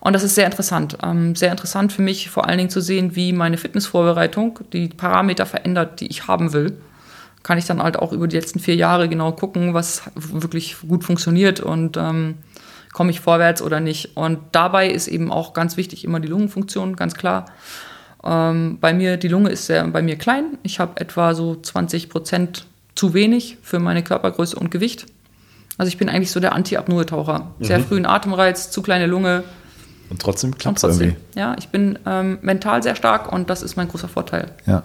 Und 0.00 0.12
das 0.12 0.22
ist 0.22 0.34
sehr 0.34 0.46
interessant. 0.46 0.98
Ähm, 1.02 1.34
sehr 1.34 1.50
interessant 1.50 1.92
für 1.92 2.02
mich, 2.02 2.30
vor 2.30 2.46
allen 2.46 2.58
Dingen 2.58 2.70
zu 2.70 2.80
sehen, 2.80 3.16
wie 3.16 3.32
meine 3.32 3.56
Fitnessvorbereitung 3.56 4.60
die 4.72 4.88
Parameter 4.88 5.46
verändert, 5.46 6.00
die 6.00 6.06
ich 6.06 6.26
haben 6.26 6.52
will. 6.52 6.76
Kann 7.42 7.58
ich 7.58 7.66
dann 7.66 7.82
halt 7.82 7.98
auch 7.98 8.12
über 8.12 8.26
die 8.26 8.36
letzten 8.36 8.58
vier 8.58 8.76
Jahre 8.76 9.08
genau 9.08 9.32
gucken, 9.32 9.74
was 9.74 10.02
wirklich 10.14 10.76
gut 10.86 11.04
funktioniert 11.04 11.60
und 11.60 11.96
ähm, 11.98 12.36
komme 12.92 13.10
ich 13.10 13.20
vorwärts 13.20 13.60
oder 13.60 13.80
nicht. 13.80 14.16
Und 14.16 14.38
dabei 14.52 14.88
ist 14.88 15.08
eben 15.08 15.30
auch 15.30 15.52
ganz 15.52 15.76
wichtig 15.76 16.04
immer 16.04 16.20
die 16.20 16.28
Lungenfunktion, 16.28 16.96
ganz 16.96 17.14
klar. 17.14 17.46
Ähm, 18.24 18.78
bei 18.80 18.92
mir, 18.92 19.16
die 19.16 19.28
Lunge 19.28 19.50
ist 19.50 19.66
sehr 19.66 19.86
bei 19.88 20.02
mir 20.02 20.16
klein. 20.16 20.58
Ich 20.62 20.80
habe 20.80 21.00
etwa 21.00 21.34
so 21.34 21.56
20 21.56 22.08
Prozent 22.08 22.66
zu 22.94 23.12
wenig 23.12 23.58
für 23.62 23.78
meine 23.78 24.02
Körpergröße 24.02 24.56
und 24.56 24.70
Gewicht. 24.70 25.06
Also 25.76 25.88
ich 25.88 25.98
bin 25.98 26.08
eigentlich 26.08 26.30
so 26.30 26.40
der 26.40 26.54
Anti-Apnoe-Taucher. 26.54 27.52
Sehr 27.60 27.80
frühen 27.80 28.06
Atemreiz, 28.06 28.70
zu 28.70 28.80
kleine 28.80 29.06
Lunge. 29.06 29.42
Und 30.08 30.22
trotzdem 30.22 30.56
klappt 30.56 30.78
es 30.78 30.84
irgendwie. 30.84 31.16
ja, 31.34 31.56
ich 31.58 31.68
bin 31.68 31.98
ähm, 32.06 32.38
mental 32.42 32.82
sehr 32.82 32.94
stark 32.94 33.32
und 33.32 33.50
das 33.50 33.62
ist 33.62 33.76
mein 33.76 33.88
großer 33.88 34.08
Vorteil. 34.08 34.52
Ja. 34.66 34.84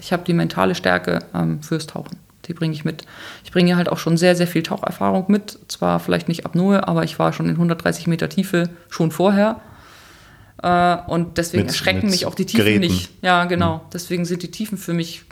Ich 0.00 0.12
habe 0.12 0.24
die 0.24 0.34
mentale 0.34 0.74
Stärke 0.74 1.20
ähm, 1.34 1.62
fürs 1.62 1.86
Tauchen. 1.86 2.18
Die 2.46 2.54
bringe 2.54 2.74
ich 2.74 2.84
mit. 2.84 3.04
Ich 3.44 3.52
bringe 3.52 3.76
halt 3.76 3.88
auch 3.88 3.98
schon 3.98 4.16
sehr, 4.16 4.36
sehr 4.36 4.46
viel 4.46 4.62
Taucherfahrung 4.62 5.26
mit. 5.28 5.58
Zwar 5.68 6.00
vielleicht 6.00 6.28
nicht 6.28 6.44
Apnoe, 6.44 6.86
aber 6.86 7.04
ich 7.04 7.18
war 7.18 7.32
schon 7.32 7.46
in 7.46 7.52
130 7.52 8.06
Meter 8.06 8.28
Tiefe 8.28 8.68
schon 8.88 9.10
vorher. 9.10 9.60
Äh, 10.62 10.96
und 11.06 11.38
deswegen 11.38 11.62
Mit- 11.64 11.70
erschrecken 11.72 12.02
mit 12.02 12.10
mich 12.10 12.26
auch 12.26 12.34
die 12.34 12.46
Tiefen 12.46 12.64
Geräten. 12.64 12.80
nicht. 12.80 13.10
Ja, 13.22 13.44
genau. 13.44 13.82
Deswegen 13.92 14.24
sind 14.24 14.42
die 14.42 14.50
Tiefen 14.50 14.76
für 14.78 14.92
mich, 14.92 15.22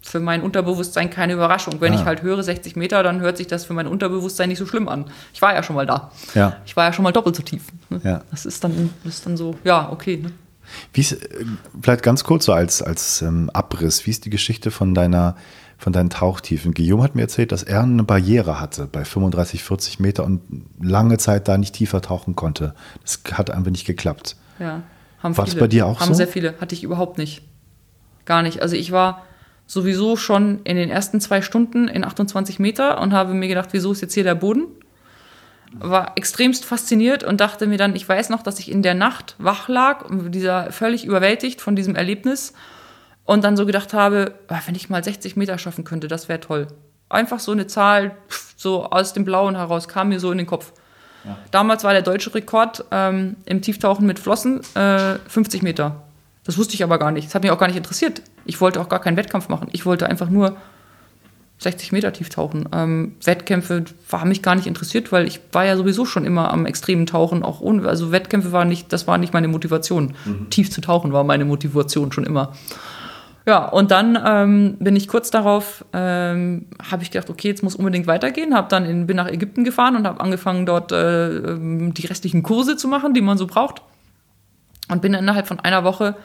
für 0.00 0.20
mein 0.20 0.42
Unterbewusstsein 0.42 1.10
keine 1.10 1.34
Überraschung. 1.34 1.80
Wenn 1.80 1.92
Ah. 1.92 1.96
ich 2.00 2.04
halt 2.04 2.22
höre 2.22 2.42
60 2.42 2.76
Meter, 2.76 3.02
dann 3.02 3.20
hört 3.20 3.36
sich 3.36 3.46
das 3.46 3.64
für 3.64 3.72
mein 3.74 3.86
Unterbewusstsein 3.86 4.48
nicht 4.48 4.58
so 4.58 4.66
schlimm 4.66 4.88
an. 4.88 5.06
Ich 5.32 5.42
war 5.42 5.54
ja 5.54 5.62
schon 5.62 5.76
mal 5.76 5.86
da. 5.86 6.10
Ja. 6.34 6.56
Ich 6.66 6.76
war 6.76 6.86
ja 6.86 6.92
schon 6.92 7.02
mal 7.02 7.12
doppelt 7.12 7.36
so 7.36 7.42
tief. 7.42 7.64
ne? 7.90 8.00
Ja. 8.04 8.22
Das 8.30 8.46
ist 8.46 8.62
dann, 8.64 8.90
das 9.04 9.14
ist 9.16 9.26
dann 9.26 9.36
so, 9.36 9.56
ja, 9.64 9.90
okay. 9.90 10.18
Ne? 10.22 10.30
Wie 10.94 11.00
ist, 11.02 11.12
äh, 11.12 11.44
vielleicht 11.82 12.02
ganz 12.02 12.24
kurz 12.24 12.46
so 12.46 12.52
als, 12.54 12.80
als 12.82 13.20
ähm, 13.22 13.50
Abriss, 13.52 14.06
wie 14.06 14.10
ist 14.10 14.24
die 14.24 14.30
Geschichte 14.30 14.70
von 14.70 14.94
deiner 14.94 15.36
von 15.76 15.92
deinen 15.92 16.08
Tauchtiefen? 16.08 16.72
Guillaume 16.72 17.02
hat 17.02 17.14
mir 17.16 17.22
erzählt, 17.22 17.52
dass 17.52 17.62
er 17.64 17.82
eine 17.82 18.04
Barriere 18.04 18.60
hatte 18.60 18.86
bei 18.90 19.04
35, 19.04 19.62
40 19.64 20.00
Meter 20.00 20.24
und 20.24 20.40
lange 20.80 21.18
Zeit 21.18 21.48
da 21.48 21.58
nicht 21.58 21.74
tiefer 21.74 22.00
tauchen 22.00 22.34
konnte. 22.36 22.74
Das 23.02 23.20
hat 23.32 23.50
einfach 23.50 23.70
nicht 23.72 23.84
geklappt. 23.84 24.36
Ja, 24.58 24.82
haben 25.22 25.36
War 25.36 25.44
das 25.44 25.54
viele. 25.54 25.60
bei 25.62 25.68
dir 25.68 25.86
auch 25.86 26.00
haben 26.00 26.08
so? 26.08 26.14
sehr 26.14 26.28
viele. 26.28 26.54
Hatte 26.60 26.74
ich 26.74 26.84
überhaupt 26.84 27.18
nicht. 27.18 27.42
Gar 28.24 28.42
nicht. 28.42 28.62
Also 28.62 28.76
ich 28.76 28.92
war 28.92 29.24
sowieso 29.66 30.16
schon 30.16 30.62
in 30.64 30.76
den 30.76 30.90
ersten 30.90 31.20
zwei 31.20 31.42
Stunden 31.42 31.88
in 31.88 32.04
28 32.04 32.58
Meter 32.58 33.00
und 33.00 33.12
habe 33.12 33.34
mir 33.34 33.48
gedacht, 33.48 33.70
wieso 33.72 33.92
ist 33.92 34.02
jetzt 34.02 34.14
hier 34.14 34.24
der 34.24 34.34
Boden? 34.34 34.66
War 35.72 36.12
extremst 36.16 36.64
fasziniert 36.64 37.24
und 37.24 37.40
dachte 37.40 37.66
mir 37.66 37.78
dann, 37.78 37.96
ich 37.96 38.08
weiß 38.08 38.28
noch, 38.28 38.42
dass 38.42 38.58
ich 38.58 38.70
in 38.70 38.82
der 38.82 38.94
Nacht 38.94 39.34
wach 39.38 39.68
lag, 39.68 40.08
und 40.08 40.30
dieser 40.30 40.70
völlig 40.70 41.04
überwältigt 41.04 41.60
von 41.60 41.74
diesem 41.74 41.96
Erlebnis 41.96 42.52
und 43.24 43.42
dann 43.42 43.56
so 43.56 43.66
gedacht 43.66 43.92
habe, 43.92 44.34
ah, 44.48 44.60
wenn 44.66 44.74
ich 44.74 44.90
mal 44.90 45.02
60 45.02 45.36
Meter 45.36 45.58
schaffen 45.58 45.84
könnte, 45.84 46.06
das 46.06 46.28
wäre 46.28 46.40
toll. 46.40 46.68
Einfach 47.08 47.40
so 47.40 47.52
eine 47.52 47.66
Zahl, 47.66 48.16
so 48.56 48.84
aus 48.84 49.14
dem 49.14 49.24
Blauen 49.24 49.56
heraus, 49.56 49.88
kam 49.88 50.10
mir 50.10 50.20
so 50.20 50.30
in 50.30 50.38
den 50.38 50.46
Kopf. 50.46 50.72
Damals 51.50 51.84
war 51.84 51.92
der 51.92 52.02
deutsche 52.02 52.34
Rekord 52.34 52.84
ähm, 52.90 53.36
im 53.46 53.62
Tieftauchen 53.62 54.06
mit 54.06 54.18
Flossen 54.18 54.60
äh, 54.74 55.16
50 55.28 55.62
Meter. 55.62 56.02
Das 56.44 56.58
wusste 56.58 56.74
ich 56.74 56.84
aber 56.84 56.98
gar 56.98 57.10
nicht. 57.10 57.26
Das 57.26 57.34
hat 57.34 57.42
mich 57.42 57.50
auch 57.50 57.58
gar 57.58 57.68
nicht 57.68 57.76
interessiert. 57.76 58.22
Ich 58.44 58.60
wollte 58.60 58.80
auch 58.80 58.88
gar 58.88 59.00
keinen 59.00 59.16
Wettkampf 59.16 59.48
machen. 59.48 59.68
Ich 59.72 59.86
wollte 59.86 60.08
einfach 60.08 60.28
nur 60.28 60.56
60 61.58 61.92
Meter 61.92 62.12
tief 62.12 62.28
tauchen. 62.28 62.68
Ähm, 62.72 63.14
Wettkämpfe 63.24 63.84
haben 64.12 64.28
mich 64.28 64.42
gar 64.42 64.54
nicht 64.54 64.66
interessiert, 64.66 65.12
weil 65.12 65.26
ich 65.26 65.40
war 65.52 65.64
ja 65.64 65.76
sowieso 65.76 66.04
schon 66.04 66.24
immer 66.26 66.52
am 66.52 66.66
extremen 66.66 67.06
Tauchen, 67.06 67.42
auch 67.42 67.60
ohne, 67.60 67.88
also 67.88 68.12
Wettkämpfe 68.12 68.52
waren 68.52 68.68
nicht, 68.68 68.92
das 68.92 69.06
war 69.06 69.18
nicht 69.18 69.32
meine 69.32 69.48
Motivation. 69.48 70.14
Tief 70.50 70.70
zu 70.70 70.80
tauchen 70.80 71.12
war 71.12 71.24
meine 71.24 71.44
Motivation 71.44 72.12
schon 72.12 72.24
immer. 72.24 72.52
Ja, 73.46 73.66
und 73.66 73.90
dann 73.90 74.18
ähm, 74.24 74.76
bin 74.78 74.96
ich 74.96 75.06
kurz 75.06 75.30
darauf, 75.30 75.84
ähm, 75.92 76.66
habe 76.90 77.02
ich 77.02 77.10
gedacht, 77.10 77.28
okay, 77.28 77.48
jetzt 77.48 77.62
muss 77.62 77.76
unbedingt 77.76 78.06
weitergehen. 78.06 78.54
Hab 78.54 78.70
dann 78.70 78.86
in, 78.86 79.06
bin 79.06 79.16
nach 79.16 79.28
Ägypten 79.28 79.64
gefahren 79.64 79.96
und 79.96 80.06
habe 80.06 80.20
angefangen, 80.20 80.64
dort 80.64 80.92
äh, 80.92 81.28
ähm, 81.28 81.92
die 81.92 82.06
restlichen 82.06 82.42
Kurse 82.42 82.76
zu 82.76 82.88
machen, 82.88 83.12
die 83.12 83.20
man 83.20 83.36
so 83.36 83.46
braucht. 83.46 83.82
Und 84.88 85.02
bin 85.02 85.12
innerhalb 85.12 85.46
von 85.46 85.60
einer 85.60 85.84
Woche 85.84 86.16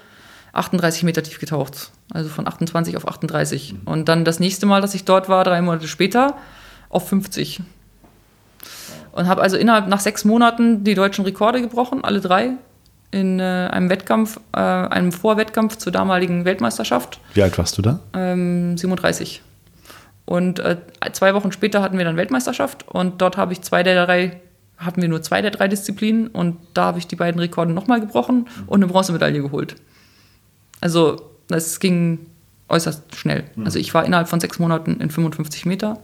38 0.54 1.04
Meter 1.04 1.22
tief 1.22 1.40
getaucht. 1.40 1.92
Also 2.14 2.30
von 2.30 2.48
28 2.48 2.96
auf 2.96 3.08
38. 3.08 3.76
Und 3.84 4.08
dann 4.08 4.24
das 4.24 4.40
nächste 4.40 4.66
Mal, 4.66 4.82
dass 4.82 4.96
ich 4.96 5.04
dort 5.04 5.28
war, 5.28 5.44
drei 5.44 5.62
Monate 5.62 5.90
später, 5.90 6.38
auf 6.88 7.10
50. 7.10 7.62
Und 9.12 9.28
habe 9.28 9.42
also 9.42 9.58
innerhalb 9.58 9.88
nach 9.88 10.00
sechs 10.00 10.24
Monaten 10.24 10.86
die 10.86 10.96
deutschen 10.96 11.26
Rekorde 11.26 11.62
gebrochen, 11.62 12.02
alle 12.04 12.22
drei. 12.22 12.54
In 13.12 13.40
äh, 13.40 13.70
einem 13.72 13.90
Wettkampf, 13.90 14.40
äh, 14.54 14.60
einem 14.60 15.12
Vorwettkampf 15.12 15.78
zur 15.78 15.92
damaligen 15.92 16.46
Weltmeisterschaft. 16.46 17.20
Wie 17.34 17.44
alt 17.44 17.58
warst 17.58 17.78
du 17.78 17.82
da? 17.82 18.00
Ähm, 18.14 18.78
37. 18.78 19.42
Und 20.26 20.60
äh, 20.60 20.78
zwei 21.14 21.34
Wochen 21.34 21.52
später 21.52 21.82
hatten 21.82 21.98
wir 21.98 22.06
dann 22.06 22.18
Weltmeisterschaft 22.18 22.88
und 22.88 23.20
dort 23.20 23.36
habe 23.36 23.54
ich 23.54 23.62
zwei 23.62 23.82
der 23.82 24.06
drei, 24.06 24.40
hatten 24.78 25.02
wir 25.02 25.10
nur 25.10 25.24
zwei 25.24 25.42
der 25.42 25.50
drei 25.50 25.68
Disziplinen 25.68 26.28
und 26.28 26.58
da 26.76 26.86
habe 26.86 27.00
ich 27.00 27.08
die 27.08 27.16
beiden 27.16 27.40
Rekorde 27.40 27.72
nochmal 27.74 28.00
gebrochen 28.00 28.48
und 28.68 28.84
eine 28.84 28.92
Bronzemedaille 28.92 29.42
geholt. 29.42 29.76
Also 30.82 31.32
es 31.50 31.80
ging 31.80 32.28
äußerst 32.68 33.16
schnell. 33.16 33.46
Also 33.64 33.80
ich 33.80 33.94
war 33.96 34.06
innerhalb 34.06 34.30
von 34.30 34.40
sechs 34.40 34.60
Monaten 34.60 35.02
in 35.02 35.10
55 35.10 35.66
Meter. 35.66 35.98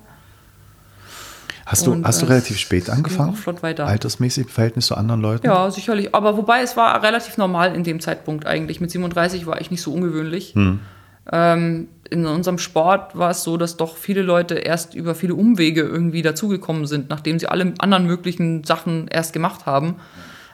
Hast 1.66 1.88
du, 1.88 1.94
Und, 1.94 2.06
hast 2.06 2.22
du 2.22 2.28
äh, 2.28 2.30
relativ 2.30 2.58
spät 2.60 2.90
angefangen? 2.90 3.36
flott 3.36 3.64
weiter. 3.64 3.88
Altersmäßig 3.88 4.46
im 4.46 4.50
Verhältnis 4.50 4.86
zu 4.86 4.96
anderen 4.96 5.22
Leuten? 5.22 5.48
Ja, 5.48 5.72
sicherlich. 5.72 6.14
Aber 6.14 6.38
wobei 6.38 6.62
es 6.62 6.78
war 6.78 7.02
relativ 7.02 7.38
normal 7.38 7.76
in 7.76 7.84
dem 7.84 8.00
Zeitpunkt 8.00 8.46
eigentlich. 8.46 8.82
Mit 8.82 8.92
37 8.92 9.48
war 9.48 9.60
ich 9.60 9.72
nicht 9.72 9.82
so 9.82 9.92
ungewöhnlich. 9.92 10.56
Ähm, 11.32 11.88
in 12.10 12.26
unserem 12.28 12.60
Sport 12.60 13.18
war 13.18 13.32
es 13.32 13.44
so, 13.44 13.58
dass 13.58 13.78
doch 13.78 13.98
viele 13.98 14.22
Leute 14.22 14.56
erst 14.56 14.94
über 14.94 15.16
viele 15.16 15.34
Umwege 15.34 15.82
irgendwie 15.82 16.22
dazugekommen 16.22 16.86
sind, 16.86 17.10
nachdem 17.10 17.40
sie 17.40 17.48
alle 17.48 17.74
anderen 17.80 18.06
möglichen 18.06 18.64
Sachen 18.64 19.08
erst 19.08 19.34
gemacht 19.34 19.66
haben. 19.66 19.96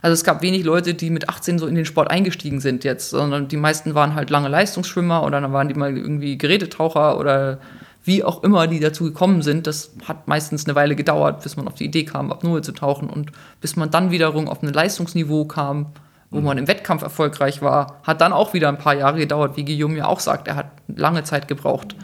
Also 0.02 0.14
es 0.14 0.24
gab 0.24 0.42
wenig 0.42 0.64
Leute, 0.64 0.94
die 0.94 1.10
mit 1.10 1.30
18 1.30 1.60
so 1.60 1.68
in 1.68 1.76
den 1.76 1.86
Sport 1.86 2.10
eingestiegen 2.10 2.60
sind 2.60 2.84
jetzt, 2.84 3.10
sondern 3.10 3.50
die 3.50 3.58
meisten 3.58 3.94
waren 3.94 4.16
halt 4.16 4.30
lange 4.30 4.48
Leistungsschwimmer 4.48 5.24
oder 5.24 5.42
dann 5.42 5.54
waren 5.54 5.68
die 5.68 5.76
mal 5.76 5.96
irgendwie 5.96 6.38
Gerätetaucher 6.38 7.20
oder 7.20 7.60
wie 8.04 8.24
auch 8.24 8.44
immer 8.44 8.68
die 8.68 8.80
dazu 8.80 9.06
gekommen 9.06 9.42
sind. 9.42 9.68
Das 9.68 9.92
hat 10.08 10.28
meistens 10.28 10.66
eine 10.66 10.76
Weile 10.76 10.96
gedauert, 10.96 11.44
bis 11.44 11.56
man 11.56 11.68
auf 11.68 11.76
die 11.76 11.86
Idee 11.86 12.06
kam, 12.06 12.32
Apnoe 12.32 12.62
zu 12.62 12.72
tauchen 12.72 13.10
und 13.10 13.32
bis 13.60 13.76
man 13.76 13.92
dann 13.92 14.12
wiederum 14.12 14.48
auf 14.48 14.64
ein 14.64 14.74
Leistungsniveau 14.74 15.46
kam, 15.46 15.88
wo 16.32 16.40
man 16.40 16.58
im 16.58 16.68
Wettkampf 16.68 17.04
erfolgreich 17.04 17.62
war, 17.62 18.00
hat 18.04 18.22
dann 18.22 18.32
auch 18.32 18.54
wieder 18.54 18.70
ein 18.70 18.78
paar 18.78 18.96
Jahre 18.96 19.20
gedauert, 19.20 19.58
wie 19.58 19.66
Guillaume 19.66 19.98
ja 19.98 20.06
auch 20.08 20.22
sagt. 20.22 20.48
Er 20.48 20.56
hat 20.56 20.72
lange 20.88 21.24
Zeit 21.24 21.50
gebraucht, 21.50 21.96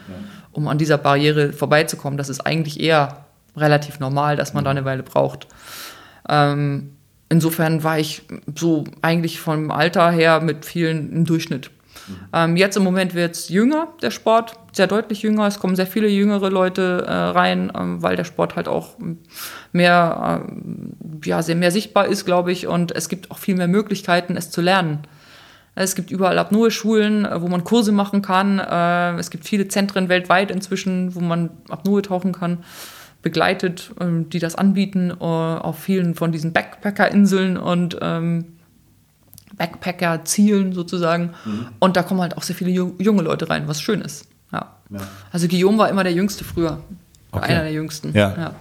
um 0.52 0.68
an 0.68 0.76
dieser 0.76 0.98
Barriere 0.98 1.54
vorbeizukommen. 1.54 2.18
Das 2.18 2.28
ist 2.28 2.40
eigentlich 2.40 2.78
eher 2.78 3.24
relativ 3.56 4.00
normal, 4.00 4.36
dass 4.36 4.52
man 4.52 4.64
da 4.64 4.70
eine 4.70 4.84
Weile 4.84 5.02
braucht. 5.02 5.48
Ähm, 6.28 6.92
insofern 7.30 7.82
war 7.82 7.98
ich 7.98 8.22
so 8.54 8.84
eigentlich 9.00 9.40
vom 9.40 9.70
Alter 9.70 10.10
her 10.10 10.40
mit 10.40 10.66
vielen 10.66 11.10
im 11.10 11.24
Durchschnitt. 11.24 11.70
Ähm, 12.32 12.56
jetzt 12.56 12.76
im 12.76 12.84
Moment 12.84 13.14
wird 13.14 13.34
es 13.34 13.48
jünger, 13.48 13.88
der 14.02 14.10
Sport, 14.10 14.54
sehr 14.72 14.86
deutlich 14.86 15.22
jünger. 15.22 15.46
Es 15.46 15.58
kommen 15.58 15.76
sehr 15.76 15.86
viele 15.86 16.08
jüngere 16.08 16.50
Leute 16.50 17.04
äh, 17.06 17.12
rein, 17.12 17.72
ähm, 17.76 18.02
weil 18.02 18.16
der 18.16 18.24
Sport 18.24 18.56
halt 18.56 18.68
auch 18.68 18.96
mehr, 19.72 20.44
ähm, 20.48 20.92
ja, 21.24 21.42
sehr 21.42 21.56
mehr 21.56 21.70
sichtbar 21.70 22.06
ist, 22.06 22.24
glaube 22.24 22.52
ich. 22.52 22.66
Und 22.66 22.94
es 22.94 23.08
gibt 23.08 23.30
auch 23.30 23.38
viel 23.38 23.56
mehr 23.56 23.68
Möglichkeiten, 23.68 24.36
es 24.36 24.50
zu 24.50 24.60
lernen. 24.60 25.00
Es 25.74 25.94
gibt 25.94 26.10
überall 26.10 26.38
Apnoe-Schulen, 26.38 27.24
äh, 27.24 27.40
wo 27.40 27.48
man 27.48 27.64
Kurse 27.64 27.92
machen 27.92 28.22
kann. 28.22 28.58
Äh, 28.58 29.18
es 29.18 29.30
gibt 29.30 29.44
viele 29.44 29.68
Zentren 29.68 30.08
weltweit 30.08 30.50
inzwischen, 30.50 31.14
wo 31.14 31.20
man 31.20 31.50
Apnoe 31.68 32.02
tauchen 32.02 32.32
kann, 32.32 32.58
begleitet, 33.22 33.92
ähm, 34.00 34.28
die 34.28 34.40
das 34.40 34.56
anbieten, 34.56 35.10
äh, 35.10 35.24
auf 35.24 35.78
vielen 35.78 36.14
von 36.14 36.32
diesen 36.32 36.52
Backpacker-Inseln 36.52 37.56
und 37.56 37.96
ähm, 38.00 38.57
Backpacker-Zielen 39.56 40.72
sozusagen. 40.72 41.34
Und 41.78 41.96
da 41.96 42.02
kommen 42.02 42.20
halt 42.20 42.36
auch 42.36 42.42
sehr 42.42 42.56
viele 42.56 42.70
ju- 42.70 42.94
junge 43.02 43.22
Leute 43.22 43.48
rein, 43.50 43.66
was 43.68 43.80
schön 43.80 44.00
ist. 44.00 44.26
Ja. 44.52 44.72
Also 45.32 45.48
Guillaume 45.48 45.76
war 45.78 45.88
immer 45.90 46.02
der 46.04 46.12
Jüngste 46.14 46.44
früher. 46.44 46.80
Okay. 47.30 47.52
Einer 47.52 47.62
der 47.64 47.72
Jüngsten. 47.72 48.14
Ja. 48.14 48.54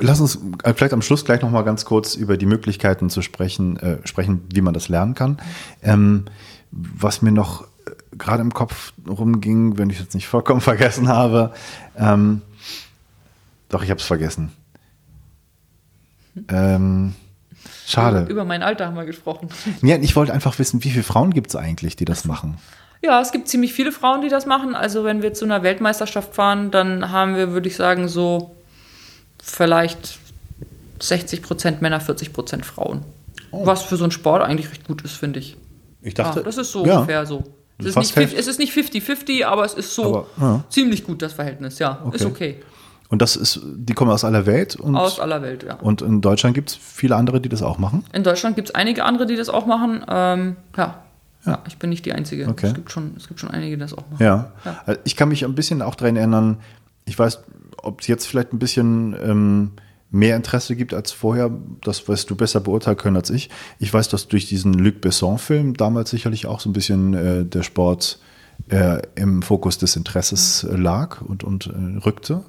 Lass 0.00 0.20
uns 0.20 0.36
äh, 0.64 0.74
vielleicht 0.74 0.92
am 0.92 1.00
Schluss 1.02 1.24
gleich 1.24 1.40
noch 1.42 1.50
mal 1.50 1.62
ganz 1.62 1.84
kurz 1.84 2.16
über 2.16 2.36
die 2.36 2.46
Möglichkeiten 2.46 3.08
zu 3.08 3.22
sprechen, 3.22 3.76
äh, 3.76 3.98
sprechen, 4.04 4.42
wie 4.52 4.62
man 4.62 4.74
das 4.74 4.88
lernen 4.88 5.14
kann. 5.14 5.38
Ähm, 5.80 6.24
was 6.72 7.22
mir 7.22 7.30
noch 7.30 7.62
äh, 7.62 7.90
gerade 8.18 8.42
im 8.42 8.52
Kopf 8.52 8.94
rumging, 9.08 9.78
wenn 9.78 9.90
ich 9.90 10.00
jetzt 10.00 10.14
nicht 10.14 10.26
vollkommen 10.26 10.60
vergessen 10.72 11.06
habe, 11.06 11.52
ähm, 11.96 12.42
doch, 13.68 13.84
ich 13.84 13.90
habe 13.90 14.00
es 14.00 14.06
vergessen. 14.06 14.50
Ähm, 16.48 17.14
schade. 17.86 18.26
Über 18.30 18.44
mein 18.44 18.62
Alter 18.62 18.86
haben 18.86 18.96
wir 18.96 19.04
gesprochen. 19.04 19.48
Ja, 19.82 19.96
ich 19.96 20.16
wollte 20.16 20.32
einfach 20.32 20.58
wissen, 20.58 20.82
wie 20.84 20.90
viele 20.90 21.04
Frauen 21.04 21.32
gibt 21.32 21.48
es 21.48 21.56
eigentlich, 21.56 21.96
die 21.96 22.04
das 22.04 22.24
machen? 22.24 22.58
Ja, 23.02 23.20
es 23.20 23.32
gibt 23.32 23.48
ziemlich 23.48 23.74
viele 23.74 23.92
Frauen, 23.92 24.22
die 24.22 24.28
das 24.28 24.46
machen. 24.46 24.74
Also 24.74 25.04
wenn 25.04 25.20
wir 25.22 25.34
zu 25.34 25.44
einer 25.44 25.62
Weltmeisterschaft 25.62 26.34
fahren, 26.34 26.70
dann 26.70 27.10
haben 27.10 27.36
wir, 27.36 27.52
würde 27.52 27.68
ich 27.68 27.76
sagen, 27.76 28.08
so 28.08 28.54
vielleicht 29.42 30.18
60 31.00 31.42
Prozent 31.42 31.82
Männer, 31.82 32.00
40 32.00 32.32
Prozent 32.32 32.64
Frauen. 32.64 33.02
Was 33.52 33.82
für 33.82 33.96
so 33.96 34.04
einen 34.04 34.10
Sport 34.10 34.42
eigentlich 34.42 34.70
recht 34.70 34.86
gut 34.86 35.02
ist, 35.02 35.16
finde 35.16 35.38
ich. 35.38 35.56
Ich 36.02 36.16
Ja, 36.16 36.32
das 36.32 36.56
ist 36.56 36.72
so 36.72 36.84
ja. 36.84 36.96
ungefähr 36.96 37.26
so. 37.26 37.44
Es 37.78 37.96
ist, 37.96 38.16
nicht, 38.16 38.32
es 38.32 38.46
ist 38.46 38.58
nicht 38.58 38.72
50-50, 38.72 39.44
aber 39.44 39.64
es 39.64 39.74
ist 39.74 39.94
so 39.94 40.04
Aber, 40.04 40.26
ja. 40.40 40.64
ziemlich 40.70 41.04
gut, 41.04 41.22
das 41.22 41.32
Verhältnis. 41.32 41.78
Ja, 41.78 42.04
ist 42.12 42.24
okay. 42.24 42.62
Und 43.14 43.22
das 43.22 43.36
ist, 43.36 43.60
die 43.62 43.92
kommen 43.92 44.10
aus 44.10 44.24
aller 44.24 44.44
Welt 44.44 44.74
und, 44.74 44.96
Aus 44.96 45.20
aller 45.20 45.40
Welt, 45.40 45.62
ja. 45.62 45.76
und 45.76 46.02
in 46.02 46.20
Deutschland 46.20 46.56
gibt 46.56 46.70
es 46.70 46.74
viele 46.74 47.14
andere, 47.14 47.40
die 47.40 47.48
das 47.48 47.62
auch 47.62 47.78
machen. 47.78 48.04
In 48.12 48.24
Deutschland 48.24 48.56
gibt 48.56 48.70
es 48.70 48.74
einige 48.74 49.04
andere, 49.04 49.24
die 49.24 49.36
das 49.36 49.48
auch 49.48 49.66
machen. 49.66 50.04
Ähm, 50.08 50.56
ja. 50.76 51.04
ja, 51.46 51.60
ich 51.68 51.78
bin 51.78 51.90
nicht 51.90 52.04
die 52.06 52.12
Einzige. 52.12 52.48
Okay. 52.48 52.66
Es, 52.66 52.74
gibt 52.74 52.90
schon, 52.90 53.12
es 53.16 53.28
gibt 53.28 53.38
schon 53.38 53.52
einige, 53.52 53.76
die 53.76 53.80
das 53.80 53.92
auch 53.92 54.02
machen. 54.10 54.16
Ja. 54.18 54.50
Ja. 54.64 54.82
Also 54.84 55.00
Ich 55.04 55.14
kann 55.14 55.28
mich 55.28 55.44
ein 55.44 55.54
bisschen 55.54 55.80
auch 55.80 55.94
daran 55.94 56.16
erinnern, 56.16 56.56
ich 57.04 57.16
weiß, 57.16 57.38
ob 57.76 58.00
es 58.00 58.08
jetzt 58.08 58.26
vielleicht 58.26 58.52
ein 58.52 58.58
bisschen 58.58 59.14
ähm, 59.22 59.70
mehr 60.10 60.34
Interesse 60.34 60.74
gibt 60.74 60.92
als 60.92 61.12
vorher, 61.12 61.52
das 61.84 62.08
wirst 62.08 62.30
du 62.30 62.34
besser 62.34 62.58
beurteilen 62.58 62.96
können 62.96 63.16
als 63.16 63.30
ich. 63.30 63.48
Ich 63.78 63.94
weiß, 63.94 64.08
dass 64.08 64.26
durch 64.26 64.48
diesen 64.48 64.74
Luc 64.74 65.00
Besson-Film 65.00 65.74
damals 65.74 66.10
sicherlich 66.10 66.48
auch 66.48 66.58
so 66.58 66.68
ein 66.68 66.72
bisschen 66.72 67.14
äh, 67.14 67.44
der 67.44 67.62
Sport 67.62 68.18
äh, 68.70 69.02
im 69.14 69.42
Fokus 69.42 69.78
des 69.78 69.94
Interesses 69.94 70.64
äh, 70.64 70.74
lag 70.74 71.20
und, 71.20 71.44
und 71.44 71.68
äh, 71.68 71.98
rückte. 72.04 72.42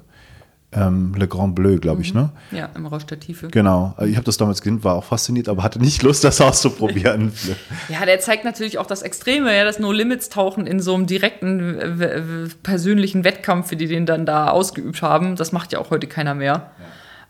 Ähm, 0.72 1.14
Le 1.16 1.28
Grand 1.28 1.54
Bleu, 1.54 1.78
glaube 1.78 2.02
ich, 2.02 2.12
ne? 2.12 2.30
Ja, 2.50 2.68
im 2.74 2.86
Rausch 2.86 3.06
der 3.06 3.20
Tiefe. 3.20 3.48
Genau. 3.48 3.94
Also 3.96 4.10
Ich 4.10 4.16
habe 4.16 4.24
das 4.24 4.36
damals 4.36 4.60
gesehen, 4.60 4.82
war 4.82 4.96
auch 4.96 5.04
fasziniert, 5.04 5.48
aber 5.48 5.62
hatte 5.62 5.78
nicht 5.78 6.02
Lust, 6.02 6.24
das 6.24 6.40
auszuprobieren. 6.40 7.32
Ja, 7.88 8.04
der 8.04 8.18
zeigt 8.18 8.44
natürlich 8.44 8.78
auch 8.78 8.86
das 8.86 9.02
Extreme, 9.02 9.56
ja, 9.56 9.64
das 9.64 9.78
No-Limits-Tauchen 9.78 10.66
in 10.66 10.80
so 10.80 10.94
einem 10.94 11.06
direkten 11.06 12.50
persönlichen 12.62 13.22
Wettkampf, 13.24 13.70
die 13.70 13.86
den 13.86 14.06
dann 14.06 14.26
da 14.26 14.48
ausgeübt 14.48 15.02
haben. 15.02 15.36
Das 15.36 15.52
macht 15.52 15.72
ja 15.72 15.78
auch 15.78 15.90
heute 15.90 16.06
keiner 16.08 16.34
mehr. 16.34 16.70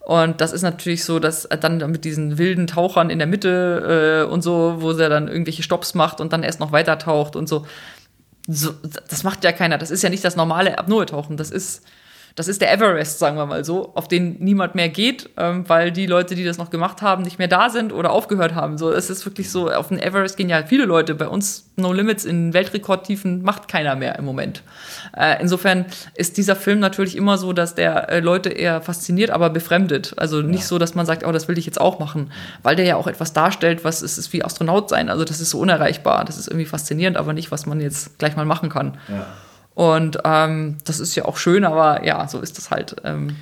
Und 0.06 0.40
das 0.40 0.52
ist 0.52 0.62
natürlich 0.62 1.04
so, 1.04 1.18
dass 1.18 1.48
dann 1.60 1.78
mit 1.90 2.04
diesen 2.04 2.38
wilden 2.38 2.68
Tauchern 2.68 3.10
in 3.10 3.18
der 3.18 3.26
Mitte 3.26 4.24
äh, 4.24 4.32
und 4.32 4.40
so, 4.40 4.76
wo 4.78 4.92
er 4.92 5.08
dann 5.08 5.26
irgendwelche 5.26 5.64
Stops 5.64 5.94
macht 5.94 6.20
und 6.20 6.32
dann 6.32 6.42
erst 6.44 6.60
noch 6.60 6.70
weiter 6.70 6.96
taucht 6.98 7.34
und 7.34 7.48
so. 7.48 7.66
so. 8.46 8.72
Das 9.10 9.24
macht 9.24 9.42
ja 9.42 9.50
keiner. 9.50 9.78
Das 9.78 9.90
ist 9.90 10.02
ja 10.02 10.08
nicht 10.08 10.24
das 10.24 10.36
normale 10.36 10.78
Apnoe-Tauchen. 10.78 11.36
Das 11.36 11.50
ist, 11.50 11.82
das 12.36 12.48
ist 12.48 12.60
der 12.60 12.70
Everest, 12.70 13.18
sagen 13.18 13.38
wir 13.38 13.46
mal 13.46 13.64
so, 13.64 13.92
auf 13.94 14.08
den 14.08 14.36
niemand 14.40 14.74
mehr 14.74 14.90
geht, 14.90 15.30
ähm, 15.38 15.66
weil 15.68 15.90
die 15.90 16.04
Leute, 16.04 16.34
die 16.34 16.44
das 16.44 16.58
noch 16.58 16.68
gemacht 16.68 17.00
haben, 17.00 17.22
nicht 17.22 17.38
mehr 17.38 17.48
da 17.48 17.70
sind 17.70 17.94
oder 17.94 18.12
aufgehört 18.12 18.54
haben. 18.54 18.76
So, 18.76 18.92
es 18.92 19.08
ist 19.08 19.24
wirklich 19.24 19.50
so, 19.50 19.70
auf 19.70 19.88
den 19.88 19.98
Everest 19.98 20.36
gehen 20.36 20.50
ja 20.50 20.62
viele 20.62 20.84
Leute. 20.84 21.14
Bei 21.14 21.28
uns 21.28 21.70
No 21.76 21.94
Limits 21.94 22.26
in 22.26 22.52
Weltrekordtiefen 22.52 23.42
macht 23.42 23.68
keiner 23.68 23.96
mehr 23.96 24.18
im 24.18 24.26
Moment. 24.26 24.62
Äh, 25.16 25.40
insofern 25.40 25.86
ist 26.14 26.36
dieser 26.36 26.56
Film 26.56 26.78
natürlich 26.78 27.16
immer 27.16 27.38
so, 27.38 27.54
dass 27.54 27.74
der 27.74 28.10
äh, 28.10 28.20
Leute 28.20 28.50
eher 28.50 28.82
fasziniert, 28.82 29.30
aber 29.30 29.48
befremdet. 29.48 30.12
Also 30.18 30.42
nicht 30.42 30.66
so, 30.66 30.78
dass 30.78 30.94
man 30.94 31.06
sagt, 31.06 31.26
oh, 31.26 31.32
das 31.32 31.48
will 31.48 31.56
ich 31.56 31.64
jetzt 31.64 31.80
auch 31.80 31.98
machen, 32.00 32.32
weil 32.62 32.76
der 32.76 32.84
ja 32.84 32.96
auch 32.96 33.06
etwas 33.06 33.32
darstellt, 33.32 33.82
was 33.82 34.02
es 34.02 34.18
ist 34.18 34.30
wie 34.34 34.44
Astronaut 34.44 34.90
sein. 34.90 35.08
Also 35.08 35.24
das 35.24 35.40
ist 35.40 35.48
so 35.48 35.58
unerreichbar. 35.58 36.26
Das 36.26 36.36
ist 36.36 36.48
irgendwie 36.48 36.66
faszinierend, 36.66 37.16
aber 37.16 37.32
nicht, 37.32 37.50
was 37.50 37.64
man 37.64 37.80
jetzt 37.80 38.18
gleich 38.18 38.36
mal 38.36 38.44
machen 38.44 38.68
kann. 38.68 38.98
Und 39.76 40.18
ähm, 40.24 40.78
das 40.84 41.00
ist 41.00 41.14
ja 41.14 41.26
auch 41.26 41.36
schön, 41.36 41.64
aber 41.64 42.04
ja, 42.04 42.26
so 42.26 42.40
ist 42.40 42.56
das 42.56 42.70
halt. 42.70 42.96
Ähm, 43.04 43.36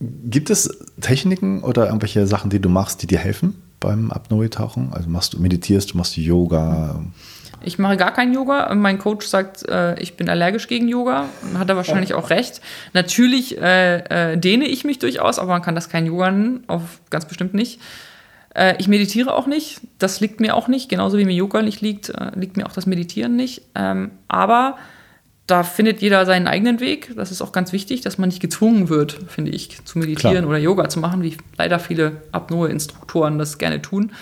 Gibt 0.00 0.50
es 0.50 0.68
Techniken 1.00 1.62
oder 1.62 1.86
irgendwelche 1.86 2.26
Sachen, 2.26 2.50
die 2.50 2.60
du 2.60 2.68
machst, 2.68 3.00
die 3.02 3.06
dir 3.06 3.18
helfen 3.18 3.62
beim 3.80 4.10
Apnoe-Tauchen? 4.10 4.92
Also 4.92 5.08
machst 5.08 5.32
du 5.32 5.40
meditierst, 5.40 5.92
du 5.92 5.96
machst 5.96 6.16
du 6.16 6.20
Yoga? 6.20 7.00
ich 7.62 7.78
mache 7.78 7.96
gar 7.96 8.12
kein 8.12 8.32
Yoga. 8.32 8.74
Mein 8.74 8.98
Coach 8.98 9.26
sagt, 9.26 9.68
äh, 9.68 9.98
ich 10.00 10.16
bin 10.16 10.28
allergisch 10.28 10.68
gegen 10.68 10.88
Yoga. 10.88 11.28
Hat 11.56 11.68
er 11.68 11.76
wahrscheinlich 11.76 12.14
auch 12.14 12.30
recht. 12.30 12.60
Natürlich 12.92 13.58
äh, 13.60 14.32
äh, 14.32 14.36
dehne 14.36 14.66
ich 14.66 14.84
mich 14.84 14.98
durchaus, 14.98 15.38
aber 15.38 15.50
man 15.50 15.62
kann 15.62 15.74
das 15.74 15.88
kein 15.88 16.06
Yoga 16.06 16.30
nennen, 16.30 16.64
auf 16.66 17.00
ganz 17.10 17.26
bestimmt 17.26 17.54
nicht. 17.54 17.80
Äh, 18.54 18.74
ich 18.78 18.88
meditiere 18.88 19.34
auch 19.34 19.46
nicht. 19.46 19.80
Das 19.98 20.20
liegt 20.20 20.40
mir 20.40 20.54
auch 20.54 20.68
nicht. 20.68 20.88
Genauso 20.88 21.18
wie 21.18 21.24
mir 21.24 21.34
Yoga 21.34 21.62
nicht 21.62 21.80
liegt, 21.80 22.10
äh, 22.10 22.30
liegt 22.34 22.56
mir 22.56 22.66
auch 22.66 22.72
das 22.72 22.86
Meditieren 22.86 23.36
nicht. 23.36 23.62
Ähm, 23.74 24.10
aber 24.28 24.76
da 25.46 25.62
findet 25.62 26.00
jeder 26.02 26.26
seinen 26.26 26.48
eigenen 26.48 26.80
Weg. 26.80 27.14
Das 27.16 27.30
ist 27.30 27.40
auch 27.40 27.52
ganz 27.52 27.72
wichtig, 27.72 28.00
dass 28.00 28.18
man 28.18 28.28
nicht 28.28 28.40
gezwungen 28.40 28.88
wird, 28.88 29.18
finde 29.28 29.52
ich, 29.52 29.84
zu 29.84 29.98
meditieren 29.98 30.38
Klar. 30.38 30.48
oder 30.48 30.58
Yoga 30.58 30.88
zu 30.88 30.98
machen, 30.98 31.22
wie 31.22 31.36
leider 31.56 31.78
viele 31.78 32.22
Apnoe-Instruktoren 32.32 33.38
das 33.38 33.58
gerne 33.58 33.80
tun. 33.80 34.12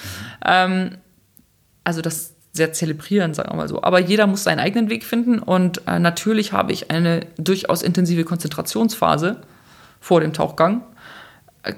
Ähm, 0.44 0.96
also 1.82 2.02
das 2.02 2.34
sehr 2.52 2.72
zelebrieren, 2.72 3.34
sagen 3.34 3.50
wir 3.50 3.56
mal 3.56 3.68
so. 3.68 3.82
Aber 3.82 4.00
jeder 4.00 4.26
muss 4.26 4.44
seinen 4.44 4.60
eigenen 4.60 4.90
Weg 4.90 5.04
finden 5.04 5.38
und 5.38 5.82
äh, 5.86 5.98
natürlich 5.98 6.52
habe 6.52 6.72
ich 6.72 6.90
eine 6.90 7.26
durchaus 7.36 7.82
intensive 7.82 8.24
Konzentrationsphase 8.24 9.40
vor 10.00 10.20
dem 10.20 10.32
Tauchgang. 10.34 10.82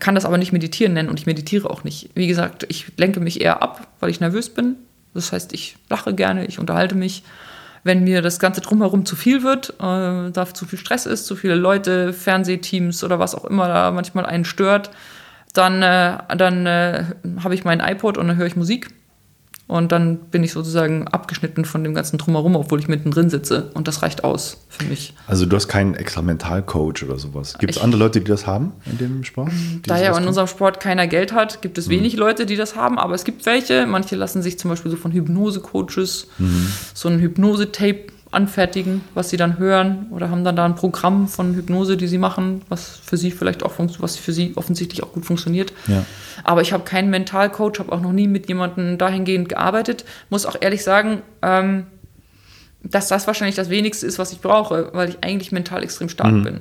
kann 0.01 0.17
das 0.17 0.25
aber 0.25 0.39
nicht 0.39 0.53
meditieren 0.53 0.93
nennen 0.93 1.09
und 1.09 1.21
ich 1.21 1.27
meditiere 1.27 1.71
auch 1.71 1.85
nicht. 1.85 2.11
Wie 2.15 2.27
gesagt, 2.27 2.67
ich 2.69 2.87
lenke 2.99 3.21
mich 3.21 3.41
eher 3.41 3.63
ab, 3.63 3.87
weil 4.01 4.11
ich 4.11 4.21
nervös 4.21 4.51
bin. 4.51 4.75
Das 5.15 5.33
heißt, 5.33 5.55
ich 5.55 5.77
lache 5.89 6.13
gerne, 6.13 6.45
ich 6.47 6.59
unterhalte 6.59 6.97
mich. 6.97 7.23
Wenn 7.87 8.03
mir 8.03 8.21
das 8.21 8.41
Ganze 8.41 8.61
drumherum 8.61 9.07
zu 9.07 9.15
viel 9.15 9.45
wird, 9.45 9.71
äh, 9.79 10.33
da 10.33 10.47
zu 10.53 10.67
viel 10.67 10.79
Stress 10.79 11.07
ist, 11.07 11.27
zu 11.27 11.37
viele 11.37 11.55
Leute, 11.55 12.13
Fernsehteams 12.13 13.05
oder 13.05 13.21
was 13.21 13.37
auch 13.37 13.45
immer 13.45 13.69
da 13.69 13.93
manchmal 13.93 14.27
einen 14.27 14.45
stört, 14.45 14.91
dann, 15.55 15.83
äh, 15.83 16.19
dann 16.37 16.67
äh, 16.67 17.05
habe 17.45 17.55
ich 17.55 17.65
meinen 17.65 17.81
iPod 17.81 18.19
und 18.19 18.27
dann 18.27 18.37
höre 18.37 18.47
ich 18.47 18.57
Musik 18.57 18.89
und 19.69 19.91
dann 19.91 20.19
bin 20.19 20.45
ich 20.45 20.53
sozusagen 20.53 21.09
abgeschnitten 21.09 21.65
von 21.65 21.83
dem 21.83 21.93
ganzen 21.93 22.19
Drumherum, 22.19 22.55
obwohl 22.55 22.79
ich 22.79 22.87
mittendrin 22.87 23.31
sitze. 23.31 23.71
Und 23.75 23.89
das 23.89 24.03
reicht 24.03 24.23
aus 24.23 24.65
für 24.69 24.85
mich. 24.85 25.13
Also 25.27 25.45
du 25.45 25.57
hast 25.57 25.67
keinen 25.67 25.95
extra 25.95 26.23
Mentalcoach 26.23 27.03
oder 27.03 27.19
sowas. 27.19 27.59
Gibt 27.59 27.75
es 27.75 27.83
andere 27.83 27.99
Leute, 27.99 28.21
die 28.21 28.27
das 28.27 28.47
haben 28.47 28.73
in 28.89 28.99
dem 28.99 29.25
Sport? 29.25 29.51
Da 29.85 30.01
ja 30.01 30.17
in 30.17 30.27
unserem 30.27 30.47
Sport 30.47 30.79
keiner 30.79 31.09
Geld 31.09 31.33
hat, 31.33 31.63
gibt 31.63 31.79
es 31.79 31.89
mhm. 31.89 31.93
wenig 31.93 32.17
Leute, 32.17 32.47
die 32.47 32.55
das 32.55 32.77
haben. 32.77 32.97
Aber 32.97 33.15
es 33.15 33.25
gibt 33.25 33.45
welche. 33.45 33.87
Manche 33.87 34.15
lassen 34.15 34.41
sich 34.41 34.57
zum 34.57 34.71
Beispiel 34.71 34.91
so 34.91 34.97
von 34.97 35.11
Hypnose-Coaches 35.11 36.29
mhm. 36.39 36.73
so 36.95 37.09
ein 37.09 37.19
Hypnose-Tape 37.19 38.16
anfertigen, 38.37 39.01
was 39.15 39.31
sie 39.31 39.37
dann 39.37 39.59
hören 39.59 40.07
oder 40.11 40.31
haben 40.31 40.45
dann 40.45 40.55
da 40.55 40.65
ein 40.65 40.75
Programm 40.75 41.27
von 41.27 41.55
Hypnose, 41.55 41.97
die 41.97 42.07
sie 42.07 42.19
machen, 42.19 42.63
was 42.69 42.97
für 42.99 43.17
sie 43.17 43.31
vielleicht 43.31 43.63
auch 43.63 43.73
was 43.99 44.17
für 44.17 44.33
sie 44.33 44.53
offensichtlich 44.57 45.03
auch 45.03 45.13
gut 45.13 45.25
funktioniert. 45.25 45.73
Ja. 45.89 46.05
Aber 46.45 46.61
ich 46.61 46.73
habe 46.73 46.85
keinen 46.85 47.11
Mentalcoach, 47.11 47.79
habe 47.79 47.91
auch 47.93 48.01
noch 48.01 48.13
nie 48.13 48.29
mit 48.29 48.49
jemandem 48.49 48.99
dahingehend 48.99 49.49
gearbeitet. 49.49 50.05
Muss 50.29 50.47
auch 50.47 50.57
ehrlich 50.61 50.85
sagen, 50.85 51.23
ähm, 51.43 51.87
dass 52.83 53.09
das 53.09 53.27
wahrscheinlich 53.27 53.57
das 53.57 53.71
Wenigste 53.71 54.07
ist, 54.07 54.19
was 54.19 54.33
ich 54.33 54.41
brauche, 54.41 54.91
weil 54.93 55.09
ich 55.09 55.19
eigentlich 55.23 55.51
mental 55.51 55.83
extrem 55.83 56.09
stark 56.09 56.33
mhm. 56.33 56.45
bin. 56.45 56.61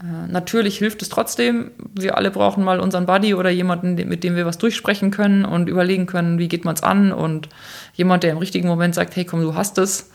Äh, 0.00 0.30
natürlich 0.30 0.78
hilft 0.78 1.02
es 1.02 1.08
trotzdem. 1.08 1.70
Wir 1.94 2.16
alle 2.16 2.30
brauchen 2.30 2.64
mal 2.64 2.80
unseren 2.80 3.06
Buddy 3.06 3.34
oder 3.34 3.50
jemanden, 3.50 3.94
mit 3.94 4.24
dem 4.24 4.36
wir 4.36 4.46
was 4.46 4.58
durchsprechen 4.58 5.10
können 5.10 5.44
und 5.44 5.68
überlegen 5.68 6.06
können, 6.06 6.38
wie 6.38 6.48
geht 6.48 6.64
man 6.64 6.74
es 6.74 6.82
an 6.82 7.12
und 7.12 7.48
jemand, 7.94 8.22
der 8.22 8.32
im 8.32 8.38
richtigen 8.38 8.68
Moment 8.68 8.94
sagt, 8.94 9.16
hey 9.16 9.24
komm, 9.24 9.42
du 9.42 9.54
hast 9.54 9.78
es 9.78 10.10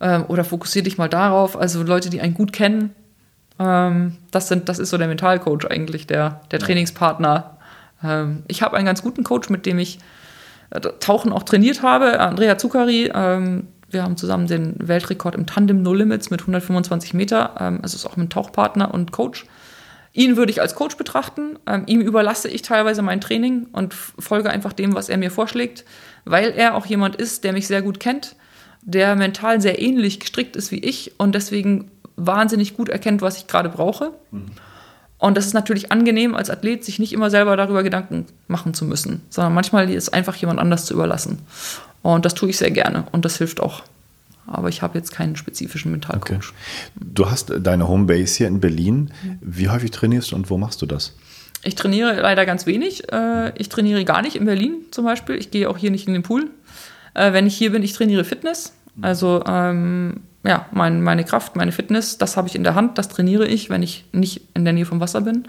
ähm, 0.00 0.24
oder 0.28 0.44
fokussier 0.44 0.82
dich 0.82 0.98
mal 0.98 1.08
darauf. 1.08 1.56
Also 1.56 1.82
Leute, 1.82 2.10
die 2.10 2.20
einen 2.20 2.34
gut 2.34 2.52
kennen, 2.52 2.94
ähm, 3.58 4.16
das, 4.30 4.48
sind, 4.48 4.68
das 4.68 4.78
ist 4.78 4.90
so 4.90 4.98
der 4.98 5.08
Mentalcoach 5.08 5.66
eigentlich, 5.70 6.06
der, 6.06 6.42
der 6.50 6.58
Trainingspartner. 6.58 7.56
Ähm, 8.02 8.42
ich 8.48 8.62
habe 8.62 8.76
einen 8.76 8.86
ganz 8.86 9.02
guten 9.02 9.24
Coach, 9.24 9.48
mit 9.48 9.66
dem 9.66 9.78
ich 9.78 9.98
äh, 10.70 10.80
Tauchen 10.80 11.32
auch 11.32 11.42
trainiert 11.42 11.82
habe, 11.82 12.20
Andrea 12.20 12.58
Zuccari. 12.58 13.10
Ähm, 13.14 13.68
wir 13.88 14.02
haben 14.02 14.16
zusammen 14.16 14.46
den 14.46 14.74
Weltrekord 14.78 15.34
im 15.34 15.46
Tandem 15.46 15.82
No 15.82 15.94
Limits 15.94 16.30
mit 16.30 16.40
125 16.40 17.14
Meter. 17.14 17.54
Ähm, 17.58 17.80
es 17.82 17.94
ist 17.94 18.04
auch 18.04 18.16
ein 18.16 18.28
Tauchpartner 18.28 18.92
und 18.92 19.12
Coach. 19.12 19.46
Ihn 20.12 20.36
würde 20.36 20.50
ich 20.50 20.60
als 20.60 20.74
Coach 20.74 20.96
betrachten. 20.96 21.58
Ähm, 21.66 21.84
ihm 21.86 22.00
überlasse 22.00 22.48
ich 22.48 22.62
teilweise 22.62 23.02
mein 23.02 23.20
Training 23.20 23.68
und 23.72 23.94
folge 23.94 24.50
einfach 24.50 24.72
dem, 24.72 24.94
was 24.94 25.08
er 25.08 25.18
mir 25.18 25.30
vorschlägt, 25.30 25.84
weil 26.24 26.50
er 26.50 26.74
auch 26.74 26.86
jemand 26.86 27.16
ist, 27.16 27.44
der 27.44 27.52
mich 27.52 27.66
sehr 27.66 27.82
gut 27.82 28.00
kennt 28.00 28.34
der 28.86 29.16
mental 29.16 29.60
sehr 29.60 29.82
ähnlich 29.82 30.20
gestrickt 30.20 30.56
ist 30.56 30.70
wie 30.70 30.78
ich 30.78 31.12
und 31.18 31.34
deswegen 31.34 31.90
wahnsinnig 32.16 32.76
gut 32.76 32.88
erkennt, 32.88 33.20
was 33.20 33.36
ich 33.36 33.46
gerade 33.46 33.68
brauche. 33.68 34.12
Mhm. 34.30 34.46
Und 35.18 35.36
das 35.36 35.46
ist 35.46 35.54
natürlich 35.54 35.92
angenehm 35.92 36.34
als 36.34 36.50
Athlet, 36.50 36.84
sich 36.84 36.98
nicht 36.98 37.12
immer 37.12 37.30
selber 37.30 37.56
darüber 37.56 37.82
Gedanken 37.82 38.26
machen 38.48 38.74
zu 38.74 38.84
müssen, 38.84 39.22
sondern 39.28 39.54
manchmal 39.54 39.90
ist 39.90 40.10
einfach 40.10 40.36
jemand 40.36 40.60
anders 40.60 40.84
zu 40.84 40.94
überlassen. 40.94 41.38
Und 42.02 42.24
das 42.24 42.34
tue 42.34 42.50
ich 42.50 42.58
sehr 42.58 42.70
gerne 42.70 43.04
und 43.12 43.24
das 43.24 43.38
hilft 43.38 43.60
auch. 43.60 43.82
Aber 44.46 44.68
ich 44.68 44.82
habe 44.82 44.96
jetzt 44.96 45.10
keinen 45.10 45.34
spezifischen 45.34 45.90
Mentalcoach. 45.90 46.36
Okay. 46.36 46.40
Du 46.94 47.28
hast 47.28 47.52
deine 47.58 47.88
Homebase 47.88 48.36
hier 48.36 48.46
in 48.46 48.60
Berlin. 48.60 49.10
Wie 49.40 49.68
häufig 49.68 49.90
trainierst 49.90 50.30
du 50.30 50.36
und 50.36 50.48
wo 50.48 50.58
machst 50.58 50.80
du 50.82 50.86
das? 50.86 51.16
Ich 51.64 51.74
trainiere 51.74 52.20
leider 52.20 52.46
ganz 52.46 52.64
wenig. 52.66 53.12
Äh, 53.12 53.52
ich 53.58 53.68
trainiere 53.68 54.04
gar 54.04 54.22
nicht 54.22 54.36
in 54.36 54.44
Berlin 54.44 54.74
zum 54.92 55.04
Beispiel. 55.04 55.34
Ich 55.34 55.50
gehe 55.50 55.68
auch 55.68 55.78
hier 55.78 55.90
nicht 55.90 56.06
in 56.06 56.12
den 56.12 56.22
Pool. 56.22 56.48
Äh, 57.16 57.32
wenn 57.32 57.46
ich 57.46 57.56
hier 57.56 57.72
bin, 57.72 57.82
ich 57.82 57.94
trainiere 57.94 58.24
Fitness. 58.24 58.74
Also 59.00 59.42
ähm, 59.46 60.20
ja, 60.44 60.66
mein, 60.70 61.02
meine 61.02 61.24
Kraft, 61.24 61.56
meine 61.56 61.72
Fitness, 61.72 62.18
das 62.18 62.36
habe 62.36 62.46
ich 62.48 62.54
in 62.54 62.62
der 62.62 62.74
Hand, 62.74 62.98
das 62.98 63.08
trainiere 63.08 63.46
ich, 63.46 63.70
wenn 63.70 63.82
ich 63.82 64.04
nicht 64.12 64.42
in 64.54 64.64
der 64.64 64.72
Nähe 64.72 64.86
vom 64.86 65.00
Wasser 65.00 65.22
bin. 65.22 65.48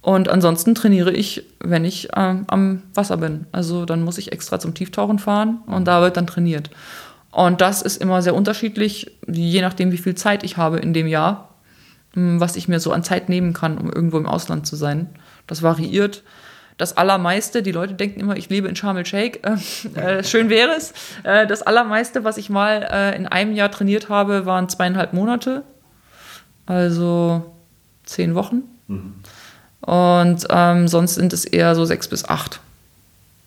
Und 0.00 0.28
ansonsten 0.28 0.74
trainiere 0.74 1.12
ich, 1.12 1.44
wenn 1.60 1.84
ich 1.84 2.08
ähm, 2.16 2.44
am 2.48 2.82
Wasser 2.94 3.18
bin. 3.18 3.46
Also 3.52 3.84
dann 3.84 4.02
muss 4.02 4.18
ich 4.18 4.32
extra 4.32 4.58
zum 4.58 4.74
Tieftauchen 4.74 5.18
fahren 5.18 5.58
und 5.66 5.86
da 5.86 6.00
wird 6.00 6.16
dann 6.16 6.26
trainiert. 6.26 6.70
Und 7.30 7.60
das 7.60 7.82
ist 7.82 8.00
immer 8.00 8.22
sehr 8.22 8.34
unterschiedlich, 8.34 9.10
je 9.26 9.60
nachdem, 9.60 9.92
wie 9.92 9.98
viel 9.98 10.14
Zeit 10.14 10.44
ich 10.44 10.56
habe 10.56 10.78
in 10.78 10.94
dem 10.94 11.06
Jahr, 11.06 11.54
hm, 12.14 12.40
was 12.40 12.56
ich 12.56 12.68
mir 12.68 12.80
so 12.80 12.92
an 12.92 13.02
Zeit 13.02 13.28
nehmen 13.28 13.52
kann, 13.52 13.78
um 13.78 13.92
irgendwo 13.92 14.16
im 14.16 14.26
Ausland 14.26 14.66
zu 14.66 14.76
sein. 14.76 15.08
Das 15.46 15.62
variiert 15.62 16.22
das 16.78 16.96
Allermeiste, 16.96 17.62
die 17.62 17.72
Leute 17.72 17.94
denken 17.94 18.20
immer, 18.20 18.36
ich 18.36 18.50
lebe 18.50 18.68
in 18.68 18.76
Sharm 18.76 18.96
el-Sheikh, 18.96 19.40
äh, 19.42 19.98
äh, 20.18 20.24
schön 20.24 20.48
wäre 20.50 20.72
es. 20.76 20.92
Äh, 21.22 21.46
das 21.46 21.62
Allermeiste, 21.62 22.24
was 22.24 22.36
ich 22.36 22.50
mal 22.50 22.86
äh, 22.90 23.16
in 23.16 23.26
einem 23.26 23.54
Jahr 23.54 23.70
trainiert 23.70 24.08
habe, 24.08 24.46
waren 24.46 24.68
zweieinhalb 24.68 25.12
Monate, 25.12 25.62
also 26.66 27.52
zehn 28.04 28.34
Wochen. 28.34 28.62
Mhm. 28.88 29.14
Und 29.80 30.46
ähm, 30.50 30.88
sonst 30.88 31.14
sind 31.14 31.32
es 31.32 31.44
eher 31.44 31.74
so 31.74 31.84
sechs 31.84 32.08
bis 32.08 32.24
acht 32.28 32.60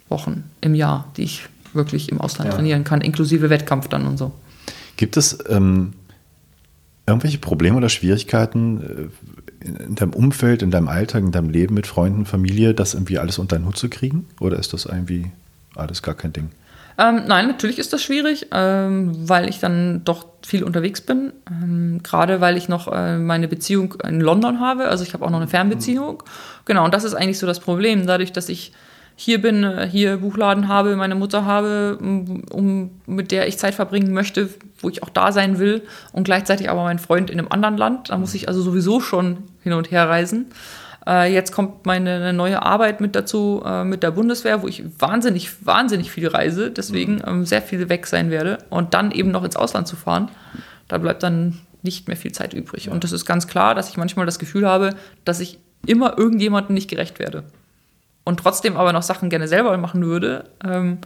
Wochen 0.07 0.49
im 0.61 0.73
Jahr, 0.73 1.07
die 1.17 1.23
ich 1.23 1.43
wirklich 1.73 2.09
im 2.09 2.19
Ausland 2.19 2.49
ja. 2.49 2.55
trainieren 2.55 2.83
kann, 2.83 3.01
inklusive 3.01 3.49
Wettkampf 3.49 3.89
dann 3.89 4.07
und 4.07 4.17
so. 4.17 4.31
Gibt 4.97 5.17
es 5.17 5.37
ähm, 5.49 5.93
irgendwelche 7.09 7.37
Probleme 7.37 7.77
oder 7.77 7.89
Schwierigkeiten, 7.89 9.09
äh, 9.61 9.65
in 9.65 9.95
deinem 9.95 10.13
Umfeld, 10.13 10.61
in 10.61 10.71
deinem 10.71 10.87
Alltag, 10.87 11.23
in 11.23 11.31
deinem 11.31 11.49
Leben 11.49 11.75
mit 11.75 11.87
Freunden, 11.87 12.25
Familie, 12.25 12.73
das 12.73 12.93
irgendwie 12.93 13.19
alles 13.19 13.37
unter 13.37 13.57
den 13.57 13.65
Hut 13.65 13.77
zu 13.77 13.89
kriegen? 13.89 14.25
Oder 14.39 14.57
ist 14.57 14.73
das 14.73 14.85
irgendwie 14.85 15.31
alles 15.75 16.01
gar 16.01 16.15
kein 16.15 16.31
Ding? 16.33 16.49
Ähm, 16.97 17.23
nein, 17.27 17.47
natürlich 17.47 17.79
ist 17.79 17.93
das 17.93 18.03
schwierig, 18.03 18.47
ähm, 18.51 19.29
weil 19.29 19.49
ich 19.49 19.59
dann 19.59 20.03
doch 20.03 20.25
viel 20.45 20.63
unterwegs 20.63 20.99
bin. 20.99 21.31
Ähm, 21.49 22.01
Gerade 22.03 22.41
weil 22.41 22.57
ich 22.57 22.67
noch 22.67 22.91
äh, 22.91 23.17
meine 23.17 23.47
Beziehung 23.47 23.95
in 24.03 24.19
London 24.19 24.59
habe. 24.59 24.89
Also 24.89 25.03
ich 25.03 25.13
habe 25.13 25.25
auch 25.25 25.29
noch 25.29 25.39
eine 25.39 25.47
Fernbeziehung. 25.47 26.15
Mhm. 26.15 26.65
Genau, 26.65 26.85
und 26.85 26.93
das 26.93 27.05
ist 27.05 27.13
eigentlich 27.13 27.39
so 27.39 27.47
das 27.47 27.61
Problem. 27.61 28.05
Dadurch, 28.05 28.33
dass 28.33 28.49
ich 28.49 28.73
hier 29.21 29.41
bin, 29.41 29.65
äh, 29.65 29.85
hier 29.85 30.17
Buchladen 30.17 30.69
habe, 30.69 30.95
meine 30.95 31.13
Mutter 31.13 31.43
habe, 31.43 31.97
um, 31.99 32.91
mit 33.05 33.31
der 33.31 33.49
ich 33.49 33.57
Zeit 33.57 33.75
verbringen 33.75 34.13
möchte, 34.13 34.49
wo 34.79 34.87
ich 34.87 35.03
auch 35.03 35.09
da 35.09 35.33
sein 35.33 35.59
will 35.59 35.81
und 36.13 36.23
gleichzeitig 36.23 36.69
aber 36.69 36.83
mein 36.83 36.99
Freund 36.99 37.29
in 37.29 37.37
einem 37.37 37.49
anderen 37.51 37.75
Land. 37.75 38.11
Da 38.11 38.17
muss 38.17 38.33
ich 38.33 38.47
also 38.47 38.61
sowieso 38.61 39.01
schon 39.01 39.39
hin 39.61 39.73
und 39.73 39.91
her 39.91 40.07
reisen. 40.07 40.45
Äh, 41.05 41.33
jetzt 41.33 41.51
kommt 41.51 41.85
meine 41.85 42.31
neue 42.31 42.61
Arbeit 42.61 43.01
mit 43.01 43.13
dazu 43.13 43.61
äh, 43.65 43.83
mit 43.83 44.03
der 44.03 44.11
Bundeswehr, 44.11 44.61
wo 44.61 44.69
ich 44.69 44.85
wahnsinnig, 44.97 45.65
wahnsinnig 45.65 46.11
viel 46.11 46.29
reise, 46.29 46.71
deswegen 46.71 47.15
mhm. 47.15 47.23
ähm, 47.27 47.45
sehr 47.45 47.61
viel 47.61 47.89
weg 47.89 48.07
sein 48.07 48.31
werde 48.31 48.59
und 48.69 48.93
dann 48.93 49.11
eben 49.11 49.31
noch 49.31 49.43
ins 49.43 49.57
Ausland 49.57 49.85
zu 49.85 49.97
fahren. 49.97 50.29
Da 50.87 50.97
bleibt 50.97 51.23
dann 51.23 51.59
nicht 51.81 52.07
mehr 52.07 52.15
viel 52.15 52.31
Zeit 52.31 52.53
übrig. 52.53 52.89
Und 52.89 53.03
das 53.03 53.11
ist 53.11 53.25
ganz 53.25 53.47
klar, 53.47 53.75
dass 53.75 53.89
ich 53.89 53.97
manchmal 53.97 54.25
das 54.25 54.39
Gefühl 54.39 54.65
habe, 54.65 54.91
dass 55.25 55.41
ich 55.41 55.59
immer 55.85 56.17
irgendjemandem 56.17 56.73
nicht 56.73 56.89
gerecht 56.89 57.19
werde 57.19 57.43
und 58.23 58.39
trotzdem 58.39 58.77
aber 58.77 58.93
noch 58.93 59.03
Sachen 59.03 59.29
gerne 59.29 59.47
selber 59.47 59.75
machen 59.77 60.05
würde. 60.05 60.45
Ähm, 60.63 60.89
mhm. 60.89 60.99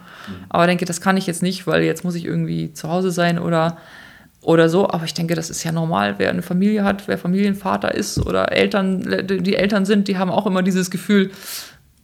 Aber 0.49 0.67
denke, 0.67 0.85
das 0.85 1.01
kann 1.01 1.17
ich 1.17 1.27
jetzt 1.27 1.41
nicht, 1.41 1.67
weil 1.67 1.83
jetzt 1.83 2.03
muss 2.03 2.15
ich 2.15 2.25
irgendwie 2.25 2.73
zu 2.73 2.89
Hause 2.89 3.11
sein 3.11 3.39
oder, 3.39 3.77
oder 4.41 4.67
so. 4.67 4.89
Aber 4.89 5.05
ich 5.05 5.13
denke, 5.13 5.35
das 5.35 5.49
ist 5.49 5.63
ja 5.63 5.71
normal. 5.71 6.15
Wer 6.17 6.29
eine 6.29 6.41
Familie 6.41 6.83
hat, 6.83 7.07
wer 7.07 7.17
Familienvater 7.17 7.93
ist 7.93 8.19
oder 8.19 8.51
Eltern, 8.51 9.25
die 9.25 9.55
Eltern 9.55 9.85
sind, 9.85 10.07
die 10.07 10.17
haben 10.17 10.31
auch 10.31 10.45
immer 10.45 10.63
dieses 10.63 10.91
Gefühl, 10.91 11.31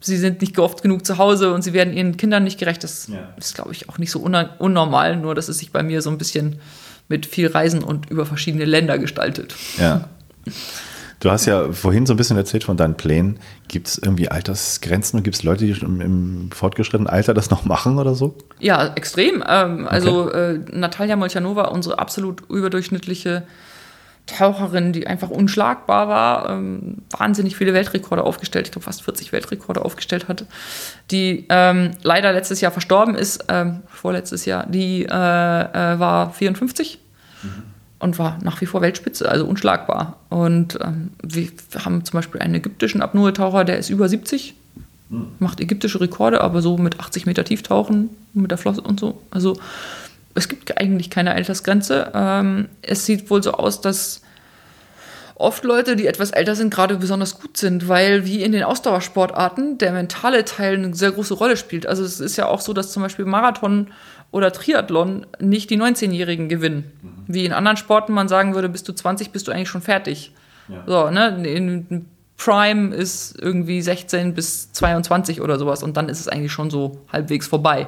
sie 0.00 0.16
sind 0.16 0.40
nicht 0.40 0.58
oft 0.58 0.82
genug 0.82 1.04
zu 1.04 1.18
Hause 1.18 1.52
und 1.52 1.62
sie 1.62 1.72
werden 1.72 1.92
ihren 1.92 2.16
Kindern 2.16 2.44
nicht 2.44 2.58
gerecht. 2.58 2.82
Das 2.82 3.08
ja. 3.08 3.28
ist, 3.36 3.54
glaube 3.54 3.72
ich, 3.72 3.88
auch 3.88 3.98
nicht 3.98 4.10
so 4.10 4.20
unnormal, 4.20 5.16
nur 5.16 5.34
dass 5.34 5.48
es 5.48 5.58
sich 5.58 5.70
bei 5.72 5.82
mir 5.82 6.00
so 6.02 6.10
ein 6.10 6.18
bisschen 6.18 6.60
mit 7.08 7.26
viel 7.26 7.48
Reisen 7.48 7.82
und 7.82 8.08
über 8.08 8.24
verschiedene 8.24 8.64
Länder 8.64 8.98
gestaltet. 8.98 9.54
Ja. 9.78 10.08
Du 11.20 11.30
hast 11.30 11.44
ja 11.44 11.70
vorhin 11.70 12.06
so 12.06 12.14
ein 12.14 12.16
bisschen 12.16 12.38
erzählt 12.38 12.64
von 12.64 12.78
deinen 12.78 12.96
Plänen. 12.96 13.38
Gibt 13.68 13.88
es 13.88 13.98
irgendwie 13.98 14.30
Altersgrenzen 14.30 15.18
und 15.18 15.22
gibt 15.22 15.36
es 15.36 15.42
Leute, 15.42 15.66
die 15.66 15.72
im, 15.72 16.00
im, 16.00 16.50
fortgeschrittenen 16.50 17.08
Alter 17.08 17.34
das 17.34 17.50
noch 17.50 17.66
machen 17.66 17.98
oder 17.98 18.14
so? 18.14 18.34
Ja, 18.58 18.94
extrem. 18.94 19.44
Ähm, 19.46 19.86
also 19.86 20.24
okay. 20.24 20.54
äh, 20.54 20.58
Natalia 20.72 21.16
Molchanova, 21.16 21.64
unsere 21.64 21.98
absolut 21.98 22.48
überdurchschnittliche 22.48 23.42
Taucherin, 24.24 24.94
die 24.94 25.06
einfach 25.06 25.28
unschlagbar 25.28 26.08
war, 26.08 26.50
ähm, 26.50 26.98
wahnsinnig 27.10 27.54
viele 27.54 27.74
Weltrekorde 27.74 28.22
aufgestellt, 28.22 28.68
ich 28.68 28.72
glaube 28.72 28.84
fast 28.84 29.02
40 29.02 29.32
Weltrekorde 29.32 29.84
aufgestellt 29.84 30.28
hatte, 30.28 30.46
die 31.10 31.46
ähm, 31.48 31.90
leider 32.02 32.32
letztes 32.32 32.60
Jahr 32.60 32.72
verstorben 32.72 33.14
ist, 33.14 33.44
ähm, 33.48 33.80
vorletztes 33.88 34.46
Jahr, 34.46 34.66
die 34.66 35.04
äh, 35.04 35.06
äh, 35.06 35.98
war 35.98 36.32
54. 36.32 36.98
Mhm 37.42 37.79
und 38.00 38.18
war 38.18 38.38
nach 38.42 38.60
wie 38.60 38.66
vor 38.66 38.80
Weltspitze, 38.80 39.28
also 39.28 39.46
unschlagbar. 39.46 40.16
Und 40.30 40.78
ähm, 40.82 41.10
wir 41.22 41.48
haben 41.84 42.04
zum 42.04 42.18
Beispiel 42.18 42.40
einen 42.40 42.56
ägyptischen 42.56 43.02
Apnoe-Taucher, 43.02 43.64
der 43.64 43.78
ist 43.78 43.90
über 43.90 44.08
70, 44.08 44.54
mhm. 45.10 45.26
macht 45.38 45.60
ägyptische 45.60 46.00
Rekorde, 46.00 46.40
aber 46.40 46.62
so 46.62 46.76
mit 46.78 46.98
80 46.98 47.26
Meter 47.26 47.44
Tieftauchen 47.44 48.10
mit 48.32 48.50
der 48.50 48.58
Flosse 48.58 48.80
und 48.80 48.98
so. 48.98 49.20
Also 49.30 49.58
es 50.34 50.48
gibt 50.48 50.76
eigentlich 50.78 51.10
keine 51.10 51.32
Altersgrenze. 51.32 52.10
Ähm, 52.14 52.68
es 52.82 53.04
sieht 53.06 53.30
wohl 53.30 53.42
so 53.42 53.52
aus, 53.52 53.80
dass 53.80 54.22
oft 55.40 55.64
Leute, 55.64 55.96
die 55.96 56.06
etwas 56.06 56.30
älter 56.30 56.54
sind, 56.54 56.72
gerade 56.72 56.96
besonders 56.96 57.40
gut 57.40 57.56
sind, 57.56 57.88
weil 57.88 58.26
wie 58.26 58.42
in 58.42 58.52
den 58.52 58.62
Ausdauersportarten 58.62 59.78
der 59.78 59.92
mentale 59.92 60.44
Teil 60.44 60.74
eine 60.74 60.94
sehr 60.94 61.12
große 61.12 61.34
Rolle 61.34 61.56
spielt. 61.56 61.86
Also 61.86 62.04
es 62.04 62.20
ist 62.20 62.36
ja 62.36 62.46
auch 62.46 62.60
so, 62.60 62.72
dass 62.72 62.92
zum 62.92 63.02
Beispiel 63.02 63.24
Marathon 63.24 63.88
oder 64.30 64.52
Triathlon 64.52 65.26
nicht 65.40 65.70
die 65.70 65.78
19-Jährigen 65.78 66.48
gewinnen. 66.48 66.92
Mhm. 67.02 67.24
Wie 67.26 67.44
in 67.44 67.52
anderen 67.52 67.76
Sporten 67.76 68.12
man 68.12 68.28
sagen 68.28 68.54
würde, 68.54 68.68
bist 68.68 68.88
du 68.88 68.92
20, 68.92 69.30
bist 69.30 69.48
du 69.48 69.52
eigentlich 69.52 69.68
schon 69.68 69.82
fertig. 69.82 70.32
Ja. 70.68 70.84
So, 70.86 71.10
ne? 71.10 71.42
In 71.48 72.06
Prime 72.36 72.94
ist 72.94 73.38
irgendwie 73.38 73.82
16 73.82 74.34
bis 74.34 74.72
22 74.72 75.40
oder 75.40 75.58
sowas 75.58 75.82
und 75.82 75.96
dann 75.96 76.08
ist 76.08 76.20
es 76.20 76.28
eigentlich 76.28 76.52
schon 76.52 76.70
so 76.70 76.98
halbwegs 77.12 77.46
vorbei. 77.46 77.86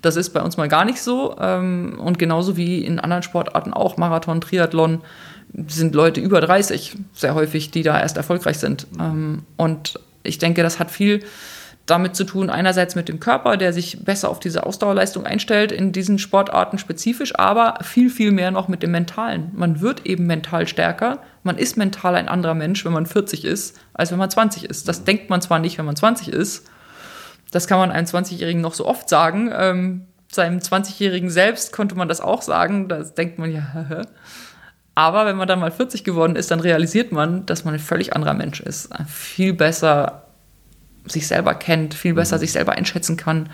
Das 0.00 0.16
ist 0.16 0.30
bei 0.30 0.40
uns 0.40 0.56
mal 0.56 0.68
gar 0.68 0.84
nicht 0.84 1.00
so. 1.00 1.36
Ähm, 1.38 2.00
und 2.02 2.18
genauso 2.18 2.56
wie 2.56 2.84
in 2.84 2.98
anderen 2.98 3.22
Sportarten 3.22 3.72
auch, 3.72 3.96
Marathon, 3.96 4.40
Triathlon, 4.40 5.02
sind 5.68 5.94
Leute 5.94 6.20
über 6.20 6.40
30 6.40 6.96
sehr 7.12 7.34
häufig, 7.34 7.70
die 7.70 7.82
da 7.82 8.00
erst 8.00 8.16
erfolgreich 8.16 8.58
sind. 8.58 8.86
Ähm, 8.98 9.44
und 9.56 9.98
ich 10.22 10.38
denke, 10.38 10.62
das 10.62 10.78
hat 10.78 10.90
viel 10.90 11.24
damit 11.86 12.14
zu 12.14 12.24
tun, 12.24 12.48
einerseits 12.48 12.94
mit 12.94 13.08
dem 13.08 13.18
Körper, 13.18 13.56
der 13.56 13.72
sich 13.72 14.04
besser 14.04 14.28
auf 14.28 14.38
diese 14.38 14.64
Ausdauerleistung 14.64 15.26
einstellt, 15.26 15.72
in 15.72 15.90
diesen 15.90 16.18
Sportarten 16.18 16.78
spezifisch, 16.78 17.36
aber 17.36 17.78
viel, 17.82 18.08
viel 18.08 18.30
mehr 18.30 18.52
noch 18.52 18.68
mit 18.68 18.84
dem 18.84 18.92
Mentalen. 18.92 19.50
Man 19.52 19.80
wird 19.80 20.06
eben 20.06 20.26
mental 20.26 20.68
stärker, 20.68 21.18
man 21.42 21.58
ist 21.58 21.76
mental 21.76 22.14
ein 22.14 22.28
anderer 22.28 22.54
Mensch, 22.54 22.84
wenn 22.84 22.92
man 22.92 23.06
40 23.06 23.44
ist, 23.44 23.80
als 23.94 24.12
wenn 24.12 24.18
man 24.18 24.30
20 24.30 24.64
ist. 24.64 24.86
Das 24.86 25.02
denkt 25.04 25.28
man 25.28 25.42
zwar 25.42 25.58
nicht, 25.58 25.76
wenn 25.76 25.84
man 25.84 25.96
20 25.96 26.28
ist, 26.28 26.68
das 27.50 27.66
kann 27.66 27.78
man 27.78 27.92
einem 27.92 28.06
20-Jährigen 28.06 28.62
noch 28.62 28.74
so 28.74 28.86
oft 28.86 29.08
sagen. 29.08 29.52
Ähm, 29.54 30.06
seinem 30.32 30.58
20-Jährigen 30.58 31.30
selbst 31.30 31.72
konnte 31.72 31.94
man 31.94 32.08
das 32.08 32.20
auch 32.20 32.42
sagen, 32.42 32.88
das 32.88 33.14
denkt 33.14 33.38
man 33.38 33.52
ja, 33.52 34.02
aber 34.94 35.24
wenn 35.26 35.36
man 35.36 35.48
dann 35.48 35.60
mal 35.60 35.70
40 35.70 36.04
geworden 36.04 36.36
ist, 36.36 36.50
dann 36.50 36.60
realisiert 36.60 37.12
man, 37.12 37.46
dass 37.46 37.64
man 37.64 37.74
ein 37.74 37.80
völlig 37.80 38.14
anderer 38.14 38.34
Mensch 38.34 38.60
ist. 38.60 38.90
Viel 39.06 39.54
besser 39.54 40.24
sich 41.06 41.26
selber 41.26 41.54
kennt, 41.54 41.94
viel 41.94 42.14
besser 42.14 42.36
mhm. 42.36 42.40
sich 42.40 42.52
selber 42.52 42.72
einschätzen 42.72 43.16
kann, 43.16 43.48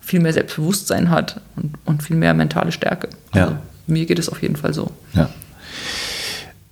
viel 0.00 0.20
mehr 0.20 0.32
Selbstbewusstsein 0.32 1.10
hat 1.10 1.40
und, 1.56 1.74
und 1.84 2.02
viel 2.02 2.16
mehr 2.16 2.34
mentale 2.34 2.72
Stärke. 2.72 3.08
Also 3.30 3.52
ja. 3.52 3.62
mir 3.86 4.06
geht 4.06 4.18
es 4.18 4.28
auf 4.28 4.42
jeden 4.42 4.56
Fall 4.56 4.74
so. 4.74 4.90
Ja. 5.14 5.30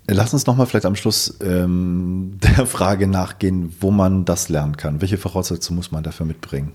Lass 0.06 0.34
uns 0.34 0.46
nochmal 0.46 0.66
vielleicht 0.66 0.86
am 0.86 0.96
Schluss 0.96 1.38
ähm, 1.40 2.38
der 2.42 2.66
Frage 2.66 3.06
nachgehen, 3.06 3.74
wo 3.80 3.90
man 3.90 4.24
das 4.24 4.48
lernen 4.48 4.76
kann. 4.76 5.00
Welche 5.00 5.18
Voraussetzungen 5.18 5.76
muss 5.76 5.92
man 5.92 6.02
dafür 6.02 6.26
mitbringen? 6.26 6.72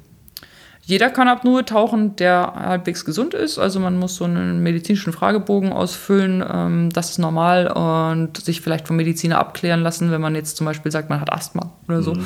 Jeder 0.88 1.10
kann 1.10 1.28
Apnoe 1.28 1.66
tauchen, 1.66 2.16
der 2.16 2.54
halbwegs 2.56 3.06
gesund 3.06 3.34
ist. 3.34 3.58
Also 3.58 3.80
man 3.80 3.98
muss 3.98 4.18
so 4.18 4.26
einen 4.26 4.62
medizinischen 4.62 5.14
Fragebogen 5.14 5.74
ausfüllen. 5.74 6.44
Ähm, 6.48 6.92
das 6.94 7.10
ist 7.10 7.18
normal 7.18 7.68
und 7.68 8.38
sich 8.38 8.62
vielleicht 8.62 8.86
vom 8.88 8.96
Mediziner 8.96 9.40
abklären 9.40 9.82
lassen, 9.82 10.12
wenn 10.12 10.22
man 10.22 10.36
jetzt 10.36 10.58
zum 10.58 10.66
Beispiel 10.66 10.92
sagt, 10.92 11.10
man 11.10 11.20
hat 11.20 11.34
Asthma 11.34 11.72
oder 11.88 12.04
so. 12.04 12.14
Mhm. 12.14 12.26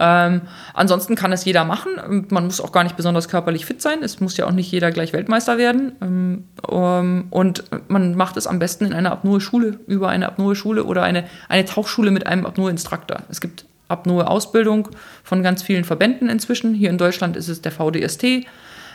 Ähm, 0.00 0.40
ansonsten 0.74 1.14
kann 1.14 1.30
es 1.30 1.44
jeder 1.44 1.64
machen. 1.64 2.26
Man 2.30 2.46
muss 2.46 2.60
auch 2.60 2.72
gar 2.72 2.82
nicht 2.82 2.96
besonders 2.96 3.28
körperlich 3.28 3.64
fit 3.64 3.80
sein. 3.80 4.02
Es 4.02 4.18
muss 4.18 4.36
ja 4.36 4.46
auch 4.46 4.52
nicht 4.52 4.72
jeder 4.72 4.90
gleich 4.90 5.12
Weltmeister 5.12 5.56
werden. 5.56 5.92
Ähm, 6.00 6.44
um, 6.66 7.26
und 7.30 7.62
man 7.86 8.16
macht 8.16 8.36
es 8.36 8.48
am 8.48 8.58
besten 8.58 8.86
in 8.86 8.92
einer 8.92 9.12
Apnoe-Schule, 9.12 9.78
über 9.86 10.08
eine 10.08 10.26
Apnoe-Schule 10.26 10.82
oder 10.82 11.04
eine, 11.04 11.26
eine 11.48 11.64
Tauchschule 11.64 12.10
mit 12.10 12.26
einem 12.26 12.44
Apnoe-Instruktor. 12.44 13.18
Es 13.28 13.40
gibt 13.40 13.66
Apnoe-Ausbildung 13.90 14.88
von 15.22 15.42
ganz 15.42 15.62
vielen 15.62 15.84
Verbänden 15.84 16.28
inzwischen. 16.28 16.74
Hier 16.74 16.90
in 16.90 16.98
Deutschland 16.98 17.36
ist 17.36 17.48
es 17.48 17.62
der 17.62 17.72
VDST. 17.72 18.46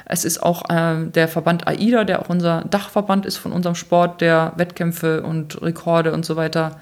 Es 0.05 0.23
ist 0.23 0.41
auch 0.41 0.69
äh, 0.69 1.05
der 1.07 1.27
Verband 1.27 1.67
AIDA, 1.67 2.03
der 2.03 2.21
auch 2.21 2.29
unser 2.29 2.63
Dachverband 2.69 3.25
ist 3.25 3.37
von 3.37 3.51
unserem 3.51 3.75
Sport, 3.75 4.21
der 4.21 4.53
Wettkämpfe 4.55 5.23
und 5.23 5.61
Rekorde 5.61 6.13
und 6.13 6.25
so 6.25 6.35
weiter 6.35 6.79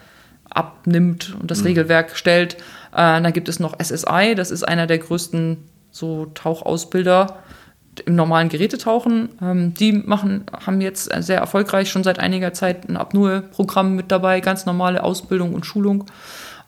abnimmt 0.49 1.35
und 1.40 1.49
das 1.49 1.61
mhm. 1.61 1.68
Regelwerk 1.68 2.18
stellt. 2.18 2.56
Äh, 2.91 3.22
dann 3.22 3.34
gibt 3.34 3.49
es 3.49 3.60
noch 3.60 3.77
SSI, 3.81 4.35
das 4.35 4.52
ist 4.52 4.64
einer 4.64 4.88
der 4.88 4.98
größten 4.99 5.57
so 5.90 6.26
Tauchausbilder 6.34 7.38
im 8.06 8.15
normalen 8.15 8.49
Gerätetauchen. 8.49 9.30
Ähm, 9.41 9.73
die 9.73 9.94
machen, 9.94 10.45
haben 10.65 10.81
jetzt 10.81 11.11
sehr 11.23 11.40
erfolgreich 11.40 11.90
schon 11.90 12.03
seit 12.03 12.19
einiger 12.19 12.53
Zeit 12.53 12.90
ein 12.90 12.98
Apnoe-Programm 12.98 13.95
mit 13.95 14.11
dabei, 14.11 14.40
ganz 14.41 14.65
normale 14.65 15.03
Ausbildung 15.03 15.53
und 15.53 15.65
Schulung. 15.65 16.06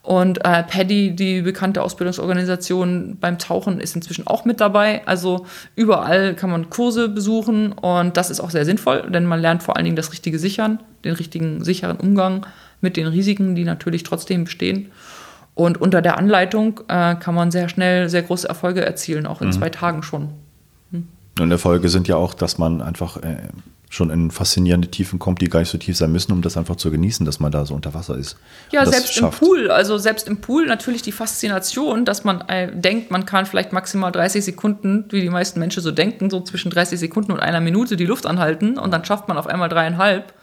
Und 0.06 0.46
äh, 0.46 0.62
Paddy, 0.62 1.16
die 1.16 1.42
bekannte 1.42 1.82
Ausbildungsorganisation 1.82 3.18
beim 3.20 3.40
Tauchen, 3.40 3.80
ist 3.80 3.96
inzwischen 3.96 4.28
auch 4.28 4.46
mit 4.46 4.62
dabei. 4.62 5.02
Also 5.08 5.48
überall 5.76 6.36
kann 6.36 6.52
man 6.52 6.70
Kurse 6.70 7.10
besuchen 7.10 7.72
und 7.72 8.16
das 8.16 8.30
ist 8.30 8.40
auch 8.40 8.52
sehr 8.52 8.66
sinnvoll, 8.66 9.10
denn 9.10 9.26
man 9.26 9.42
lernt 9.42 9.64
vor 9.64 9.76
allen 9.76 9.86
Dingen 9.86 9.96
das 9.96 10.12
richtige 10.12 10.38
Sichern, 10.38 10.80
den 11.04 11.16
richtigen 11.16 11.64
sicheren 11.64 11.98
Umgang 11.98 12.46
mit 12.82 12.98
den 12.98 13.08
Risiken, 13.08 13.56
die 13.56 13.64
natürlich 13.64 14.04
trotzdem 14.04 14.44
bestehen. 14.44 14.92
Und 15.56 15.82
unter 15.82 16.04
der 16.04 16.20
Anleitung 16.20 16.82
äh, 16.88 17.16
kann 17.16 17.34
man 17.34 17.50
sehr 17.50 17.68
schnell 17.68 18.08
sehr 18.08 18.22
große 18.22 18.48
Erfolge 18.48 18.86
erzielen, 18.86 19.26
auch 19.26 19.42
in 19.42 19.48
mhm. 19.48 19.54
zwei 19.54 19.70
Tagen 19.70 20.04
schon. 20.04 20.30
Hm. 20.92 21.08
Und 21.40 21.50
Erfolge 21.50 21.90
sind 21.90 22.08
ja 22.08 22.16
auch, 22.18 22.36
dass 22.36 22.60
man 22.60 22.84
einfach 22.84 23.18
äh, 23.18 23.38
schon 23.96 24.10
in 24.10 24.32
faszinierende 24.32 24.90
Tiefen 24.90 25.20
kommt, 25.20 25.42
die 25.42 25.48
gar 25.48 25.60
nicht 25.60 25.70
so 25.70 25.78
tief 25.78 25.98
sein 25.98 26.12
müssen, 26.12 26.32
um 26.32 26.42
das 26.42 26.58
einfach 26.58 26.76
zu 26.76 26.92
genießen, 26.92 27.26
dass 27.26 27.40
man 27.40 27.52
da 27.52 27.66
so 27.66 27.74
unter 27.74 27.94
Wasser 27.94 28.18
ist. 28.18 28.38
Ja, 28.72 28.86
selbst 28.86 29.14
schafft. 29.14 29.42
im 29.42 29.48
Pool, 29.48 29.72
also 29.72 29.98
selbst 29.98 30.28
im 30.28 30.42
Pool 30.42 30.66
natürlich 30.66 31.02
die 31.02 31.12
Faszination, 31.12 32.06
dass 32.06 32.24
man 32.24 32.42
äh, 32.42 32.76
denkt, 32.76 33.12
man 33.12 33.26
kann 33.26 33.46
vielleicht 33.46 33.74
maximal 33.74 34.12
30 34.12 34.44
Sekunden, 34.44 35.06
wie 35.10 35.22
die 35.22 35.30
meisten 35.30 35.60
Menschen 35.60 35.82
so 35.82 35.92
denken, 35.92 36.30
so 36.30 36.42
zwischen 36.42 36.70
30 36.70 37.00
Sekunden 37.00 37.32
und 37.32 37.40
einer 37.40 37.62
Minute 37.62 37.96
die 37.96 38.06
Luft 38.06 38.26
anhalten 38.26 38.78
und 38.78 38.92
dann 38.92 39.06
schafft 39.06 39.28
man 39.28 39.38
auf 39.38 39.48
einmal 39.48 39.70
dreieinhalb 39.70 40.34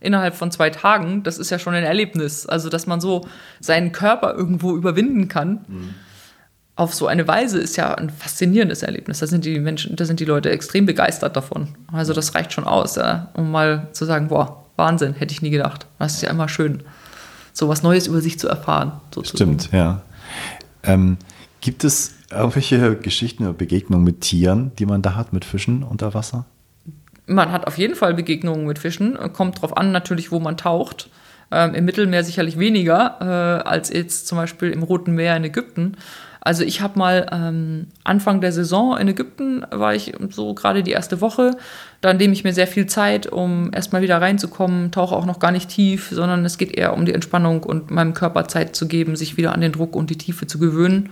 innerhalb 0.00 0.34
von 0.34 0.50
zwei 0.50 0.70
Tagen. 0.70 1.22
Das 1.22 1.38
ist 1.38 1.50
ja 1.50 1.58
schon 1.58 1.74
ein 1.74 1.84
Erlebnis. 1.84 2.46
Also, 2.46 2.68
dass 2.68 2.88
man 2.88 3.00
so 3.00 3.26
seinen 3.60 3.92
Körper 3.92 4.34
irgendwo 4.34 4.74
überwinden 4.74 5.28
kann. 5.28 5.64
Mhm 5.68 5.94
auf 6.74 6.94
so 6.94 7.06
eine 7.06 7.28
Weise 7.28 7.58
ist 7.58 7.76
ja 7.76 7.94
ein 7.94 8.10
faszinierendes 8.10 8.82
Erlebnis. 8.82 9.18
Da 9.18 9.26
sind 9.26 9.44
die 9.44 9.58
Menschen, 9.58 9.94
da 9.96 10.04
sind 10.04 10.20
die 10.20 10.24
Leute 10.24 10.50
extrem 10.50 10.86
begeistert 10.86 11.36
davon. 11.36 11.68
Also 11.92 12.12
das 12.14 12.34
reicht 12.34 12.52
schon 12.52 12.64
aus, 12.64 12.96
ja, 12.96 13.28
um 13.34 13.50
mal 13.50 13.88
zu 13.92 14.04
sagen, 14.04 14.28
boah, 14.28 14.64
Wahnsinn, 14.76 15.14
hätte 15.14 15.32
ich 15.32 15.42
nie 15.42 15.50
gedacht. 15.50 15.86
Das 15.98 16.14
ist 16.14 16.22
ja 16.22 16.30
immer 16.30 16.48
schön, 16.48 16.82
so 17.52 17.68
was 17.68 17.82
Neues 17.82 18.06
über 18.06 18.20
sich 18.20 18.38
zu 18.38 18.48
erfahren. 18.48 18.92
Sozusagen. 19.14 19.58
Stimmt, 19.58 19.72
ja. 19.72 20.00
Ähm, 20.82 21.18
gibt 21.60 21.84
es 21.84 22.14
irgendwelche 22.30 22.96
Geschichten 22.96 23.44
oder 23.44 23.52
Begegnungen 23.52 24.04
mit 24.04 24.22
Tieren, 24.22 24.72
die 24.78 24.86
man 24.86 25.02
da 25.02 25.14
hat, 25.14 25.34
mit 25.34 25.44
Fischen 25.44 25.82
unter 25.82 26.14
Wasser? 26.14 26.46
Man 27.26 27.52
hat 27.52 27.66
auf 27.66 27.76
jeden 27.78 27.94
Fall 27.94 28.14
Begegnungen 28.14 28.66
mit 28.66 28.78
Fischen. 28.78 29.16
Kommt 29.34 29.58
darauf 29.58 29.76
an, 29.76 29.92
natürlich, 29.92 30.32
wo 30.32 30.40
man 30.40 30.56
taucht. 30.56 31.10
Ähm, 31.50 31.74
Im 31.74 31.84
Mittelmeer 31.84 32.24
sicherlich 32.24 32.58
weniger 32.58 33.18
äh, 33.20 33.68
als 33.68 33.90
jetzt 33.92 34.26
zum 34.26 34.38
Beispiel 34.38 34.70
im 34.70 34.82
Roten 34.82 35.14
Meer 35.14 35.36
in 35.36 35.44
Ägypten. 35.44 35.96
Also 36.44 36.64
ich 36.64 36.80
habe 36.80 36.98
mal 36.98 37.26
ähm, 37.30 37.86
Anfang 38.02 38.40
der 38.40 38.50
Saison 38.50 38.98
in 38.98 39.06
Ägypten, 39.06 39.64
war 39.70 39.94
ich 39.94 40.12
so 40.30 40.54
gerade 40.54 40.82
die 40.82 40.90
erste 40.90 41.20
Woche, 41.20 41.56
dann 42.00 42.16
nehme 42.16 42.32
ich 42.32 42.42
mir 42.42 42.52
sehr 42.52 42.66
viel 42.66 42.86
Zeit, 42.86 43.28
um 43.28 43.70
erstmal 43.72 44.02
wieder 44.02 44.20
reinzukommen, 44.20 44.90
tauche 44.90 45.14
auch 45.14 45.24
noch 45.24 45.38
gar 45.38 45.52
nicht 45.52 45.68
tief, 45.68 46.08
sondern 46.10 46.44
es 46.44 46.58
geht 46.58 46.76
eher 46.76 46.94
um 46.94 47.06
die 47.06 47.14
Entspannung 47.14 47.62
und 47.62 47.92
meinem 47.92 48.12
Körper 48.12 48.48
Zeit 48.48 48.74
zu 48.74 48.88
geben, 48.88 49.14
sich 49.14 49.36
wieder 49.36 49.52
an 49.52 49.60
den 49.60 49.70
Druck 49.70 49.94
und 49.94 50.10
die 50.10 50.18
Tiefe 50.18 50.48
zu 50.48 50.58
gewöhnen. 50.58 51.10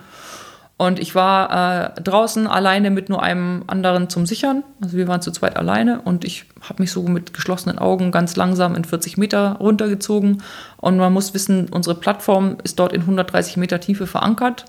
Und 0.77 0.99
ich 0.99 1.15
war 1.15 1.95
äh, 1.95 2.01
draußen 2.01 2.49
alleine 2.49 2.91
mit 2.91 3.09
nur 3.09 3.23
einem 3.23 3.63
anderen 3.69 4.09
zum 4.09 4.27
Sichern. 4.27 4.65
Also 4.81 4.97
wir 4.97 5.07
waren 5.07 5.23
zu 5.23 5.31
zweit 5.31 5.57
alleine 5.57 6.01
und 6.01 6.25
ich 6.25 6.47
habe 6.63 6.83
mich 6.83 6.91
so 6.91 7.03
mit 7.03 7.35
geschlossenen 7.35 7.79
Augen 7.79 8.11
ganz 8.11 8.35
langsam 8.35 8.75
in 8.75 8.85
40 8.85 9.17
Meter 9.17 9.59
runtergezogen. 9.61 10.43
Und 10.79 10.97
man 10.97 11.13
muss 11.13 11.35
wissen, 11.35 11.69
unsere 11.69 11.95
Plattform 11.95 12.57
ist 12.65 12.81
dort 12.81 12.95
in 12.95 13.03
130 13.03 13.59
Meter 13.59 13.79
Tiefe 13.79 14.09
verankert 14.09 14.65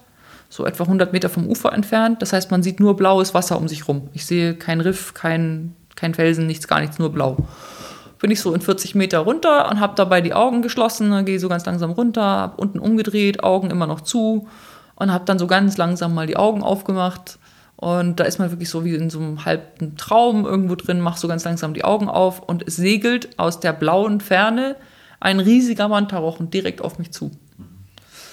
so 0.52 0.66
etwa 0.66 0.84
100 0.84 1.14
Meter 1.14 1.30
vom 1.30 1.48
Ufer 1.48 1.72
entfernt. 1.72 2.22
Das 2.22 2.34
heißt, 2.34 2.52
man 2.52 2.62
sieht 2.62 2.82
nur 2.82 2.98
blaues 2.98 3.34
Wasser 3.34 3.58
um 3.58 3.70
sich 3.70 3.88
rum. 3.88 4.10
Ich 4.14 4.26
sehe 4.26 4.54
kein 4.54 4.82
Riff, 4.82 5.14
kein, 5.14 5.74
kein 5.96 6.14
Felsen, 6.14 6.46
nichts, 6.46 6.68
gar 6.68 6.82
nichts, 6.82 7.00
nur 7.00 7.12
blau. 7.12 7.38
Bin 8.20 8.32
ich 8.32 8.42
so 8.42 8.54
in 8.54 8.60
40 8.60 8.94
Meter 8.94 9.20
runter 9.20 9.72
und 9.72 9.80
habe 9.80 9.94
dabei 9.96 10.20
die 10.20 10.34
Augen 10.34 10.62
geschlossen, 10.62 11.26
gehe 11.26 11.40
so 11.40 11.48
ganz 11.48 11.66
langsam 11.66 11.92
runter, 11.92 12.22
habe 12.22 12.58
unten 12.58 12.80
umgedreht, 12.80 13.44
Augen 13.44 13.72
immer 13.72 13.88
noch 13.88 14.02
zu 14.02 14.48
und 14.96 15.14
habe 15.14 15.24
dann 15.24 15.40
so 15.40 15.48
ganz 15.48 15.78
langsam 15.78 16.14
mal 16.14 16.28
die 16.28 16.36
Augen 16.36 16.64
aufgemacht. 16.64 17.40
Und 17.78 18.20
da 18.20 18.26
ist 18.26 18.38
man 18.38 18.52
wirklich 18.52 18.70
so 18.70 18.84
wie 18.84 18.94
in 18.94 19.10
so 19.10 19.20
einem 19.20 19.46
halben 19.46 19.96
Traum 19.96 20.46
irgendwo 20.46 20.76
drin, 20.76 21.00
macht 21.00 21.18
so 21.18 21.30
ganz 21.30 21.46
langsam 21.46 21.74
die 21.74 21.86
Augen 21.86 22.10
auf 22.10 22.42
und 22.42 22.68
es 22.68 22.76
segelt 22.76 23.40
aus 23.40 23.62
der 23.62 23.72
blauen 23.72 24.20
Ferne 24.20 24.76
ein 25.22 25.40
riesiger 25.40 25.88
Mantarochen 25.88 26.50
direkt 26.50 26.82
auf 26.82 27.00
mich 27.00 27.12
zu. 27.12 27.32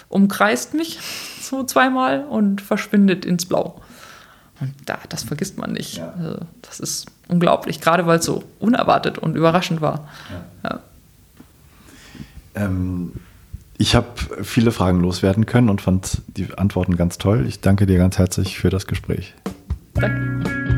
Umkreist 0.09 0.75
mich 0.75 0.99
so 1.43 1.65
zweimal 1.65 2.25
und 2.25 2.61
verschwindet 2.61 3.25
ins 3.25 3.47
Blau. 3.47 3.81
Und 4.61 4.75
da, 4.87 4.99
das 5.09 5.23
vergisst 5.23 5.59
man 5.59 5.73
nicht. 5.73 5.99
Ja. 5.99 6.15
Also, 6.19 6.39
das 6.63 6.81
ist 6.81 7.07
unglaublich, 7.29 7.81
gerade 7.81 8.07
weil 8.07 8.19
es 8.19 8.25
so 8.25 8.43
unerwartet 8.59 9.19
und 9.19 9.37
überraschend 9.37 9.81
war. 9.81 10.09
Ja. 10.63 10.71
Ja. 10.71 10.81
Ähm, 12.65 13.13
ich 13.77 13.95
habe 13.95 14.09
viele 14.43 14.73
Fragen 14.73 15.01
loswerden 15.01 15.47
können 15.47 15.69
und 15.69 15.81
fand 15.81 16.23
die 16.27 16.49
Antworten 16.57 16.97
ganz 16.97 17.19
toll. 17.19 17.47
Ich 17.47 17.61
danke 17.61 17.87
dir 17.87 17.99
ganz 17.99 18.19
herzlich 18.19 18.59
für 18.59 18.71
das 18.71 18.87
Gespräch. 18.87 19.35
Danke. 19.95 20.78